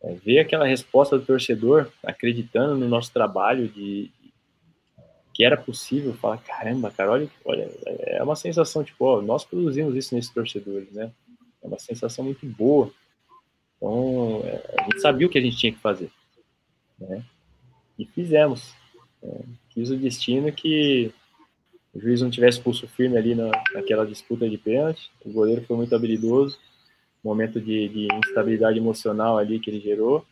é, 0.01 0.13
ver 0.13 0.39
aquela 0.39 0.65
resposta 0.65 1.17
do 1.17 1.25
torcedor 1.25 1.91
acreditando 2.03 2.75
no 2.75 2.87
nosso 2.87 3.11
trabalho, 3.11 3.67
de, 3.67 4.11
que 5.33 5.43
era 5.43 5.57
possível, 5.57 6.13
falar, 6.13 6.37
caramba, 6.39 6.91
cara, 6.91 7.11
olha, 7.11 7.29
olha, 7.45 7.69
é 7.85 8.21
uma 8.23 8.35
sensação, 8.35 8.83
tipo, 8.83 9.05
ó, 9.05 9.21
nós 9.21 9.45
produzimos 9.45 9.95
isso 9.95 10.15
nesses 10.15 10.31
torcedores, 10.31 10.91
né? 10.91 11.11
É 11.63 11.67
uma 11.67 11.79
sensação 11.79 12.25
muito 12.25 12.45
boa. 12.45 12.91
Então, 13.77 14.41
é, 14.43 14.75
a 14.79 14.83
gente 14.83 15.01
sabia 15.01 15.27
o 15.27 15.29
que 15.29 15.37
a 15.37 15.41
gente 15.41 15.57
tinha 15.57 15.71
que 15.71 15.79
fazer, 15.79 16.11
né? 16.99 17.23
E 17.97 18.05
fizemos. 18.05 18.73
É, 19.23 19.41
quis 19.69 19.91
o 19.91 19.97
destino 19.97 20.51
que 20.51 21.13
o 21.93 21.99
juiz 21.99 22.21
não 22.21 22.29
tivesse 22.29 22.59
pulso 22.59 22.87
firme 22.87 23.17
ali 23.17 23.35
na, 23.35 23.51
naquela 23.73 24.05
disputa 24.05 24.49
de 24.49 24.57
pênalti. 24.57 25.11
O 25.25 25.31
goleiro 25.31 25.63
foi 25.63 25.75
muito 25.75 25.95
habilidoso, 25.95 26.57
momento 27.23 27.59
de, 27.59 27.89
de 27.89 28.07
instabilidade 28.27 28.77
emocional 28.77 29.37
ali 29.37 29.59
que 29.59 29.69
ele 29.69 29.79
gerou. 29.79 30.25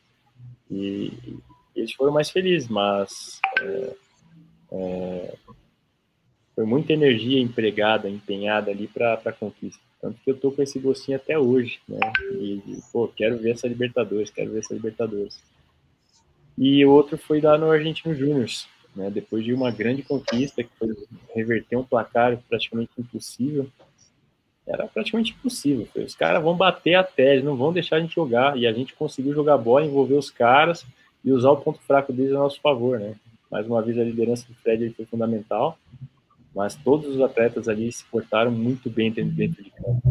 E, 0.71 1.11
e 1.25 1.39
eles 1.75 1.93
foram 1.93 2.13
mais 2.13 2.29
felizes, 2.29 2.67
mas 2.69 3.39
é, 3.59 3.95
é, 4.71 5.35
foi 6.55 6.65
muita 6.65 6.93
energia 6.93 7.39
empregada, 7.39 8.09
empenhada 8.09 8.71
ali 8.71 8.87
para 8.87 9.13
a 9.13 9.31
conquista. 9.31 9.81
Tanto 10.01 10.17
que 10.23 10.31
eu 10.31 10.37
tô 10.37 10.51
com 10.51 10.61
esse 10.61 10.79
gostinho 10.79 11.17
até 11.17 11.37
hoje, 11.37 11.79
né? 11.87 11.99
E, 12.33 12.61
e, 12.65 12.79
pô, 12.91 13.07
quero 13.09 13.37
ver 13.37 13.51
essa 13.51 13.67
Libertadores, 13.67 14.29
quero 14.29 14.51
ver 14.51 14.59
essa 14.59 14.73
Libertadores. 14.73 15.41
E 16.59 16.85
o 16.85 16.91
outro 16.91 17.17
foi 17.17 17.39
lá 17.39 17.57
no 17.57 17.71
Argentino 17.71 18.13
Júnior, 18.13 18.45
né? 18.93 19.09
Depois 19.09 19.45
de 19.45 19.53
uma 19.53 19.71
grande 19.71 20.03
conquista, 20.03 20.61
que 20.61 20.69
foi 20.77 20.89
reverter 21.33 21.77
um 21.77 21.85
placar 21.85 22.37
praticamente 22.49 22.91
impossível. 22.99 23.65
Era 24.67 24.85
praticamente 24.85 25.31
impossível. 25.31 25.87
Foi, 25.93 26.03
os 26.03 26.13
caras 26.13 26.43
vão 26.43 26.57
bater 26.57 26.95
até, 26.95 27.31
eles 27.31 27.45
não 27.45 27.55
vão 27.55 27.71
deixar 27.71 27.95
a 27.95 27.99
gente 28.01 28.13
jogar. 28.13 28.57
E 28.57 28.67
a 28.67 28.73
gente 28.73 28.93
conseguiu 28.93 29.33
jogar 29.33 29.57
bola, 29.57 29.85
envolver 29.85 30.15
os 30.15 30.29
caras 30.29 30.85
e 31.23 31.31
usar 31.31 31.49
o 31.49 31.57
ponto 31.57 31.79
fraco 31.79 32.11
deles 32.11 32.33
a 32.33 32.39
nosso 32.39 32.59
favor, 32.59 32.99
né? 32.99 33.15
Mais 33.49 33.65
uma 33.65 33.81
vez, 33.81 33.97
a 33.97 34.03
liderança 34.03 34.45
do 34.45 34.53
Fred 34.55 34.93
foi 34.95 35.05
fundamental, 35.05 35.79
mas 36.53 36.75
todos 36.75 37.07
os 37.07 37.21
atletas 37.21 37.69
ali 37.69 37.89
se 37.89 38.03
portaram 38.03 38.51
muito 38.51 38.89
bem 38.89 39.11
dentro, 39.11 39.63
de 39.63 39.71
campo. 39.71 40.01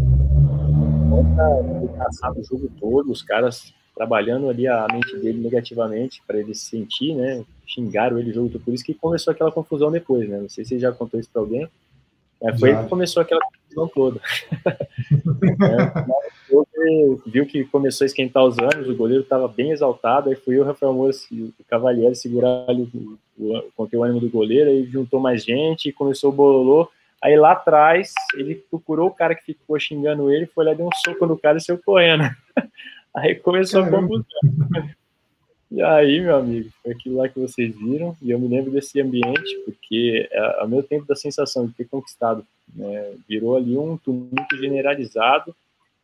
Caçado 1.98 2.40
o 2.40 2.44
jogo 2.44 2.70
todo, 2.80 3.12
os 3.12 3.22
caras 3.22 3.74
trabalhando 3.98 4.48
ali 4.48 4.68
a 4.68 4.86
mente 4.92 5.16
dele 5.16 5.42
negativamente 5.42 6.22
para 6.24 6.38
ele 6.38 6.54
se 6.54 6.66
sentir, 6.66 7.16
né? 7.16 7.44
Xingaram 7.66 8.16
ele 8.16 8.30
o 8.30 8.34
jogo 8.34 8.48
todo, 8.48 8.62
por 8.62 8.72
isso 8.72 8.84
que 8.84 8.94
começou 8.94 9.32
aquela 9.32 9.50
confusão 9.50 9.90
depois, 9.90 10.28
né? 10.28 10.38
Não 10.38 10.48
sei 10.48 10.64
se 10.64 10.70
você 10.70 10.78
já 10.78 10.92
contou 10.92 11.18
isso 11.18 11.28
para 11.32 11.42
alguém, 11.42 11.68
mas 12.40 12.60
foi 12.60 12.76
que 12.76 12.88
começou 12.88 13.20
aquela 13.20 13.40
confusão 13.40 13.88
toda. 13.88 14.20
é, 16.78 17.16
viu 17.26 17.44
que 17.44 17.64
começou 17.64 18.04
a 18.04 18.06
esquentar 18.06 18.44
os 18.44 18.56
ânimos, 18.56 18.88
o 18.88 18.94
goleiro 18.94 19.24
estava 19.24 19.48
bem 19.48 19.72
exaltado, 19.72 20.30
aí 20.30 20.36
fui 20.36 20.56
eu, 20.56 20.62
o 20.62 20.64
Rafael 20.64 20.92
Moura 20.92 21.12
e 21.32 21.42
o 21.42 21.52
Cavalieri 21.68 22.14
segurar 22.14 22.66
ali 22.68 22.88
o, 22.94 23.18
o, 23.36 23.88
o 23.92 24.04
ânimo 24.04 24.20
do 24.20 24.30
goleiro, 24.30 24.70
aí 24.70 24.84
juntou 24.84 25.18
mais 25.18 25.42
gente, 25.42 25.90
começou 25.90 26.30
o 26.30 26.34
bololô, 26.34 26.88
aí 27.20 27.36
lá 27.36 27.50
atrás 27.50 28.14
ele 28.34 28.54
procurou 28.54 29.08
o 29.08 29.14
cara 29.14 29.34
que 29.34 29.52
ficou 29.52 29.78
xingando 29.80 30.30
ele, 30.30 30.46
foi 30.46 30.64
lá, 30.64 30.72
deu 30.72 30.86
um 30.86 30.90
soco 31.04 31.26
no 31.26 31.36
cara 31.36 31.58
e 31.58 31.60
saiu 31.60 31.80
correndo. 31.84 32.30
Aí 33.14 33.34
começou 33.34 33.82
Caramba. 33.82 33.98
a 33.98 34.00
confusão. 34.08 34.98
E 35.70 35.82
aí, 35.82 36.20
meu 36.20 36.34
amigo, 36.34 36.70
foi 36.82 36.92
aquilo 36.92 37.16
lá 37.16 37.28
que 37.28 37.38
vocês 37.38 37.76
viram, 37.76 38.16
e 38.22 38.30
eu 38.30 38.38
me 38.38 38.48
lembro 38.48 38.70
desse 38.70 38.98
ambiente, 39.00 39.54
porque 39.66 40.26
é, 40.30 40.60
ao 40.60 40.68
meu 40.68 40.82
tempo 40.82 41.06
da 41.06 41.14
sensação 41.14 41.66
de 41.66 41.74
ter 41.74 41.84
conquistado, 41.86 42.44
né, 42.74 43.14
virou 43.28 43.54
ali 43.54 43.76
um 43.76 43.98
tumulto 43.98 44.56
generalizado, 44.56 45.54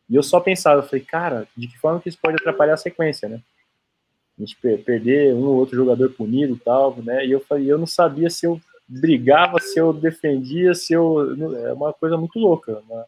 e 0.07 0.15
eu 0.15 0.21
só 0.21 0.39
pensava, 0.39 0.81
eu 0.81 0.87
falei, 0.87 1.03
cara, 1.03 1.47
de 1.57 1.67
que 1.67 1.79
forma 1.79 1.99
que 1.99 2.09
isso 2.09 2.19
pode 2.21 2.35
atrapalhar 2.35 2.75
a 2.75 2.77
sequência, 2.77 3.27
né? 3.27 3.41
A 4.37 4.41
gente 4.41 4.55
perder 4.83 5.33
um 5.33 5.45
ou 5.45 5.55
outro 5.55 5.75
jogador 5.75 6.11
punido 6.11 6.53
e 6.53 6.59
tal, 6.59 6.95
né? 7.01 7.25
E 7.25 7.31
eu 7.31 7.39
falei, 7.39 7.71
eu 7.71 7.77
não 7.77 7.87
sabia 7.87 8.29
se 8.29 8.45
eu 8.45 8.61
brigava, 8.87 9.59
se 9.59 9.79
eu 9.79 9.91
defendia, 9.91 10.75
se 10.75 10.93
eu. 10.93 11.35
É 11.65 11.73
uma 11.73 11.91
coisa 11.91 12.17
muito 12.17 12.37
louca, 12.37 12.83
né? 12.87 13.05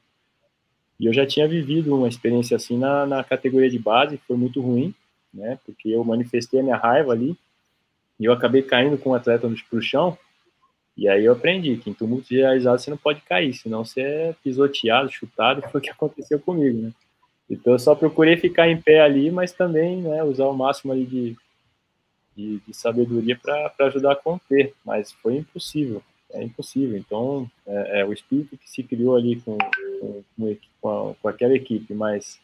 E 0.99 1.05
eu 1.05 1.13
já 1.13 1.25
tinha 1.25 1.47
vivido 1.47 1.95
uma 1.95 2.07
experiência 2.07 2.57
assim 2.57 2.77
na, 2.77 3.05
na 3.05 3.23
categoria 3.23 3.69
de 3.69 3.77
base, 3.77 4.17
que 4.17 4.25
foi 4.25 4.35
muito 4.35 4.61
ruim, 4.61 4.93
né? 5.33 5.59
Porque 5.65 5.89
eu 5.89 6.03
manifestei 6.03 6.59
a 6.59 6.63
minha 6.63 6.77
raiva 6.77 7.11
ali 7.11 7.37
e 8.19 8.25
eu 8.25 8.33
acabei 8.33 8.63
caindo 8.63 8.97
com 8.97 9.11
o 9.11 9.15
atleta 9.15 9.47
para 9.47 9.79
o 9.79 9.81
chão. 9.81 10.17
E 10.95 11.07
aí 11.07 11.25
eu 11.25 11.33
aprendi 11.33 11.77
que 11.77 11.91
em 11.91 11.93
tumulto 11.93 12.27
generalizado 12.27 12.81
você 12.81 12.89
não 12.89 12.97
pode 12.97 13.21
cair, 13.21 13.53
senão 13.53 13.85
você 13.85 14.01
é 14.01 14.35
pisoteado, 14.43 15.11
chutado, 15.11 15.61
foi 15.69 15.79
o 15.79 15.83
que 15.83 15.91
aconteceu 15.91 16.39
comigo, 16.39 16.81
né? 16.81 16.91
Então 17.49 17.73
eu 17.73 17.79
só 17.79 17.95
procurei 17.95 18.35
ficar 18.35 18.67
em 18.67 18.81
pé 18.81 19.01
ali, 19.01 19.31
mas 19.31 19.53
também 19.53 20.01
né, 20.01 20.23
usar 20.23 20.47
o 20.47 20.53
máximo 20.53 20.91
ali 20.91 21.05
de, 21.05 21.37
de, 22.35 22.59
de 22.59 22.73
sabedoria 22.73 23.37
para 23.37 23.87
ajudar 23.87 24.13
a 24.13 24.15
conter, 24.15 24.73
mas 24.83 25.13
foi 25.13 25.37
impossível, 25.37 26.01
é 26.32 26.43
impossível. 26.43 26.97
Então 26.97 27.49
é, 27.65 28.01
é 28.01 28.05
o 28.05 28.13
espírito 28.13 28.57
que 28.57 28.69
se 28.69 28.84
criou 28.84 29.15
ali 29.15 29.39
com, 29.41 29.57
com, 30.36 30.57
com, 30.82 30.89
a, 30.89 31.15
com 31.15 31.28
aquela 31.28 31.55
equipe, 31.55 31.93
mas 31.93 32.39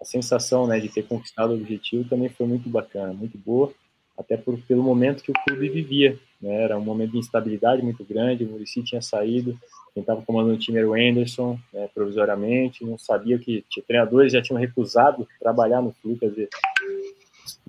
a 0.00 0.04
sensação 0.04 0.66
né, 0.66 0.80
de 0.80 0.88
ter 0.88 1.06
conquistado 1.06 1.50
o 1.50 1.54
objetivo 1.54 2.08
também 2.08 2.28
foi 2.28 2.46
muito 2.46 2.68
bacana, 2.68 3.12
muito 3.12 3.38
boa, 3.38 3.72
até 4.18 4.36
por, 4.36 4.58
pelo 4.62 4.82
momento 4.82 5.22
que 5.22 5.30
o 5.30 5.44
clube 5.46 5.68
vivia. 5.68 6.18
Né, 6.40 6.62
era 6.62 6.76
um 6.76 6.84
momento 6.84 7.12
de 7.12 7.18
instabilidade 7.18 7.82
muito 7.82 8.04
grande, 8.04 8.44
o 8.44 8.48
Murici 8.48 8.82
tinha 8.82 9.00
saído, 9.00 9.56
quem 9.94 10.00
estava 10.00 10.22
comandando 10.22 10.56
o 10.56 10.58
time 10.58 10.78
era 10.78 10.88
o 10.88 10.94
Anderson, 10.94 11.58
né, 11.72 11.88
provisoriamente, 11.94 12.84
não 12.84 12.98
sabia 12.98 13.38
que 13.38 13.64
treinadores 13.86 14.32
já 14.32 14.42
tinham 14.42 14.58
recusado 14.58 15.28
trabalhar 15.38 15.80
no 15.80 15.92
clube, 15.92 16.18
quer 16.18 16.30
dizer, 16.30 16.48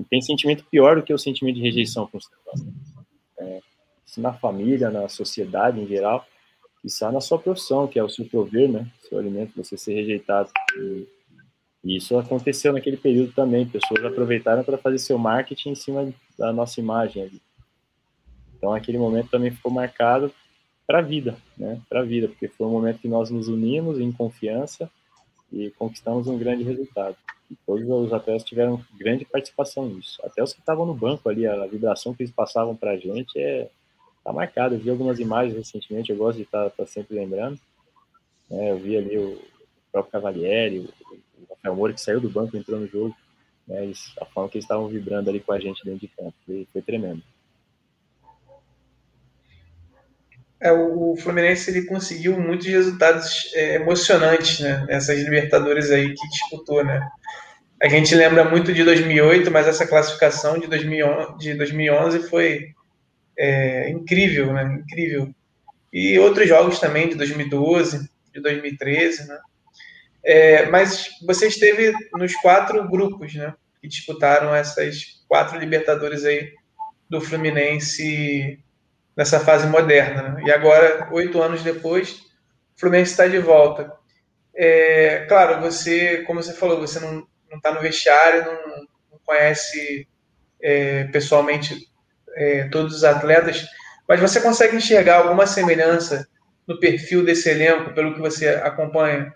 tem 0.10 0.22
sentimento 0.22 0.64
pior 0.66 0.96
do 0.96 1.04
que 1.04 1.14
o 1.14 1.20
sentimento 1.20 1.56
de 1.56 1.62
rejeição 1.62 2.08
com 2.08 2.18
é, 3.40 3.62
na 4.18 4.34
família, 4.34 4.90
na 4.90 5.08
sociedade 5.10 5.80
em 5.80 5.88
geral, 5.88 6.26
e 6.84 6.90
só 6.90 7.12
na 7.12 7.22
sua 7.22 7.40
profissão, 7.40 7.88
que 7.88 7.98
é 7.98 8.04
o 8.04 8.10
seu 8.10 8.26
prover, 8.26 8.70
né, 8.70 8.86
seu 9.08 9.18
alimento, 9.18 9.54
você 9.56 9.78
ser 9.78 9.94
rejeitado. 9.94 10.52
E, 10.76 11.08
e 11.84 11.98
isso 11.98 12.18
aconteceu 12.18 12.74
naquele 12.74 12.98
período 12.98 13.32
também. 13.32 13.66
Pessoas 13.66 14.04
aproveitaram 14.04 14.64
para 14.64 14.78
fazer 14.78 15.00
seu 15.00 15.18
marketing 15.18 15.70
em 15.70 15.76
cima 15.76 16.14
da 16.38 16.52
nossa 16.52 16.80
imagem 16.82 17.24
ali. 17.24 17.42
Então, 18.58 18.74
aquele 18.74 18.98
momento 18.98 19.30
também 19.30 19.52
ficou 19.52 19.72
marcado 19.72 20.34
para 20.86 21.00
a 21.00 21.02
vida, 21.02 21.38
né? 21.58 21.82
Para 21.90 22.02
a 22.02 22.04
vida, 22.04 22.28
porque 22.28 22.48
foi 22.48 22.68
um 22.68 22.72
momento 22.72 23.00
que 23.00 23.08
nós 23.08 23.30
nos 23.30 23.48
unimos 23.48 24.00
em 24.00 24.12
confiança 24.12 24.90
e 25.52 25.70
conquistamos 25.72 26.28
um 26.28 26.38
grande 26.38 26.64
resultado. 26.64 27.16
E 27.50 27.56
todos 27.66 27.88
os 27.88 28.12
atletas 28.12 28.44
tiveram 28.44 28.84
grande 28.98 29.24
participação 29.24 29.88
nisso. 29.88 30.20
Até 30.24 30.42
os 30.42 30.54
que 30.54 30.60
estavam 30.60 30.86
no 30.86 30.94
banco 30.94 31.30
ali, 31.30 31.46
a 31.46 31.66
vibração 31.68 32.14
que 32.14 32.24
eles 32.24 32.34
passavam 32.34 32.76
para 32.76 32.92
a 32.92 32.98
gente 32.98 33.38
é 33.38 33.70
tá 34.24 34.32
marcada. 34.32 34.76
Eu 34.76 34.80
vi 34.80 34.90
algumas 34.90 35.20
imagens 35.20 35.56
recentemente, 35.56 36.12
eu 36.12 36.18
gosto 36.18 36.38
de 36.38 36.44
estar 36.44 36.70
tá, 36.70 36.70
tá 36.70 36.86
sempre 36.86 37.16
lembrando. 37.16 37.60
É, 38.52 38.72
eu 38.72 38.78
vi 38.78 38.98
ali 38.98 39.18
o 39.18 39.42
próprio 39.92 40.12
Cavalieri, 40.12 40.90
Rafael 41.50 41.76
Moura 41.76 41.94
que 41.94 42.02
saiu 42.02 42.20
do 42.20 42.30
banco, 42.30 42.58
entrou 42.58 42.80
no 42.80 42.88
jogo, 42.88 43.16
né, 43.68 43.84
eles, 43.84 44.14
a 44.20 44.26
forma 44.26 44.50
que 44.50 44.58
eles 44.58 44.66
estavam 44.66 44.88
vibrando 44.88 45.30
ali 45.30 45.40
com 45.40 45.54
a 45.54 45.60
gente 45.60 45.84
dentro 45.84 46.02
de 46.02 46.08
campo, 46.08 46.34
foi, 46.46 46.68
foi 46.72 46.82
tremendo. 46.82 47.24
É, 50.60 50.72
o 50.72 51.16
Fluminense 51.18 51.70
ele 51.70 51.86
conseguiu 51.86 52.40
muitos 52.40 52.68
resultados 52.68 53.52
é, 53.54 53.76
emocionantes 53.76 54.62
né, 54.62 54.86
nessas 54.88 55.20
Libertadores 55.20 55.92
aí 55.92 56.14
que 56.14 56.30
disputou, 56.30 56.84
né? 56.86 57.06
A 57.82 57.90
gente 57.90 58.16
lembra 58.16 58.46
muito 58.46 58.72
de 58.74 58.82
2008, 58.82 59.52
mas 59.52 59.68
essa 59.68 59.86
classificação 59.86 60.58
de 60.58 60.68
2011, 60.68 61.38
de 61.38 61.54
2011 61.56 62.30
foi 62.30 62.74
é, 63.38 63.90
incrível, 63.90 64.54
né? 64.54 64.82
Incrível. 64.82 65.34
E 65.92 66.18
outros 66.20 66.48
jogos 66.48 66.80
também 66.80 67.10
de 67.10 67.16
2012, 67.16 68.10
de 68.34 68.42
2013, 68.42 69.28
né? 69.28 69.40
É, 70.24 70.66
mas 70.68 71.10
você 71.26 71.48
esteve 71.48 71.94
nos 72.14 72.34
quatro 72.36 72.88
grupos, 72.90 73.34
né? 73.36 73.54
que 73.84 73.88
disputaram 73.90 74.56
essas 74.56 75.22
quatro 75.28 75.60
Libertadores 75.60 76.24
aí 76.24 76.54
do 77.10 77.20
Fluminense 77.20 78.58
nessa 79.16 79.42
fase 79.42 79.68
moderna. 79.68 80.30
Né? 80.30 80.44
E 80.46 80.52
agora, 80.52 81.10
oito 81.12 81.42
anos 81.42 81.62
depois, 81.62 82.14
o 82.78 82.80
Fluminense 82.80 83.12
está 83.12 83.28
de 83.28 83.40
volta. 83.40 83.92
É, 84.56 85.26
claro, 85.28 85.60
você, 85.60 86.24
como 86.24 86.42
você 86.42 86.54
falou, 86.54 86.80
você 86.80 86.98
não 87.02 87.28
está 87.54 87.74
no 87.74 87.82
vestiário, 87.82 88.46
não, 88.46 88.88
não 89.12 89.20
conhece 89.26 90.08
é, 90.62 91.04
pessoalmente 91.06 91.86
é, 92.36 92.68
todos 92.70 92.96
os 92.96 93.04
atletas, 93.04 93.66
mas 94.08 94.20
você 94.20 94.42
consegue 94.42 94.76
enxergar 94.76 95.18
alguma 95.18 95.48
semelhança 95.48 96.28
no 96.68 96.80
perfil 96.80 97.24
desse 97.24 97.50
elenco, 97.50 97.94
pelo 97.94 98.14
que 98.14 98.20
você 98.20 98.48
acompanha, 98.50 99.34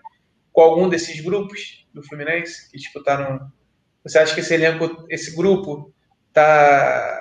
com 0.52 0.60
algum 0.60 0.88
desses 0.88 1.20
grupos 1.20 1.86
do 1.92 2.02
Fluminense 2.02 2.70
que 2.70 2.78
disputaram? 2.78 3.50
Você 4.04 4.18
acha 4.18 4.34
que 4.34 4.40
esse 4.40 4.54
elenco, 4.54 5.06
esse 5.08 5.34
grupo, 5.34 5.92
tá, 6.32 7.20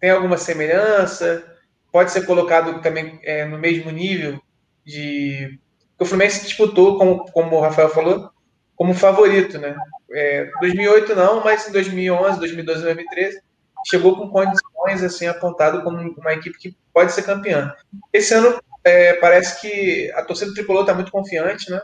tem 0.00 0.10
alguma 0.10 0.36
semelhança? 0.36 1.44
Pode 1.92 2.10
ser 2.10 2.26
colocado 2.26 2.80
também 2.80 3.18
é, 3.22 3.44
no 3.44 3.58
mesmo 3.58 3.90
nível 3.90 4.40
de. 4.84 5.58
O 5.98 6.04
Fluminense 6.04 6.44
disputou, 6.44 6.98
como, 6.98 7.24
como 7.32 7.56
o 7.56 7.60
Rafael 7.60 7.88
falou, 7.88 8.30
como 8.74 8.92
favorito, 8.92 9.58
né? 9.58 9.74
É, 10.12 10.50
2008 10.60 11.14
não, 11.14 11.42
mas 11.42 11.68
em 11.68 11.72
2011, 11.72 12.38
2012, 12.38 12.82
2013 12.82 13.45
chegou 13.86 14.16
com 14.16 14.28
condições 14.28 15.02
assim 15.04 15.26
apontado 15.26 15.82
como 15.82 15.96
uma 15.98 16.32
equipe 16.32 16.58
que 16.58 16.76
pode 16.92 17.12
ser 17.12 17.22
campeã. 17.22 17.72
Esse 18.12 18.34
ano 18.34 18.60
é, 18.82 19.14
parece 19.14 19.60
que 19.60 20.10
a 20.12 20.22
torcida 20.22 20.52
tricolor 20.52 20.82
está 20.82 20.92
muito 20.92 21.12
confiante, 21.12 21.70
né? 21.70 21.80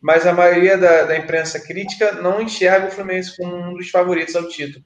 Mas 0.00 0.26
a 0.26 0.32
maioria 0.32 0.76
da, 0.76 1.04
da, 1.04 1.16
imprensa 1.16 1.58
crítica 1.58 2.12
não 2.12 2.40
enxerga 2.40 2.86
o 2.86 2.90
Fluminense 2.90 3.36
como 3.36 3.56
um 3.56 3.74
dos 3.74 3.90
favoritos 3.90 4.36
ao 4.36 4.46
título. 4.48 4.84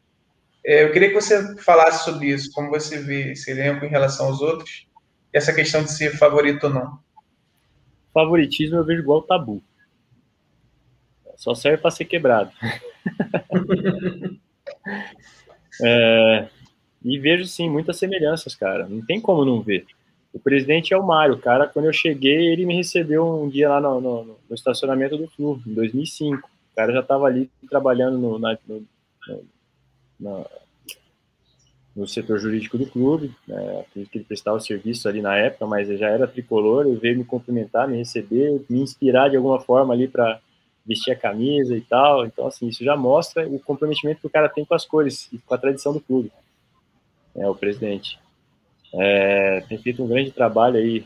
É, 0.65 0.85
eu 0.85 0.93
queria 0.93 1.09
que 1.09 1.15
você 1.15 1.57
falasse 1.59 2.05
sobre 2.05 2.29
isso, 2.29 2.51
como 2.53 2.71
você 2.71 2.99
vê 2.99 3.33
esse 3.33 3.51
elenco 3.51 3.85
em 3.85 3.89
relação 3.89 4.27
aos 4.27 4.41
outros, 4.41 4.87
e 5.35 5.37
essa 5.37 5.53
questão 5.53 5.83
de 5.83 5.91
ser 5.91 6.17
favorito 6.17 6.69
ou 6.69 6.71
não. 6.73 6.99
Favoritismo 8.15 8.77
eu 8.77 8.85
vejo 8.85 9.03
igual 9.03 9.23
tabu. 9.23 9.63
Só 11.37 11.55
serve 11.55 11.79
para 11.79 11.91
ser 11.91 12.05
quebrado. 12.05 12.53
é, 15.83 16.49
e 17.05 17.19
vejo 17.19 17.45
sim 17.47 17.69
muitas 17.69 17.97
semelhanças, 17.99 18.55
cara. 18.55 18.87
Não 18.89 19.05
tem 19.05 19.21
como 19.21 19.45
não 19.45 19.61
ver. 19.61 19.87
O 20.33 20.39
presidente 20.39 20.95
é 20.95 20.97
o 20.97 21.07
Mário, 21.07 21.37
cara. 21.39 21.67
Quando 21.67 21.87
eu 21.87 21.93
cheguei, 21.93 22.49
ele 22.53 22.65
me 22.65 22.77
recebeu 22.77 23.27
um 23.27 23.49
dia 23.49 23.69
lá 23.69 23.81
no, 23.81 24.01
no, 24.01 24.25
no 24.25 24.55
estacionamento 24.55 25.17
do 25.17 25.29
clube, 25.29 25.71
em 25.71 25.75
2005. 25.75 26.49
O 26.49 26.75
cara 26.75 26.93
já 26.93 27.01
estava 27.01 27.27
ali 27.27 27.51
trabalhando 27.69 28.17
no, 28.17 28.39
na, 28.39 28.57
no, 30.19 30.47
no 31.95 32.09
setor 32.09 32.39
jurídico 32.39 32.79
do 32.79 32.87
clube. 32.87 33.35
Né? 33.47 33.81
Acredito 33.81 34.11
que 34.11 34.19
ele 34.19 34.25
prestava 34.25 34.59
serviço 34.59 35.07
ali 35.07 35.21
na 35.21 35.37
época, 35.37 35.67
mas 35.67 35.89
já 35.99 36.09
era 36.09 36.27
tricolor. 36.27 36.87
Ele 36.87 36.97
veio 36.97 37.19
me 37.19 37.25
cumprimentar, 37.25 37.87
me 37.87 37.99
receber, 37.99 38.65
me 38.71 38.81
inspirar 38.81 39.29
de 39.29 39.37
alguma 39.37 39.61
forma 39.61 39.93
ali 39.93 40.09
para 40.09 40.41
vestir 40.87 41.13
a 41.13 41.17
camisa 41.17 41.77
e 41.77 41.81
tal. 41.81 42.27
Então, 42.27 42.47
assim, 42.47 42.69
isso 42.69 42.85
já 42.85 42.97
mostra 42.97 43.47
o 43.49 43.59
comprometimento 43.59 44.21
que 44.21 44.27
o 44.27 44.31
cara 44.31 44.49
tem 44.49 44.65
com 44.65 44.75
as 44.75 44.85
cores 44.85 45.29
e 45.33 45.39
com 45.39 45.55
a 45.55 45.59
tradição 45.59 45.93
do 45.93 46.01
clube. 46.01 46.33
É 47.35 47.49
o 47.49 47.55
presidente. 47.55 48.19
É, 48.95 49.61
tem 49.69 49.79
feito 49.79 50.03
um 50.03 50.09
grande 50.09 50.31
trabalho 50.31 50.77
aí, 50.77 51.05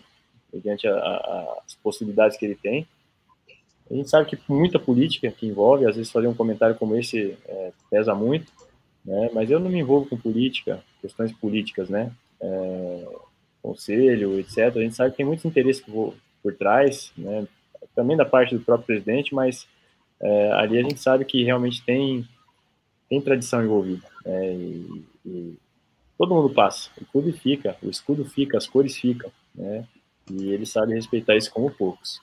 mediante 0.52 0.88
as 0.88 1.74
possibilidades 1.82 2.36
que 2.36 2.44
ele 2.44 2.56
tem. 2.56 2.86
A 3.88 3.94
gente 3.94 4.10
sabe 4.10 4.28
que 4.28 4.38
muita 4.48 4.78
política 4.78 5.30
que 5.30 5.46
envolve, 5.46 5.86
às 5.86 5.94
vezes 5.94 6.10
fazer 6.10 6.26
um 6.26 6.34
comentário 6.34 6.74
como 6.74 6.96
esse 6.96 7.36
é, 7.46 7.72
pesa 7.88 8.14
muito, 8.14 8.50
né? 9.04 9.30
mas 9.32 9.48
eu 9.48 9.60
não 9.60 9.70
me 9.70 9.78
envolvo 9.78 10.08
com 10.08 10.16
política, 10.16 10.82
questões 11.00 11.32
políticas, 11.32 11.88
né? 11.88 12.10
É, 12.40 13.08
conselho, 13.62 14.38
etc. 14.40 14.76
A 14.76 14.80
gente 14.80 14.96
sabe 14.96 15.12
que 15.12 15.18
tem 15.18 15.26
muitos 15.26 15.44
interesses 15.44 15.82
por, 15.84 16.14
por 16.42 16.54
trás, 16.54 17.12
né? 17.16 17.46
Também 17.94 18.16
da 18.16 18.24
parte 18.24 18.54
do 18.54 18.64
próprio 18.64 18.86
presidente, 18.86 19.34
mas 19.34 19.66
é, 20.20 20.52
ali 20.52 20.78
a 20.78 20.82
gente 20.82 20.98
sabe 20.98 21.24
que 21.24 21.44
realmente 21.44 21.84
tem, 21.84 22.26
tem 23.08 23.20
tradição 23.20 23.62
envolvida. 23.62 24.06
Né? 24.24 24.54
E, 24.54 25.04
e 25.24 25.58
todo 26.18 26.34
mundo 26.34 26.52
passa, 26.52 26.90
o 27.00 27.04
clube 27.06 27.32
fica, 27.32 27.76
o 27.82 27.90
escudo 27.90 28.24
fica, 28.24 28.56
as 28.56 28.66
cores 28.66 28.96
ficam, 28.96 29.30
né? 29.54 29.86
E 30.30 30.50
ele 30.50 30.66
sabe 30.66 30.94
respeitar 30.94 31.36
isso 31.36 31.52
como 31.52 31.70
poucos. 31.70 32.20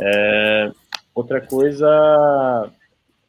É, 0.00 0.72
outra 1.14 1.40
coisa, 1.40 2.70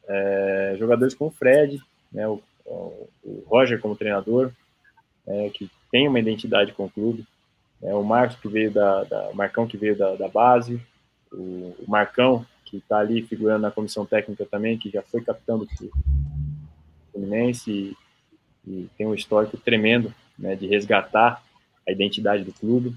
é, 0.08 0.76
jogadores 0.78 1.14
como 1.14 1.30
o 1.30 1.32
Fred, 1.32 1.80
né, 2.12 2.26
o, 2.26 2.42
o 2.64 3.44
Roger 3.46 3.80
como 3.80 3.96
treinador, 3.96 4.50
é, 5.26 5.50
que 5.50 5.70
tem 5.90 6.08
uma 6.08 6.18
identidade 6.18 6.72
com 6.72 6.86
o 6.86 6.90
clube, 6.90 7.24
é, 7.82 7.94
o 7.94 8.02
Marcos 8.02 8.36
que 8.38 8.48
veio 8.48 8.72
da, 8.72 9.04
da 9.04 9.30
Marcão 9.34 9.66
que 9.66 9.76
veio 9.76 9.96
da, 9.96 10.14
da 10.16 10.28
base, 10.28 10.80
o, 11.32 11.76
o 11.78 11.84
Marcão 11.86 12.44
que 12.64 12.78
está 12.78 12.98
ali 12.98 13.22
figurando 13.22 13.62
na 13.62 13.70
comissão 13.70 14.04
técnica 14.04 14.44
também, 14.44 14.76
que 14.76 14.90
já 14.90 15.02
foi 15.02 15.22
capitão 15.22 15.58
do 15.58 15.68
Fluminense 17.12 17.96
e 18.66 18.88
tem 18.98 19.06
um 19.06 19.14
histórico 19.14 19.56
tremendo 19.56 20.12
né, 20.36 20.56
de 20.56 20.66
resgatar 20.66 21.42
a 21.88 21.92
identidade 21.92 22.42
do 22.42 22.52
clube. 22.52 22.94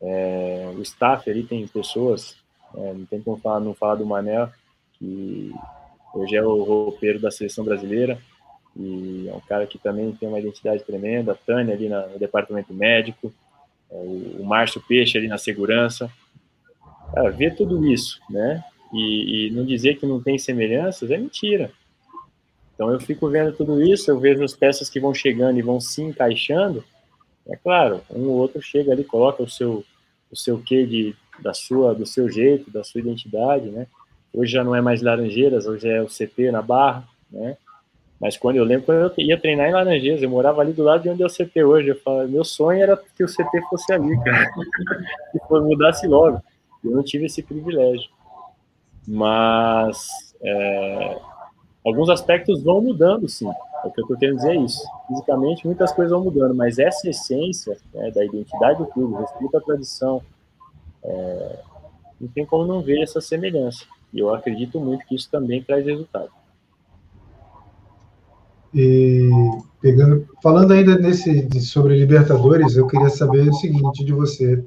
É, 0.00 0.72
o 0.76 0.82
staff 0.82 1.30
ali 1.30 1.44
tem 1.44 1.66
pessoas, 1.68 2.36
é, 2.74 2.92
não 2.92 3.06
tem 3.06 3.22
como 3.22 3.36
falar, 3.36 3.60
não 3.60 3.74
falar 3.74 3.94
do 3.94 4.04
Manel, 4.04 4.50
que 4.94 5.52
hoje 6.12 6.34
é 6.34 6.42
o 6.42 6.64
roupeiro 6.64 7.20
da 7.20 7.30
seleção 7.30 7.64
brasileira, 7.64 8.18
e 8.76 9.28
é 9.28 9.34
um 9.34 9.40
cara 9.40 9.66
que 9.66 9.78
também 9.78 10.12
tem 10.12 10.28
uma 10.28 10.40
identidade 10.40 10.82
tremenda, 10.82 11.32
a 11.32 11.36
Tânia 11.36 11.74
ali 11.74 11.88
na, 11.88 12.08
no 12.08 12.18
departamento 12.18 12.74
médico, 12.74 13.32
é, 13.90 13.94
o, 13.94 14.40
o 14.40 14.44
Márcio 14.44 14.82
Peixe 14.86 15.16
ali 15.16 15.28
na 15.28 15.38
segurança. 15.38 16.10
Cara, 17.14 17.30
ver 17.30 17.54
tudo 17.54 17.84
isso, 17.86 18.20
né? 18.30 18.64
E, 18.92 19.48
e 19.48 19.50
não 19.50 19.64
dizer 19.64 19.96
que 19.98 20.06
não 20.06 20.20
tem 20.20 20.38
semelhanças 20.38 21.10
é 21.10 21.16
mentira. 21.16 21.70
Então 22.74 22.90
eu 22.90 23.00
fico 23.00 23.28
vendo 23.28 23.52
tudo 23.52 23.82
isso, 23.82 24.10
eu 24.10 24.18
vejo 24.18 24.42
as 24.42 24.54
peças 24.54 24.88
que 24.88 25.00
vão 25.00 25.14
chegando 25.14 25.58
e 25.58 25.62
vão 25.62 25.80
se 25.80 26.02
encaixando. 26.02 26.84
É 27.46 27.56
claro, 27.56 28.00
um 28.10 28.28
ou 28.28 28.36
outro 28.36 28.62
chega 28.62 28.92
ali, 28.92 29.04
coloca 29.04 29.42
o 29.42 29.48
seu 29.48 29.84
o 30.30 30.36
seu 30.36 30.58
quê 30.58 30.86
de 30.86 31.14
da 31.42 31.52
sua 31.52 31.94
do 31.94 32.06
seu 32.06 32.30
jeito, 32.30 32.70
da 32.70 32.82
sua 32.82 33.00
identidade, 33.00 33.68
né? 33.68 33.86
Hoje 34.32 34.52
já 34.52 34.64
não 34.64 34.74
é 34.74 34.80
mais 34.80 35.02
Laranjeiras, 35.02 35.66
hoje 35.66 35.88
é 35.88 36.02
o 36.02 36.06
CT 36.06 36.50
na 36.50 36.62
Barra, 36.62 37.06
né? 37.30 37.56
Mas 38.18 38.36
quando 38.36 38.56
eu 38.56 38.64
lembro, 38.64 38.86
quando 38.86 38.98
eu 38.98 39.12
ia 39.18 39.38
treinar 39.38 39.68
em 39.68 39.72
Laranjeiras, 39.72 40.22
eu 40.22 40.30
morava 40.30 40.60
ali 40.60 40.72
do 40.72 40.84
lado 40.84 41.02
de 41.02 41.08
onde 41.08 41.22
é 41.22 41.26
o 41.26 41.30
CT 41.30 41.64
hoje. 41.64 41.88
Eu 41.88 42.00
falava, 42.00 42.28
meu 42.28 42.44
sonho 42.44 42.80
era 42.80 42.96
que 43.16 43.24
o 43.24 43.26
CT 43.26 43.60
fosse 43.68 43.92
ali, 43.92 44.16
cara. 44.22 44.48
que 45.32 45.40
mudasse 45.50 46.06
logo. 46.06 46.40
Eu 46.84 46.90
não 46.90 47.02
tive 47.02 47.26
esse 47.26 47.42
privilégio. 47.42 48.10
Mas 49.06 50.34
é, 50.42 51.18
alguns 51.84 52.08
aspectos 52.08 52.62
vão 52.62 52.80
mudando, 52.80 53.28
sim. 53.28 53.48
É 53.48 53.86
o 53.86 53.90
que 53.90 54.00
eu 54.00 54.04
estou 54.04 54.16
querendo 54.16 54.36
dizer 54.36 54.52
é 54.52 54.56
isso. 54.56 54.82
Fisicamente, 55.08 55.66
muitas 55.66 55.92
coisas 55.92 56.12
vão 56.12 56.24
mudando, 56.24 56.54
mas 56.54 56.78
essa 56.78 57.08
essência 57.08 57.76
né, 57.92 58.10
da 58.10 58.24
identidade 58.24 58.78
do 58.78 58.86
clube, 58.86 59.20
respeito 59.20 59.56
à 59.56 59.60
tradição, 59.60 60.22
é, 61.02 61.58
não 62.20 62.28
tem 62.28 62.46
como 62.46 62.64
não 62.64 62.80
ver 62.80 63.02
essa 63.02 63.20
semelhança. 63.20 63.84
E 64.12 64.20
eu 64.20 64.32
acredito 64.32 64.78
muito 64.78 65.04
que 65.06 65.14
isso 65.14 65.28
também 65.30 65.62
traz 65.62 65.84
resultado. 65.84 66.30
E 68.74 69.28
pegando, 69.80 70.26
falando 70.42 70.72
ainda 70.72 70.96
nesse 70.96 71.60
sobre 71.60 71.98
Libertadores, 71.98 72.76
eu 72.76 72.86
queria 72.86 73.10
saber 73.10 73.48
o 73.48 73.54
seguinte 73.54 74.04
de 74.04 74.12
você. 74.12 74.64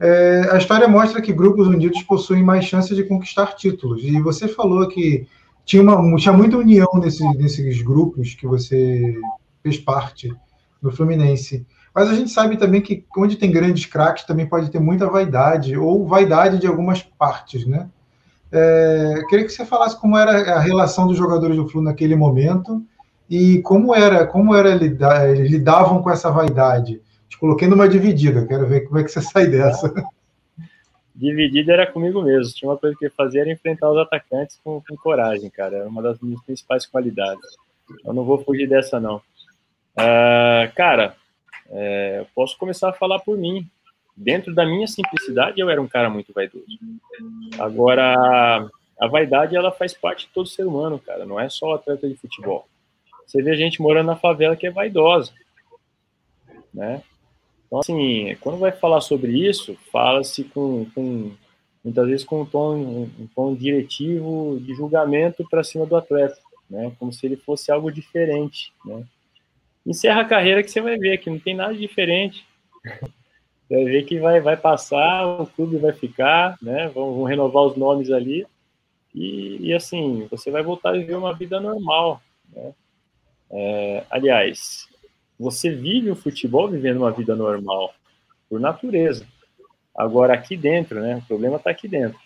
É, 0.00 0.48
a 0.50 0.56
história 0.56 0.88
mostra 0.88 1.20
que 1.20 1.32
grupos 1.32 1.66
unidos 1.66 2.02
possuem 2.04 2.42
mais 2.42 2.64
chances 2.64 2.96
de 2.96 3.04
conquistar 3.04 3.54
títulos. 3.54 4.02
E 4.02 4.18
você 4.20 4.48
falou 4.48 4.88
que 4.88 5.26
tinha, 5.64 5.82
uma, 5.82 6.16
tinha 6.16 6.32
muita 6.32 6.56
união 6.56 6.88
nesse, 6.94 7.22
nesses 7.36 7.82
grupos 7.82 8.34
que 8.34 8.46
você 8.46 9.14
fez 9.62 9.76
parte 9.78 10.34
do 10.80 10.90
Fluminense. 10.90 11.66
Mas 11.94 12.08
a 12.08 12.14
gente 12.14 12.30
sabe 12.30 12.56
também 12.56 12.80
que 12.80 13.04
onde 13.16 13.36
tem 13.36 13.50
grandes 13.50 13.84
craques 13.84 14.24
também 14.24 14.46
pode 14.46 14.70
ter 14.70 14.80
muita 14.80 15.06
vaidade, 15.10 15.76
ou 15.76 16.06
vaidade 16.06 16.58
de 16.58 16.66
algumas 16.66 17.02
partes, 17.02 17.66
né? 17.66 17.88
É, 18.52 19.22
queria 19.28 19.44
que 19.44 19.52
você 19.52 19.64
falasse 19.64 20.00
como 20.00 20.16
era 20.16 20.54
a 20.54 20.60
relação 20.60 21.06
dos 21.06 21.16
jogadores 21.16 21.56
do 21.56 21.68
Flu 21.68 21.82
naquele 21.82 22.16
momento 22.16 22.82
e 23.28 23.60
como 23.62 23.94
era, 23.94 24.26
como 24.26 24.54
era 24.54 24.74
lidar, 24.74 25.36
lidavam 25.36 26.02
com 26.02 26.10
essa 26.10 26.30
vaidade. 26.30 27.00
Te 27.30 27.38
coloquei 27.38 27.66
numa 27.66 27.88
dividida, 27.88 28.46
quero 28.46 28.66
ver 28.66 28.82
como 28.82 28.98
é 28.98 29.04
que 29.04 29.10
você 29.10 29.22
sai 29.22 29.46
dessa 29.46 29.90
dividida 31.20 31.74
era 31.74 31.86
comigo 31.86 32.22
mesmo. 32.22 32.54
Tinha 32.54 32.70
uma 32.70 32.78
coisa 32.78 32.96
que 32.98 33.04
eu 33.04 33.10
fazia 33.10 33.42
era 33.42 33.52
enfrentar 33.52 33.90
os 33.90 33.98
atacantes 33.98 34.58
com, 34.64 34.80
com 34.80 34.96
coragem, 34.96 35.50
cara. 35.50 35.76
Era 35.76 35.88
uma 35.88 36.00
das 36.00 36.18
minhas 36.18 36.42
principais 36.42 36.86
qualidades. 36.86 37.44
Eu 38.04 38.14
não 38.14 38.24
vou 38.24 38.42
fugir 38.42 38.66
dessa, 38.66 38.98
não. 38.98 39.16
Uh, 39.96 40.72
cara, 40.74 41.14
é, 41.68 42.20
eu 42.20 42.26
posso 42.34 42.56
começar 42.56 42.88
a 42.88 42.94
falar 42.94 43.18
por 43.18 43.36
mim. 43.36 43.68
Dentro 44.16 44.54
da 44.54 44.66
minha 44.66 44.86
simplicidade, 44.86 45.60
eu 45.60 45.68
era 45.70 45.80
um 45.80 45.88
cara 45.88 46.10
muito 46.10 46.32
vaidoso. 46.32 46.66
Agora, 47.58 48.68
a 49.00 49.06
vaidade 49.06 49.56
ela 49.56 49.70
faz 49.70 49.94
parte 49.94 50.26
de 50.26 50.32
todo 50.32 50.48
ser 50.48 50.66
humano, 50.66 50.98
cara. 50.98 51.24
Não 51.24 51.38
é 51.38 51.48
só 51.48 51.74
atleta 51.74 52.08
de 52.08 52.16
futebol. 52.16 52.66
Você 53.26 53.42
vê 53.42 53.56
gente 53.56 53.80
morando 53.80 54.08
na 54.08 54.16
favela 54.16 54.56
que 54.56 54.66
é 54.66 54.70
vaidosa, 54.70 55.32
né? 56.72 57.02
Então, 57.70 57.78
assim, 57.78 58.36
quando 58.40 58.58
vai 58.58 58.72
falar 58.72 59.00
sobre 59.00 59.30
isso, 59.48 59.76
fala-se 59.92 60.42
com, 60.42 60.86
com, 60.92 61.30
muitas 61.84 62.08
vezes 62.08 62.26
com 62.26 62.42
um 62.42 62.44
tom, 62.44 62.74
um 62.76 63.28
tom 63.32 63.54
diretivo 63.54 64.58
de 64.60 64.74
julgamento 64.74 65.46
para 65.48 65.62
cima 65.62 65.86
do 65.86 65.94
atleta, 65.94 66.36
né? 66.68 66.90
Como 66.98 67.12
se 67.12 67.24
ele 67.24 67.36
fosse 67.36 67.70
algo 67.70 67.92
diferente, 67.92 68.72
né? 68.84 69.04
Encerra 69.86 70.22
a 70.22 70.24
carreira 70.24 70.64
que 70.64 70.70
você 70.70 70.80
vai 70.80 70.98
ver 70.98 71.18
que 71.18 71.30
não 71.30 71.38
tem 71.38 71.54
nada 71.54 71.72
diferente. 71.72 72.44
Você 72.82 73.04
vai 73.70 73.84
ver 73.84 74.04
que 74.04 74.18
vai, 74.18 74.40
vai 74.40 74.56
passar, 74.56 75.40
o 75.40 75.46
clube 75.46 75.76
vai 75.76 75.92
ficar, 75.92 76.58
né? 76.60 76.88
Vão, 76.88 77.14
vão 77.14 77.22
renovar 77.22 77.62
os 77.62 77.76
nomes 77.76 78.10
ali. 78.10 78.44
E, 79.14 79.68
e, 79.68 79.74
assim, 79.74 80.26
você 80.28 80.50
vai 80.50 80.64
voltar 80.64 80.90
a 80.90 80.98
viver 80.98 81.14
uma 81.14 81.32
vida 81.34 81.60
normal, 81.60 82.20
né? 82.52 82.74
É, 83.52 84.04
aliás, 84.10 84.89
você 85.40 85.70
vive 85.70 86.10
o 86.10 86.14
futebol 86.16 86.68
vivendo 86.68 86.98
uma 86.98 87.10
vida 87.10 87.34
normal, 87.34 87.94
por 88.46 88.60
natureza. 88.60 89.26
Agora, 89.96 90.34
aqui 90.34 90.54
dentro, 90.54 91.00
né? 91.00 91.16
O 91.16 91.22
problema 91.22 91.56
está 91.56 91.70
aqui 91.70 91.88
dentro. 91.88 92.18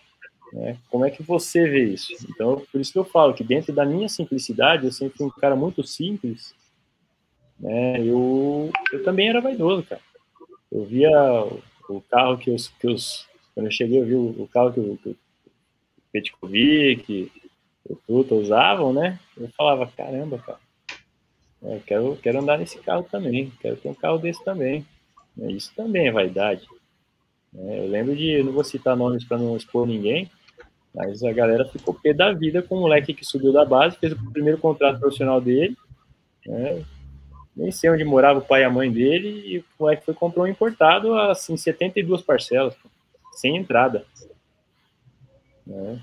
Né? 0.51 0.77
Como 0.89 1.05
é 1.05 1.09
que 1.09 1.23
você 1.23 1.65
vê 1.65 1.85
isso? 1.85 2.11
Então, 2.29 2.61
por 2.69 2.81
isso 2.81 2.91
que 2.91 2.99
eu 2.99 3.05
falo 3.05 3.33
que 3.33 3.43
dentro 3.43 3.73
da 3.73 3.85
minha 3.85 4.09
simplicidade, 4.09 4.85
eu 4.85 4.91
sempre 4.91 5.17
fui 5.17 5.27
um 5.27 5.29
cara 5.29 5.55
muito 5.55 5.81
simples, 5.81 6.53
né? 7.57 8.01
Eu, 8.01 8.69
eu 8.91 9.01
também 9.05 9.29
era 9.29 9.39
vaidoso, 9.39 9.83
cara. 9.83 10.01
Eu 10.69 10.83
via 10.83 11.09
o, 11.87 12.01
carro 12.01 12.37
que 12.37 12.51
os, 12.51 12.67
que 12.67 12.87
os. 12.87 13.25
Quando 13.53 13.67
eu 13.67 13.71
cheguei, 13.71 14.01
eu 14.01 14.05
vi 14.05 14.15
o, 14.15 14.49
carro 14.51 14.73
que 14.73 14.79
o, 14.81 14.97
que 14.97 15.09
o 15.11 15.17
Petkovic, 16.11 17.31
o 17.89 17.95
Tuta 17.95 18.35
usavam, 18.35 18.91
né? 18.91 19.17
Eu 19.37 19.47
falava, 19.55 19.87
caramba, 19.87 20.37
cara 20.39 20.64
é, 21.67 21.79
quero, 21.85 22.17
quero 22.21 22.39
andar 22.39 22.59
nesse 22.59 22.77
carro 22.79 23.03
também, 23.09 23.51
quero 23.59 23.75
ter 23.75 23.89
um 23.89 23.93
carro 23.93 24.17
desse 24.17 24.43
também. 24.43 24.85
É, 25.39 25.51
isso 25.51 25.71
também 25.75 26.07
é 26.07 26.11
vaidade. 26.11 26.67
É, 27.57 27.79
eu 27.79 27.89
lembro 27.89 28.15
de, 28.15 28.43
não 28.43 28.51
vou 28.51 28.63
citar 28.63 28.95
nomes 28.95 29.23
para 29.23 29.37
não 29.37 29.57
expor 29.57 29.87
ninguém, 29.87 30.29
mas 30.93 31.23
a 31.23 31.31
galera 31.33 31.65
ficou 31.65 31.93
pé 31.93 32.13
da 32.13 32.31
vida 32.31 32.61
com 32.61 32.75
o 32.75 32.81
moleque 32.81 33.13
que 33.13 33.25
subiu 33.25 33.51
da 33.51 33.65
base, 33.65 33.97
fez 33.97 34.13
o 34.13 34.31
primeiro 34.31 34.59
contrato 34.59 34.99
profissional 34.99 35.41
dele, 35.41 35.75
né? 36.45 36.85
nem 37.55 37.71
sei 37.71 37.89
onde 37.89 38.03
morava 38.03 38.39
o 38.39 38.45
pai 38.45 38.61
e 38.61 38.65
a 38.65 38.69
mãe 38.69 38.91
dele, 38.91 39.29
e 39.45 39.59
o 39.59 39.65
moleque 39.79 40.05
foi 40.05 40.13
comprou 40.13 40.45
um 40.45 40.49
importado 40.49 41.17
assim, 41.17 41.57
72 41.57 42.21
parcelas, 42.21 42.75
sem 43.33 43.55
entrada. 43.55 44.05
Né? 45.65 45.99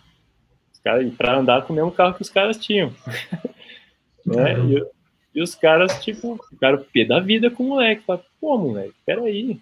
Para 1.17 1.39
andar 1.39 1.63
com 1.63 1.73
o 1.73 1.77
mesmo 1.77 1.93
carro 1.93 2.15
que 2.15 2.23
os 2.23 2.31
caras 2.31 2.57
tinham. 2.57 2.93
né? 4.27 4.59
E, 4.59 5.02
e 5.35 5.43
os 5.43 5.55
caras, 5.55 6.03
tipo, 6.05 6.39
ficaram 6.51 6.85
pé 6.93 7.05
da 7.05 7.21
vida 7.21 7.51
com 7.51 7.65
o 7.65 7.69
moleque. 7.69 8.05
Falaram, 8.05 8.25
pô, 8.41 8.59
moleque, 8.59 8.95
peraí. 9.07 9.59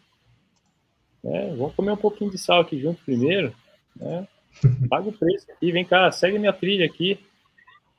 É, 1.25 1.55
vamos 1.55 1.75
comer 1.75 1.93
um 1.93 1.97
pouquinho 1.97 2.31
de 2.31 2.39
sal 2.39 2.61
aqui 2.61 2.81
junto 2.81 3.05
primeiro. 3.05 3.55
Né? 3.95 4.27
Paga 4.89 5.09
o 5.09 5.13
preço 5.13 5.51
aqui, 5.51 5.71
vem 5.71 5.85
cá, 5.85 6.11
segue 6.11 6.39
minha 6.39 6.53
trilha 6.53 6.87
aqui. 6.87 7.19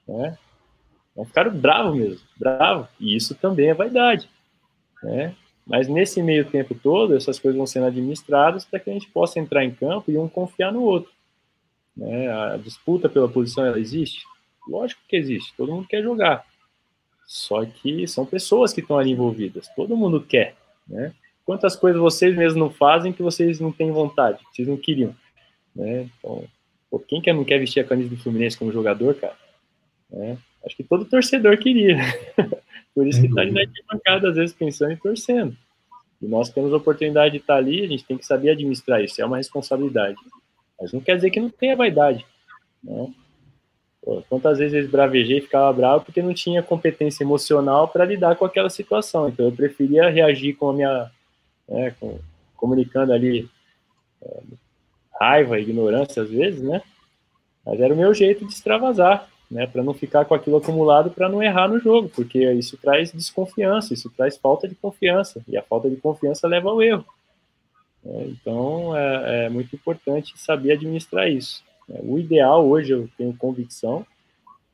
Né? 0.07 0.37
Então, 1.11 1.25
ficaram 1.25 1.51
bravos 1.51 1.95
mesmo, 1.95 2.27
bravo. 2.37 2.87
E 2.99 3.15
isso 3.15 3.35
também 3.35 3.69
é 3.69 3.73
vaidade. 3.73 4.29
Né? 5.03 5.35
Mas 5.65 5.87
nesse 5.87 6.21
meio 6.21 6.43
tempo 6.45 6.75
todo, 6.75 7.15
essas 7.15 7.39
coisas 7.39 7.57
vão 7.57 7.67
sendo 7.67 7.85
administradas 7.85 8.65
para 8.65 8.79
que 8.79 8.89
a 8.89 8.93
gente 8.93 9.09
possa 9.09 9.39
entrar 9.39 9.63
em 9.63 9.71
campo 9.71 10.11
e 10.11 10.17
um 10.17 10.27
confiar 10.27 10.73
no 10.73 10.81
outro. 10.81 11.11
Né? 11.95 12.29
A 12.29 12.57
disputa 12.57 13.07
pela 13.07 13.29
posição, 13.29 13.65
ela 13.65 13.79
existe? 13.79 14.25
Lógico 14.67 15.01
que 15.07 15.15
existe, 15.15 15.53
todo 15.55 15.71
mundo 15.71 15.87
quer 15.87 16.03
jogar. 16.03 16.45
Só 17.31 17.65
que 17.65 18.05
são 18.09 18.25
pessoas 18.25 18.73
que 18.73 18.81
estão 18.81 18.99
ali 18.99 19.11
envolvidas. 19.11 19.69
Todo 19.73 19.95
mundo 19.95 20.19
quer, 20.19 20.53
né? 20.85 21.13
Quantas 21.45 21.77
coisas 21.77 22.01
vocês 22.01 22.35
mesmos 22.35 22.59
não 22.59 22.69
fazem 22.69 23.13
que 23.13 23.23
vocês 23.23 23.57
não 23.57 23.71
têm 23.71 23.89
vontade, 23.89 24.39
que 24.39 24.53
vocês 24.53 24.67
não 24.67 24.75
queriam, 24.75 25.15
né? 25.73 26.09
Então, 26.19 26.43
pô, 26.89 26.99
quem 26.99 27.21
quer, 27.21 27.33
não 27.33 27.45
quer 27.45 27.57
vestir 27.57 27.79
a 27.79 27.87
camisa 27.87 28.09
do 28.09 28.17
Fluminense 28.17 28.57
como 28.57 28.73
jogador, 28.73 29.15
cara? 29.15 29.37
Né? 30.09 30.37
Acho 30.65 30.75
que 30.75 30.83
todo 30.83 31.05
torcedor 31.05 31.57
queria. 31.57 31.95
Por 32.93 33.07
isso 33.07 33.21
que 33.21 33.27
está 33.27 33.39
ali 33.39 33.51
na 33.51 33.61
arquibancada, 33.61 34.27
às 34.27 34.35
vezes, 34.35 34.53
pensando 34.53 34.91
e 34.91 34.97
torcendo. 34.97 35.55
E 36.21 36.27
nós 36.27 36.49
temos 36.49 36.73
a 36.73 36.77
oportunidade 36.77 37.31
de 37.31 37.37
estar 37.37 37.53
tá 37.53 37.59
ali, 37.59 37.81
a 37.81 37.87
gente 37.87 38.03
tem 38.03 38.17
que 38.17 38.25
saber 38.25 38.49
administrar 38.49 39.01
isso, 39.01 39.21
é 39.21 39.25
uma 39.25 39.37
responsabilidade. 39.37 40.17
Mas 40.77 40.91
não 40.91 40.99
quer 40.99 41.15
dizer 41.15 41.29
que 41.29 41.39
não 41.39 41.49
tenha 41.49 41.77
vaidade. 41.77 42.25
Né? 42.83 43.13
Pô, 44.03 44.23
quantas 44.27 44.57
vezes 44.57 44.85
eu 44.85 44.91
bravejei 44.91 45.37
e 45.37 45.41
ficava 45.41 45.71
bravo 45.71 46.05
porque 46.05 46.21
não 46.21 46.33
tinha 46.33 46.63
competência 46.63 47.23
emocional 47.23 47.87
para 47.87 48.05
lidar 48.05 48.35
com 48.35 48.45
aquela 48.45 48.69
situação. 48.69 49.29
Então 49.29 49.45
eu 49.45 49.51
preferia 49.51 50.09
reagir 50.09 50.55
com 50.55 50.69
a 50.69 50.73
minha. 50.73 51.11
Né, 51.69 51.95
com, 51.99 52.19
comunicando 52.57 53.11
ali 53.11 53.49
é, 54.21 54.39
raiva, 55.19 55.59
ignorância 55.59 56.21
às 56.21 56.29
vezes, 56.29 56.61
né? 56.61 56.81
Mas 57.65 57.79
era 57.79 57.93
o 57.93 57.97
meu 57.97 58.13
jeito 58.13 58.45
de 58.45 58.53
extravasar, 58.53 59.27
né? 59.49 59.65
Para 59.65 59.83
não 59.83 59.93
ficar 59.93 60.25
com 60.25 60.33
aquilo 60.33 60.57
acumulado, 60.57 61.09
para 61.09 61.27
não 61.27 61.41
errar 61.41 61.67
no 61.67 61.79
jogo, 61.79 62.09
porque 62.09 62.39
isso 62.53 62.77
traz 62.77 63.11
desconfiança, 63.11 63.93
isso 63.93 64.11
traz 64.15 64.37
falta 64.37 64.67
de 64.67 64.75
confiança, 64.75 65.41
e 65.47 65.57
a 65.57 65.63
falta 65.63 65.89
de 65.89 65.95
confiança 65.95 66.47
leva 66.47 66.69
ao 66.69 66.81
erro. 66.81 67.05
É, 68.05 68.23
então 68.25 68.95
é, 68.95 69.45
é 69.45 69.49
muito 69.49 69.75
importante 69.75 70.33
saber 70.37 70.73
administrar 70.73 71.29
isso. 71.29 71.63
O 71.87 72.17
ideal 72.17 72.67
hoje, 72.67 72.93
eu 72.93 73.09
tenho 73.17 73.35
convicção, 73.35 74.05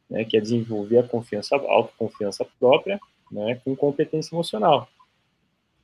né, 0.10 0.24
que 0.24 0.38
é 0.38 0.42
desenvolver 0.42 1.00
a 1.00 1.04
confiança, 1.04 1.56
a 1.56 1.60
autoconfiança 1.60 2.46
própria, 2.60 3.00
né, 3.32 3.60
com 3.64 3.76
competência 3.76 4.34
emocional. 4.34 4.88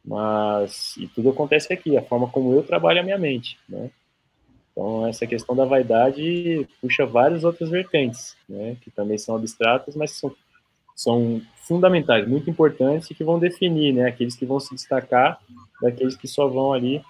Mas, 0.04 0.96
e 0.98 1.08
tudo 1.08 1.30
acontece 1.30 1.72
aqui, 1.72 1.98
a 1.98 2.04
forma 2.04 2.30
como 2.30 2.54
eu 2.54 2.64
trabalho 2.64 3.00
a 3.00 3.04
minha 3.04 3.18
mente, 3.18 3.58
né? 3.70 3.90
Então, 4.72 5.08
essa 5.08 5.26
questão 5.28 5.56
da 5.56 5.66
vaidade 5.66 6.68
puxa 6.82 7.06
várias 7.06 7.44
outras 7.44 7.70
vertentes, 7.70 8.36
né, 8.50 8.76
que 8.82 8.92
também 8.92 9.18
são 9.18 9.36
abstratas, 9.36 9.96
mas 9.96 10.12
são, 10.12 10.36
são 10.96 11.42
fundamentais, 11.56 12.28
muito 12.28 12.50
importantes 12.50 13.10
e 13.10 13.16
que 13.16 13.24
vão 13.24 13.40
definir, 13.40 13.94
né, 13.94 14.08
aqueles 14.08 14.36
que 14.36 14.46
vão 14.46 14.60
se 14.60 14.74
destacar 14.74 15.40
daqueles 15.82 16.16
que 16.16 16.28
só 16.28 16.48
vão 16.48 16.74
ali 16.74 17.04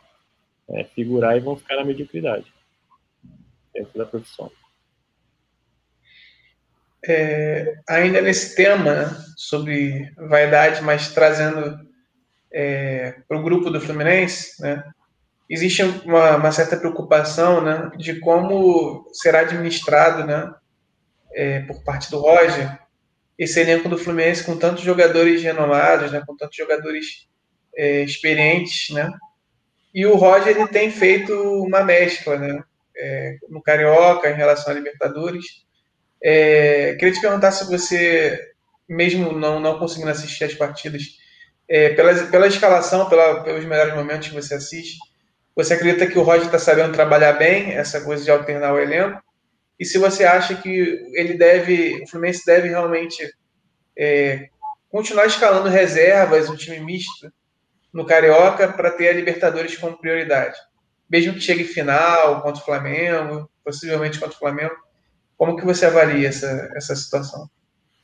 é, 0.69 0.83
figurar 0.83 1.37
e 1.37 1.39
vão 1.39 1.55
ficar 1.55 1.77
na 1.77 1.85
mediocridade 1.85 2.52
dentro 3.73 3.97
da 3.97 4.05
profissão. 4.05 4.51
É, 7.05 7.75
ainda 7.87 8.21
nesse 8.21 8.55
tema 8.55 8.93
né, 8.93 9.23
sobre 9.35 10.11
vaidade, 10.15 10.81
mas 10.81 11.09
trazendo 11.13 11.77
é, 12.51 13.15
para 13.27 13.37
o 13.37 13.43
grupo 13.43 13.69
do 13.69 13.81
Fluminense, 13.81 14.61
né, 14.61 14.83
existe 15.49 15.83
uma, 15.83 16.37
uma, 16.37 16.51
certa 16.51 16.77
preocupação 16.77 17.61
né, 17.61 17.91
de 17.97 18.19
como 18.19 19.09
será 19.11 19.41
administrado 19.41 20.25
né, 20.25 20.53
é, 21.33 21.59
por 21.61 21.83
parte 21.83 22.09
do 22.09 22.19
Roger 22.19 22.79
esse 23.37 23.59
elenco 23.59 23.89
do 23.89 23.97
Fluminense 23.97 24.43
com 24.43 24.57
tantos 24.57 24.83
jogadores 24.83 25.41
renomados, 25.41 26.11
né, 26.11 26.23
com 26.25 26.35
tantos 26.37 26.55
jogadores 26.55 27.27
é, 27.75 28.03
experientes, 28.03 28.93
né? 28.93 29.11
E 29.93 30.05
o 30.05 30.15
Roger 30.15 30.55
ele 30.55 30.67
tem 30.67 30.89
feito 30.91 31.33
uma 31.63 31.83
mescla, 31.83 32.37
né? 32.37 32.63
É, 32.95 33.37
no 33.49 33.61
Carioca 33.61 34.29
em 34.29 34.35
relação 34.35 34.71
à 34.71 34.75
Libertadores. 34.75 35.45
É, 36.21 36.95
queria 36.99 37.13
te 37.13 37.21
perguntar 37.21 37.51
se 37.51 37.65
você, 37.69 38.51
mesmo 38.87 39.31
não, 39.33 39.59
não 39.59 39.77
conseguindo 39.77 40.11
assistir 40.11 40.45
as 40.45 40.53
partidas, 40.53 41.03
é, 41.67 41.89
pela, 41.89 42.13
pela 42.25 42.47
escalação, 42.47 43.09
pela, 43.09 43.43
pelos 43.43 43.65
melhores 43.65 43.95
momentos 43.95 44.29
que 44.29 44.35
você 44.35 44.55
assiste, 44.55 44.97
você 45.55 45.73
acredita 45.73 46.07
que 46.07 46.17
o 46.17 46.23
Roger 46.23 46.45
está 46.45 46.57
sabendo 46.57 46.93
trabalhar 46.93 47.33
bem 47.33 47.73
essa 47.73 48.01
coisa 48.01 48.23
de 48.23 48.31
alternar 48.31 48.73
o 48.73 48.79
elenco? 48.79 49.21
E 49.79 49.85
se 49.85 49.97
você 49.97 50.23
acha 50.23 50.55
que 50.55 50.69
ele 51.13 51.35
deve, 51.35 52.01
o 52.01 52.07
Fluminense 52.07 52.45
deve 52.45 52.69
realmente 52.69 53.23
é, 53.97 54.47
continuar 54.89 55.25
escalando 55.25 55.69
reservas, 55.69 56.49
um 56.49 56.55
time 56.55 56.79
misto 56.79 57.31
no 57.91 58.05
Carioca 58.05 58.67
para 58.67 58.91
ter 58.91 59.09
a 59.09 59.13
Libertadores 59.13 59.77
como 59.77 59.97
prioridade? 59.97 60.57
Mesmo 61.13 61.35
que 61.35 61.41
chegue 61.41 61.63
final 61.63 62.41
contra 62.41 62.59
o 62.59 62.65
Flamengo, 62.65 63.47
possivelmente 63.63 64.19
contra 64.19 64.35
o 64.35 64.39
Flamengo, 64.39 64.73
como 65.37 65.55
que 65.55 65.63
você 65.63 65.85
avalia 65.85 66.27
essa, 66.27 66.71
essa 66.75 66.95
situação? 66.95 67.47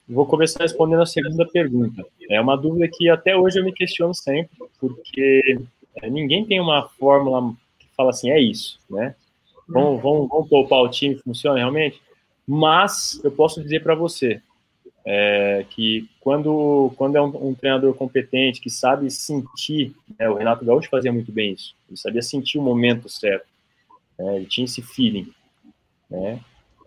Vou 0.08 0.28
começar 0.28 0.62
respondendo 0.62 1.02
a 1.02 1.08
segunda 1.08 1.48
pergunta. 1.48 2.06
É 2.30 2.40
uma 2.40 2.56
dúvida 2.56 2.88
que 2.88 3.10
até 3.10 3.36
hoje 3.36 3.60
eu 3.60 3.66
me 3.66 3.74
questiono 3.74 4.14
sempre, 4.14 4.56
porque 4.80 5.60
é, 5.96 6.08
ninguém 6.08 6.46
tem 6.46 6.62
uma 6.62 6.88
fórmula 6.88 7.52
que 7.80 7.88
fala 7.98 8.12
assim, 8.12 8.30
é 8.30 8.40
isso, 8.40 8.80
né? 8.88 9.16
Vamos, 9.68 10.04
vamos, 10.04 10.30
vamos 10.30 10.48
poupar 10.48 10.80
o 10.80 10.90
time, 10.90 11.16
funciona 11.16 11.58
realmente? 11.58 12.00
Mas 12.46 13.20
eu 13.24 13.32
posso 13.32 13.64
dizer 13.64 13.82
para 13.82 13.96
você, 13.96 14.40
é, 15.06 15.66
que 15.70 16.10
quando, 16.20 16.92
quando 16.96 17.16
é 17.16 17.22
um, 17.22 17.50
um, 17.50 17.56
treinador 17.56 17.94
competente, 17.94 18.62
que 18.62 18.70
sabe 18.70 19.10
sentir, 19.10 19.96
né, 20.18 20.30
o 20.30 20.36
Renato 20.36 20.66
Gaúcho 20.66 20.90
fazia 20.90 21.12
muito 21.12 21.32
bem 21.32 21.54
isso, 21.54 21.76
ele 21.88 21.98
sabia 21.98 22.22
sentir 22.22 22.58
o 22.58 22.62
momento 22.62 23.10
certo, 23.10 23.48
né, 24.18 24.36
ele 24.36 24.46
tinha 24.46 24.66
esse 24.66 24.82
feeling, 24.82 25.32
né, 26.10 26.40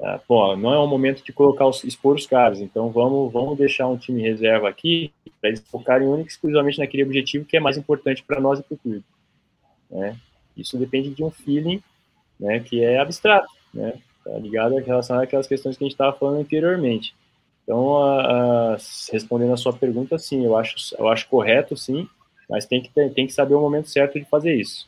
Tá? 0.02 0.20
Pô, 0.26 0.56
não 0.56 0.74
é 0.74 0.78
o 0.80 0.86
momento 0.88 1.22
de 1.22 1.32
colocar 1.32 1.64
os, 1.64 1.84
expor 1.84 2.16
os 2.16 2.26
caras, 2.26 2.60
então 2.60 2.90
vamos, 2.90 3.32
vamos 3.32 3.56
deixar 3.56 3.86
um 3.86 3.96
time 3.96 4.20
reserva 4.20 4.68
aqui 4.68 5.12
para 5.40 5.50
eles 5.50 5.62
focarem 5.70 6.08
única 6.08 6.28
e 6.28 6.32
exclusivamente 6.32 6.80
naquele 6.80 7.04
objetivo 7.04 7.44
que 7.44 7.56
é 7.56 7.60
mais 7.60 7.76
importante 7.76 8.20
para 8.20 8.40
nós 8.40 8.58
e 8.58 8.64
para 8.64 8.74
o 8.74 8.78
clube. 8.78 9.04
Né? 9.88 10.16
Isso 10.56 10.76
depende 10.76 11.10
de 11.10 11.22
um 11.22 11.30
feeling 11.30 11.80
né, 12.38 12.58
que 12.58 12.82
é 12.82 12.98
abstrato, 12.98 13.46
né? 13.72 13.94
Tá 14.24 14.36
ligado 14.38 14.76
relacionado 14.76 15.22
àquelas 15.22 15.46
questões 15.46 15.76
que 15.76 15.84
a 15.84 15.86
gente 15.86 15.94
estava 15.94 16.16
falando 16.16 16.40
anteriormente. 16.40 17.14
Então, 17.72 17.96
a, 18.02 18.74
a, 18.74 18.76
respondendo 19.10 19.54
a 19.54 19.56
sua 19.56 19.72
pergunta, 19.72 20.18
sim, 20.18 20.44
eu 20.44 20.58
acho, 20.58 20.94
eu 20.98 21.08
acho 21.08 21.26
correto, 21.26 21.74
sim, 21.74 22.06
mas 22.46 22.66
tem 22.66 22.82
que, 22.82 22.90
tem 22.90 23.26
que 23.26 23.32
saber 23.32 23.54
o 23.54 23.62
momento 23.62 23.88
certo 23.88 24.20
de 24.20 24.26
fazer 24.26 24.54
isso. 24.54 24.86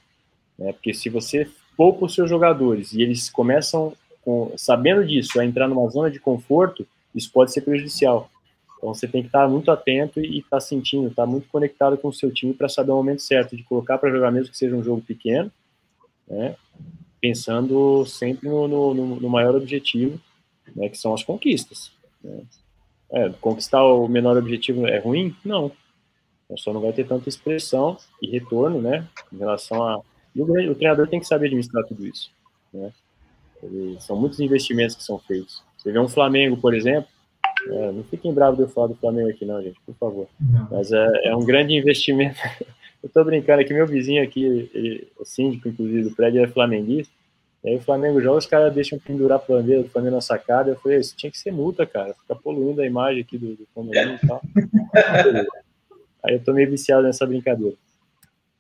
Né? 0.59 0.71
Porque 0.71 0.93
se 0.93 1.09
você 1.09 1.49
poupa 1.79 2.05
os 2.05 2.15
seus 2.15 2.29
jogadores 2.29 2.93
e 2.93 3.01
eles 3.01 3.31
começam, 3.31 3.95
com, 4.23 4.53
sabendo 4.59 5.03
disso, 5.03 5.41
a 5.41 5.47
entrar 5.47 5.67
numa 5.67 5.89
zona 5.89 6.11
de 6.11 6.21
conforto, 6.21 6.87
isso 7.15 7.33
pode 7.33 7.55
ser 7.55 7.63
prejudicial. 7.63 8.29
Então 8.77 8.93
você 8.93 9.09
tem 9.09 9.23
que 9.23 9.29
estar 9.29 9.49
muito 9.49 9.71
atento 9.71 10.21
e 10.21 10.41
estar 10.41 10.51
tá 10.51 10.61
sentindo, 10.61 11.09
estar 11.09 11.23
tá 11.23 11.27
muito 11.27 11.49
conectado 11.49 11.97
com 11.97 12.09
o 12.09 12.13
seu 12.13 12.31
time 12.31 12.53
para 12.53 12.69
saber 12.69 12.93
o 12.93 12.97
momento 12.97 13.23
certo 13.23 13.57
de 13.57 13.63
colocar 13.63 13.97
para 13.97 14.11
jogar, 14.11 14.31
mesmo 14.31 14.51
que 14.51 14.59
seja 14.59 14.77
um 14.77 14.85
jogo 14.85 15.01
pequeno, 15.01 15.51
né? 16.29 16.55
pensando 17.19 18.05
sempre 18.05 18.47
no, 18.47 18.69
no, 18.69 18.95
no 18.95 19.29
maior 19.31 19.55
objetivo, 19.55 20.21
né? 20.77 20.91
que 20.91 20.99
são 20.99 21.15
as 21.15 21.23
conquistas. 21.23 21.91
Né? 22.23 22.43
É, 23.15 23.31
conquistar 23.41 23.85
o 23.85 24.09
menor 24.09 24.37
objetivo 24.37 24.87
é 24.87 24.99
ruim? 24.99 25.35
Não. 25.45 25.71
Então, 26.45 26.57
só 26.57 26.73
não 26.73 26.81
vai 26.81 26.93
ter 26.93 27.07
tanta 27.07 27.29
expressão 27.29 27.97
e 28.21 28.29
retorno, 28.29 28.81
né? 28.81 29.07
Em 29.33 29.39
relação 29.39 29.83
a. 29.83 30.01
E 30.35 30.43
o, 30.43 30.45
o 30.45 30.75
treinador 30.75 31.07
tem 31.07 31.21
que 31.21 31.27
saber 31.27 31.47
administrar 31.47 31.85
tudo 31.85 32.07
isso. 32.07 32.31
Né? 32.73 32.93
Ele, 33.63 33.97
são 34.01 34.17
muitos 34.17 34.41
investimentos 34.41 34.97
que 34.97 35.05
são 35.05 35.19
feitos. 35.19 35.63
Você 35.79 35.93
vê 35.93 35.99
um 35.99 36.09
Flamengo, 36.09 36.57
por 36.57 36.75
exemplo. 36.75 37.09
É, 37.69 37.93
não 37.93 38.03
fiquem 38.05 38.35
bravos 38.35 38.57
de 38.57 38.65
eu 38.65 38.69
falar 38.69 38.89
do 38.89 38.97
Flamengo 38.97 39.31
aqui, 39.31 39.45
não, 39.45 39.63
gente, 39.63 39.79
por 39.87 39.95
favor. 39.95 40.29
Não. 40.41 40.69
Mas 40.71 40.93
é, 40.93 41.29
é, 41.29 41.37
um 41.37 41.45
grande 41.45 41.73
investimento. 41.75 42.39
eu 43.03 43.09
tô 43.09 43.23
brincando 43.23 43.61
aqui, 43.61 43.73
meu 43.73 43.87
vizinho 43.87 44.23
aqui, 44.23 44.45
ele, 44.45 45.09
o 45.19 45.25
síndico, 45.25 45.69
inclusive, 45.69 46.03
do 46.03 46.17
prédio 46.17 46.43
é 46.43 46.49
flamenguista. 46.49 47.14
E 47.65 47.71
aí 47.71 47.77
o 47.77 47.81
Flamengo 47.81 48.21
joga, 48.21 48.39
os 48.39 48.47
caras 48.47 48.75
deixam 48.75 48.99
pendurar 48.99 49.41
a 49.41 49.43
bandeira 49.43 49.83
do 49.83 49.89
Flamengo 49.89 50.17
na 50.17 50.21
sacada. 50.21 50.71
Eu 50.71 50.77
falei, 50.77 50.99
isso 50.99 51.17
tinha 51.17 51.33
que 51.33 51.39
ser 51.39 51.51
multa, 51.51 51.87
cara. 51.87 52.13
Fica 52.13 52.37
poluindo 52.37 52.83
a 52.83 52.87
imagem 52.87 53.23
aqui 53.23 53.39
do, 53.39 53.57
do 53.57 53.67
Flamengo 53.73 54.19
e 54.23 54.27
tal. 54.27 54.43
aí 56.23 56.35
eu 56.35 56.45
tô 56.45 56.53
meio 56.53 56.71
viciado 56.71 57.03
nessa 57.03 57.27
brincadeira. 57.27 57.75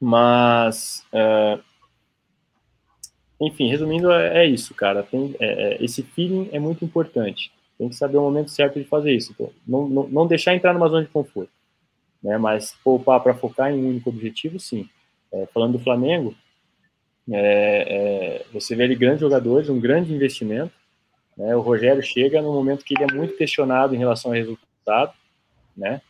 Mas, 0.00 1.05
uh, 1.12 1.62
enfim, 3.38 3.68
resumindo, 3.68 4.11
é, 4.11 4.44
é 4.44 4.46
isso, 4.46 4.74
cara. 4.74 5.02
Tem, 5.02 5.36
é, 5.38 5.74
é, 5.74 5.84
esse 5.84 6.02
feeling 6.02 6.48
é 6.50 6.59
muito 6.59 6.82
importante. 6.82 7.52
Tem 7.76 7.90
que 7.90 7.96
saber 7.96 8.16
o 8.16 8.22
momento 8.22 8.50
certo 8.50 8.78
de 8.78 8.86
fazer 8.86 9.12
isso. 9.12 9.32
Então, 9.32 9.50
não, 9.68 9.86
não, 9.86 10.09
não 10.09 10.26
deixar 10.26 10.55
entrar 10.55 10.72
numa 10.72 10.88
zona 10.88 11.02
de 11.02 11.11
conforto. 11.11 11.52
Né? 12.22 12.38
Mas 12.38 12.74
poupar 12.82 13.20
para 13.22 13.34
focar 13.34 13.70
em 13.70 13.84
um 13.84 13.88
único 13.90 14.09
objetivo, 14.09 14.59
sim. 14.59 14.88
É, 15.30 15.46
falando 15.52 15.72
do 15.72 15.84
Flamengo, 15.84 16.34
é, 17.30 18.42
é, 18.42 18.46
você 18.52 18.74
vê 18.74 18.84
ele 18.84 18.94
grandes 18.94 19.20
jogadores, 19.20 19.68
um 19.68 19.80
grande 19.80 20.12
investimento. 20.12 20.72
Né? 21.36 21.56
O 21.56 21.60
Rogério 21.60 22.02
chega 22.02 22.42
no 22.42 22.52
momento 22.52 22.84
que 22.84 22.94
ele 22.94 23.04
é 23.10 23.14
muito 23.14 23.36
questionado 23.36 23.94
em 23.94 23.98
relação 23.98 24.30
ao 24.30 24.36
resultado, 24.36 25.12
né? 25.76 26.00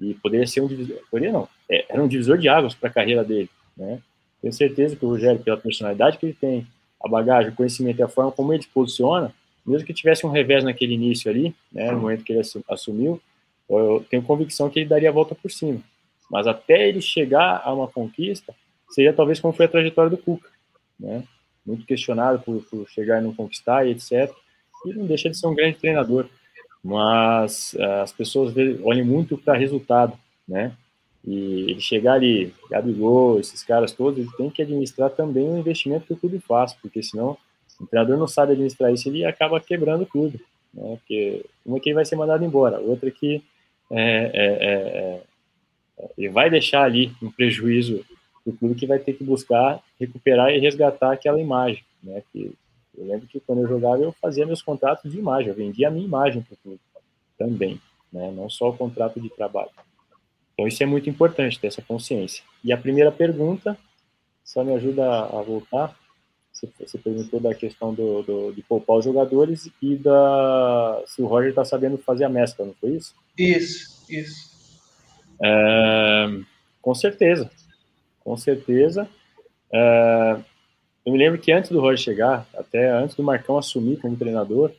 E 0.00 0.14
poderia 0.14 0.46
ser 0.46 0.60
um 0.60 0.66
divisor, 0.66 0.96
poderia 1.10 1.32
não, 1.32 1.48
é, 1.70 1.84
era 1.88 2.02
um 2.02 2.08
divisor 2.08 2.38
de 2.38 2.48
águas 2.48 2.74
para 2.74 2.88
a 2.88 2.92
carreira 2.92 3.22
dele, 3.22 3.50
né? 3.76 4.00
Tenho 4.40 4.52
certeza 4.52 4.96
que 4.96 5.04
o 5.04 5.08
Rogério, 5.08 5.40
pela 5.40 5.56
personalidade 5.56 6.18
que 6.18 6.26
ele 6.26 6.36
tem, 6.40 6.66
a 7.04 7.08
bagagem, 7.08 7.52
o 7.52 7.54
conhecimento 7.54 8.00
e 8.00 8.02
a 8.02 8.08
forma 8.08 8.32
como 8.32 8.52
ele 8.52 8.62
se 8.62 8.68
posiciona, 8.68 9.32
mesmo 9.64 9.86
que 9.86 9.94
tivesse 9.94 10.26
um 10.26 10.30
revés 10.30 10.64
naquele 10.64 10.94
início 10.94 11.30
ali, 11.30 11.54
né, 11.70 11.92
no 11.92 12.00
momento 12.00 12.24
que 12.24 12.32
ele 12.32 12.42
assumiu, 12.68 13.20
eu 13.68 14.04
tenho 14.10 14.22
convicção 14.22 14.68
que 14.68 14.80
ele 14.80 14.88
daria 14.88 15.10
a 15.10 15.12
volta 15.12 15.34
por 15.34 15.50
cima. 15.50 15.80
Mas 16.30 16.46
até 16.46 16.88
ele 16.88 17.00
chegar 17.00 17.62
a 17.64 17.72
uma 17.72 17.86
conquista, 17.86 18.52
seria 18.90 19.12
talvez 19.12 19.38
como 19.38 19.52
foi 19.52 19.66
a 19.66 19.68
trajetória 19.68 20.10
do 20.10 20.18
Cuca 20.18 20.51
né? 21.02 21.24
Muito 21.66 21.84
questionado 21.84 22.40
por, 22.40 22.62
por 22.64 22.88
chegar 22.88 23.20
e 23.20 23.24
não 23.24 23.34
conquistar 23.34 23.86
e 23.86 23.90
etc. 23.90 24.32
E 24.86 24.94
não 24.94 25.06
deixa 25.06 25.28
de 25.28 25.36
ser 25.36 25.46
um 25.46 25.54
grande 25.54 25.78
treinador, 25.78 26.26
mas 26.82 27.74
uh, 27.74 28.02
as 28.02 28.12
pessoas 28.12 28.54
olham 28.82 29.04
muito 29.04 29.36
para 29.36 29.58
resultado, 29.58 30.16
né? 30.46 30.72
E 31.24 31.70
ele 31.70 31.80
chegar 31.80 32.14
ali, 32.14 32.52
Gabigol, 32.68 33.38
esses 33.38 33.62
caras 33.62 33.92
todos, 33.92 34.18
ele 34.18 34.36
tem 34.36 34.50
que 34.50 34.62
administrar 34.62 35.10
também 35.10 35.48
o 35.48 35.58
investimento 35.58 36.06
que 36.06 36.12
o 36.14 36.16
clube 36.16 36.40
faz, 36.40 36.72
porque 36.74 37.00
senão 37.02 37.36
o 37.80 37.86
treinador 37.86 38.16
não 38.16 38.26
sabe 38.26 38.52
administrar 38.52 38.92
isso, 38.92 39.08
ele 39.08 39.24
acaba 39.24 39.60
quebrando 39.60 40.06
tudo, 40.06 40.40
né? 40.74 40.96
Porque 40.98 41.44
uma 41.64 41.78
que 41.78 41.90
ele 41.90 41.94
vai 41.94 42.04
ser 42.04 42.16
mandado 42.16 42.44
embora, 42.44 42.80
outra 42.80 43.10
que 43.10 43.42
é, 43.90 44.30
é, 44.34 45.20
é 45.20 45.22
ele 46.18 46.30
vai 46.30 46.50
deixar 46.50 46.82
ali 46.82 47.12
um 47.22 47.30
prejuízo 47.30 48.04
o 48.44 48.52
clube 48.52 48.74
que 48.74 48.86
vai 48.86 48.98
ter 48.98 49.12
que 49.14 49.24
buscar 49.24 49.82
recuperar 49.98 50.50
e 50.50 50.58
resgatar 50.58 51.12
aquela 51.12 51.40
imagem, 51.40 51.84
né? 52.02 52.22
Que 52.32 52.52
eu 52.96 53.06
lembro 53.06 53.26
que 53.26 53.40
quando 53.40 53.62
eu 53.62 53.68
jogava 53.68 54.02
eu 54.02 54.12
fazia 54.12 54.46
meus 54.46 54.62
contratos 54.62 55.10
de 55.10 55.18
imagem, 55.18 55.48
eu 55.48 55.54
vendia 55.54 55.88
a 55.88 55.90
minha 55.90 56.04
imagem 56.04 56.42
para 56.42 56.54
o 56.54 56.58
clube 56.58 56.80
também, 57.38 57.80
né? 58.12 58.30
Não 58.30 58.48
só 58.50 58.70
o 58.70 58.76
contrato 58.76 59.20
de 59.20 59.30
trabalho. 59.30 59.70
Então 60.52 60.66
isso 60.66 60.82
é 60.82 60.86
muito 60.86 61.08
importante 61.08 61.58
ter 61.58 61.68
essa 61.68 61.82
consciência. 61.82 62.44
E 62.62 62.72
a 62.72 62.76
primeira 62.76 63.10
pergunta, 63.10 63.76
só 64.44 64.62
me 64.62 64.74
ajuda 64.74 65.04
a 65.04 65.42
voltar. 65.42 65.96
Você, 66.52 66.68
você 66.78 66.98
perguntou 66.98 67.40
da 67.40 67.54
questão 67.54 67.94
do, 67.94 68.22
do, 68.22 68.52
de 68.52 68.62
poupar 68.62 68.98
os 68.98 69.04
jogadores 69.04 69.70
e 69.80 69.96
da 69.96 71.02
se 71.06 71.22
o 71.22 71.26
Roger 71.26 71.50
está 71.50 71.64
sabendo 71.64 71.96
fazer 71.98 72.24
a 72.24 72.28
mescla, 72.28 72.66
não 72.66 72.74
foi 72.74 72.90
isso? 72.90 73.14
Isso, 73.38 74.04
isso. 74.08 74.52
É, 75.42 76.38
com 76.80 76.94
certeza, 76.94 77.50
com 78.24 78.36
certeza. 78.36 79.08
É, 79.72 80.36
eu 81.04 81.12
me 81.12 81.18
lembro 81.18 81.40
que 81.40 81.52
antes 81.52 81.70
do 81.70 81.80
Roger 81.80 81.98
chegar, 81.98 82.46
até 82.54 82.90
antes 82.90 83.16
do 83.16 83.22
Marcão 83.22 83.58
assumir 83.58 83.98
como 83.98 84.16
treinador, 84.16 84.70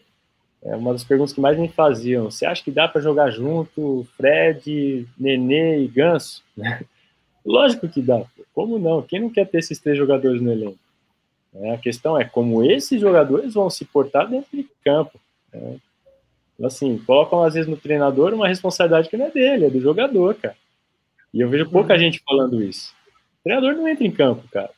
é 0.62 0.76
uma 0.76 0.94
das 0.94 1.04
perguntas 1.04 1.34
que 1.34 1.42
mais 1.42 1.58
me 1.58 1.68
faziam: 1.68 2.32
você 2.32 2.46
acha 2.46 2.64
que 2.64 2.72
dá 2.72 2.88
para 2.88 3.02
jogar 3.02 3.30
junto 3.30 4.08
Fred, 4.16 5.08
Nenê 5.18 5.84
e 5.84 5.88
Ganso? 5.88 6.42
Lógico 7.46 7.90
que 7.90 8.02
dá. 8.02 8.24
Como 8.54 8.80
não? 8.80 9.02
Quem 9.02 9.20
não 9.20 9.30
quer 9.30 9.46
ter 9.46 9.58
esses 9.58 9.78
três 9.80 9.98
jogadores 9.98 10.42
no 10.42 10.52
elenco? 10.52 10.80
É, 11.54 11.74
a 11.74 11.78
questão 11.78 12.18
é 12.20 12.24
como 12.24 12.64
esses 12.64 13.00
jogadores 13.00 13.54
vão 13.54 13.70
se 13.70 13.84
portar 13.84 14.30
dentro 14.30 14.50
de 14.56 14.66
campo. 14.84 15.20
É. 15.52 15.76
Assim, 16.64 16.98
colocam 17.00 17.44
às 17.44 17.54
vezes 17.54 17.70
no 17.70 17.76
treinador 17.76 18.34
uma 18.34 18.48
responsabilidade 18.48 19.10
que 19.10 19.18
não 19.18 19.26
é 19.26 19.32
dele, 19.32 19.66
é 19.66 19.70
do 19.70 19.82
jogador, 19.82 20.36
cara. 20.36 20.56
E 21.34 21.42
eu 21.42 21.50
vejo 21.50 21.70
pouca 21.70 21.94
uhum. 21.94 22.00
gente 22.00 22.24
falando 22.26 22.64
isso. 22.64 22.94
Treinador 23.44 23.74
não 23.74 23.88
entra 23.88 24.06
em 24.06 24.12
campo, 24.12 24.48
cara. 24.50 24.72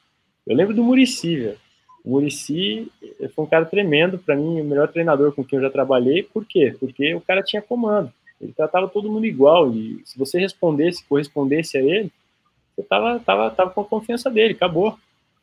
Eu 0.45 0.55
lembro 0.55 0.73
do 0.73 0.83
Murici, 0.83 1.37
velho. 1.37 1.57
O 2.03 2.11
Murici 2.11 2.91
foi 3.33 3.45
um 3.45 3.47
cara 3.47 3.65
tremendo, 3.65 4.17
para 4.17 4.35
mim, 4.35 4.61
o 4.61 4.63
melhor 4.63 4.87
treinador 4.87 5.31
com 5.33 5.43
quem 5.43 5.57
eu 5.57 5.63
já 5.63 5.71
trabalhei. 5.71 6.23
Por 6.23 6.45
quê? 6.45 6.75
Porque 6.79 7.13
o 7.15 7.21
cara 7.21 7.41
tinha 7.41 7.61
comando. 7.61 8.11
Ele 8.39 8.53
tratava 8.53 8.87
todo 8.87 9.11
mundo 9.11 9.25
igual. 9.25 9.73
E 9.73 10.01
se 10.05 10.17
você 10.17 10.39
respondesse, 10.39 11.03
correspondesse 11.05 11.77
a 11.77 11.81
ele, 11.81 12.11
você 12.75 12.83
tava, 12.83 13.19
tava, 13.19 13.49
tava 13.49 13.71
com 13.71 13.81
a 13.81 13.85
confiança 13.85 14.29
dele, 14.29 14.53
acabou. 14.53 14.97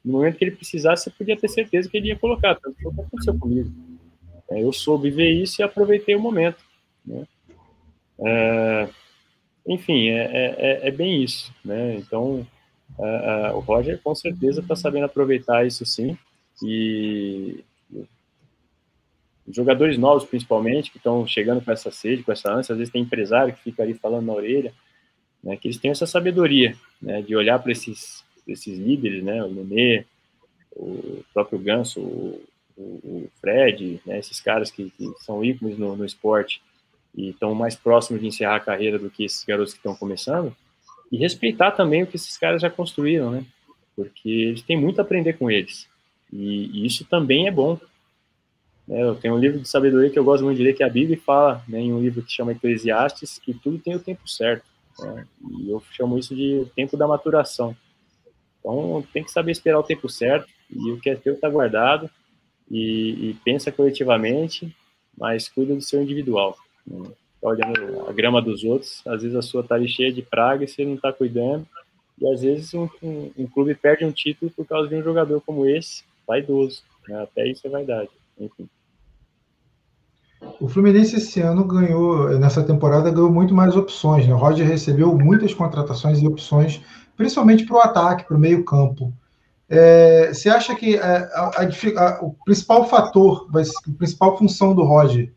No 0.04 0.12
momento 0.12 0.36
que 0.36 0.44
ele 0.44 0.56
precisasse, 0.56 1.04
você 1.04 1.10
podia 1.10 1.36
ter 1.36 1.48
certeza 1.48 1.88
que 1.88 1.96
ele 1.96 2.08
ia 2.08 2.18
colocar. 2.18 2.54
Tanto 2.56 2.76
que 2.76 2.86
aconteceu 2.86 3.38
comigo. 3.38 3.70
É, 4.50 4.62
eu 4.62 4.72
soube 4.72 5.10
ver 5.10 5.30
isso 5.30 5.60
e 5.60 5.64
aproveitei 5.64 6.14
o 6.14 6.20
momento. 6.20 6.58
Né? 7.04 7.26
É, 8.20 8.88
enfim, 9.66 10.08
é, 10.08 10.24
é, 10.24 10.56
é, 10.58 10.88
é 10.88 10.90
bem 10.90 11.22
isso. 11.22 11.52
Né? 11.64 11.96
Então, 11.96 12.46
uh, 13.02 13.56
o 13.56 13.60
Roger 13.60 14.00
com 14.02 14.14
certeza 14.14 14.60
está 14.60 14.76
sabendo 14.76 15.06
aproveitar 15.06 15.66
isso 15.66 15.84
sim. 15.84 16.16
E 16.62 17.64
jogadores 19.48 19.98
novos, 19.98 20.24
principalmente, 20.24 20.90
que 20.90 20.98
estão 20.98 21.26
chegando 21.26 21.62
com 21.64 21.72
essa 21.72 21.90
sede, 21.90 22.22
com 22.22 22.32
essa 22.32 22.52
ânsia, 22.52 22.72
às 22.72 22.78
vezes 22.78 22.92
tem 22.92 23.02
empresário 23.02 23.52
que 23.52 23.62
fica 23.62 23.82
ali 23.82 23.94
falando 23.94 24.26
na 24.26 24.32
orelha, 24.32 24.72
né, 25.42 25.56
que 25.56 25.66
eles 25.66 25.78
têm 25.78 25.90
essa 25.90 26.06
sabedoria 26.06 26.76
né, 27.00 27.20
de 27.22 27.34
olhar 27.34 27.58
para 27.58 27.72
esses, 27.72 28.24
esses 28.46 28.78
líderes, 28.78 29.22
né, 29.22 29.42
o 29.42 29.50
Nenê, 29.50 30.04
o 30.74 31.24
próprio 31.34 31.58
Ganso, 31.58 32.00
o, 32.00 32.40
o 32.76 33.28
Fred, 33.40 34.00
né, 34.06 34.18
esses 34.18 34.40
caras 34.40 34.70
que, 34.70 34.90
que 34.90 35.12
são 35.20 35.44
ícones 35.44 35.76
no, 35.76 35.96
no 35.96 36.04
esporte 36.04 36.62
e 37.14 37.30
estão 37.30 37.54
mais 37.54 37.74
próximos 37.74 38.20
de 38.22 38.28
encerrar 38.28 38.56
a 38.56 38.60
carreira 38.60 38.98
do 38.98 39.10
que 39.10 39.24
esses 39.24 39.44
garotos 39.44 39.74
que 39.74 39.80
estão 39.80 39.94
começando, 39.94 40.54
e 41.12 41.18
respeitar 41.18 41.72
também 41.72 42.02
o 42.02 42.06
que 42.06 42.16
esses 42.16 42.38
caras 42.38 42.62
já 42.62 42.70
construíram, 42.70 43.30
né? 43.30 43.44
Porque 43.94 44.30
eles 44.30 44.62
têm 44.62 44.80
muito 44.80 44.98
a 44.98 45.02
aprender 45.02 45.34
com 45.34 45.50
eles. 45.50 45.86
E, 46.32 46.70
e 46.72 46.86
isso 46.86 47.04
também 47.04 47.46
é 47.46 47.50
bom. 47.50 47.78
Né? 48.88 49.02
Eu 49.02 49.14
tenho 49.14 49.34
um 49.34 49.38
livro 49.38 49.60
de 49.60 49.68
sabedoria 49.68 50.08
que 50.08 50.18
eu 50.18 50.24
gosto 50.24 50.42
muito 50.42 50.56
de 50.56 50.64
ler, 50.64 50.72
que 50.72 50.82
é 50.82 50.86
a 50.86 50.90
Bíblia, 50.90 51.16
e 51.16 51.20
fala, 51.20 51.62
né, 51.68 51.80
em 51.80 51.92
um 51.92 52.00
livro 52.00 52.22
que 52.22 52.32
chama 52.32 52.52
Eclesiastes, 52.52 53.38
que 53.38 53.52
tudo 53.52 53.78
tem 53.78 53.94
o 53.94 54.00
tempo 54.00 54.26
certo. 54.26 54.64
Né? 54.98 55.26
E 55.60 55.70
eu 55.70 55.82
chamo 55.92 56.18
isso 56.18 56.34
de 56.34 56.64
tempo 56.74 56.96
da 56.96 57.06
maturação. 57.06 57.76
Então, 58.58 59.04
tem 59.12 59.22
que 59.22 59.30
saber 59.30 59.52
esperar 59.52 59.80
o 59.80 59.84
tempo 59.84 60.08
certo, 60.08 60.48
e 60.70 60.90
o 60.90 60.98
que 60.98 61.10
é 61.10 61.14
teu 61.14 61.34
está 61.34 61.50
guardado, 61.50 62.08
e, 62.70 63.30
e, 63.30 63.36
pensa 63.44 63.70
coletivamente, 63.70 64.74
mas 65.18 65.46
cuida 65.46 65.74
do 65.74 65.82
seu 65.82 66.00
individual. 66.00 66.56
Né? 66.86 67.10
Tá 67.42 67.48
olhando 67.48 68.08
a 68.08 68.12
grama 68.12 68.40
dos 68.40 68.62
outros, 68.62 69.02
às 69.04 69.20
vezes 69.20 69.36
a 69.36 69.42
sua 69.42 69.64
tá 69.64 69.74
ali 69.74 69.88
cheia 69.88 70.12
de 70.12 70.22
praga 70.22 70.62
e 70.62 70.68
você 70.68 70.84
não 70.84 70.94
está 70.94 71.12
cuidando, 71.12 71.66
e 72.20 72.32
às 72.32 72.40
vezes 72.40 72.72
um, 72.72 72.88
um, 73.02 73.32
um, 73.36 73.46
clube 73.48 73.74
perde 73.74 74.04
um 74.04 74.12
título 74.12 74.48
por 74.52 74.64
causa 74.64 74.88
de 74.88 74.94
um 74.94 75.02
jogador 75.02 75.40
como 75.44 75.66
esse, 75.66 76.04
vaidoso, 76.24 76.84
né? 77.08 77.20
até 77.20 77.48
isso 77.48 77.66
é 77.66 77.70
vaidade, 77.70 78.10
enfim. 78.38 78.68
O 80.60 80.68
Fluminense 80.68 81.16
esse 81.16 81.40
ano 81.40 81.64
ganhou, 81.64 82.38
nessa 82.38 82.62
temporada, 82.62 83.10
ganhou 83.10 83.30
muito 83.30 83.54
mais 83.54 83.76
opções. 83.76 84.26
Né? 84.26 84.34
O 84.34 84.36
Roger 84.36 84.66
recebeu 84.66 85.16
muitas 85.16 85.52
contratações 85.52 86.20
e 86.20 86.26
opções, 86.26 86.80
principalmente 87.16 87.64
para 87.64 87.76
o 87.76 87.80
ataque, 87.80 88.24
para 88.24 88.36
o 88.36 88.40
meio-campo. 88.40 89.12
É, 89.68 90.32
você 90.32 90.48
acha 90.48 90.74
que 90.74 90.96
a, 90.98 91.24
a, 91.34 91.62
a, 91.62 92.24
o 92.24 92.34
principal 92.44 92.88
fator, 92.88 93.48
a 93.50 93.92
principal 93.96 94.36
função 94.36 94.74
do 94.74 94.84
Roger 94.84 95.32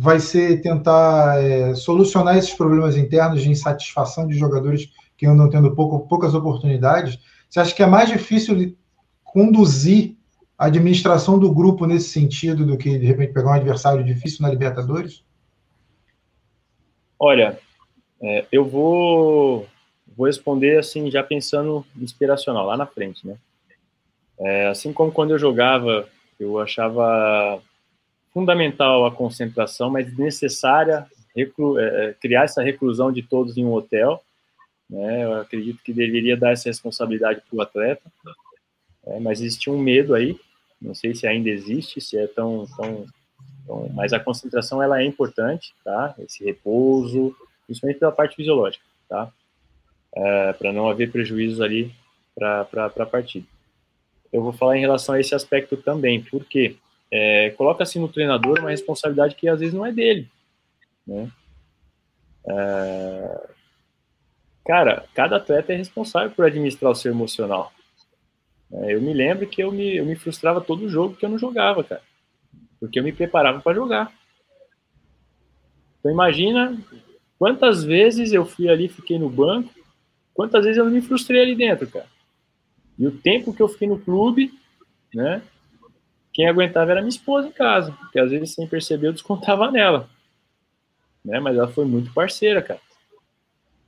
vai 0.00 0.20
ser 0.20 0.62
tentar 0.62 1.42
é, 1.42 1.74
solucionar 1.74 2.38
esses 2.38 2.54
problemas 2.54 2.96
internos 2.96 3.42
de 3.42 3.50
insatisfação 3.50 4.28
de 4.28 4.38
jogadores 4.38 4.88
que 5.16 5.26
andam 5.26 5.50
tendo 5.50 5.74
pouco, 5.74 6.06
poucas 6.06 6.34
oportunidades? 6.34 7.18
Você 7.50 7.58
acha 7.58 7.74
que 7.74 7.82
é 7.82 7.86
mais 7.86 8.08
difícil 8.08 8.76
conduzir 9.24 10.16
a 10.56 10.66
administração 10.66 11.36
do 11.36 11.52
grupo 11.52 11.84
nesse 11.84 12.10
sentido 12.10 12.64
do 12.64 12.78
que, 12.78 12.96
de 12.96 13.06
repente, 13.06 13.32
pegar 13.32 13.50
um 13.50 13.54
adversário 13.54 14.04
difícil 14.04 14.42
na 14.42 14.50
Libertadores? 14.50 15.24
Olha, 17.18 17.58
é, 18.22 18.46
eu 18.52 18.64
vou, 18.64 19.66
vou 20.16 20.26
responder 20.28 20.78
assim, 20.78 21.10
já 21.10 21.24
pensando 21.24 21.84
inspiracional, 21.96 22.64
lá 22.64 22.76
na 22.76 22.86
frente, 22.86 23.26
né? 23.26 23.36
É, 24.38 24.68
assim 24.68 24.92
como 24.92 25.10
quando 25.10 25.32
eu 25.32 25.38
jogava, 25.40 26.08
eu 26.38 26.60
achava 26.60 27.60
fundamental 28.32 29.06
a 29.06 29.14
concentração, 29.14 29.90
mas 29.90 30.16
necessária 30.16 31.06
é, 31.36 31.42
é 31.42 32.14
criar 32.20 32.44
essa 32.44 32.62
reclusão 32.62 33.12
de 33.12 33.22
todos 33.22 33.56
em 33.56 33.64
um 33.64 33.72
hotel. 33.72 34.22
Né? 34.88 35.24
Eu 35.24 35.40
acredito 35.40 35.82
que 35.82 35.92
deveria 35.92 36.36
dar 36.36 36.52
essa 36.52 36.68
responsabilidade 36.68 37.42
para 37.48 37.56
o 37.56 37.60
atleta, 37.60 38.10
é, 39.06 39.20
mas 39.20 39.40
existia 39.40 39.72
um 39.72 39.78
medo 39.78 40.14
aí 40.14 40.38
não 40.80 40.94
sei 40.94 41.14
se 41.14 41.26
ainda 41.26 41.48
existe, 41.48 42.00
se 42.00 42.16
é 42.16 42.26
tão, 42.26 42.66
tão, 42.76 43.06
tão, 43.66 43.88
mas 43.94 44.12
a 44.12 44.20
concentração 44.20 44.82
ela 44.82 45.00
é 45.00 45.04
importante, 45.04 45.74
tá? 45.84 46.14
Esse 46.18 46.44
repouso, 46.44 47.34
principalmente 47.66 47.98
pela 47.98 48.12
parte 48.12 48.36
fisiológica, 48.36 48.84
tá? 49.08 49.32
É, 50.14 50.52
para 50.52 50.72
não 50.72 50.88
haver 50.88 51.10
prejuízos 51.10 51.60
ali 51.60 51.92
para 52.34 52.66
a 52.84 53.06
partida. 53.06 53.46
Eu 54.32 54.42
vou 54.42 54.52
falar 54.52 54.76
em 54.76 54.80
relação 54.80 55.14
a 55.14 55.20
esse 55.20 55.34
aspecto 55.34 55.76
também, 55.76 56.22
porque 56.22 56.76
é, 57.10 57.50
coloca-se 57.50 57.98
no 57.98 58.08
treinador 58.08 58.60
uma 58.60 58.70
responsabilidade 58.70 59.34
que 59.34 59.48
às 59.48 59.60
vezes 59.60 59.74
não 59.74 59.86
é 59.86 59.92
dele, 59.92 60.28
né? 61.06 61.30
É, 62.46 63.48
cara, 64.64 65.04
cada 65.14 65.36
atleta 65.36 65.72
é 65.72 65.76
responsável 65.76 66.30
por 66.30 66.44
administrar 66.44 66.92
o 66.92 66.94
seu 66.94 67.12
emocional. 67.12 67.72
É, 68.70 68.94
eu 68.94 69.00
me 69.00 69.12
lembro 69.12 69.46
que 69.46 69.62
eu 69.62 69.72
me, 69.72 69.96
eu 69.96 70.04
me 70.04 70.16
frustrava 70.16 70.60
todo 70.60 70.88
jogo 70.88 71.16
que 71.16 71.24
eu 71.24 71.30
não 71.30 71.38
jogava, 71.38 71.82
cara. 71.82 72.02
Porque 72.78 72.98
eu 72.98 73.04
me 73.04 73.12
preparava 73.12 73.60
para 73.60 73.74
jogar. 73.74 74.12
Então 75.98 76.12
imagina 76.12 76.78
quantas 77.38 77.82
vezes 77.82 78.32
eu 78.32 78.44
fui 78.44 78.68
ali, 78.68 78.88
fiquei 78.88 79.18
no 79.18 79.28
banco, 79.28 79.70
quantas 80.34 80.64
vezes 80.64 80.78
eu 80.78 80.84
me 80.86 81.00
frustrei 81.00 81.42
ali 81.42 81.54
dentro, 81.54 81.88
cara. 81.88 82.06
E 82.98 83.06
o 83.06 83.12
tempo 83.12 83.54
que 83.54 83.62
eu 83.62 83.68
fiquei 83.68 83.88
no 83.88 83.98
clube, 83.98 84.52
né? 85.14 85.42
Quem 86.38 86.46
aguentava 86.46 86.92
era 86.92 87.00
minha 87.00 87.08
esposa 87.08 87.48
em 87.48 87.50
casa, 87.50 87.90
porque 87.90 88.16
às 88.16 88.30
vezes 88.30 88.54
sem 88.54 88.64
perceber 88.64 89.08
eu 89.08 89.12
descontava 89.12 89.72
nela. 89.72 90.08
Né? 91.24 91.40
Mas 91.40 91.56
ela 91.56 91.66
foi 91.66 91.84
muito 91.84 92.14
parceira, 92.14 92.62
cara. 92.62 92.80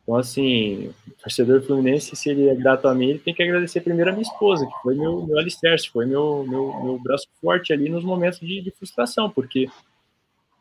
Então, 0.03 0.17
assim, 0.17 0.89
o 1.07 1.13
torcedor 1.23 1.63
fluminense, 1.63 2.17
se 2.17 2.29
ele 2.29 2.49
é 2.49 2.55
grato 2.57 2.89
a 2.89 2.95
mim, 2.95 3.11
ele 3.11 3.19
tem 3.21 3.33
que 3.33 3.41
agradecer 3.45 3.83
primeiro 3.83 4.11
a 4.11 4.13
minha 4.13 4.25
esposa, 4.25 4.67
que 4.67 4.83
foi 4.83 4.97
meu, 4.97 5.25
meu 5.25 5.39
alicerce, 5.39 5.89
foi 5.91 6.07
meu, 6.07 6.45
meu, 6.45 6.83
meu 6.83 6.99
braço 6.99 7.29
forte 7.41 7.73
ali 7.73 7.89
nos 7.89 8.03
momentos 8.03 8.41
de, 8.41 8.61
de 8.61 8.73
frustração, 8.73 9.31
porque 9.31 9.69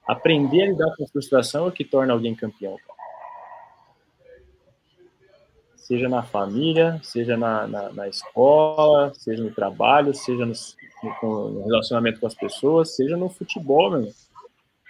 aprender 0.08 0.62
a 0.62 0.68
lidar 0.68 0.96
com 0.96 1.06
a 1.06 1.08
frustração 1.08 1.66
é 1.66 1.70
o 1.70 1.72
que 1.72 1.84
torna 1.84 2.14
alguém 2.14 2.36
campeão. 2.36 2.78
Seja 5.90 6.08
na 6.08 6.22
família, 6.22 7.02
seja 7.02 7.36
na, 7.36 7.66
na, 7.66 7.90
na 7.92 8.08
escola, 8.08 9.12
seja 9.16 9.42
no 9.42 9.50
trabalho, 9.50 10.14
seja 10.14 10.46
no, 10.46 10.54
no, 11.24 11.50
no, 11.50 11.66
relacionamento 11.66 12.20
com 12.20 12.28
as 12.28 12.36
pessoas, 12.36 12.96
seja 12.96 13.18
no 13.18 13.28
futebol, 13.28 13.90
meu. 13.90 14.14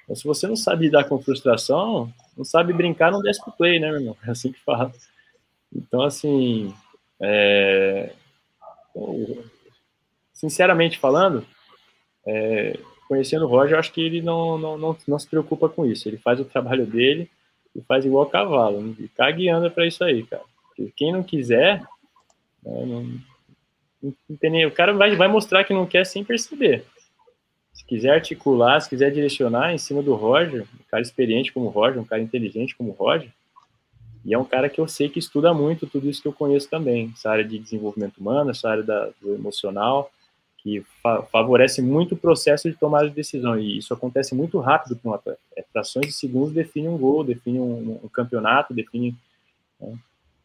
Então, 0.03 0.13
se 0.13 0.25
você 0.25 0.45
não 0.45 0.57
sabe 0.57 0.87
lidar 0.87 1.05
com 1.05 1.17
frustração, 1.17 2.13
não 2.37 2.43
sabe 2.43 2.73
brincar, 2.73 3.13
não 3.13 3.21
desce 3.21 3.41
pro 3.41 3.53
play, 3.53 3.79
né, 3.79 3.87
meu 3.91 4.01
irmão? 4.01 4.17
É 4.27 4.31
assim 4.31 4.51
que 4.51 4.59
fala. 4.59 4.91
Então, 5.73 6.01
assim, 6.01 6.75
é... 7.21 8.11
sinceramente 10.33 10.99
falando, 10.99 11.45
é... 12.27 12.77
conhecendo 13.07 13.45
o 13.45 13.47
Roger, 13.47 13.75
eu 13.75 13.79
acho 13.79 13.93
que 13.93 14.01
ele 14.01 14.21
não, 14.21 14.57
não, 14.57 14.77
não, 14.77 14.97
não, 15.07 15.17
se 15.17 15.29
preocupa 15.29 15.69
com 15.69 15.85
isso. 15.85 16.09
Ele 16.09 16.17
faz 16.17 16.41
o 16.41 16.45
trabalho 16.45 16.85
dele 16.85 17.31
e 17.73 17.79
faz 17.79 18.03
igual 18.03 18.25
cavalo. 18.25 18.81
Né? 18.81 18.95
E 18.99 19.07
caga 19.07 19.55
anda 19.55 19.69
para 19.69 19.87
isso 19.87 20.03
aí, 20.03 20.23
cara. 20.23 20.43
Quem 20.95 21.11
não 21.11 21.23
quiser, 21.23 21.81
né, 22.63 22.85
não, 22.85 23.03
não, 24.01 24.67
o 24.67 24.71
cara 24.71 24.93
vai, 24.93 25.15
vai 25.15 25.27
mostrar 25.27 25.63
que 25.63 25.73
não 25.73 25.85
quer 25.85 26.05
sem 26.05 26.23
perceber 26.23 26.85
se 27.79 27.85
quiser 27.85 28.11
articular, 28.11 28.81
se 28.81 28.89
quiser 28.89 29.09
direcionar 29.09 29.73
em 29.73 29.77
cima 29.77 30.03
do 30.03 30.13
Roger, 30.13 30.63
um 30.63 30.83
cara 30.91 31.01
experiente 31.01 31.53
como 31.53 31.67
o 31.67 31.69
Roger, 31.69 32.01
um 32.01 32.05
cara 32.05 32.21
inteligente 32.21 32.75
como 32.75 32.89
o 32.89 32.93
Roger, 32.93 33.31
e 34.25 34.33
é 34.33 34.37
um 34.37 34.43
cara 34.43 34.67
que 34.67 34.81
eu 34.81 34.87
sei 34.87 35.07
que 35.07 35.17
estuda 35.17 35.53
muito 35.53 35.87
tudo 35.87 36.09
isso 36.09 36.21
que 36.21 36.27
eu 36.27 36.33
conheço 36.33 36.69
também, 36.69 37.09
essa 37.15 37.31
área 37.31 37.43
de 37.43 37.57
desenvolvimento 37.57 38.17
humano, 38.17 38.51
essa 38.51 38.69
área 38.69 38.83
da, 38.83 39.09
do 39.21 39.33
emocional, 39.33 40.11
que 40.57 40.83
fa 41.01 41.21
favorece 41.31 41.81
muito 41.81 42.15
o 42.15 42.17
processo 42.17 42.69
de 42.69 42.75
tomada 42.75 43.07
de 43.07 43.15
decisão, 43.15 43.57
e 43.57 43.77
isso 43.77 43.93
acontece 43.93 44.35
muito 44.35 44.59
rápido 44.59 44.97
com 44.97 45.09
o 45.09 45.13
atleta. 45.13 45.39
É, 45.55 45.63
frações 45.71 46.07
de 46.07 46.11
segundos 46.11 46.51
define 46.51 46.89
um 46.89 46.97
gol, 46.97 47.23
define 47.23 47.59
um, 47.59 47.97
um 48.03 48.09
campeonato, 48.09 48.73
define... 48.73 49.15
Né? 49.79 49.97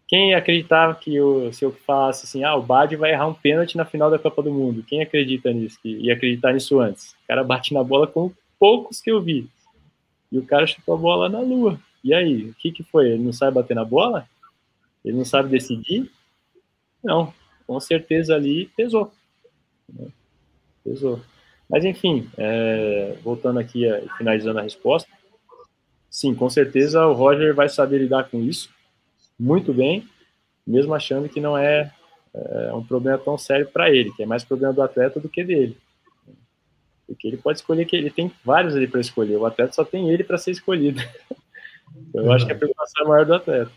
Quem 0.07 0.35
acreditava 0.35 0.95
que 0.95 1.15
eu, 1.15 1.53
se 1.53 1.65
eu 1.65 1.73
falasse 1.73 2.27
assim, 2.27 2.45
ah, 2.45 2.55
o 2.55 2.63
Bad 2.63 2.95
vai 2.97 3.13
errar 3.13 3.27
um 3.27 3.35
pênalti 3.35 3.77
na 3.77 3.87
final 3.87 4.11
da 4.11 4.19
Copa 4.19 4.43
do 4.43 4.53
Mundo? 4.53 4.85
Quem 4.87 5.01
acredita 5.01 5.53
nisso? 5.53 5.79
Que 5.83 5.89
ia 5.89 6.13
acreditar 6.13 6.53
nisso 6.53 6.79
antes? 6.79 7.13
O 7.13 7.27
cara 7.27 7.43
bate 7.43 7.73
na 7.73 7.83
bola 7.83 8.07
com 8.07 8.31
poucos 8.59 9.01
que 9.01 9.11
eu 9.11 9.23
vi. 9.23 9.49
E 10.31 10.39
o 10.39 10.45
cara 10.45 10.67
chutou 10.67 10.95
a 10.95 10.99
bola 10.99 11.29
na 11.29 11.41
lua. 11.41 11.81
E 12.03 12.13
aí, 12.13 12.51
o 12.51 12.55
que, 12.55 12.71
que 12.71 12.83
foi? 12.83 13.13
Ele 13.13 13.25
não 13.25 13.33
sabe 13.33 13.55
bater 13.55 13.75
na 13.75 13.85
bola? 13.85 14.29
Ele 15.03 15.17
não 15.17 15.25
sabe 15.25 15.49
decidir? 15.49 16.11
Não, 17.03 17.33
com 17.67 17.81
certeza 17.81 18.35
ali 18.35 18.67
pesou. 18.77 19.11
Pesou. 20.83 21.21
Mas 21.69 21.85
enfim, 21.85 22.29
é, 22.37 23.17
voltando 23.23 23.59
aqui, 23.59 23.85
finalizando 24.19 24.59
a 24.59 24.63
resposta, 24.63 25.11
sim, 26.11 26.35
com 26.35 26.51
certeza 26.51 27.07
o 27.07 27.15
Roger 27.15 27.55
vai 27.55 27.71
saber 27.71 27.99
lidar 27.99 28.25
com 28.25 28.41
isso 28.41 28.74
muito 29.39 29.73
bem, 29.73 30.09
mesmo 30.67 30.95
achando 30.95 31.29
que 31.29 31.41
não 31.41 31.57
é, 31.57 31.93
é 32.35 32.73
um 32.73 32.85
problema 32.85 33.19
tão 33.19 33.37
sério 33.37 33.67
para 33.67 33.91
ele, 33.91 34.13
que 34.13 34.23
é 34.23 34.27
mais 34.27 34.45
problema 34.45 34.73
do 34.73 34.83
atleta 34.83 35.21
do 35.21 35.29
que 35.29 35.45
dele. 35.45 35.77
Porque 37.07 37.29
ele 37.29 37.37
pode 37.37 37.59
escolher 37.59 37.85
que 37.85 37.97
ele 37.97 38.11
tem 38.11 38.33
vários 38.45 38.75
ali 38.75 38.87
para 38.87 39.01
escolher, 39.01 39.37
o 39.37 39.47
atleta 39.47 39.73
só 39.73 39.85
tem 39.85 40.11
ele 40.11 40.25
para 40.25 40.39
ser 40.39 40.53
escolhido. 40.53 41.03
Então, 42.09 42.25
eu 42.25 42.33
acho 42.33 42.47
que 42.47 42.53
a 42.53 42.57
preocupação 42.57 43.05
é 43.05 43.09
maior 43.09 43.27
do 43.27 43.35
atleta. 43.35 43.71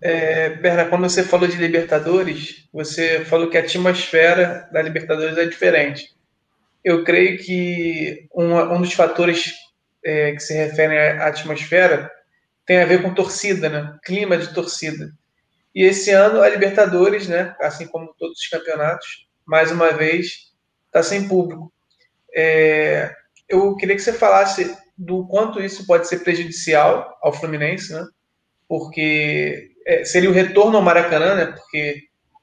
É, 0.00 0.50
Berna, 0.50 0.84
quando 0.86 1.02
você 1.02 1.22
falou 1.24 1.48
de 1.48 1.56
Libertadores, 1.56 2.68
você 2.72 3.24
falou 3.24 3.50
que 3.50 3.56
a 3.56 3.60
atmosfera 3.60 4.68
da 4.72 4.80
Libertadores 4.80 5.36
é 5.36 5.44
diferente. 5.44 6.14
Eu 6.84 7.04
creio 7.04 7.38
que 7.38 8.28
um, 8.34 8.54
um 8.54 8.80
dos 8.80 8.92
fatores 8.92 9.52
é, 10.04 10.32
que 10.32 10.40
se 10.40 10.54
referem 10.54 10.98
à 10.98 11.26
atmosfera 11.26 12.10
tem 12.66 12.82
a 12.82 12.86
ver 12.86 13.02
com 13.02 13.14
torcida, 13.14 13.68
né? 13.68 13.98
Clima 14.04 14.36
de 14.36 14.52
torcida. 14.52 15.10
E 15.74 15.84
esse 15.84 16.10
ano 16.10 16.42
a 16.42 16.48
Libertadores, 16.48 17.26
né? 17.26 17.56
Assim 17.60 17.86
como 17.86 18.14
todos 18.18 18.38
os 18.38 18.46
campeonatos, 18.48 19.26
mais 19.46 19.72
uma 19.72 19.90
vez 19.92 20.52
está 20.86 21.02
sem 21.02 21.26
público. 21.26 21.72
É, 22.34 23.10
eu 23.48 23.74
queria 23.76 23.96
que 23.96 24.02
você 24.02 24.12
falasse 24.12 24.76
do 24.96 25.26
quanto 25.28 25.62
isso 25.62 25.86
pode 25.86 26.06
ser 26.08 26.18
prejudicial 26.18 27.18
ao 27.22 27.32
Fluminense, 27.32 27.92
né? 27.92 28.04
Porque 28.68 29.70
é, 29.86 30.04
seria 30.04 30.28
o 30.28 30.34
retorno 30.34 30.76
ao 30.76 30.82
Maracanã, 30.82 31.34
né? 31.34 31.46
Porque 31.46 32.02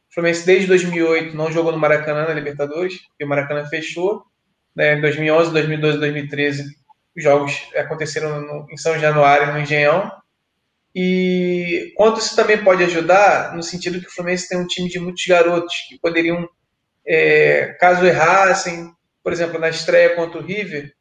o 0.09 0.13
Fluminense 0.15 0.45
desde 0.45 0.67
2008 0.67 1.35
não 1.35 1.51
jogou 1.51 1.71
no 1.71 1.77
Maracanã 1.77 2.25
na 2.25 2.33
Libertadores, 2.33 2.99
e 3.19 3.23
o 3.23 3.27
Maracanã 3.27 3.65
fechou. 3.65 4.23
Né? 4.75 4.95
Em 4.95 5.01
2011, 5.01 5.51
2012, 5.51 5.99
2013 5.99 6.84
os 7.15 7.23
jogos 7.23 7.69
aconteceram 7.75 8.41
no, 8.41 8.67
em 8.69 8.77
São 8.77 8.97
Januário, 8.99 9.53
no 9.53 9.59
Engenhão. 9.59 10.11
E 10.93 11.93
quanto 11.95 12.19
isso 12.19 12.35
também 12.35 12.63
pode 12.63 12.83
ajudar, 12.83 13.55
no 13.55 13.61
sentido 13.61 13.99
que 13.99 14.07
o 14.07 14.11
Fluminense 14.11 14.47
tem 14.47 14.57
um 14.57 14.67
time 14.67 14.89
de 14.89 14.99
muitos 14.99 15.25
garotos 15.27 15.73
que 15.87 15.99
poderiam 15.99 16.47
é, 17.05 17.75
caso 17.79 18.05
errassem, 18.05 18.91
por 19.23 19.33
exemplo, 19.33 19.59
na 19.59 19.69
estreia 19.69 20.15
contra 20.15 20.39
o 20.39 20.43
River, 20.43 20.93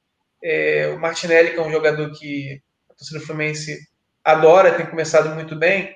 é, 0.43 0.93
o 0.95 0.99
Martinelli, 0.99 1.53
que 1.53 1.59
é 1.59 1.63
um 1.63 1.71
jogador 1.71 2.11
que 2.13 2.61
a 2.91 2.95
torcida 2.95 3.21
do 3.21 3.27
Fluminense 3.27 3.79
adora, 4.23 4.75
tem 4.75 4.87
começado 4.87 5.35
muito 5.35 5.55
bem, 5.55 5.95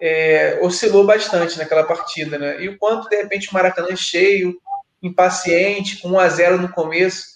é, 0.00 0.58
oscilou 0.62 1.06
bastante 1.06 1.58
naquela 1.58 1.84
partida, 1.84 2.38
né? 2.38 2.62
E 2.62 2.68
o 2.68 2.78
quanto, 2.78 3.08
de 3.08 3.16
repente, 3.16 3.48
o 3.48 3.54
Maracanã 3.54 3.94
cheio, 3.96 4.54
impaciente, 5.02 5.98
com 6.00 6.08
1 6.08 6.18
a 6.18 6.28
0 6.28 6.58
no 6.58 6.68
começo, 6.68 7.35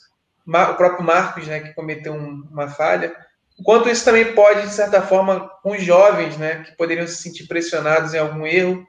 o 0.51 0.74
próprio 0.74 1.05
Marcos, 1.05 1.46
né, 1.46 1.61
que 1.61 1.74
cometeu 1.74 2.12
um, 2.12 2.46
uma 2.51 2.68
falha, 2.68 3.14
o 3.59 3.62
quanto 3.62 3.88
isso 3.88 4.05
também 4.05 4.34
pode, 4.34 4.62
de 4.62 4.72
certa 4.72 5.03
forma, 5.03 5.48
com 5.62 5.72
os 5.72 5.82
jovens, 5.82 6.36
né, 6.38 6.62
que 6.64 6.76
poderiam 6.76 7.07
se 7.07 7.16
sentir 7.16 7.46
pressionados 7.46 8.14
em 8.14 8.18
algum 8.18 8.46
erro, 8.46 8.86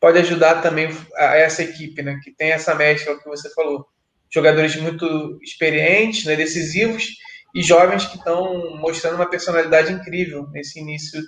pode 0.00 0.18
ajudar 0.18 0.62
também 0.62 0.88
a 1.16 1.36
essa 1.36 1.62
equipe, 1.62 2.02
né, 2.02 2.18
que 2.22 2.30
tem 2.30 2.52
essa 2.52 2.74
mescla 2.74 3.18
que 3.18 3.28
você 3.28 3.52
falou. 3.52 3.86
Jogadores 4.32 4.76
muito 4.76 5.38
experientes, 5.42 6.24
né, 6.24 6.36
decisivos, 6.36 7.06
e 7.54 7.62
jovens 7.62 8.06
que 8.06 8.16
estão 8.16 8.76
mostrando 8.78 9.14
uma 9.14 9.30
personalidade 9.30 9.92
incrível 9.92 10.48
nesse 10.50 10.80
início 10.80 11.20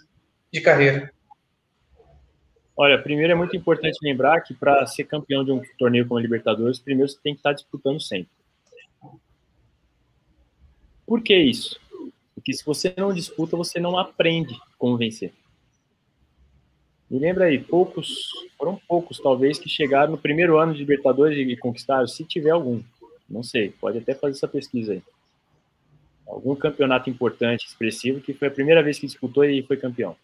de 0.53 0.61
carreira. 0.61 1.13
Olha, 2.77 3.03
primeiro 3.03 3.33
é 3.33 3.37
muito 3.37 3.57
importante 3.57 3.99
lembrar 4.03 4.41
que 4.43 4.53
para 4.53 4.85
ser 4.87 5.05
campeão 5.05 5.45
de 5.45 5.53
um 5.53 5.63
torneio 5.79 6.07
como 6.07 6.19
a 6.19 6.23
Libertadores, 6.23 6.79
primeiro 6.79 7.09
você 7.09 7.19
tem 7.23 7.33
que 7.33 7.39
estar 7.41 7.53
disputando 7.53 8.01
sempre. 8.01 8.36
Por 11.07 11.23
que 11.23 11.37
isso? 11.37 11.79
Porque 12.35 12.53
se 12.53 12.65
você 12.65 12.93
não 12.97 13.13
disputa, 13.13 13.57
você 13.57 13.79
não 13.79 13.99
aprende 13.99 14.59
como 14.79 14.97
vencer. 14.97 15.33
Me 17.09 17.21
lembra 17.21 17.45
aí, 17.45 17.59
poucos, 17.59 18.29
foram 18.59 18.81
poucos 18.89 19.19
talvez 19.19 19.59
que 19.59 19.69
chegaram 19.69 20.13
no 20.13 20.19
primeiro 20.19 20.59
ano 20.59 20.73
de 20.73 20.81
Libertadores 20.81 21.39
e 21.39 21.57
conquistaram, 21.57 22.07
se 22.09 22.25
tiver 22.25 22.51
algum. 22.51 22.83
Não 23.31 23.43
sei, 23.43 23.71
pode 23.71 23.99
até 23.99 24.15
fazer 24.15 24.37
essa 24.37 24.49
pesquisa 24.49 24.93
aí. 24.93 25.03
Algum 26.27 26.57
campeonato 26.57 27.09
importante, 27.09 27.67
expressivo, 27.67 28.21
que 28.21 28.35
foi 28.35 28.49
a 28.49 28.51
primeira 28.51 28.83
vez 28.83 28.99
que 28.99 29.07
disputou 29.07 29.45
e 29.45 29.63
foi 29.63 29.77
campeão. 29.77 30.17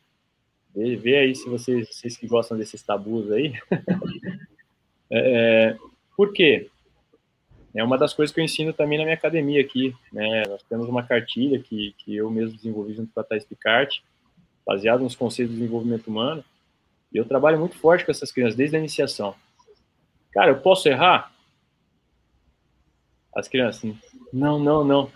Vê, 0.74 0.96
vê 0.96 1.18
aí 1.18 1.36
se 1.36 1.48
vocês, 1.48 1.88
vocês 1.88 2.16
que 2.16 2.26
gostam 2.26 2.58
desses 2.58 2.82
tabus 2.82 3.30
aí. 3.30 3.52
é, 5.08 5.76
por 6.16 6.32
quê? 6.32 6.68
É 7.74 7.82
uma 7.82 7.96
das 7.96 8.12
coisas 8.12 8.34
que 8.34 8.40
eu 8.40 8.44
ensino 8.44 8.72
também 8.72 8.98
na 8.98 9.04
minha 9.04 9.16
academia 9.16 9.60
aqui. 9.60 9.94
Né? 10.12 10.42
Nós 10.48 10.62
temos 10.64 10.88
uma 10.88 11.02
cartilha 11.02 11.58
que, 11.58 11.94
que 11.98 12.14
eu 12.14 12.30
mesmo 12.30 12.56
desenvolvi 12.56 12.94
junto 12.94 13.12
com 13.12 13.20
a 13.20 13.24
Thais 13.24 13.44
Picarte, 13.44 14.04
baseado 14.66 15.00
nos 15.00 15.16
conceitos 15.16 15.54
de 15.54 15.60
desenvolvimento 15.60 16.08
humano. 16.08 16.44
E 17.12 17.16
eu 17.16 17.24
trabalho 17.24 17.58
muito 17.58 17.76
forte 17.76 18.04
com 18.04 18.10
essas 18.10 18.30
crianças, 18.30 18.56
desde 18.56 18.76
a 18.76 18.78
iniciação. 18.78 19.34
Cara, 20.32 20.50
eu 20.50 20.60
posso 20.60 20.88
errar? 20.88 21.32
As 23.34 23.48
crianças, 23.48 23.94
não, 24.32 24.58
não, 24.58 24.84
não. 24.84 25.10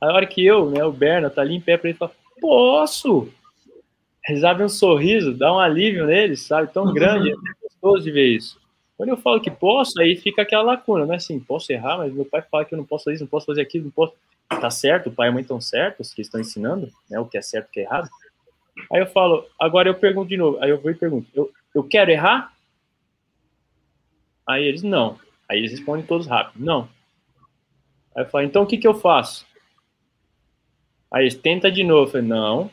A 0.00 0.12
hora 0.12 0.26
que 0.26 0.44
eu, 0.44 0.70
né, 0.70 0.84
o 0.84 0.92
Berna, 0.92 1.30
tá 1.30 1.40
ali 1.40 1.54
em 1.54 1.60
pé 1.60 1.78
para 1.78 1.88
ele 1.88 1.98
falar, 1.98 2.12
posso! 2.40 3.30
Eles 4.28 4.44
abrem 4.44 4.66
um 4.66 4.70
sorriso, 4.70 5.34
dá 5.34 5.52
um 5.52 5.58
alívio 5.58 6.06
neles, 6.06 6.42
sabe? 6.42 6.72
Tão 6.72 6.92
grande, 6.92 7.30
é 7.30 7.34
gostoso 7.62 8.04
de 8.04 8.10
ver 8.10 8.28
isso. 8.28 8.58
Quando 8.96 9.08
eu 9.08 9.16
falo 9.16 9.40
que 9.40 9.50
posso, 9.50 10.00
aí 10.00 10.16
fica 10.16 10.42
aquela 10.42 10.62
lacuna, 10.62 11.04
né? 11.04 11.16
Assim, 11.16 11.38
posso 11.40 11.72
errar, 11.72 11.98
mas 11.98 12.12
meu 12.12 12.24
pai 12.24 12.42
fala 12.42 12.64
que 12.64 12.74
eu 12.74 12.78
não 12.78 12.84
posso 12.84 13.04
fazer 13.04 13.16
isso, 13.16 13.24
não 13.24 13.30
posso 13.30 13.46
fazer 13.46 13.62
aquilo, 13.62 13.84
não 13.84 13.90
posso. 13.90 14.14
Tá 14.48 14.70
certo, 14.70 15.08
o 15.08 15.12
pai 15.12 15.28
e 15.28 15.30
a 15.30 15.32
mãe 15.32 15.42
estão 15.42 15.60
certos, 15.60 16.14
que 16.14 16.22
estão 16.22 16.40
ensinando, 16.40 16.90
né? 17.10 17.18
O 17.18 17.26
que 17.26 17.36
é 17.36 17.42
certo, 17.42 17.68
o 17.68 17.70
que 17.70 17.80
é 17.80 17.82
errado. 17.84 18.08
Aí 18.92 19.00
eu 19.00 19.06
falo, 19.06 19.46
agora 19.58 19.88
eu 19.88 19.94
pergunto 19.94 20.28
de 20.28 20.36
novo. 20.36 20.58
Aí 20.60 20.70
eu 20.70 20.80
vou 20.80 20.90
e 20.90 20.94
pergunto, 20.94 21.28
eu, 21.34 21.50
eu 21.74 21.82
quero 21.82 22.10
errar? 22.10 22.54
Aí 24.46 24.64
eles, 24.64 24.82
não. 24.82 25.18
Aí 25.48 25.58
eles 25.58 25.72
respondem 25.72 26.06
todos 26.06 26.26
rápido, 26.26 26.64
não. 26.64 26.88
Aí 28.14 28.24
eu 28.24 28.28
falo, 28.28 28.44
então 28.44 28.62
o 28.62 28.66
que, 28.66 28.78
que 28.78 28.86
eu 28.86 28.94
faço? 28.94 29.46
Aí 31.10 31.24
eles, 31.24 31.34
tenta 31.34 31.70
de 31.70 31.82
novo. 31.82 32.06
Eu 32.06 32.12
falei, 32.12 32.26
não. 32.26 32.70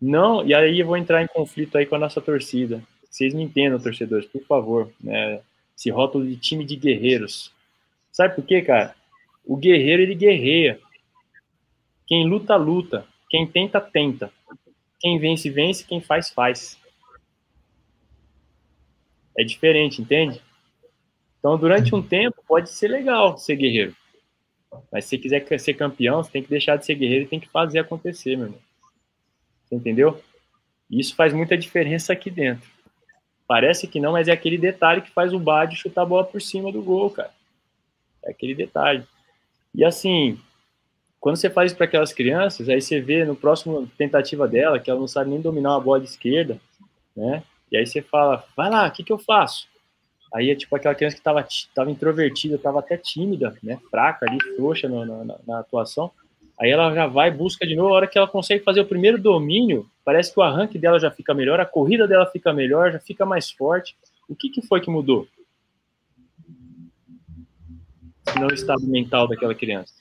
Não, 0.00 0.46
e 0.46 0.54
aí 0.54 0.78
eu 0.78 0.86
vou 0.86 0.96
entrar 0.96 1.22
em 1.22 1.26
conflito 1.26 1.76
aí 1.76 1.84
com 1.84 1.96
a 1.96 1.98
nossa 1.98 2.20
torcida. 2.20 2.82
Vocês 3.08 3.34
me 3.34 3.42
entendam, 3.42 3.80
torcedores, 3.80 4.26
por 4.26 4.42
favor. 4.44 4.92
Né? 5.00 5.40
Esse 5.76 5.90
rótulo 5.90 6.26
de 6.26 6.36
time 6.36 6.64
de 6.64 6.76
guerreiros. 6.76 7.52
Sabe 8.12 8.34
por 8.34 8.44
quê, 8.44 8.62
cara? 8.62 8.94
O 9.44 9.56
guerreiro, 9.56 10.02
ele 10.02 10.14
guerreia. 10.14 10.80
Quem 12.06 12.28
luta, 12.28 12.56
luta. 12.56 13.06
Quem 13.30 13.46
tenta, 13.46 13.80
tenta. 13.80 14.32
Quem 14.98 15.18
vence, 15.18 15.48
vence. 15.50 15.84
Quem 15.84 16.00
faz, 16.00 16.30
faz. 16.30 16.78
É 19.38 19.44
diferente, 19.44 20.02
entende? 20.02 20.42
Então, 21.38 21.56
durante 21.56 21.94
um 21.94 22.02
tempo, 22.02 22.42
pode 22.46 22.70
ser 22.70 22.88
legal 22.88 23.38
ser 23.38 23.56
guerreiro. 23.56 23.94
Mas 24.90 25.04
se 25.04 25.10
você 25.10 25.18
quiser 25.18 25.58
ser 25.58 25.74
campeão, 25.74 26.22
você 26.22 26.30
tem 26.30 26.42
que 26.42 26.50
deixar 26.50 26.76
de 26.76 26.84
ser 26.84 26.94
guerreiro 26.94 27.24
e 27.24 27.28
tem 27.28 27.40
que 27.40 27.48
fazer 27.48 27.78
acontecer, 27.78 28.36
meu 28.36 28.46
irmão. 28.46 28.60
Você 29.64 29.76
entendeu? 29.76 30.20
Isso 30.90 31.14
faz 31.14 31.32
muita 31.32 31.56
diferença 31.56 32.12
aqui 32.12 32.30
dentro. 32.30 32.68
Parece 33.48 33.88
que 33.88 33.98
não, 33.98 34.12
mas 34.12 34.28
é 34.28 34.32
aquele 34.32 34.58
detalhe 34.58 35.00
que 35.00 35.10
faz 35.10 35.32
o 35.32 35.38
Bad 35.38 35.74
chutar 35.74 36.02
a 36.02 36.06
bola 36.06 36.24
por 36.24 36.40
cima 36.40 36.70
do 36.70 36.82
gol, 36.82 37.10
cara. 37.10 37.30
É 38.22 38.30
aquele 38.30 38.54
detalhe. 38.54 39.02
E 39.74 39.82
assim, 39.82 40.38
quando 41.18 41.36
você 41.36 41.48
faz 41.48 41.70
isso 41.70 41.76
para 41.76 41.86
aquelas 41.86 42.12
crianças, 42.12 42.68
aí 42.68 42.80
você 42.80 43.00
vê 43.00 43.24
no 43.24 43.34
próximo 43.34 43.90
tentativa 43.96 44.46
dela 44.46 44.78
que 44.78 44.90
ela 44.90 45.00
não 45.00 45.08
sabe 45.08 45.30
nem 45.30 45.40
dominar 45.40 45.70
uma 45.70 45.80
bola 45.80 46.00
de 46.00 46.06
esquerda, 46.06 46.60
né? 47.16 47.42
E 47.72 47.76
aí 47.76 47.86
você 47.86 48.02
fala, 48.02 48.44
vai 48.54 48.70
lá, 48.70 48.86
o 48.86 48.90
que, 48.92 49.02
que 49.02 49.12
eu 49.12 49.18
faço? 49.18 49.66
Aí 50.32 50.50
é 50.50 50.54
tipo 50.54 50.76
aquela 50.76 50.94
criança 50.94 51.16
que 51.16 51.20
estava 51.20 51.46
tava 51.74 51.90
introvertida, 51.90 52.56
estava 52.56 52.80
até 52.80 52.98
tímida, 52.98 53.56
né? 53.62 53.78
Fraca 53.90 54.26
ali, 54.26 54.38
frouxa 54.56 54.88
na, 54.88 55.24
na, 55.46 55.58
atuação. 55.58 56.10
Aí 56.60 56.70
ela 56.70 56.92
já 56.92 57.06
vai, 57.06 57.30
busca 57.30 57.66
de 57.66 57.76
novo. 57.76 57.90
A 57.90 57.96
hora 57.96 58.06
que 58.06 58.18
ela 58.18 58.26
consegue 58.26 58.64
fazer 58.64 58.80
o 58.80 58.86
primeiro 58.86 59.20
domínio, 59.20 59.88
parece 60.04 60.32
que 60.32 60.40
o 60.40 60.42
arranque 60.42 60.78
dela 60.78 60.98
já 60.98 61.10
fica 61.10 61.32
melhor, 61.32 61.60
a 61.60 61.66
corrida 61.66 62.08
dela 62.08 62.26
fica 62.26 62.52
melhor, 62.52 62.90
já 62.90 62.98
fica 62.98 63.24
mais 63.24 63.50
forte. 63.50 63.96
O 64.28 64.34
que, 64.34 64.50
que 64.50 64.60
foi 64.60 64.80
que 64.80 64.90
mudou? 64.90 65.28
Se 68.28 68.38
não 68.38 68.48
o 68.48 68.54
estado 68.54 68.84
mental 68.86 69.28
daquela 69.28 69.54
criança. 69.54 69.94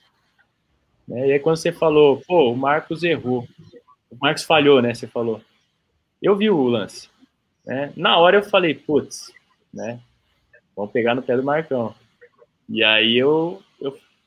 Né? 1.07 1.27
E 1.27 1.31
aí 1.33 1.39
quando 1.39 1.57
você 1.57 1.71
falou, 1.71 2.21
pô, 2.27 2.51
o 2.51 2.57
Marcos 2.57 3.03
errou. 3.03 3.47
O 4.09 4.17
Marcos 4.19 4.43
falhou, 4.43 4.81
né? 4.81 4.93
Você 4.93 5.07
falou. 5.07 5.41
Eu 6.21 6.35
vi 6.35 6.49
o 6.49 6.67
lance. 6.67 7.09
Né? 7.65 7.93
Na 7.95 8.17
hora 8.17 8.37
eu 8.37 8.43
falei, 8.43 8.73
putz, 8.73 9.31
né? 9.71 9.99
Vamos 10.75 10.91
pegar 10.91 11.13
no 11.13 11.21
pé 11.21 11.37
do 11.37 11.43
Marcão. 11.43 11.93
E 12.67 12.83
aí 12.83 13.17
eu, 13.17 13.61
eu 13.61 13.66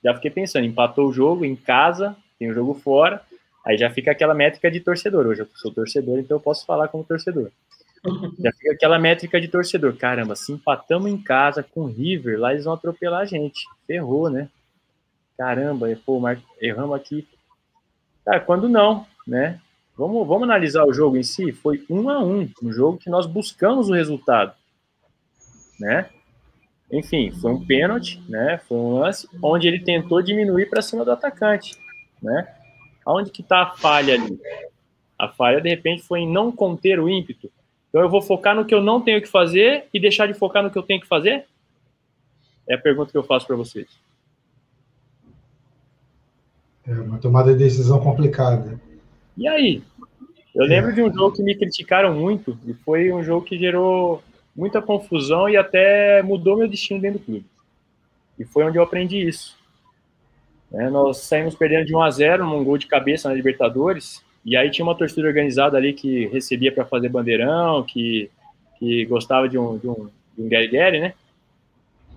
já 0.02 0.14
fiquei 0.14 0.30
pensando, 0.30 0.66
empatou 0.66 1.08
o 1.08 1.12
jogo 1.12 1.44
em 1.44 1.54
casa, 1.54 2.16
tem 2.38 2.50
o 2.50 2.54
jogo 2.54 2.74
fora, 2.74 3.22
aí 3.64 3.76
já 3.76 3.90
fica 3.90 4.10
aquela 4.10 4.34
métrica 4.34 4.70
de 4.70 4.80
torcedor. 4.80 5.26
Hoje 5.26 5.42
eu 5.42 5.48
sou 5.54 5.72
torcedor, 5.72 6.18
então 6.18 6.36
eu 6.36 6.40
posso 6.40 6.64
falar 6.64 6.88
como 6.88 7.04
torcedor. 7.04 7.50
Já 8.40 8.50
fica 8.52 8.72
aquela 8.72 8.98
métrica 8.98 9.38
de 9.38 9.48
torcedor. 9.48 9.94
Caramba, 9.94 10.34
se 10.34 10.52
empatamos 10.52 11.10
em 11.10 11.18
casa 11.18 11.62
com 11.62 11.82
o 11.82 11.86
River, 11.86 12.40
lá 12.40 12.52
eles 12.52 12.64
vão 12.64 12.72
atropelar 12.72 13.20
a 13.20 13.26
gente. 13.26 13.62
Ferrou, 13.86 14.30
né? 14.30 14.48
Caramba, 15.36 15.86
pô, 16.04 16.18
erramos 16.60 16.96
aqui. 16.96 17.28
Cara, 18.24 18.40
quando 18.40 18.70
não, 18.70 19.06
né? 19.26 19.60
Vamos, 19.96 20.26
vamos 20.26 20.44
analisar 20.44 20.84
o 20.86 20.94
jogo 20.94 21.16
em 21.16 21.22
si. 21.22 21.52
Foi 21.52 21.84
um 21.90 22.08
a 22.08 22.22
um, 22.24 22.48
um 22.62 22.72
jogo 22.72 22.96
que 22.98 23.10
nós 23.10 23.26
buscamos 23.26 23.90
o 23.90 23.94
resultado, 23.94 24.54
né? 25.78 26.08
Enfim, 26.92 27.30
foi 27.30 27.52
um 27.52 27.64
pênalti, 27.64 28.20
né? 28.28 28.60
Foi 28.66 28.76
um 28.76 28.98
lance 28.98 29.28
onde 29.42 29.68
ele 29.68 29.80
tentou 29.80 30.20
diminuir 30.20 30.68
para 30.68 30.82
cima 30.82 31.04
do 31.04 31.12
atacante, 31.12 31.76
né? 32.20 32.48
Aonde 33.06 33.30
que 33.30 33.42
está 33.42 33.62
a 33.62 33.70
falha 33.70 34.14
ali? 34.14 34.40
A 35.18 35.28
falha, 35.28 35.60
de 35.60 35.68
repente, 35.68 36.02
foi 36.02 36.20
em 36.20 36.30
não 36.30 36.50
conter 36.50 36.98
o 36.98 37.08
ímpeto. 37.08 37.50
Então, 37.88 38.00
eu 38.00 38.08
vou 38.08 38.22
focar 38.22 38.54
no 38.54 38.64
que 38.64 38.74
eu 38.74 38.82
não 38.82 39.00
tenho 39.00 39.20
que 39.20 39.28
fazer 39.28 39.86
e 39.92 40.00
deixar 40.00 40.26
de 40.26 40.34
focar 40.34 40.62
no 40.62 40.70
que 40.70 40.78
eu 40.78 40.82
tenho 40.82 41.00
que 41.00 41.06
fazer? 41.06 41.44
É 42.68 42.74
a 42.74 42.78
pergunta 42.78 43.10
que 43.10 43.18
eu 43.18 43.24
faço 43.24 43.46
para 43.46 43.56
vocês. 43.56 43.88
É 46.86 46.92
uma 46.92 47.18
tomada 47.18 47.52
de 47.52 47.58
decisão 47.58 48.00
complicada. 48.00 48.80
E 49.36 49.46
aí? 49.46 49.82
Eu 50.54 50.64
lembro 50.64 50.92
de 50.92 51.02
um 51.02 51.12
jogo 51.12 51.36
que 51.36 51.42
me 51.42 51.54
criticaram 51.54 52.14
muito 52.14 52.58
e 52.66 52.74
foi 52.74 53.12
um 53.12 53.22
jogo 53.22 53.44
que 53.44 53.56
gerou 53.56 54.22
muita 54.60 54.82
confusão 54.82 55.48
e 55.48 55.56
até 55.56 56.22
mudou 56.22 56.58
meu 56.58 56.68
destino 56.68 57.00
dentro 57.00 57.18
do 57.18 57.24
clube. 57.24 57.46
E 58.38 58.44
foi 58.44 58.62
onde 58.64 58.76
eu 58.76 58.82
aprendi 58.82 59.16
isso. 59.26 59.58
É, 60.70 60.90
nós 60.90 61.16
saímos 61.16 61.54
perdendo 61.54 61.86
de 61.86 61.96
1 61.96 62.02
a 62.02 62.10
0 62.10 62.44
num 62.44 62.62
gol 62.62 62.76
de 62.76 62.86
cabeça 62.86 63.28
na 63.28 63.34
Libertadores, 63.34 64.22
e 64.44 64.58
aí 64.58 64.70
tinha 64.70 64.84
uma 64.84 64.94
torcida 64.94 65.26
organizada 65.26 65.78
ali 65.78 65.94
que 65.94 66.26
recebia 66.26 66.70
para 66.70 66.84
fazer 66.84 67.08
bandeirão, 67.08 67.82
que, 67.82 68.30
que 68.78 69.06
gostava 69.06 69.48
de 69.48 69.58
um, 69.58 69.78
de 69.78 69.88
um, 69.88 70.10
de 70.36 70.42
um 70.42 70.48
né? 70.48 71.14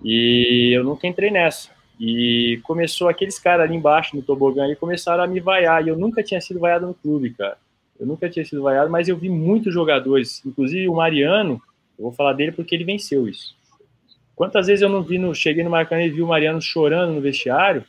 E 0.04 0.70
eu 0.76 0.84
nunca 0.84 1.06
entrei 1.06 1.30
nessa. 1.30 1.70
E 1.98 2.60
começou 2.62 3.08
aqueles 3.08 3.38
caras 3.38 3.64
ali 3.64 3.74
embaixo 3.74 4.14
no 4.14 4.22
tobogã 4.22 4.66
e 4.66 4.76
começaram 4.76 5.24
a 5.24 5.26
me 5.26 5.40
vaiar. 5.40 5.84
E 5.84 5.88
eu 5.88 5.96
nunca 5.96 6.22
tinha 6.22 6.40
sido 6.42 6.60
vaiado 6.60 6.86
no 6.86 6.94
clube, 6.94 7.30
cara. 7.30 7.56
Eu 7.98 8.06
nunca 8.06 8.28
tinha 8.28 8.44
sido 8.44 8.62
vaiado, 8.62 8.90
mas 8.90 9.08
eu 9.08 9.16
vi 9.16 9.30
muitos 9.30 9.72
jogadores, 9.72 10.44
inclusive 10.44 10.88
o 10.88 10.94
Mariano, 10.94 11.62
eu 11.98 12.04
vou 12.04 12.12
falar 12.12 12.32
dele 12.32 12.52
porque 12.52 12.74
ele 12.74 12.84
venceu 12.84 13.28
isso. 13.28 13.56
Quantas 14.34 14.66
vezes 14.66 14.82
eu 14.82 14.88
não 14.88 15.02
vi, 15.02 15.18
no, 15.18 15.34
cheguei 15.34 15.62
no 15.62 15.70
Maracanã 15.70 16.02
e 16.02 16.10
vi 16.10 16.22
o 16.22 16.26
Mariano 16.26 16.60
chorando 16.60 17.12
no 17.12 17.20
vestiário, 17.20 17.84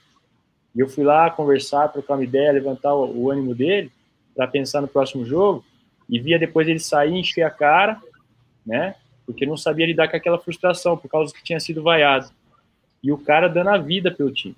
e 0.75 0.79
eu 0.79 0.87
fui 0.87 1.03
lá 1.03 1.29
conversar, 1.31 1.87
trocar 1.87 2.15
uma 2.15 2.23
ideia, 2.23 2.51
levantar 2.51 2.93
o, 2.93 3.23
o 3.23 3.31
ânimo 3.31 3.55
dele, 3.55 3.91
para 4.35 4.47
pensar 4.47 4.81
no 4.81 4.87
próximo 4.87 5.25
jogo, 5.25 5.65
e 6.09 6.19
via 6.19 6.37
depois 6.37 6.67
ele 6.67 6.79
sair, 6.79 7.13
encher 7.13 7.43
a 7.43 7.49
cara, 7.49 7.99
né? 8.65 8.95
Porque 9.25 9.45
não 9.45 9.57
sabia 9.57 9.87
lidar 9.87 10.07
com 10.07 10.17
aquela 10.17 10.37
frustração, 10.37 10.97
por 10.97 11.09
causa 11.09 11.33
que 11.33 11.43
tinha 11.43 11.59
sido 11.59 11.81
vaiado. 11.81 12.29
E 13.01 13.11
o 13.11 13.17
cara 13.17 13.47
dando 13.47 13.69
a 13.69 13.77
vida 13.77 14.11
pelo 14.11 14.31
time. 14.31 14.55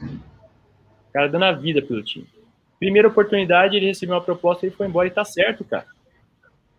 O 0.00 1.12
cara 1.12 1.28
dando 1.28 1.44
a 1.44 1.52
vida 1.52 1.82
pelo 1.82 2.02
time. 2.02 2.26
Primeira 2.78 3.08
oportunidade, 3.08 3.76
ele 3.76 3.86
recebeu 3.86 4.14
uma 4.14 4.22
proposta, 4.22 4.64
ele 4.64 4.74
foi 4.74 4.86
embora 4.86 5.08
e 5.08 5.10
tá 5.10 5.24
certo, 5.24 5.64
cara. 5.64 5.86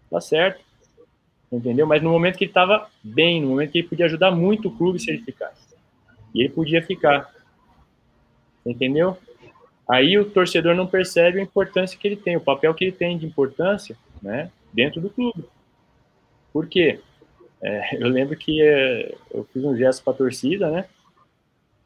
Tá 0.09 0.19
certo. 0.19 0.63
Entendeu? 1.51 1.85
Mas 1.85 2.01
no 2.01 2.09
momento 2.09 2.37
que 2.37 2.45
ele 2.45 2.53
tava 2.53 2.89
bem, 3.03 3.41
no 3.41 3.49
momento 3.49 3.71
que 3.71 3.79
ele 3.79 3.87
podia 3.87 4.05
ajudar 4.05 4.31
muito 4.31 4.69
o 4.69 4.77
clube 4.77 4.99
se 4.99 5.11
ele 5.11 5.21
ficasse. 5.21 5.75
E 6.33 6.41
ele 6.41 6.49
podia 6.49 6.81
ficar. 6.81 7.29
Entendeu? 8.65 9.17
Aí 9.89 10.17
o 10.17 10.23
torcedor 10.23 10.73
não 10.75 10.87
percebe 10.87 11.39
a 11.39 11.43
importância 11.43 11.99
que 11.99 12.07
ele 12.07 12.15
tem, 12.15 12.37
o 12.37 12.41
papel 12.41 12.73
que 12.73 12.85
ele 12.85 12.91
tem 12.93 13.17
de 13.17 13.25
importância, 13.25 13.97
né, 14.21 14.49
dentro 14.71 15.01
do 15.01 15.09
clube. 15.09 15.43
Por 16.53 16.67
quê? 16.67 16.99
É, 17.61 17.97
eu 18.01 18.07
lembro 18.07 18.37
que 18.37 18.61
é, 18.61 19.13
eu 19.33 19.43
fiz 19.51 19.63
um 19.63 19.75
gesto 19.75 20.03
para 20.03 20.13
a 20.13 20.15
torcida, 20.15 20.71
né? 20.71 20.85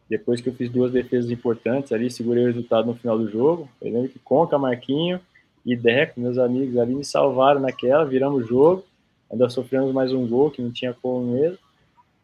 Depois 0.08 0.40
que 0.40 0.50
eu 0.50 0.54
fiz 0.54 0.70
duas 0.70 0.92
defesas 0.92 1.32
importantes 1.32 1.92
ali, 1.92 2.12
segurei 2.12 2.44
o 2.44 2.48
resultado 2.48 2.86
no 2.86 2.96
final 2.96 3.18
do 3.18 3.30
jogo. 3.30 3.68
Eu 3.82 3.92
lembro 3.92 4.10
que 4.10 4.20
Conca, 4.20 4.58
Marquinho 4.58 5.20
e 5.66 5.76
Deco, 5.76 6.20
meus 6.20 6.38
amigos 6.38 6.78
ali, 6.78 6.94
me 6.94 7.04
salvaram 7.04 7.60
naquela, 7.60 8.06
viramos 8.06 8.44
o 8.44 8.48
jogo. 8.48 8.86
Ainda 9.31 9.49
sofremos 9.49 9.93
mais 9.93 10.14
um 10.14 10.27
gol, 10.27 10.52
que 10.52 10.61
não 10.61 10.72
tinha 10.72 10.93
como 10.93 11.34
mesmo. 11.34 11.57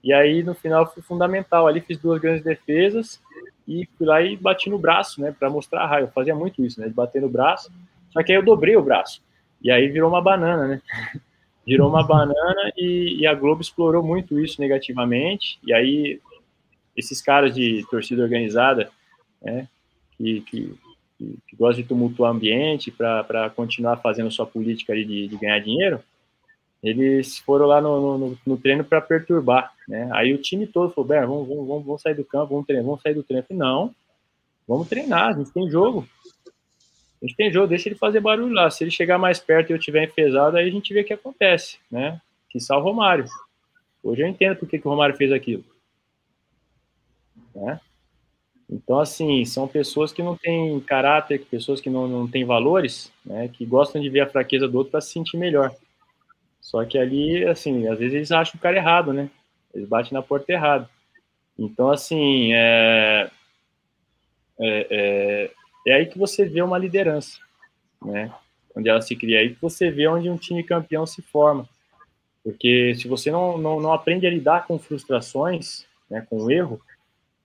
E 0.03 0.13
aí, 0.13 0.43
no 0.43 0.53
final, 0.53 0.91
foi 0.91 1.03
fundamental. 1.03 1.67
Ali 1.67 1.81
fiz 1.81 1.97
duas 1.97 2.19
grandes 2.19 2.43
defesas 2.43 3.21
e 3.67 3.87
fui 3.97 4.07
lá 4.07 4.21
e 4.21 4.35
bati 4.35 4.69
no 4.69 4.79
braço, 4.79 5.21
né, 5.21 5.35
para 5.37 5.49
mostrar 5.49 5.83
a 5.83 5.87
raiva. 5.87 6.07
Eu 6.07 6.11
fazia 6.11 6.35
muito 6.35 6.63
isso, 6.63 6.79
né, 6.79 6.87
de 6.87 6.93
bater 6.93 7.21
no 7.21 7.29
braço. 7.29 7.71
Só 8.11 8.21
que 8.23 8.31
aí 8.31 8.37
eu 8.37 8.45
dobrei 8.45 8.75
o 8.75 8.83
braço. 8.83 9.21
E 9.61 9.71
aí 9.71 9.87
virou 9.87 10.09
uma 10.09 10.21
banana, 10.21 10.67
né? 10.67 10.81
virou 11.65 11.87
uma 11.87 12.03
banana 12.05 12.71
e, 12.75 13.17
e, 13.19 13.27
a 13.27 13.35
Globo 13.35 13.61
explorou 13.61 14.03
muito 14.03 14.39
isso 14.39 14.59
negativamente. 14.59 15.59
E 15.63 15.71
aí 15.71 16.19
esses 16.97 17.21
caras 17.21 17.53
de 17.53 17.85
torcida 17.89 18.23
organizada, 18.23 18.89
né, 19.41 19.67
que, 20.17 20.41
que, 20.41 20.75
que, 21.47 21.55
gostam 21.55 21.81
de 21.81 21.87
tumultuar 21.87 22.31
o 22.31 22.35
ambiente 22.35 22.91
para 22.91 23.49
continuar 23.55 23.97
fazendo 23.97 24.31
sua 24.31 24.45
política 24.45 24.91
ali 24.91 25.05
de, 25.05 25.27
de, 25.27 25.37
ganhar 25.37 25.59
dinheiro, 25.59 25.99
eles 26.83 27.37
foram 27.37 27.67
lá 27.67 27.79
no, 27.79 28.17
no, 28.17 28.37
no 28.45 28.57
treino 28.57 28.83
para 28.83 28.99
perturbar. 28.99 29.71
Né? 29.87 30.09
Aí 30.13 30.33
o 30.33 30.41
time 30.41 30.65
todo 30.65 30.91
falou: 30.91 31.07
vamos, 31.07 31.47
vamos, 31.47 31.67
vamos, 31.67 31.85
vamos 31.85 32.01
sair 32.01 32.15
do 32.15 32.25
campo, 32.25 32.53
vamos 32.53 32.65
treinar, 32.65 32.85
vamos 32.85 33.01
sair 33.01 33.13
do 33.13 33.23
treino. 33.23 33.45
Falei, 33.47 33.59
não, 33.59 33.95
vamos 34.67 34.87
treinar, 34.87 35.29
a 35.29 35.33
gente 35.33 35.51
tem 35.51 35.69
jogo. 35.69 36.07
A 37.21 37.27
gente 37.27 37.35
tem 37.35 37.51
jogo, 37.51 37.67
deixa 37.67 37.87
ele 37.87 37.95
fazer 37.95 38.19
barulho 38.19 38.53
lá. 38.53 38.71
Se 38.71 38.83
ele 38.83 38.89
chegar 38.89 39.19
mais 39.19 39.39
perto 39.39 39.69
e 39.69 39.73
eu 39.73 39.79
tiver 39.79 40.05
enfesado, 40.05 40.57
aí 40.57 40.67
a 40.67 40.71
gente 40.71 40.91
vê 40.91 41.01
o 41.01 41.05
que 41.05 41.13
acontece, 41.13 41.77
né? 41.91 42.19
Que 42.49 42.59
salva 42.59 42.87
o 42.87 42.89
Romário. 42.89 43.25
Hoje 44.03 44.23
eu 44.23 44.27
entendo 44.27 44.57
por 44.57 44.67
que 44.67 44.77
o 44.77 44.89
Romário 44.89 45.15
fez 45.15 45.31
aquilo. 45.31 45.63
Né? 47.53 47.79
Então, 48.67 48.99
assim, 48.99 49.45
são 49.45 49.67
pessoas 49.67 50.11
que 50.11 50.23
não 50.23 50.35
têm 50.35 50.79
caráter, 50.79 51.45
pessoas 51.45 51.79
que 51.79 51.91
não, 51.91 52.07
não 52.07 52.27
têm 52.27 52.43
valores, 52.43 53.11
né? 53.23 53.47
Que 53.49 53.65
gostam 53.65 54.01
de 54.01 54.09
ver 54.09 54.21
a 54.21 54.29
fraqueza 54.29 54.67
do 54.67 54.79
outro 54.79 54.89
para 54.91 55.01
se 55.01 55.11
sentir 55.11 55.37
melhor. 55.37 55.75
Só 56.61 56.85
que 56.85 56.97
ali, 56.97 57.43
assim, 57.45 57.87
às 57.87 57.99
vezes 57.99 58.13
eles 58.13 58.31
acham 58.31 58.57
o 58.57 58.61
cara 58.61 58.77
errado, 58.77 59.11
né? 59.11 59.29
Eles 59.73 59.89
batem 59.89 60.13
na 60.13 60.21
porta 60.21 60.51
errado. 60.51 60.87
Então, 61.57 61.89
assim, 61.89 62.53
é, 62.53 63.29
é, 64.59 64.87
é 64.89 65.51
é 65.85 65.93
aí 65.93 66.05
que 66.05 66.17
você 66.17 66.45
vê 66.45 66.61
uma 66.61 66.77
liderança, 66.77 67.39
né? 68.03 68.31
Onde 68.75 68.87
ela 68.87 69.01
se 69.01 69.15
cria, 69.15 69.37
é 69.37 69.41
aí 69.41 69.55
que 69.55 69.61
você 69.61 69.89
vê 69.89 70.07
onde 70.07 70.29
um 70.29 70.37
time 70.37 70.63
campeão 70.63 71.05
se 71.05 71.21
forma. 71.21 71.67
Porque 72.43 72.95
se 72.95 73.07
você 73.07 73.31
não, 73.31 73.57
não, 73.57 73.79
não 73.79 73.91
aprende 73.91 74.25
a 74.25 74.29
lidar 74.29 74.65
com 74.65 74.79
frustrações, 74.79 75.85
né, 76.09 76.25
com 76.29 76.49
erro, 76.49 76.79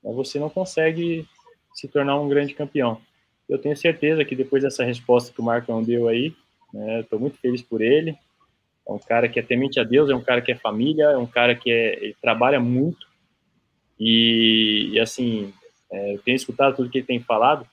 né, 0.03 0.13
você 0.13 0.39
não 0.39 0.49
consegue 0.49 1.27
se 1.75 1.89
tornar 1.89 2.19
um 2.21 2.29
grande 2.29 2.55
campeão. 2.55 3.01
Eu 3.49 3.59
tenho 3.59 3.77
certeza 3.77 4.25
que 4.25 4.37
depois 4.37 4.63
dessa 4.63 4.85
resposta 4.85 5.33
que 5.33 5.41
o 5.41 5.45
Marcão 5.45 5.83
deu 5.83 6.09
aí, 6.09 6.35
né, 6.73 7.01
estou 7.01 7.19
muito 7.19 7.39
feliz 7.39 7.61
por 7.61 7.81
ele. 7.81 8.17
É 8.89 8.93
um 8.93 8.99
cara 8.99 9.29
que 9.29 9.39
é 9.41 9.43
temente 9.43 9.81
a 9.81 9.85
Deus, 9.85 10.11
é 10.11 10.15
um 10.15 10.23
cara 10.23 10.41
que 10.41 10.53
é 10.53 10.57
família, 10.57 11.05
é 11.05 11.17
um 11.17 11.27
cara 11.27 11.55
que 11.55 11.71
é, 11.71 12.13
trabalha 12.21 12.61
muito. 12.61 13.07
E, 13.99 14.91
e 14.93 15.01
assim, 15.01 15.53
é, 15.91 16.15
eu 16.15 16.23
tenho 16.23 16.37
escutado 16.37 16.77
tudo 16.77 16.91
que 16.91 16.99
ele 16.99 17.07
tem 17.07 17.21
falado 17.21 17.67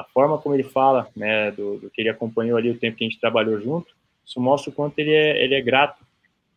a 0.00 0.04
forma 0.04 0.38
como 0.38 0.54
ele 0.54 0.62
fala, 0.62 1.08
né, 1.14 1.50
do, 1.50 1.78
do, 1.78 1.90
que 1.90 2.00
ele 2.00 2.08
acompanhou 2.08 2.56
ali 2.56 2.70
o 2.70 2.78
tempo 2.78 2.96
que 2.96 3.04
a 3.04 3.08
gente 3.08 3.20
trabalhou 3.20 3.60
junto, 3.60 3.94
isso 4.24 4.40
mostra 4.40 4.70
o 4.70 4.74
quanto 4.74 4.98
ele 4.98 5.12
é, 5.12 5.44
ele 5.44 5.54
é 5.54 5.60
grato 5.60 6.04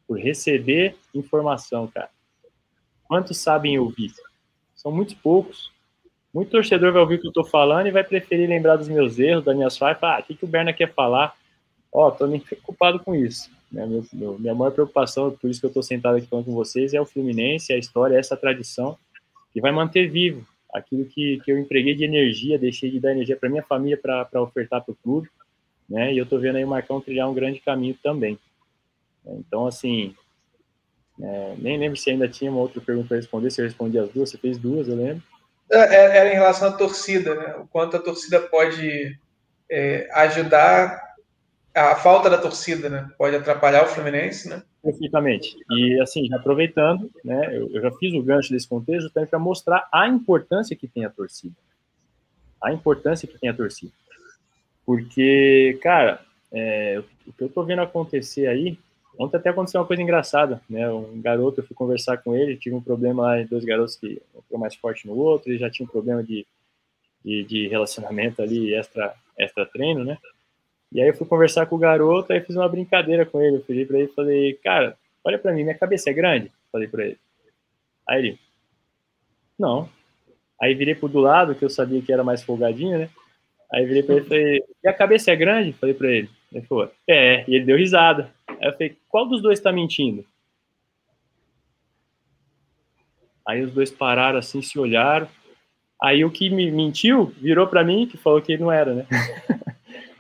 por 0.07 0.19
receber 0.19 0.95
informação, 1.13 1.87
cara. 1.87 2.09
Quantos 3.03 3.37
sabem 3.37 3.77
ouvir? 3.77 4.11
São 4.75 4.91
muitos 4.91 5.15
poucos. 5.15 5.71
Muito 6.33 6.51
torcedor 6.51 6.91
vai 6.91 7.01
ouvir 7.01 7.15
o 7.15 7.19
que 7.19 7.27
eu 7.27 7.31
estou 7.31 7.45
falando 7.45 7.87
e 7.87 7.91
vai 7.91 8.03
preferir 8.03 8.49
lembrar 8.49 8.75
dos 8.75 8.87
meus 8.87 9.19
erros, 9.19 9.43
das 9.43 9.55
minhas 9.55 9.77
falhas, 9.77 10.01
ah, 10.01 10.19
o 10.19 10.23
que, 10.23 10.35
que 10.35 10.45
o 10.45 10.47
Berna 10.47 10.73
quer 10.73 10.93
falar? 10.93 11.35
Ó, 11.91 12.07
oh, 12.07 12.11
tô 12.11 12.25
nem 12.25 12.39
preocupado 12.39 12.99
com 12.99 13.13
isso. 13.13 13.51
Né? 13.73 13.85
Meu, 13.87 14.05
meu, 14.13 14.39
minha 14.39 14.53
maior 14.53 14.71
preocupação, 14.71 15.31
por 15.31 15.49
isso 15.49 15.59
que 15.59 15.65
eu 15.65 15.69
estou 15.69 15.81
sentado 15.81 16.17
aqui 16.17 16.27
falando 16.27 16.45
com 16.45 16.53
vocês, 16.53 16.93
é 16.93 17.01
o 17.01 17.05
Fluminense, 17.05 17.73
é 17.73 17.75
a 17.75 17.79
história, 17.79 18.15
é 18.15 18.19
essa 18.19 18.37
tradição 18.37 18.97
que 19.51 19.59
vai 19.59 19.71
manter 19.71 20.09
vivo 20.09 20.45
aquilo 20.73 21.05
que, 21.05 21.39
que 21.43 21.51
eu 21.51 21.57
empreguei 21.57 21.93
de 21.95 22.03
energia, 22.03 22.57
deixei 22.57 22.89
de 22.89 22.99
dar 22.99 23.11
energia 23.11 23.35
para 23.35 23.49
minha 23.49 23.63
família 23.63 23.97
para 23.97 24.41
ofertar 24.41 24.83
para 24.83 24.91
o 24.91 24.97
clube, 25.03 25.29
né? 25.87 26.11
E 26.13 26.17
eu 26.17 26.23
estou 26.23 26.39
vendo 26.39 26.55
aí 26.55 26.65
o 26.65 26.67
Marcão 26.67 26.99
trilhar 26.99 27.29
um 27.29 27.33
grande 27.33 27.59
caminho 27.59 27.95
também. 28.01 28.39
Então, 29.25 29.67
assim, 29.67 30.15
é, 31.21 31.55
nem 31.59 31.77
lembro 31.77 31.97
se 31.97 32.09
ainda 32.09 32.27
tinha 32.27 32.49
uma 32.49 32.59
outra 32.59 32.81
pergunta 32.81 33.09
para 33.09 33.17
responder, 33.17 33.51
se 33.51 33.61
eu 33.61 33.65
respondi 33.65 33.99
as 33.99 34.09
duas, 34.09 34.31
você 34.31 34.37
fez 34.37 34.57
duas, 34.57 34.87
eu 34.87 34.95
lembro. 34.95 35.21
É, 35.71 36.17
era 36.17 36.29
em 36.29 36.35
relação 36.35 36.69
à 36.69 36.71
torcida, 36.71 37.35
né? 37.35 37.55
O 37.57 37.67
quanto 37.67 37.95
a 37.95 37.99
torcida 37.99 38.39
pode 38.39 39.17
é, 39.69 40.09
ajudar 40.13 41.12
a 41.75 41.95
falta 41.95 42.29
da 42.29 42.37
torcida, 42.37 42.89
né? 42.89 43.09
Pode 43.17 43.35
atrapalhar 43.35 43.83
o 43.83 43.87
Fluminense, 43.87 44.47
né? 44.47 44.61
Perfeitamente. 44.81 45.55
E 45.71 45.99
assim, 46.01 46.31
aproveitando, 46.33 47.09
né? 47.23 47.57
Eu, 47.57 47.69
eu 47.73 47.81
já 47.81 47.91
fiz 47.93 48.13
o 48.13 48.21
gancho 48.21 48.51
desse 48.51 48.67
contexto 48.67 49.09
também 49.09 49.29
para 49.29 49.39
mostrar 49.39 49.87
a 49.91 50.07
importância 50.07 50.75
que 50.75 50.87
tem 50.87 51.05
a 51.05 51.09
torcida. 51.09 51.55
A 52.61 52.71
importância 52.71 53.27
que 53.27 53.39
tem 53.39 53.49
a 53.49 53.53
torcida. 53.53 53.91
Porque, 54.85 55.79
cara, 55.81 56.21
é, 56.51 57.01
o 57.25 57.33
que 57.33 57.43
eu 57.43 57.49
tô 57.49 57.63
vendo 57.63 57.81
acontecer 57.81 58.47
aí, 58.47 58.77
ontem 59.17 59.37
até 59.37 59.49
aconteceu 59.49 59.81
uma 59.81 59.87
coisa 59.87 60.03
engraçada, 60.03 60.61
né? 60.69 60.87
Um 60.91 61.19
garoto, 61.21 61.61
eu 61.61 61.65
fui 61.65 61.75
conversar 61.75 62.17
com 62.17 62.35
ele, 62.35 62.57
tive 62.57 62.75
um 62.75 62.81
problema 62.81 63.23
lá 63.23 63.43
dois 63.43 63.65
garotos 63.65 63.95
que 63.95 64.21
um 64.51 64.57
mais 64.59 64.75
forte 64.75 65.07
no 65.07 65.15
outro, 65.15 65.49
ele 65.49 65.57
já 65.57 65.69
tinha 65.69 65.85
um 65.85 65.89
problema 65.89 66.23
de, 66.23 66.45
de, 67.25 67.43
de 67.43 67.67
relacionamento 67.67 68.41
ali, 68.41 68.75
extra, 68.75 69.15
extra 69.37 69.65
treino, 69.65 70.03
né? 70.03 70.17
E 70.93 71.01
aí 71.01 71.07
eu 71.07 71.13
fui 71.15 71.25
conversar 71.25 71.65
com 71.65 71.75
o 71.75 71.79
garoto, 71.79 72.31
aí 72.31 72.39
fiz 72.39 72.55
uma 72.55 72.69
brincadeira 72.69 73.25
com 73.25 73.41
ele. 73.41 73.57
Eu 73.57 73.63
falei 73.63 73.85
pra 73.85 73.99
ele, 73.99 74.07
falei, 74.09 74.53
cara, 74.63 74.95
olha 75.23 75.39
pra 75.39 75.51
mim, 75.51 75.63
minha 75.63 75.77
cabeça 75.77 76.11
é 76.11 76.13
grande? 76.13 76.51
Falei 76.71 76.87
pra 76.87 77.03
ele. 77.03 77.17
Aí 78.07 78.19
ele, 78.19 78.39
não. 79.57 79.89
Aí 80.61 80.75
virei 80.75 80.93
pro 80.93 81.09
do 81.09 81.19
lado, 81.19 81.55
que 81.55 81.65
eu 81.65 81.69
sabia 81.69 82.01
que 82.01 82.13
era 82.13 82.23
mais 82.23 82.43
folgadinho, 82.43 82.99
né? 82.99 83.09
Aí 83.73 83.85
virei 83.85 84.03
pra 84.03 84.15
ele 84.15 84.25
e 84.25 84.27
falei, 84.27 84.63
e 84.83 84.87
a 84.87 84.93
cabeça 84.93 85.31
é 85.31 85.35
grande? 85.35 85.73
Falei 85.73 85.95
pra 85.95 86.11
ele. 86.11 86.29
Ele 86.51 86.65
falou, 86.67 86.91
é, 87.07 87.43
e 87.49 87.55
ele 87.55 87.65
deu 87.65 87.75
risada. 87.75 88.31
Aí 88.47 88.67
eu 88.67 88.73
falei, 88.73 88.95
qual 89.09 89.27
dos 89.27 89.41
dois 89.41 89.59
tá 89.59 89.71
mentindo? 89.71 90.23
Aí 93.47 93.63
os 93.63 93.71
dois 93.71 93.89
pararam 93.89 94.37
assim, 94.37 94.61
se 94.61 94.77
olharam. 94.77 95.27
Aí 95.99 96.23
o 96.23 96.29
que 96.29 96.49
me 96.51 96.69
mentiu 96.69 97.33
virou 97.41 97.65
para 97.65 97.83
mim 97.83 98.05
que 98.05 98.15
falou 98.17 98.41
que 98.41 98.57
não 98.57 98.71
era, 98.71 98.93
né? 98.93 99.07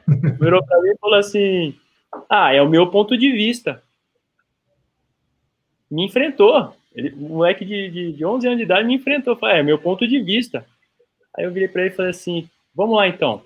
Virou 0.39 0.65
pra 0.65 0.81
mim 0.81 0.89
e 0.89 0.97
falou 0.97 1.17
assim: 1.17 1.75
Ah, 2.29 2.53
é 2.53 2.61
o 2.61 2.69
meu 2.69 2.89
ponto 2.89 3.17
de 3.17 3.31
vista. 3.31 3.81
Me 5.89 6.05
enfrentou. 6.05 6.75
Ele, 6.95 7.13
um 7.15 7.29
moleque 7.37 7.65
de, 7.65 7.89
de, 7.89 8.11
de 8.13 8.25
11 8.25 8.47
anos 8.47 8.57
de 8.57 8.63
idade 8.63 8.87
me 8.87 8.95
enfrentou. 8.95 9.35
Falei, 9.35 9.59
é 9.59 9.63
meu 9.63 9.79
ponto 9.79 10.07
de 10.07 10.19
vista. 10.19 10.65
Aí 11.35 11.45
eu 11.45 11.51
virei 11.51 11.67
para 11.67 11.83
ele 11.83 11.91
e 11.91 11.95
falei 11.95 12.11
assim: 12.11 12.49
Vamos 12.75 12.95
lá 12.95 13.07
então. 13.07 13.43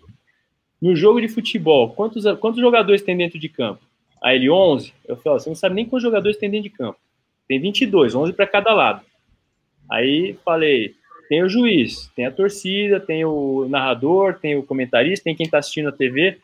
No 0.82 0.96
jogo 0.96 1.20
de 1.20 1.28
futebol, 1.28 1.90
quantos, 1.92 2.24
quantos 2.40 2.62
jogadores 2.62 3.02
tem 3.02 3.18
dentro 3.18 3.40
de 3.40 3.50
campo? 3.50 3.82
Aí 4.22 4.36
ele, 4.36 4.50
11. 4.50 4.94
Eu 5.08 5.18
falei: 5.18 5.40
Você 5.40 5.50
não 5.50 5.56
sabe 5.56 5.76
nem 5.76 5.86
quantos 5.86 6.04
jogadores 6.04 6.38
tem 6.38 6.50
dentro 6.50 6.70
de 6.70 6.76
campo. 6.76 7.00
Tem 7.48 7.60
22, 7.60 8.14
11 8.14 8.34
para 8.34 8.48
cada 8.48 8.74
lado. 8.74 9.02
Aí 9.90 10.38
falei: 10.44 10.96
Tem 11.30 11.44
o 11.44 11.50
juiz, 11.50 12.12
tem 12.16 12.26
a 12.26 12.32
torcida, 12.32 13.00
tem 13.00 13.24
o 13.26 13.68
narrador, 13.70 14.36
tem 14.40 14.58
o 14.58 14.64
comentarista, 14.64 15.24
tem 15.24 15.36
quem 15.36 15.46
está 15.46 15.60
assistindo 15.60 15.90
a 15.90 15.94
TV. 15.94 16.40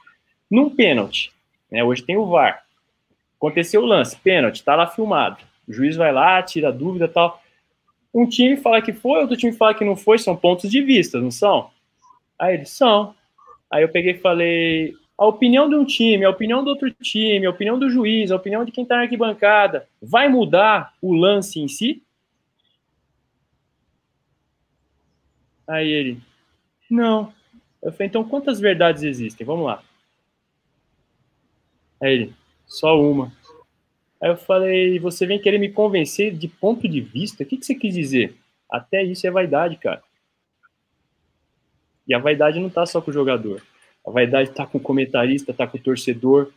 Num 0.53 0.69
pênalti, 0.69 1.31
né, 1.71 1.83
hoje 1.83 2.03
tem 2.03 2.15
o 2.15 2.27
VAR. 2.27 2.63
Aconteceu 3.37 3.81
o 3.81 3.85
lance, 3.87 4.15
pênalti, 4.17 4.63
tá 4.63 4.75
lá 4.75 4.85
filmado. 4.85 5.37
O 5.67 5.73
juiz 5.73 5.95
vai 5.95 6.13
lá, 6.13 6.43
tira 6.43 6.71
dúvida 6.71 7.07
tal. 7.07 7.41
Um 8.13 8.29
time 8.29 8.55
fala 8.55 8.79
que 8.79 8.93
foi, 8.93 9.19
outro 9.21 9.35
time 9.35 9.51
fala 9.51 9.73
que 9.73 9.83
não 9.83 9.95
foi, 9.95 10.19
são 10.19 10.35
pontos 10.35 10.69
de 10.69 10.79
vista, 10.83 11.19
não 11.19 11.31
são? 11.31 11.71
Aí 12.37 12.53
eles 12.53 12.69
são. 12.69 13.15
Aí 13.67 13.81
eu 13.81 13.89
peguei 13.89 14.11
e 14.11 14.19
falei, 14.19 14.93
a 15.17 15.25
opinião 15.25 15.67
de 15.67 15.73
um 15.73 15.83
time, 15.83 16.23
a 16.23 16.29
opinião 16.29 16.63
do 16.63 16.69
outro 16.69 16.91
time, 17.01 17.47
a 17.47 17.49
opinião 17.49 17.79
do 17.79 17.89
juiz, 17.89 18.31
a 18.31 18.35
opinião 18.35 18.63
de 18.63 18.71
quem 18.71 18.83
está 18.83 18.97
na 18.97 19.01
arquibancada, 19.01 19.87
vai 19.99 20.29
mudar 20.29 20.93
o 21.01 21.15
lance 21.15 21.59
em 21.59 21.67
si? 21.67 22.03
Aí 25.67 25.89
ele, 25.89 26.21
não. 26.87 27.33
Eu 27.81 27.91
falei, 27.91 28.05
então 28.07 28.23
quantas 28.23 28.59
verdades 28.59 29.01
existem? 29.01 29.47
Vamos 29.47 29.65
lá. 29.65 29.81
Aí 32.03 32.13
ele, 32.13 32.33
só 32.67 32.99
uma. 32.99 33.31
Aí 34.21 34.29
eu 34.29 34.35
falei, 34.35 34.99
você 34.99 35.25
vem 35.25 35.39
querer 35.39 35.57
me 35.57 35.69
convencer 35.69 36.33
de 36.33 36.49
ponto 36.49 36.87
de 36.87 36.99
vista? 36.99 37.43
O 37.43 37.45
que, 37.45 37.55
que 37.55 37.65
você 37.65 37.73
quis 37.73 37.93
dizer? 37.93 38.35
Até 38.69 39.01
isso 39.03 39.25
é 39.25 39.31
vaidade, 39.31 39.77
cara. 39.77 40.03
E 42.05 42.13
a 42.13 42.19
vaidade 42.19 42.59
não 42.59 42.69
tá 42.69 42.85
só 42.85 43.01
com 43.01 43.09
o 43.09 43.13
jogador. 43.13 43.61
A 44.05 44.11
vaidade 44.11 44.51
tá 44.51 44.65
com 44.65 44.77
o 44.77 44.81
comentarista, 44.81 45.53
tá 45.53 45.65
com 45.65 45.77
o 45.77 45.81
torcedor. 45.81 46.51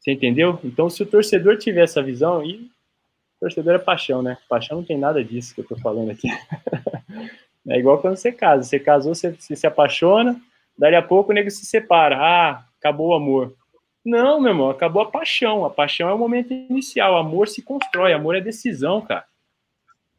Você 0.00 0.10
entendeu? 0.10 0.58
Então, 0.64 0.90
se 0.90 1.00
o 1.00 1.06
torcedor 1.06 1.56
tiver 1.58 1.84
essa 1.84 2.02
visão, 2.02 2.44
e 2.44 2.68
torcedor 3.38 3.74
é 3.74 3.78
paixão, 3.78 4.20
né? 4.20 4.36
Paixão 4.48 4.78
não 4.78 4.84
tem 4.84 4.98
nada 4.98 5.22
disso 5.22 5.54
que 5.54 5.60
eu 5.60 5.66
tô 5.66 5.76
falando 5.76 6.10
aqui. 6.10 6.26
é 7.68 7.78
igual 7.78 8.00
quando 8.00 8.16
você 8.16 8.32
casa. 8.32 8.64
Você 8.64 8.80
casou, 8.80 9.14
você, 9.14 9.30
você 9.30 9.54
se 9.54 9.66
apaixona, 9.66 10.40
daí 10.76 10.96
a 10.96 11.02
pouco 11.02 11.30
o 11.30 11.34
nego 11.34 11.50
se 11.52 11.64
separa. 11.64 12.16
Ah, 12.18 12.64
acabou 12.80 13.10
o 13.10 13.14
amor. 13.14 13.54
Não, 14.04 14.40
meu 14.40 14.50
irmão, 14.50 14.70
acabou 14.70 15.02
a 15.02 15.10
paixão. 15.10 15.64
A 15.64 15.70
paixão 15.70 16.08
é 16.08 16.14
o 16.14 16.18
momento 16.18 16.52
inicial. 16.52 17.16
Amor 17.16 17.48
se 17.48 17.62
constrói. 17.62 18.12
Amor 18.12 18.36
é 18.36 18.40
decisão, 18.40 19.00
cara. 19.00 19.24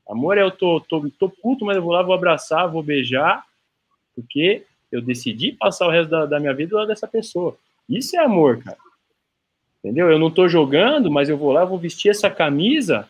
Amor 0.08 0.38
é 0.38 0.42
eu 0.42 0.52
tô, 0.52 0.80
tô, 0.82 1.10
tô 1.18 1.30
puto, 1.30 1.66
mas 1.66 1.78
eu 1.78 1.84
vou 1.84 1.92
lá, 1.92 2.02
vou 2.02 2.14
abraçar, 2.14 2.70
vou 2.70 2.84
beijar, 2.84 3.44
porque 4.16 4.64
eu 4.92 5.02
decidi 5.02 5.54
passar 5.54 5.88
o 5.88 5.90
resto 5.90 6.10
da, 6.10 6.26
da 6.26 6.40
minha 6.40 6.54
vida 6.54 6.72
do 6.72 6.78
lado 6.78 6.88
dessa 6.90 7.08
pessoa. 7.08 7.58
Isso 7.90 8.16
é 8.16 8.20
amor, 8.20 8.62
cara. 8.62 8.78
Entendeu? 9.80 10.10
Eu 10.10 10.20
não 10.20 10.30
tô 10.30 10.48
jogando, 10.48 11.10
mas 11.10 11.30
eu 11.30 11.38
vou 11.38 11.52
lá, 11.52 11.66
vou 11.66 11.78
vestir 11.78 12.10
essa 12.10 12.30
camisa 12.30 13.08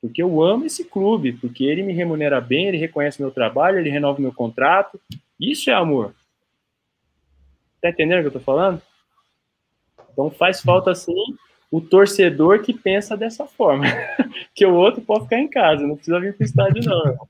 porque 0.00 0.22
eu 0.22 0.42
amo 0.42 0.64
esse 0.64 0.82
clube, 0.84 1.32
porque 1.34 1.64
ele 1.64 1.82
me 1.82 1.92
remunera 1.92 2.40
bem, 2.40 2.66
ele 2.66 2.78
reconhece 2.78 3.20
meu 3.20 3.30
trabalho, 3.30 3.78
ele 3.78 3.90
renova 3.90 4.20
meu 4.20 4.32
contrato. 4.32 4.98
Isso 5.38 5.70
é 5.70 5.74
amor. 5.74 6.14
Tá 7.82 7.90
entendendo 7.90 8.20
o 8.20 8.22
que 8.22 8.28
eu 8.28 8.32
tô 8.32 8.40
falando? 8.40 8.80
Então 10.20 10.30
faz 10.30 10.60
falta 10.60 10.94
sim 10.94 11.14
o 11.70 11.80
torcedor 11.80 12.60
que 12.60 12.74
pensa 12.74 13.16
dessa 13.16 13.46
forma. 13.46 13.86
que 14.54 14.66
o 14.66 14.74
outro 14.74 15.00
pode 15.00 15.24
ficar 15.24 15.38
em 15.38 15.48
casa, 15.48 15.86
não 15.86 15.94
precisa 15.94 16.20
vir 16.20 16.36
para 16.36 16.44
o 16.44 16.46
estádio, 16.46 16.82
não. 16.84 17.28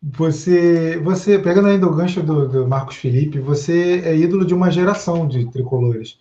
Você, 0.00 0.98
você 0.98 1.38
pegando 1.38 1.68
ainda 1.68 1.86
o 1.86 1.94
gancho 1.94 2.22
do, 2.22 2.48
do, 2.48 2.68
Marcos 2.68 2.96
Felipe, 2.96 3.40
você 3.40 4.02
é 4.04 4.16
ídolo 4.16 4.44
de 4.44 4.54
uma 4.54 4.70
geração 4.70 5.26
de 5.26 5.50
tricolores. 5.50 6.18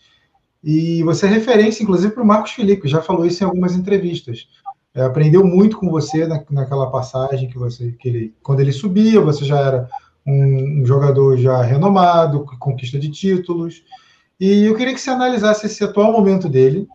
E 0.64 1.04
você 1.04 1.26
é 1.26 1.30
referência, 1.30 1.84
inclusive, 1.84 2.14
para 2.14 2.24
o 2.24 2.26
Marcos 2.26 2.52
Felipe, 2.52 2.88
já 2.88 3.02
falou 3.02 3.26
isso 3.26 3.44
em 3.44 3.48
algumas 3.48 3.76
entrevistas. 3.76 4.48
É, 4.94 5.02
aprendeu 5.02 5.46
muito 5.46 5.78
com 5.78 5.90
você 5.90 6.26
na, 6.26 6.44
naquela 6.50 6.90
passagem 6.90 7.50
que 7.50 7.58
você, 7.58 7.92
que 7.94 8.08
ele, 8.08 8.36
quando 8.42 8.60
ele 8.60 8.72
subia, 8.72 9.20
você 9.20 9.46
já 9.46 9.60
era 9.60 9.90
um, 10.26 10.81
um 10.81 10.85
jogador 10.85 11.38
já 11.38 11.61
renomado, 11.61 12.45
conquista 12.60 12.99
de 12.99 13.10
títulos. 13.10 13.84
E 14.39 14.65
eu 14.65 14.76
queria 14.76 14.93
que 14.93 15.02
você 15.02 15.10
analisasse 15.10 15.65
esse 15.65 15.84
atual 15.84 16.11
momento 16.11 16.49
dele 16.49 16.88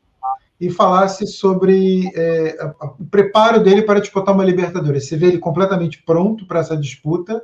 e 0.61 0.71
falasse 0.71 1.27
sobre 1.27 2.11
é, 2.15 2.57
o 2.99 3.05
preparo 3.05 3.63
dele 3.63 3.83
para 3.83 4.01
disputar 4.01 4.35
uma 4.35 4.45
Libertadores. 4.45 5.07
Você 5.07 5.17
vê 5.17 5.27
ele 5.27 5.39
completamente 5.39 6.03
pronto 6.03 6.47
para 6.47 6.61
essa 6.61 6.77
disputa? 6.77 7.43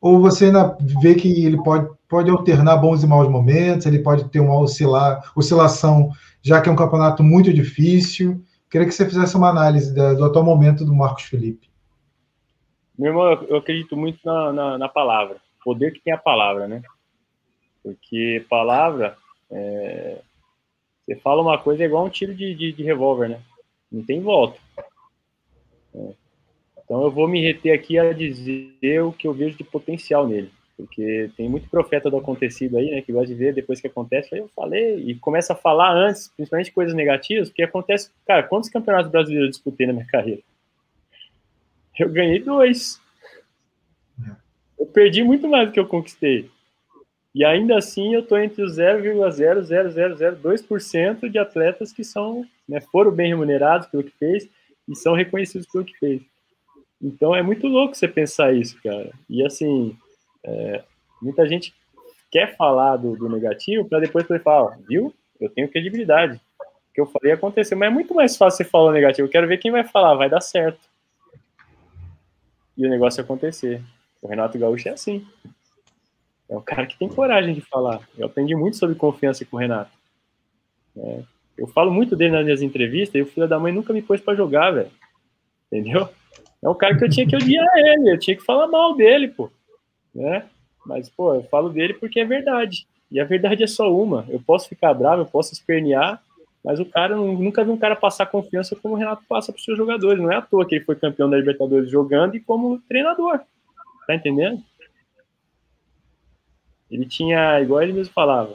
Ou 0.00 0.20
você 0.20 0.46
ainda 0.46 0.76
vê 1.00 1.14
que 1.14 1.44
ele 1.44 1.62
pode, 1.62 1.88
pode 2.08 2.30
alternar 2.30 2.76
bons 2.76 3.02
e 3.02 3.06
maus 3.06 3.28
momentos, 3.28 3.86
ele 3.86 4.00
pode 4.00 4.28
ter 4.28 4.40
uma 4.40 4.58
oscilar, 4.58 5.32
oscilação, 5.34 6.10
já 6.42 6.60
que 6.60 6.68
é 6.68 6.72
um 6.72 6.76
campeonato 6.76 7.22
muito 7.22 7.52
difícil? 7.52 8.42
Queria 8.68 8.86
que 8.86 8.94
você 8.94 9.06
fizesse 9.06 9.36
uma 9.36 9.48
análise 9.48 9.94
da, 9.94 10.12
do 10.14 10.24
atual 10.24 10.44
momento 10.44 10.84
do 10.84 10.94
Marcos 10.94 11.24
Felipe. 11.24 11.71
Meu 13.02 13.10
irmão, 13.10 13.46
eu 13.48 13.56
acredito 13.56 13.96
muito 13.96 14.20
na, 14.24 14.52
na, 14.52 14.78
na, 14.78 14.88
palavra, 14.88 15.38
poder 15.64 15.90
que 15.90 15.98
tem 15.98 16.12
a 16.12 16.16
palavra, 16.18 16.68
né? 16.68 16.80
Porque 17.82 18.46
palavra, 18.48 19.16
é... 19.50 20.20
você 21.04 21.16
fala 21.16 21.42
uma 21.42 21.58
coisa 21.58 21.82
é 21.82 21.86
igual 21.86 22.06
um 22.06 22.08
tiro 22.08 22.32
de, 22.32 22.54
de, 22.54 22.70
de 22.70 22.82
revólver, 22.84 23.28
né? 23.28 23.40
Não 23.90 24.04
tem 24.04 24.20
volta. 24.20 24.56
É. 25.92 26.12
Então 26.84 27.02
eu 27.02 27.10
vou 27.10 27.26
me 27.26 27.42
reter 27.42 27.74
aqui 27.74 27.98
a 27.98 28.12
dizer 28.12 29.02
o 29.02 29.12
que 29.12 29.26
eu 29.26 29.32
vejo 29.32 29.56
de 29.58 29.64
potencial 29.64 30.28
nele, 30.28 30.52
porque 30.76 31.28
tem 31.36 31.48
muito 31.48 31.68
profeta 31.68 32.08
do 32.08 32.18
acontecido 32.18 32.78
aí, 32.78 32.88
né? 32.88 33.02
Que 33.02 33.12
gosta 33.12 33.26
de 33.26 33.34
ver 33.34 33.52
depois 33.52 33.80
que 33.80 33.88
acontece, 33.88 34.38
eu 34.38 34.48
falei 34.54 35.00
e 35.00 35.16
começa 35.16 35.54
a 35.54 35.56
falar 35.56 35.92
antes, 35.92 36.28
principalmente 36.36 36.70
coisas 36.70 36.94
negativas, 36.94 37.48
porque 37.48 37.64
acontece, 37.64 38.12
cara, 38.24 38.44
quantos 38.44 38.70
campeonatos 38.70 39.10
brasileiros 39.10 39.46
eu 39.46 39.50
disputei 39.50 39.88
na 39.88 39.92
minha 39.92 40.06
carreira? 40.06 40.40
Eu 41.98 42.10
ganhei 42.10 42.38
dois. 42.38 43.00
Eu 44.78 44.86
perdi 44.86 45.22
muito 45.22 45.48
mais 45.48 45.68
do 45.68 45.72
que 45.72 45.80
eu 45.80 45.86
conquistei. 45.86 46.50
E 47.34 47.44
ainda 47.44 47.76
assim 47.78 48.14
eu 48.14 48.20
estou 48.20 48.38
entre 48.38 48.62
os 48.62 48.76
0,00002% 48.76 51.30
de 51.30 51.38
atletas 51.38 51.92
que 51.92 52.04
são, 52.04 52.46
né, 52.68 52.78
foram 52.80 53.10
bem 53.10 53.28
remunerados 53.28 53.86
pelo 53.86 54.04
que 54.04 54.12
fez 54.18 54.46
e 54.88 54.94
são 54.94 55.14
reconhecidos 55.14 55.66
pelo 55.66 55.84
que 55.84 55.98
fez. 55.98 56.20
Então 57.00 57.34
é 57.34 57.42
muito 57.42 57.66
louco 57.66 57.94
você 57.94 58.06
pensar 58.06 58.54
isso, 58.54 58.78
cara. 58.82 59.10
E 59.28 59.44
assim, 59.44 59.96
é, 60.44 60.84
muita 61.22 61.48
gente 61.48 61.74
quer 62.30 62.54
falar 62.56 62.96
do, 62.96 63.16
do 63.16 63.28
negativo 63.28 63.88
para 63.88 64.00
depois 64.00 64.26
poder 64.26 64.42
falar, 64.42 64.78
viu? 64.86 65.14
Eu 65.40 65.48
tenho 65.48 65.70
credibilidade. 65.70 66.38
O 66.90 66.94
que 66.94 67.00
eu 67.00 67.06
falei 67.06 67.32
aconteceu, 67.32 67.78
mas 67.78 67.90
é 67.90 67.92
muito 67.92 68.14
mais 68.14 68.36
fácil 68.36 68.58
você 68.58 68.64
falar 68.64 68.90
o 68.90 68.92
negativo. 68.92 69.26
Eu 69.26 69.32
quero 69.32 69.48
ver 69.48 69.58
quem 69.58 69.70
vai 69.70 69.84
falar, 69.84 70.14
vai 70.14 70.28
dar 70.28 70.42
certo 70.42 70.91
e 72.76 72.86
o 72.86 72.90
negócio 72.90 73.22
acontecer. 73.22 73.82
O 74.20 74.28
Renato 74.28 74.58
Gaúcho 74.58 74.88
é 74.88 74.92
assim. 74.92 75.26
É 76.48 76.56
um 76.56 76.62
cara 76.62 76.86
que 76.86 76.98
tem 76.98 77.08
coragem 77.08 77.54
de 77.54 77.60
falar. 77.60 78.06
Eu 78.16 78.26
aprendi 78.26 78.54
muito 78.54 78.76
sobre 78.76 78.94
confiança 78.94 79.44
com 79.44 79.56
o 79.56 79.60
Renato. 79.60 79.90
É, 80.96 81.22
eu 81.56 81.66
falo 81.66 81.90
muito 81.90 82.14
dele 82.14 82.32
nas 82.32 82.44
minhas 82.44 82.62
entrevistas 82.62 83.14
e 83.14 83.22
o 83.22 83.26
filho 83.26 83.48
da 83.48 83.58
mãe 83.58 83.72
nunca 83.72 83.92
me 83.92 84.02
pôs 84.02 84.20
para 84.20 84.34
jogar, 84.34 84.70
velho. 84.70 84.90
Entendeu? 85.66 86.08
É 86.62 86.68
um 86.68 86.74
cara 86.74 86.96
que 86.96 87.04
eu 87.04 87.10
tinha 87.10 87.26
que 87.26 87.34
odiar 87.34 87.66
ele, 87.76 88.12
eu 88.12 88.18
tinha 88.18 88.36
que 88.36 88.44
falar 88.44 88.66
mal 88.66 88.94
dele, 88.94 89.28
pô. 89.28 89.50
Né? 90.14 90.44
Mas, 90.84 91.08
pô, 91.08 91.34
eu 91.34 91.42
falo 91.44 91.70
dele 91.70 91.94
porque 91.94 92.20
é 92.20 92.24
verdade. 92.24 92.86
E 93.10 93.20
a 93.20 93.24
verdade 93.24 93.62
é 93.62 93.66
só 93.66 93.92
uma. 93.92 94.24
Eu 94.28 94.40
posso 94.40 94.68
ficar 94.68 94.94
bravo, 94.94 95.22
eu 95.22 95.26
posso 95.26 95.52
espernear, 95.52 96.22
mas 96.64 96.78
o 96.78 96.84
cara, 96.84 97.16
nunca 97.16 97.64
vi 97.64 97.70
um 97.70 97.76
cara 97.76 97.96
passar 97.96 98.26
confiança 98.26 98.76
como 98.76 98.94
o 98.94 98.96
Renato 98.96 99.24
passa 99.28 99.52
para 99.52 99.58
os 99.58 99.64
seus 99.64 99.76
jogadores. 99.76 100.22
Não 100.22 100.30
é 100.30 100.36
à 100.36 100.42
toa 100.42 100.66
que 100.66 100.76
ele 100.76 100.84
foi 100.84 100.94
campeão 100.94 101.28
da 101.28 101.36
Libertadores 101.36 101.90
jogando 101.90 102.36
e 102.36 102.40
como 102.40 102.78
treinador. 102.88 103.40
Tá 104.06 104.14
entendendo? 104.14 104.62
Ele 106.90 107.06
tinha, 107.06 107.60
igual 107.60 107.82
ele 107.82 107.92
mesmo 107.92 108.12
falava, 108.12 108.54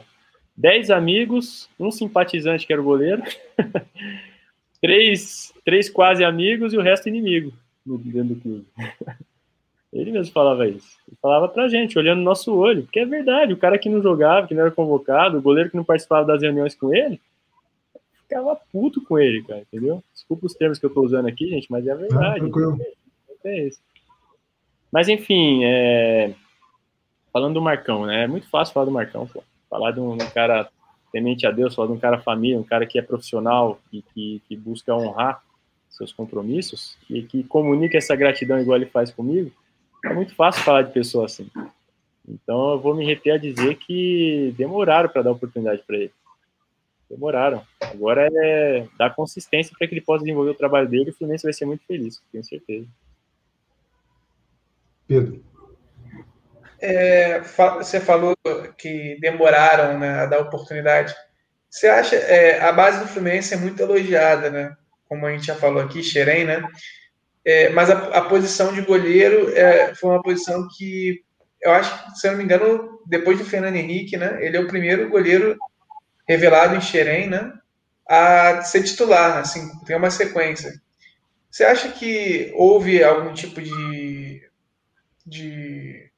10 0.56 0.90
amigos, 0.90 1.68
um 1.78 1.90
simpatizante 1.90 2.66
que 2.66 2.72
era 2.72 2.80
o 2.80 2.84
goleiro, 2.84 3.22
três, 4.80 5.52
três 5.64 5.90
quase 5.90 6.24
amigos 6.24 6.72
e 6.72 6.78
o 6.78 6.82
resto 6.82 7.08
inimigo 7.08 7.52
dentro 7.84 8.34
do 8.34 8.40
clube. 8.40 8.66
Ele 9.90 10.12
mesmo 10.12 10.32
falava 10.32 10.68
isso. 10.68 10.98
Ele 11.08 11.16
falava 11.20 11.48
pra 11.48 11.66
gente, 11.66 11.98
olhando 11.98 12.18
no 12.18 12.24
nosso 12.24 12.54
olho, 12.54 12.82
porque 12.82 13.00
é 13.00 13.06
verdade, 13.06 13.54
o 13.54 13.56
cara 13.56 13.78
que 13.78 13.88
não 13.88 14.02
jogava, 14.02 14.46
que 14.46 14.54
não 14.54 14.60
era 14.60 14.70
convocado, 14.70 15.38
o 15.38 15.42
goleiro 15.42 15.70
que 15.70 15.76
não 15.76 15.84
participava 15.84 16.26
das 16.26 16.42
reuniões 16.42 16.74
com 16.74 16.94
ele, 16.94 17.18
ficava 18.28 18.54
puto 18.70 19.00
com 19.02 19.18
ele, 19.18 19.42
cara, 19.42 19.60
entendeu? 19.60 20.04
Desculpa 20.12 20.46
os 20.46 20.54
termos 20.54 20.78
que 20.78 20.84
eu 20.84 20.92
tô 20.92 21.02
usando 21.02 21.26
aqui, 21.26 21.48
gente, 21.48 21.66
mas 21.70 21.86
é 21.86 21.92
a 21.92 21.96
verdade. 21.96 22.40
é 23.44 23.66
isso. 23.66 23.80
Mas 24.92 25.08
enfim, 25.08 25.64
é... 25.64 26.34
falando 27.32 27.54
do 27.54 27.62
Marcão, 27.62 28.04
né? 28.04 28.24
É 28.24 28.26
muito 28.26 28.48
fácil 28.50 28.74
falar 28.74 28.86
do 28.86 28.92
Marcão, 28.92 29.26
pô. 29.26 29.42
Falar 29.70 29.92
de 29.92 30.00
um, 30.00 30.12
um 30.12 30.18
cara 30.18 30.68
temente 31.10 31.46
a 31.46 31.50
Deus, 31.50 31.74
falar 31.74 31.88
de 31.88 31.94
um 31.94 31.98
cara 31.98 32.20
família, 32.20 32.58
um 32.58 32.64
cara 32.64 32.86
que 32.86 32.98
é 32.98 33.02
profissional 33.02 33.80
e 33.90 34.02
que, 34.02 34.42
que 34.46 34.56
busca 34.56 34.94
honrar 34.94 35.42
seus 35.88 36.12
compromissos 36.12 36.96
e 37.08 37.22
que 37.22 37.42
comunica 37.42 37.96
essa 37.96 38.14
gratidão 38.14 38.60
igual 38.60 38.76
ele 38.76 38.86
faz 38.86 39.10
comigo, 39.10 39.50
é 40.04 40.12
muito 40.12 40.34
fácil 40.34 40.62
falar 40.62 40.82
de 40.82 40.92
pessoa 40.92 41.24
assim. 41.24 41.50
Então 42.26 42.72
eu 42.72 42.78
vou 42.78 42.94
me 42.94 43.04
reter 43.04 43.34
a 43.34 43.38
dizer 43.38 43.76
que 43.76 44.54
demoraram 44.56 45.08
para 45.08 45.22
dar 45.22 45.32
oportunidade 45.32 45.82
para 45.86 45.96
ele. 45.96 46.12
Demoraram. 47.10 47.62
Agora 47.80 48.28
é 48.30 48.86
dar 48.98 49.14
consistência 49.14 49.74
para 49.76 49.86
que 49.86 49.94
ele 49.94 50.00
possa 50.00 50.24
desenvolver 50.24 50.50
o 50.50 50.54
trabalho 50.54 50.88
dele 50.88 51.06
e 51.06 51.10
o 51.10 51.14
Fluminense 51.14 51.44
vai 51.44 51.52
ser 51.52 51.64
muito 51.64 51.84
feliz, 51.86 52.20
tenho 52.30 52.44
certeza. 52.44 52.86
Pedro. 55.06 55.42
É, 56.80 57.40
você 57.40 57.98
falou 57.98 58.36
que 58.76 59.18
demoraram 59.20 59.98
né, 59.98 60.20
a 60.20 60.26
dar 60.26 60.40
oportunidade. 60.40 61.14
Você 61.68 61.88
acha 61.88 62.14
é, 62.14 62.60
a 62.60 62.70
base 62.72 63.00
do 63.00 63.08
Fluminense 63.08 63.54
é 63.54 63.56
muito 63.56 63.82
elogiada, 63.82 64.50
né? 64.50 64.76
como 65.08 65.26
a 65.26 65.32
gente 65.32 65.46
já 65.46 65.54
falou 65.54 65.82
aqui, 65.82 66.02
Xerém, 66.02 66.44
né? 66.44 66.62
É, 67.44 67.70
mas 67.70 67.88
a, 67.88 67.94
a, 68.08 68.22
posição 68.22 68.72
de 68.74 68.82
goleiro 68.82 69.50
é, 69.56 69.94
foi 69.94 70.10
uma 70.10 70.22
posição 70.22 70.68
que 70.76 71.22
eu 71.62 71.72
acho, 71.72 72.14
se 72.14 72.26
eu 72.26 72.32
não 72.32 72.38
me 72.38 72.44
engano, 72.44 73.00
depois 73.06 73.38
do 73.38 73.44
Fernando 73.44 73.76
Henrique, 73.76 74.16
né? 74.16 74.38
Ele 74.44 74.56
é 74.56 74.60
o 74.60 74.68
primeiro 74.68 75.08
goleiro 75.08 75.56
revelado 76.28 76.76
em 76.76 76.80
Xerém, 76.80 77.28
né? 77.28 77.52
A 78.06 78.62
ser 78.62 78.82
titular, 78.84 79.38
assim, 79.38 79.70
tem 79.86 79.96
uma 79.96 80.10
sequência. 80.10 80.80
Você 81.50 81.64
acha 81.64 81.88
que 81.88 82.52
houve 82.54 83.02
algum 83.02 83.32
tipo 83.32 83.60
de. 83.62 84.42
de 85.26 86.10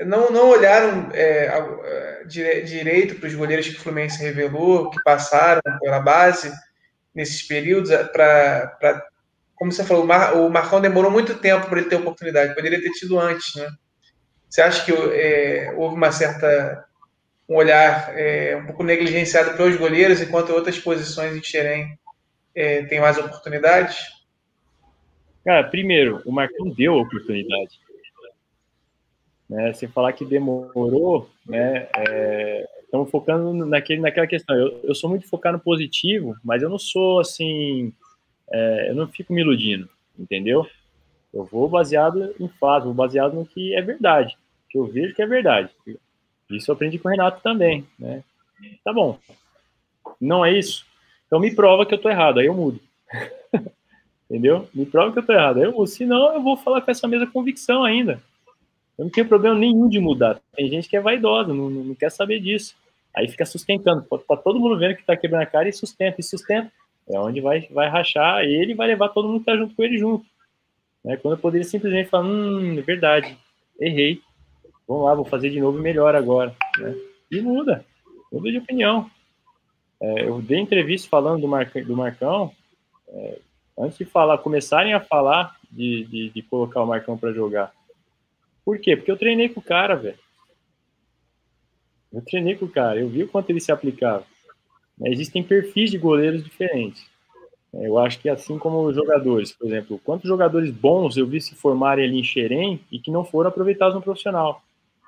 não, 0.00 0.30
não 0.30 0.48
olharam 0.48 1.10
é, 1.12 1.46
é 1.46 2.60
direito 2.62 3.16
para 3.16 3.28
os 3.28 3.34
goleiros 3.34 3.68
que 3.68 3.76
o 3.76 3.80
Fluminense 3.80 4.22
revelou, 4.22 4.90
que 4.90 5.02
passaram 5.04 5.60
pela 5.80 6.00
base 6.00 6.50
nesses 7.14 7.42
períodos, 7.42 7.90
para. 8.12 9.06
Como 9.54 9.70
você 9.70 9.84
falou, 9.84 10.02
o, 10.02 10.06
Mar, 10.06 10.36
o 10.36 10.50
Marcão 10.50 10.80
demorou 10.80 11.10
muito 11.10 11.36
tempo 11.36 11.68
para 11.68 11.78
ele 11.78 11.88
ter 11.88 11.96
oportunidade, 11.96 12.54
poderia 12.54 12.80
ter 12.82 12.90
tido 12.90 13.18
antes, 13.18 13.54
né? 13.54 13.68
Você 14.50 14.60
acha 14.60 14.84
que 14.84 14.92
é, 14.92 15.72
houve 15.76 15.94
uma 15.94 16.10
certa 16.10 16.84
um 17.48 17.56
olhar 17.56 18.16
é, 18.18 18.56
um 18.56 18.66
pouco 18.66 18.82
negligenciado 18.82 19.54
para 19.56 19.66
os 19.66 19.76
goleiros, 19.76 20.20
enquanto 20.20 20.50
outras 20.50 20.78
posições 20.78 21.36
em 21.36 21.42
Xerém 21.42 21.98
é, 22.54 22.82
têm 22.84 23.00
mais 23.00 23.18
oportunidades? 23.18 24.14
Cara, 25.44 25.64
primeiro, 25.64 26.22
o 26.24 26.32
Marcão 26.32 26.70
deu 26.70 26.94
a 26.94 27.02
oportunidade. 27.02 27.78
Né, 29.48 29.74
se 29.74 29.86
falar 29.86 30.14
que 30.14 30.24
demorou, 30.24 31.28
né, 31.46 31.86
é, 31.94 32.66
estamos 32.82 33.10
focando 33.10 33.66
naquele, 33.66 34.00
naquela 34.00 34.26
questão. 34.26 34.56
Eu, 34.56 34.80
eu 34.84 34.94
sou 34.94 35.10
muito 35.10 35.28
focado 35.28 35.58
no 35.58 35.62
positivo, 35.62 36.34
mas 36.42 36.62
eu 36.62 36.70
não 36.70 36.78
sou 36.78 37.20
assim, 37.20 37.92
é, 38.50 38.90
eu 38.90 38.94
não 38.94 39.06
fico 39.06 39.34
me 39.34 39.42
iludindo, 39.42 39.88
entendeu? 40.18 40.66
Eu 41.32 41.44
vou 41.44 41.68
baseado 41.68 42.34
em 42.40 42.48
fato, 42.48 42.84
vou 42.84 42.94
baseado 42.94 43.34
no 43.34 43.44
que 43.44 43.74
é 43.74 43.82
verdade, 43.82 44.36
que 44.70 44.78
eu 44.78 44.86
vejo 44.86 45.14
que 45.14 45.20
é 45.20 45.26
verdade. 45.26 45.70
Isso 46.50 46.70
eu 46.70 46.74
aprendi 46.74 46.98
com 46.98 47.08
o 47.08 47.10
Renato 47.10 47.40
também, 47.42 47.86
né? 47.98 48.22
Tá 48.84 48.92
bom. 48.92 49.18
Não 50.20 50.44
é 50.44 50.52
isso? 50.52 50.86
Então 51.26 51.40
me 51.40 51.54
prova 51.54 51.86
que 51.86 51.94
eu 51.94 51.98
tô 51.98 52.08
errado, 52.08 52.40
aí 52.40 52.46
eu 52.46 52.54
mudo. 52.54 52.80
Entendeu? 54.30 54.68
Me 54.74 54.86
prova 54.86 55.12
que 55.12 55.18
eu 55.18 55.26
tô 55.26 55.32
errado, 55.32 55.62
eu 55.62 55.72
mudo. 55.72 55.86
Senão 55.86 56.34
eu 56.34 56.42
vou 56.42 56.56
falar 56.56 56.80
com 56.80 56.90
essa 56.90 57.08
mesma 57.08 57.26
convicção 57.26 57.84
ainda. 57.84 58.20
Eu 58.96 59.04
não 59.04 59.10
tenho 59.10 59.28
problema 59.28 59.56
nenhum 59.56 59.88
de 59.88 59.98
mudar. 59.98 60.40
Tem 60.54 60.68
gente 60.68 60.88
que 60.88 60.96
é 60.96 61.00
vaidosa, 61.00 61.52
não, 61.52 61.68
não 61.68 61.94
quer 61.94 62.10
saber 62.10 62.40
disso. 62.40 62.74
Aí 63.14 63.28
fica 63.28 63.44
sustentando. 63.44 64.02
Tá 64.02 64.36
todo 64.36 64.60
mundo 64.60 64.78
vendo 64.78 64.96
que 64.96 65.04
tá 65.04 65.16
quebrando 65.16 65.42
a 65.42 65.46
cara 65.46 65.68
e 65.68 65.72
sustenta, 65.72 66.20
e 66.20 66.24
sustenta. 66.24 66.70
É 67.08 67.18
onde 67.18 67.40
vai, 67.40 67.68
vai 67.70 67.88
rachar 67.88 68.44
ele 68.44 68.72
e 68.72 68.74
vai 68.74 68.86
levar 68.86 69.08
todo 69.10 69.28
mundo 69.28 69.40
que 69.40 69.46
tá 69.46 69.56
junto 69.56 69.74
com 69.74 69.82
ele 69.82 69.98
junto. 69.98 70.24
Né? 71.04 71.16
Quando 71.16 71.34
eu 71.34 71.38
poderia 71.38 71.66
simplesmente 71.66 72.08
falar, 72.08 72.24
hum, 72.24 72.78
é 72.78 72.82
verdade, 72.82 73.36
errei 73.78 74.22
vamos 74.86 75.04
lá, 75.04 75.14
vou 75.14 75.24
fazer 75.24 75.50
de 75.50 75.60
novo 75.60 75.78
melhor 75.78 76.14
agora. 76.14 76.54
Né? 76.78 76.94
E 77.30 77.40
muda, 77.40 77.84
muda 78.32 78.50
de 78.50 78.58
opinião. 78.58 79.10
É, 80.00 80.28
eu 80.28 80.40
dei 80.42 80.58
entrevista 80.58 81.08
falando 81.08 81.40
do, 81.40 81.48
Mar, 81.48 81.70
do 81.70 81.96
Marcão, 81.96 82.52
é, 83.08 83.38
antes 83.78 83.98
de 83.98 84.04
falar, 84.04 84.38
começarem 84.38 84.92
a 84.92 85.00
falar 85.00 85.56
de, 85.70 86.04
de, 86.04 86.30
de 86.30 86.42
colocar 86.42 86.82
o 86.82 86.86
Marcão 86.86 87.16
para 87.16 87.32
jogar. 87.32 87.72
Por 88.64 88.78
quê? 88.78 88.96
Porque 88.96 89.10
eu 89.10 89.16
treinei 89.16 89.48
com 89.48 89.60
o 89.60 89.64
cara, 89.64 89.94
velho. 89.94 90.18
Eu 92.12 92.22
treinei 92.22 92.54
com 92.54 92.66
o 92.66 92.70
cara, 92.70 93.00
eu 93.00 93.08
vi 93.08 93.24
o 93.24 93.28
quanto 93.28 93.50
ele 93.50 93.60
se 93.60 93.72
aplicava. 93.72 94.24
Existem 95.02 95.42
perfis 95.42 95.90
de 95.90 95.98
goleiros 95.98 96.44
diferentes. 96.44 97.04
Eu 97.72 97.98
acho 97.98 98.20
que 98.20 98.28
assim 98.28 98.56
como 98.56 98.84
os 98.84 98.94
jogadores, 98.94 99.52
por 99.52 99.66
exemplo, 99.66 100.00
quantos 100.04 100.28
jogadores 100.28 100.70
bons 100.70 101.16
eu 101.16 101.26
vi 101.26 101.40
se 101.40 101.56
formarem 101.56 102.04
ali 102.04 102.20
em 102.20 102.24
Xerém 102.24 102.80
e 102.90 103.00
que 103.00 103.10
não 103.10 103.24
foram 103.24 103.48
aproveitados 103.48 103.96
no 103.96 104.02
profissional. 104.02 104.62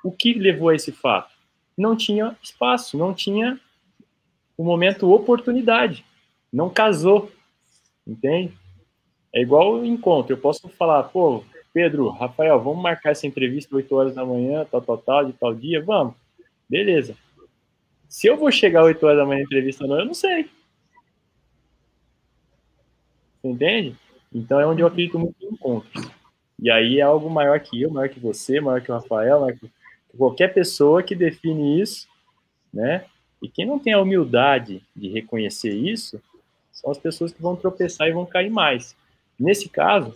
O 0.07 0.12
que 0.12 0.35
levou 0.35 0.69
a 0.69 0.74
esse 0.77 0.93
fato? 0.93 1.35
Não 1.77 1.97
tinha 1.97 2.37
espaço, 2.41 2.97
não 2.97 3.12
tinha 3.12 3.59
o 4.57 4.62
momento 4.62 5.12
oportunidade, 5.12 6.05
não 6.53 6.70
casou, 6.70 7.28
entende? 8.07 8.57
É 9.35 9.43
igual 9.43 9.74
o 9.74 9.85
encontro, 9.85 10.33
eu 10.33 10.39
posso 10.39 10.69
falar, 10.69 11.03
pô, 11.03 11.43
Pedro, 11.74 12.09
Rafael, 12.09 12.62
vamos 12.62 12.81
marcar 12.81 13.11
essa 13.11 13.27
entrevista 13.27 13.74
8 13.74 13.97
horas 13.97 14.15
da 14.15 14.24
manhã, 14.24 14.65
tal, 14.70 14.81
tal, 14.81 14.97
tal, 14.97 15.24
de 15.24 15.33
tal 15.33 15.53
dia, 15.53 15.83
vamos. 15.83 16.15
Beleza. 16.70 17.16
Se 18.09 18.28
eu 18.28 18.37
vou 18.37 18.53
chegar 18.53 18.85
8 18.85 19.05
horas 19.05 19.19
da 19.19 19.27
manhã 19.27 19.39
na 19.39 19.45
entrevista 19.45 19.89
não, 19.89 19.99
eu 19.99 20.07
não 20.07 20.15
sei. 20.15 20.49
Entende? 23.43 23.97
Então 24.33 24.61
é 24.61 24.66
onde 24.66 24.83
eu 24.83 24.87
acredito 24.87 25.19
muito 25.19 25.35
em 25.43 25.49
encontros. 25.49 26.09
E 26.62 26.70
aí 26.70 27.01
é 27.01 27.03
algo 27.03 27.28
maior 27.28 27.59
que 27.59 27.83
eu, 27.83 27.91
maior 27.91 28.09
que 28.09 28.20
você, 28.20 28.61
maior 28.61 28.81
que 28.81 28.93
o 28.93 28.95
Rafael, 28.95 29.41
maior 29.41 29.59
que 29.59 29.69
qualquer 30.16 30.52
pessoa 30.52 31.02
que 31.02 31.14
define 31.14 31.80
isso, 31.80 32.09
né? 32.72 33.05
E 33.43 33.48
quem 33.48 33.66
não 33.66 33.78
tem 33.78 33.93
a 33.93 34.01
humildade 34.01 34.82
de 34.94 35.09
reconhecer 35.09 35.72
isso, 35.72 36.20
são 36.72 36.90
as 36.90 36.98
pessoas 36.98 37.32
que 37.32 37.43
vão 37.43 37.56
tropeçar 37.56 38.09
e 38.09 38.12
vão 38.12 38.26
cair 38.26 38.51
mais. 38.51 38.97
Nesse 39.38 39.68
caso, 39.68 40.14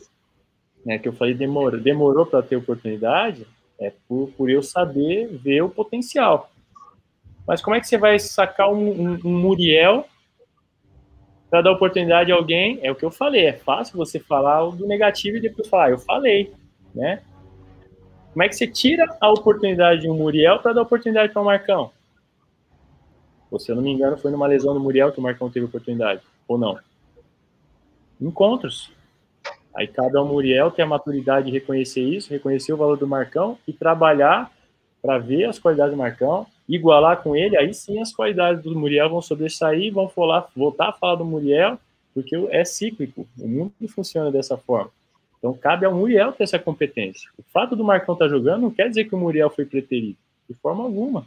né, 0.85 0.99
que 0.99 1.09
eu 1.09 1.13
falei 1.13 1.35
demorou, 1.35 1.81
demorou 1.81 2.27
para 2.27 2.43
ter 2.43 2.57
oportunidade, 2.57 3.47
é 3.79 3.93
por, 4.09 4.31
por 4.37 4.51
eu 4.51 4.63
saber 4.63 5.29
ver 5.29 5.63
o 5.63 5.71
potencial. 5.71 6.51
Mas 7.47 7.63
como 7.63 7.77
é 7.77 7.81
que 7.81 7.89
você 7.89 7.99
vai 7.99 8.19
sacar 8.19 8.71
um, 8.73 8.91
um, 8.91 9.21
um 9.25 9.39
Muriel 9.39 10.07
para 11.49 11.63
dar 11.63 11.73
oportunidade 11.73 12.31
a 12.31 12.35
alguém? 12.35 12.79
É 12.83 12.91
o 12.91 12.95
que 12.95 13.05
eu 13.05 13.11
falei, 13.11 13.47
é 13.47 13.53
fácil 13.53 13.97
você 13.97 14.21
falar 14.21 14.65
do 14.71 14.87
negativo 14.87 15.37
e 15.37 15.41
depois 15.41 15.69
falar, 15.69 15.87
ah, 15.87 15.91
eu 15.91 15.99
falei, 15.99 16.53
né? 16.95 17.23
Como 18.33 18.43
é 18.45 18.49
que 18.49 18.55
você 18.55 18.67
tira 18.67 19.05
a 19.21 19.31
oportunidade 19.31 20.03
de 20.03 20.09
um 20.09 20.15
Muriel 20.15 20.61
para 20.61 20.73
dar 20.73 20.83
oportunidade 20.83 21.33
para 21.33 21.43
o 21.43 21.45
Marcão? 21.45 21.91
Ou, 23.51 23.59
se 23.59 23.73
eu 23.73 23.77
não 23.77 23.83
me 23.83 23.91
engano, 23.91 24.17
foi 24.17 24.31
numa 24.31 24.47
lesão 24.47 24.73
do 24.73 24.79
Muriel 24.79 25.11
que 25.11 25.19
o 25.19 25.23
Marcão 25.23 25.51
teve 25.51 25.67
oportunidade, 25.67 26.23
ou 26.47 26.57
não? 26.57 26.79
Encontros. 28.21 28.93
Aí 29.75 29.89
cada 29.89 30.23
um 30.23 30.27
Muriel 30.27 30.71
tem 30.71 30.85
a 30.85 30.89
maturidade 30.89 31.47
de 31.47 31.53
reconhecer 31.53 32.03
isso, 32.03 32.31
reconhecer 32.31 32.73
o 32.73 32.77
valor 32.77 32.97
do 32.97 33.07
Marcão 33.07 33.59
e 33.67 33.73
trabalhar 33.73 34.53
para 35.03 35.19
ver 35.19 35.47
as 35.47 35.59
qualidades 35.59 35.93
do 35.93 35.99
Marcão, 35.99 36.47
igualar 36.69 37.23
com 37.23 37.35
ele, 37.35 37.57
aí 37.57 37.73
sim 37.75 38.01
as 38.01 38.13
qualidades 38.13 38.63
do 38.63 38.79
Muriel 38.79 39.11
vão 39.11 39.23
sobressair 39.23 39.93
vão 39.93 40.09
falar, 40.09 40.49
voltar 40.55 40.91
a 40.91 40.93
falar 40.93 41.17
do 41.17 41.25
Muriel, 41.25 41.79
porque 42.15 42.37
é 42.51 42.65
cíclico, 42.65 43.27
o 43.39 43.49
mundo 43.49 43.73
funciona 43.89 44.31
dessa 44.31 44.57
forma. 44.57 44.91
Então 45.41 45.55
cabe 45.55 45.87
ao 45.87 45.95
Muriel 45.95 46.33
ter 46.33 46.45
essa 46.45 46.59
competência. 46.59 47.29
O 47.37 47.43
fato 47.43 47.75
do 47.75 47.83
Marcão 47.83 48.13
estar 48.13 48.27
tá 48.27 48.31
jogando 48.31 48.61
não 48.61 48.71
quer 48.71 48.89
dizer 48.89 49.07
que 49.07 49.15
o 49.15 49.19
Muriel 49.19 49.51
foi 49.51 49.65
preterido, 49.65 50.19
de 50.49 50.55
forma 50.55 50.85
alguma. 50.85 51.27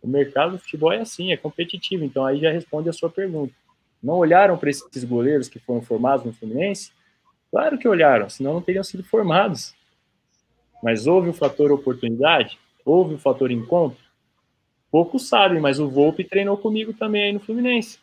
O 0.00 0.06
mercado 0.06 0.52
do 0.52 0.58
futebol 0.58 0.92
é 0.92 1.00
assim, 1.00 1.32
é 1.32 1.36
competitivo. 1.36 2.04
Então 2.04 2.24
aí 2.24 2.40
já 2.40 2.50
responde 2.50 2.88
a 2.88 2.92
sua 2.92 3.10
pergunta. 3.10 3.52
Não 4.00 4.14
olharam 4.14 4.56
para 4.56 4.70
esses 4.70 5.02
goleiros 5.02 5.48
que 5.48 5.58
foram 5.58 5.82
formados 5.82 6.24
no 6.24 6.32
Fluminense? 6.32 6.92
Claro 7.50 7.76
que 7.76 7.88
olharam, 7.88 8.28
senão 8.28 8.54
não 8.54 8.62
teriam 8.62 8.84
sido 8.84 9.02
formados. 9.02 9.74
Mas 10.82 11.08
houve 11.08 11.28
o 11.28 11.32
fator 11.32 11.72
oportunidade? 11.72 12.58
Houve 12.84 13.14
o 13.14 13.18
fator 13.18 13.50
encontro? 13.50 13.98
Poucos 14.90 15.28
sabem, 15.28 15.60
mas 15.60 15.80
o 15.80 15.88
Volpe 15.88 16.22
treinou 16.22 16.56
comigo 16.56 16.92
também 16.92 17.24
aí 17.24 17.32
no 17.32 17.40
Fluminense. 17.40 17.98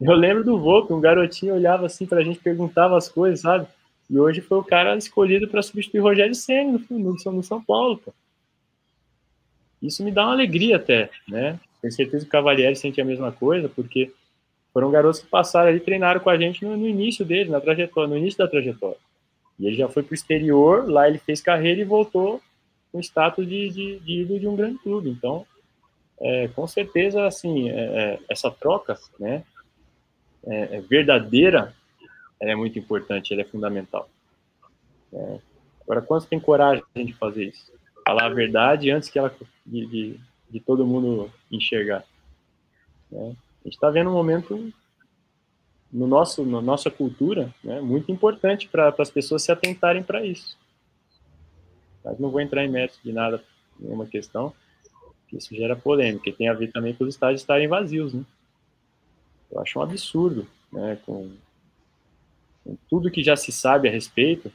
Eu 0.00 0.14
lembro 0.14 0.44
do 0.44 0.58
Volpe, 0.58 0.92
um 0.92 1.00
garotinho 1.00 1.54
olhava 1.54 1.86
assim 1.86 2.06
para 2.06 2.20
a 2.20 2.24
gente, 2.24 2.38
perguntava 2.38 2.96
as 2.96 3.08
coisas, 3.08 3.40
sabe? 3.40 3.66
E 4.10 4.18
hoje 4.18 4.40
foi 4.40 4.58
o 4.58 4.64
cara 4.64 4.96
escolhido 4.96 5.48
para 5.48 5.62
substituir 5.62 6.00
Rogério 6.00 6.34
Senna 6.34 6.78
no, 6.90 7.16
no, 7.32 7.42
São 7.42 7.62
Paulo, 7.62 7.98
pô. 7.98 8.12
Isso 9.80 10.04
me 10.04 10.10
dá 10.10 10.24
uma 10.24 10.32
alegria 10.32 10.76
até, 10.76 11.10
né? 11.28 11.58
Tenho 11.80 11.92
certeza 11.92 12.24
que 12.24 12.28
o 12.28 12.32
Cavalieri 12.32 12.76
sente 12.76 13.00
a 13.00 13.04
mesma 13.04 13.30
coisa, 13.30 13.68
porque 13.68 14.12
foram 14.72 14.90
garotos 14.90 15.20
que 15.20 15.28
passaram 15.28 15.68
ali, 15.68 15.80
treinaram 15.80 16.20
com 16.20 16.30
a 16.30 16.36
gente 16.36 16.64
no, 16.64 16.76
no 16.76 16.88
início 16.88 17.24
dele, 17.24 17.50
na 17.50 17.60
trajetória, 17.60 18.08
no 18.08 18.16
início 18.16 18.38
da 18.38 18.48
trajetória. 18.48 18.96
E 19.58 19.66
ele 19.66 19.76
já 19.76 19.88
foi 19.88 20.02
para 20.02 20.12
o 20.12 20.14
exterior, 20.14 20.88
lá 20.88 21.06
ele 21.06 21.18
fez 21.18 21.40
carreira 21.40 21.80
e 21.80 21.84
voltou 21.84 22.40
com 22.90 23.00
status 23.00 23.46
de, 23.46 23.68
de, 23.70 23.98
de 24.00 24.20
ídolo 24.22 24.40
de 24.40 24.48
um 24.48 24.56
grande 24.56 24.78
clube. 24.78 25.10
Então, 25.10 25.46
é, 26.20 26.48
com 26.48 26.66
certeza, 26.66 27.26
assim, 27.26 27.70
é, 27.70 27.74
é 27.74 28.18
essa 28.28 28.50
troca, 28.50 28.98
né? 29.18 29.44
É, 30.46 30.76
é 30.76 30.80
verdadeira, 30.80 31.74
ela 32.40 32.52
é 32.52 32.56
muito 32.56 32.78
importante, 32.78 33.32
ela 33.32 33.42
é 33.42 33.46
fundamental. 33.46 34.08
É, 35.12 35.38
agora, 35.82 36.02
quantos 36.02 36.26
tem 36.26 36.40
coragem 36.40 36.84
de 36.94 37.12
fazer 37.14 37.44
isso? 37.46 37.72
Falar 38.06 38.26
a 38.26 38.34
verdade 38.34 38.90
antes 38.90 39.08
que 39.08 39.18
ela 39.18 39.34
de, 39.64 39.86
de, 39.86 40.20
de 40.50 40.60
todo 40.60 40.86
mundo 40.86 41.30
enxergar. 41.50 42.04
É, 43.12 43.16
a 43.16 43.64
gente 43.64 43.74
está 43.74 43.90
vendo 43.90 44.10
um 44.10 44.14
momento 44.14 44.72
no 45.90 46.06
nosso, 46.06 46.44
na 46.44 46.60
nossa 46.60 46.90
cultura, 46.90 47.54
né, 47.62 47.80
muito 47.80 48.10
importante 48.10 48.68
para 48.68 48.92
as 48.98 49.10
pessoas 49.10 49.42
se 49.42 49.52
atentarem 49.52 50.02
para 50.02 50.26
isso. 50.26 50.58
Mas 52.04 52.18
não 52.18 52.30
vou 52.30 52.40
entrar 52.40 52.64
em 52.64 52.68
mérito 52.68 52.98
de 53.02 53.12
nada, 53.12 53.42
nenhuma 53.78 54.04
questão, 54.04 54.52
isso 55.32 55.54
gera 55.54 55.74
polêmica, 55.74 56.28
e 56.28 56.32
tem 56.32 56.48
a 56.48 56.52
ver 56.52 56.70
também 56.70 56.94
com 56.94 57.04
os 57.04 57.14
estádios 57.14 57.40
estarem 57.40 57.66
vazios, 57.66 58.12
né? 58.14 58.24
Eu 59.54 59.60
acho 59.60 59.78
um 59.78 59.82
absurdo, 59.82 60.46
né? 60.72 60.98
Com, 61.06 61.30
com 62.64 62.76
tudo 62.90 63.10
que 63.10 63.22
já 63.22 63.36
se 63.36 63.52
sabe 63.52 63.88
a 63.88 63.92
respeito, 63.92 64.52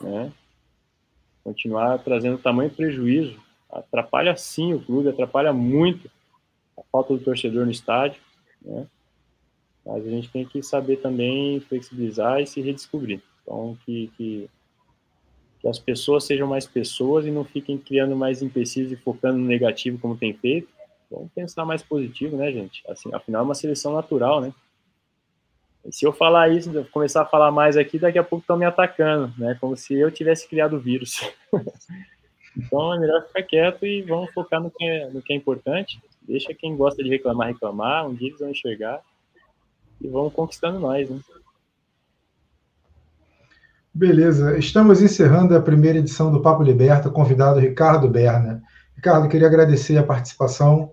né? 0.00 0.32
Continuar 1.44 1.98
trazendo 1.98 2.38
tamanho 2.38 2.70
prejuízo 2.70 3.38
atrapalha 3.70 4.36
sim 4.36 4.72
o 4.72 4.80
clube, 4.80 5.10
atrapalha 5.10 5.52
muito 5.52 6.10
a 6.76 6.82
falta 6.90 7.14
do 7.14 7.22
torcedor 7.22 7.66
no 7.66 7.70
estádio, 7.70 8.20
né? 8.62 8.86
Mas 9.84 10.06
a 10.06 10.10
gente 10.10 10.30
tem 10.30 10.44
que 10.44 10.62
saber 10.62 10.96
também 10.96 11.60
flexibilizar 11.60 12.40
e 12.40 12.46
se 12.46 12.60
redescobrir. 12.60 13.22
Então, 13.42 13.76
que, 13.84 14.12
que, 14.16 14.50
que 15.60 15.68
as 15.68 15.78
pessoas 15.78 16.24
sejam 16.24 16.46
mais 16.46 16.66
pessoas 16.66 17.24
e 17.24 17.30
não 17.30 17.44
fiquem 17.44 17.78
criando 17.78 18.14
mais 18.14 18.42
empecilhos 18.42 18.92
e 18.92 18.96
focando 18.96 19.38
no 19.38 19.46
negativo 19.46 19.98
como 19.98 20.16
tem 20.16 20.34
feito. 20.34 20.68
Vamos 21.10 21.32
pensar 21.32 21.64
mais 21.64 21.82
positivo, 21.82 22.36
né, 22.36 22.52
gente? 22.52 22.82
Assim, 22.88 23.12
afinal, 23.14 23.42
é 23.42 23.44
uma 23.44 23.54
seleção 23.54 23.94
natural, 23.94 24.40
né? 24.40 24.52
E 25.84 25.92
se 25.92 26.04
eu 26.04 26.12
falar 26.12 26.50
isso, 26.50 26.70
começar 26.92 27.22
a 27.22 27.26
falar 27.26 27.50
mais 27.50 27.76
aqui, 27.76 27.98
daqui 27.98 28.18
a 28.18 28.24
pouco 28.24 28.42
estão 28.42 28.58
me 28.58 28.66
atacando, 28.66 29.32
né? 29.38 29.56
Como 29.60 29.76
se 29.76 29.94
eu 29.94 30.10
tivesse 30.10 30.46
criado 30.46 30.76
o 30.76 30.80
vírus. 30.80 31.20
então 32.56 32.94
é 32.94 32.98
melhor 32.98 33.26
ficar 33.26 33.42
quieto 33.42 33.86
e 33.86 34.02
vamos 34.02 34.30
focar 34.32 34.60
no 34.60 34.70
que, 34.70 34.84
é, 34.84 35.08
no 35.08 35.22
que 35.22 35.32
é 35.32 35.36
importante. 35.36 35.98
Deixa 36.20 36.52
quem 36.52 36.76
gosta 36.76 37.02
de 37.02 37.08
reclamar, 37.08 37.48
reclamar. 37.48 38.06
Um 38.06 38.14
dia 38.14 38.28
eles 38.28 38.40
vão 38.40 38.50
enxergar 38.50 39.00
e 40.00 40.08
vão 40.08 40.28
conquistando 40.28 40.78
nós, 40.78 41.08
né? 41.08 41.18
Beleza, 43.94 44.58
estamos 44.58 45.02
encerrando 45.02 45.56
a 45.56 45.62
primeira 45.62 45.98
edição 45.98 46.30
do 46.30 46.42
Papo 46.42 46.62
Liberta, 46.62 47.10
convidado 47.10 47.58
Ricardo 47.58 48.06
Berna. 48.08 48.62
Ricardo, 48.94 49.28
queria 49.28 49.46
agradecer 49.46 49.96
a 49.96 50.04
participação. 50.04 50.92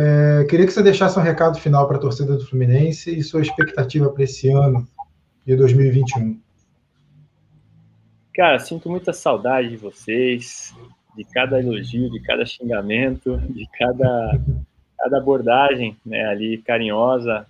É, 0.00 0.44
queria 0.44 0.64
que 0.64 0.72
você 0.72 0.80
deixasse 0.80 1.18
um 1.18 1.22
recado 1.22 1.58
final 1.58 1.88
para 1.88 1.96
a 1.96 2.00
torcida 2.00 2.36
do 2.36 2.46
Fluminense 2.46 3.18
e 3.18 3.20
sua 3.20 3.42
expectativa 3.42 4.08
para 4.08 4.22
esse 4.22 4.48
ano 4.48 4.86
de 5.44 5.56
2021. 5.56 6.40
Cara, 8.32 8.60
sinto 8.60 8.88
muita 8.88 9.12
saudade 9.12 9.70
de 9.70 9.76
vocês, 9.76 10.72
de 11.16 11.24
cada 11.24 11.58
elogio, 11.58 12.08
de 12.12 12.20
cada 12.20 12.46
xingamento, 12.46 13.38
de 13.50 13.68
cada, 13.76 14.40
cada 14.96 15.18
abordagem 15.18 15.96
né, 16.06 16.26
ali 16.26 16.58
carinhosa. 16.58 17.44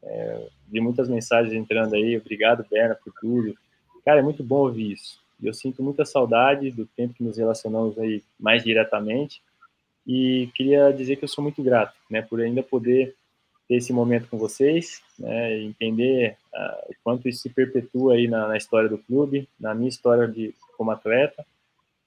É, 0.00 0.46
vi 0.68 0.80
muitas 0.80 1.08
mensagens 1.08 1.52
entrando 1.52 1.96
aí, 1.96 2.16
obrigado, 2.16 2.64
Berna, 2.70 2.94
por 2.94 3.12
tudo. 3.20 3.56
Cara, 4.04 4.20
é 4.20 4.22
muito 4.22 4.44
bom 4.44 4.58
ouvir 4.58 4.92
isso. 4.92 5.18
Eu 5.42 5.52
sinto 5.52 5.82
muita 5.82 6.04
saudade 6.04 6.70
do 6.70 6.86
tempo 6.86 7.14
que 7.14 7.24
nos 7.24 7.38
relacionamos 7.38 7.98
aí 7.98 8.22
mais 8.38 8.62
diretamente 8.62 9.42
e 10.08 10.48
queria 10.54 10.90
dizer 10.90 11.16
que 11.16 11.24
eu 11.24 11.28
sou 11.28 11.44
muito 11.44 11.62
grato, 11.62 11.94
né, 12.10 12.22
por 12.22 12.40
ainda 12.40 12.62
poder 12.62 13.14
ter 13.68 13.74
esse 13.74 13.92
momento 13.92 14.26
com 14.28 14.38
vocês, 14.38 15.02
né, 15.18 15.60
entender 15.60 16.34
uh, 16.54 16.90
o 16.90 16.94
quanto 17.04 17.28
isso 17.28 17.42
se 17.42 17.50
perpetua 17.50 18.14
aí 18.14 18.26
na, 18.26 18.48
na, 18.48 18.56
história 18.56 18.88
do 18.88 18.96
clube, 18.96 19.46
na 19.60 19.74
minha 19.74 19.90
história 19.90 20.26
de 20.26 20.54
como 20.78 20.90
atleta, 20.90 21.44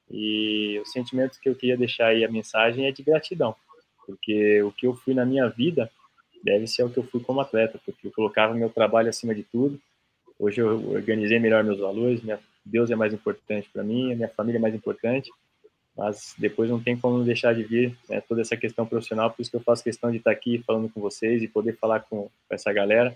e 0.10 0.80
o 0.80 0.86
sentimento 0.88 1.40
que 1.40 1.48
eu 1.48 1.56
queria 1.56 1.78
deixar 1.78 2.08
aí, 2.08 2.26
a 2.26 2.32
mensagem 2.32 2.88
é 2.88 2.92
de 2.92 3.04
gratidão, 3.04 3.56
porque 4.08 4.64
o 4.64 4.72
que 4.72 4.88
eu 4.88 4.96
fui 4.96 5.14
na 5.14 5.24
minha 5.24 5.48
vida 5.48 5.90
deve 6.44 6.66
ser 6.66 6.84
o 6.84 6.90
que 6.90 6.98
eu 6.98 7.04
fui 7.04 7.22
como 7.22 7.40
atleta, 7.40 7.80
porque 7.86 8.08
eu 8.08 8.12
colocava 8.12 8.56
meu 8.56 8.72
trabalho 8.72 9.10
acima 9.10 9.36
de 9.36 9.44
tudo, 9.44 9.80
hoje 10.40 10.60
eu 10.60 10.90
organizei 10.90 11.38
melhor 11.38 11.64
meus 11.64 11.80
valores, 11.80 12.24
minha, 12.24 12.40
Deus 12.66 12.90
é 12.90 12.96
mais 12.96 13.14
importante 13.14 13.70
para 13.72 13.84
mim, 13.84 14.16
minha 14.16 14.30
família 14.30 14.58
é 14.58 14.62
mais 14.62 14.74
importante, 14.74 15.30
mas 16.02 16.34
depois 16.36 16.68
não 16.68 16.82
tem 16.82 16.98
como 16.98 17.24
deixar 17.24 17.54
de 17.54 17.64
vir 17.64 17.96
né, 18.10 18.20
toda 18.22 18.42
essa 18.42 18.58
questão 18.58 18.88
profissional, 18.88 19.30
por 19.30 19.40
isso 19.40 19.52
que 19.52 19.58
eu 19.58 19.62
faço 19.62 19.84
questão 19.84 20.10
de 20.10 20.18
estar 20.18 20.32
aqui 20.32 20.64
falando 20.66 20.90
com 20.90 21.00
vocês 21.00 21.44
e 21.44 21.48
poder 21.48 21.78
falar 21.78 22.00
com, 22.00 22.24
com 22.24 22.56
essa 22.56 22.74
galera 22.74 23.16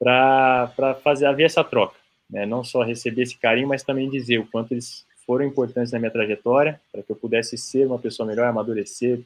para 0.00 0.98
fazer 1.04 1.26
haver 1.26 1.44
essa 1.44 1.62
troca, 1.62 1.94
né, 2.28 2.44
não 2.44 2.64
só 2.64 2.82
receber 2.82 3.22
esse 3.22 3.38
carinho, 3.38 3.68
mas 3.68 3.84
também 3.84 4.10
dizer 4.10 4.38
o 4.38 4.46
quanto 4.46 4.72
eles 4.72 5.06
foram 5.24 5.44
importantes 5.46 5.92
na 5.92 6.00
minha 6.00 6.10
trajetória, 6.10 6.80
para 6.90 7.04
que 7.04 7.12
eu 7.12 7.14
pudesse 7.14 7.56
ser 7.56 7.86
uma 7.86 8.00
pessoa 8.00 8.26
melhor, 8.26 8.48
amadurecer, 8.48 9.20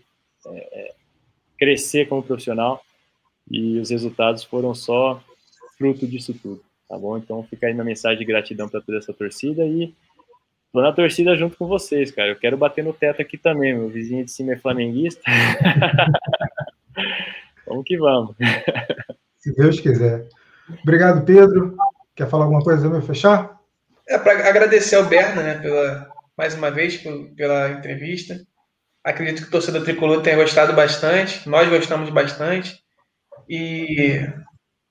é, 0.49 0.59
é, 0.79 0.95
crescer 1.59 2.07
como 2.07 2.23
profissional, 2.23 2.85
e 3.51 3.79
os 3.79 3.89
resultados 3.89 4.45
foram 4.45 4.75
só 4.75 5.23
fruto 5.79 6.07
disso 6.07 6.35
tudo, 6.35 6.63
tá 6.87 6.99
bom? 6.99 7.17
Então 7.17 7.43
fica 7.45 7.69
aí 7.69 7.73
minha 7.73 7.85
mensagem 7.85 8.19
de 8.19 8.25
gratidão 8.27 8.69
para 8.69 8.83
toda 8.83 8.99
essa 8.99 9.15
torcida 9.15 9.65
e 9.65 9.95
Tô 10.77 10.83
na 10.83 10.93
torcida 10.93 11.35
junto 11.35 11.57
com 11.57 11.67
vocês, 11.67 12.11
cara. 12.11 12.29
Eu 12.29 12.37
quero 12.37 12.55
bater 12.55 12.85
no 12.85 12.93
teto 12.93 13.23
aqui 13.23 13.39
também. 13.39 13.73
Meu 13.73 13.89
vizinho 13.89 14.23
de 14.23 14.31
cima 14.31 14.53
é 14.53 14.59
flamenguista. 14.59 15.23
vamos 17.67 17.83
que 17.87 17.97
vamos. 17.97 18.37
Se 19.39 19.57
Deus 19.57 19.81
quiser. 19.81 20.29
Obrigado, 20.83 21.25
Pedro. 21.25 21.75
Quer 22.15 22.29
falar 22.29 22.45
alguma 22.45 22.63
coisa 22.63 22.91
para 22.91 23.01
fechar? 23.01 23.59
É 24.07 24.19
para 24.19 24.47
agradecer 24.47 24.97
ao 24.97 25.07
Berna, 25.07 25.43
né, 25.43 25.55
pela 25.55 26.11
mais 26.37 26.55
uma 26.55 26.71
vez 26.71 27.03
pela 27.35 27.71
entrevista. 27.71 28.39
Acredito 29.03 29.41
que 29.41 29.49
o 29.49 29.53
torcedor 29.53 29.83
tricolor 29.83 30.21
tenha 30.21 30.37
gostado 30.37 30.75
bastante. 30.75 31.49
Nós 31.49 31.71
gostamos 31.71 32.11
bastante 32.11 32.79
e 33.49 34.29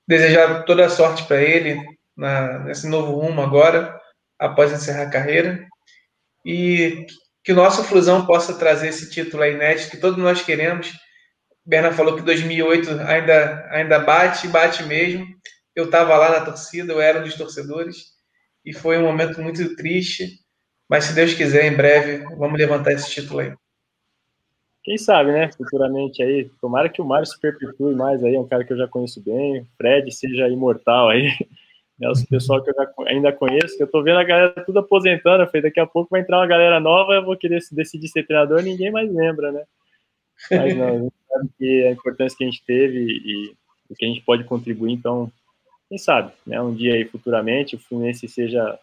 desejar 0.08 0.64
toda 0.64 0.88
a 0.88 0.90
sorte 0.90 1.28
para 1.28 1.44
ele 1.44 1.80
na, 2.18 2.58
nesse 2.64 2.90
novo 2.90 3.20
rumo 3.20 3.44
agora, 3.44 3.96
após 4.40 4.72
encerrar 4.72 5.04
a 5.04 5.12
carreira 5.12 5.68
e 6.46 7.08
que 7.44 7.52
o 7.52 7.56
nosso 7.56 7.84
Flusão 7.84 8.26
possa 8.26 8.58
trazer 8.58 8.90
esse 8.90 9.10
título 9.10 9.42
aí 9.42 9.54
inédito 9.54 9.90
que 9.90 9.98
todos 9.98 10.18
nós 10.18 10.44
queremos. 10.44 10.92
Berna 11.66 11.92
falou 11.92 12.16
que 12.16 12.22
2008 12.22 12.92
ainda, 13.02 13.68
ainda 13.72 14.00
bate, 14.00 14.48
bate 14.48 14.84
mesmo. 14.84 15.26
Eu 15.76 15.86
estava 15.86 16.16
lá 16.16 16.40
na 16.40 16.46
torcida, 16.46 16.94
eu 16.94 17.02
era 17.02 17.20
um 17.20 17.24
dos 17.24 17.36
torcedores, 17.36 18.14
e 18.64 18.72
foi 18.72 18.98
um 18.98 19.04
momento 19.04 19.42
muito 19.42 19.76
triste. 19.76 20.40
Mas 20.88 21.06
se 21.06 21.16
Deus 21.16 21.34
quiser, 21.34 21.66
em 21.66 21.76
breve, 21.76 22.24
vamos 22.36 22.58
levantar 22.58 22.94
esse 22.94 23.10
título 23.10 23.40
aí. 23.40 23.54
Quem 24.84 24.98
sabe, 25.00 25.32
né? 25.32 25.52
Futuramente 25.52 26.22
aí. 26.22 26.50
Tomara 26.62 26.90
que 26.90 27.02
o 27.02 27.06
Mário 27.06 27.26
se 27.26 27.40
perpetue 27.40 27.96
mais 27.96 28.24
aí, 28.24 28.36
é 28.36 28.40
um 28.40 28.48
cara 28.48 28.64
que 28.64 28.72
eu 28.72 28.78
já 28.78 28.88
conheço 28.88 29.20
bem. 29.20 29.68
Fred 29.78 30.12
seja 30.12 30.48
imortal 30.48 31.10
aí. 31.10 31.28
Né, 32.00 32.10
os 32.10 32.26
pessoal 32.26 32.62
que 32.62 32.70
eu 32.70 32.76
ainda 33.08 33.32
conheço, 33.32 33.78
que 33.78 33.84
eu 33.84 33.88
tô 33.88 34.04
vendo 34.04 34.20
a 34.20 34.24
galera 34.24 34.66
tudo 34.66 34.80
aposentando, 34.80 35.46
falei, 35.46 35.62
daqui 35.62 35.80
a 35.80 35.88
pouco 35.88 36.10
vai 36.12 36.22
entrar 36.22 36.40
uma 36.40 36.48
galera 36.48 36.80
nova, 36.80 37.14
eu 37.14 37.24
vou 37.24 37.38
querer 37.38 37.62
decidir 37.72 38.10
ser 38.10 38.26
treinador, 38.28 38.62
ninguém 38.62 38.92
mais 38.92 39.12
lembra, 39.12 39.52
né? 39.52 39.64
Mas 40.52 40.76
não, 40.76 40.88
a 40.88 40.98
gente 40.98 41.14
sabe 41.30 41.50
que 41.58 41.84
a 41.86 41.92
importância 41.92 42.38
que 42.38 42.44
a 42.44 42.48
gente 42.48 42.64
teve 42.66 43.00
e 43.00 43.56
o 43.90 43.96
que 43.96 44.04
a 44.04 44.08
gente 44.10 44.22
pode 44.22 44.44
contribuir, 44.44 44.92
então, 44.92 45.32
quem 45.88 45.98
sabe, 45.98 46.34
né? 46.46 46.62
Um 46.62 46.74
dia 46.74 46.96
aí 46.96 47.06
futuramente 47.06 47.76
o 47.76 47.80
Fluminense 47.80 48.28
seja 48.28 48.78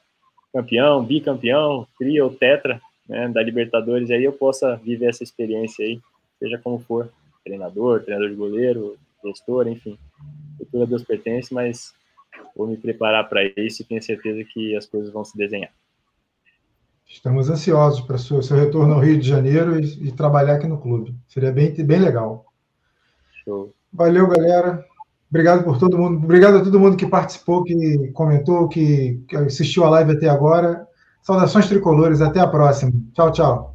campeão, 0.52 1.04
bicampeão, 1.04 1.86
tria 1.98 2.24
ou 2.24 2.32
tetra, 2.32 2.80
né, 3.08 3.28
da 3.28 3.42
Libertadores, 3.42 4.10
aí 4.10 4.24
eu 4.24 4.32
possa 4.32 4.76
viver 4.76 5.06
essa 5.06 5.22
experiência 5.22 5.84
aí, 5.84 6.00
seja 6.38 6.58
como 6.58 6.78
for, 6.78 7.10
treinador, 7.44 8.02
treinador 8.02 8.30
de 8.30 8.36
goleiro, 8.36 8.96
gestor, 9.24 9.66
enfim, 9.68 9.98
futuro 10.58 10.84
a 10.84 10.86
Deus 10.86 11.02
pertence, 11.02 11.52
mas 11.52 11.94
vou 12.56 12.66
me 12.66 12.76
preparar 12.76 13.28
para 13.28 13.42
isso 13.56 13.82
e 13.82 13.84
tenho 13.84 14.02
certeza 14.02 14.42
que 14.44 14.76
as 14.76 14.86
coisas 14.86 15.12
vão 15.12 15.24
se 15.24 15.36
desenhar. 15.36 15.70
Estamos 17.06 17.50
ansiosos 17.50 18.00
para 18.00 18.16
o 18.16 18.18
seu, 18.18 18.42
seu, 18.42 18.56
retorno 18.56 18.94
ao 18.94 19.00
Rio 19.00 19.18
de 19.18 19.28
Janeiro 19.28 19.78
e, 19.78 20.08
e, 20.08 20.12
trabalhar 20.12 20.54
aqui 20.54 20.66
no 20.66 20.80
clube. 20.80 21.14
Seria 21.28 21.52
bem, 21.52 21.70
bem 21.84 21.98
legal. 21.98 22.46
Show. 23.44 23.74
Valeu, 23.92 24.26
galera. 24.28 24.82
Obrigado 25.28 25.62
por 25.62 25.78
todo 25.78 25.98
mundo. 25.98 26.24
Obrigado 26.24 26.56
a 26.56 26.64
todo 26.64 26.80
mundo 26.80 26.96
que 26.96 27.06
participou, 27.06 27.64
que 27.64 28.08
comentou, 28.12 28.68
que, 28.68 29.22
que 29.28 29.36
assistiu 29.36 29.84
a 29.84 29.90
live 29.90 30.12
até 30.12 30.28
agora. 30.28 30.86
Saudações 31.22 31.68
tricolores. 31.68 32.22
Até 32.22 32.40
a 32.40 32.46
próxima. 32.46 32.92
Tchau, 33.14 33.30
tchau. 33.30 33.71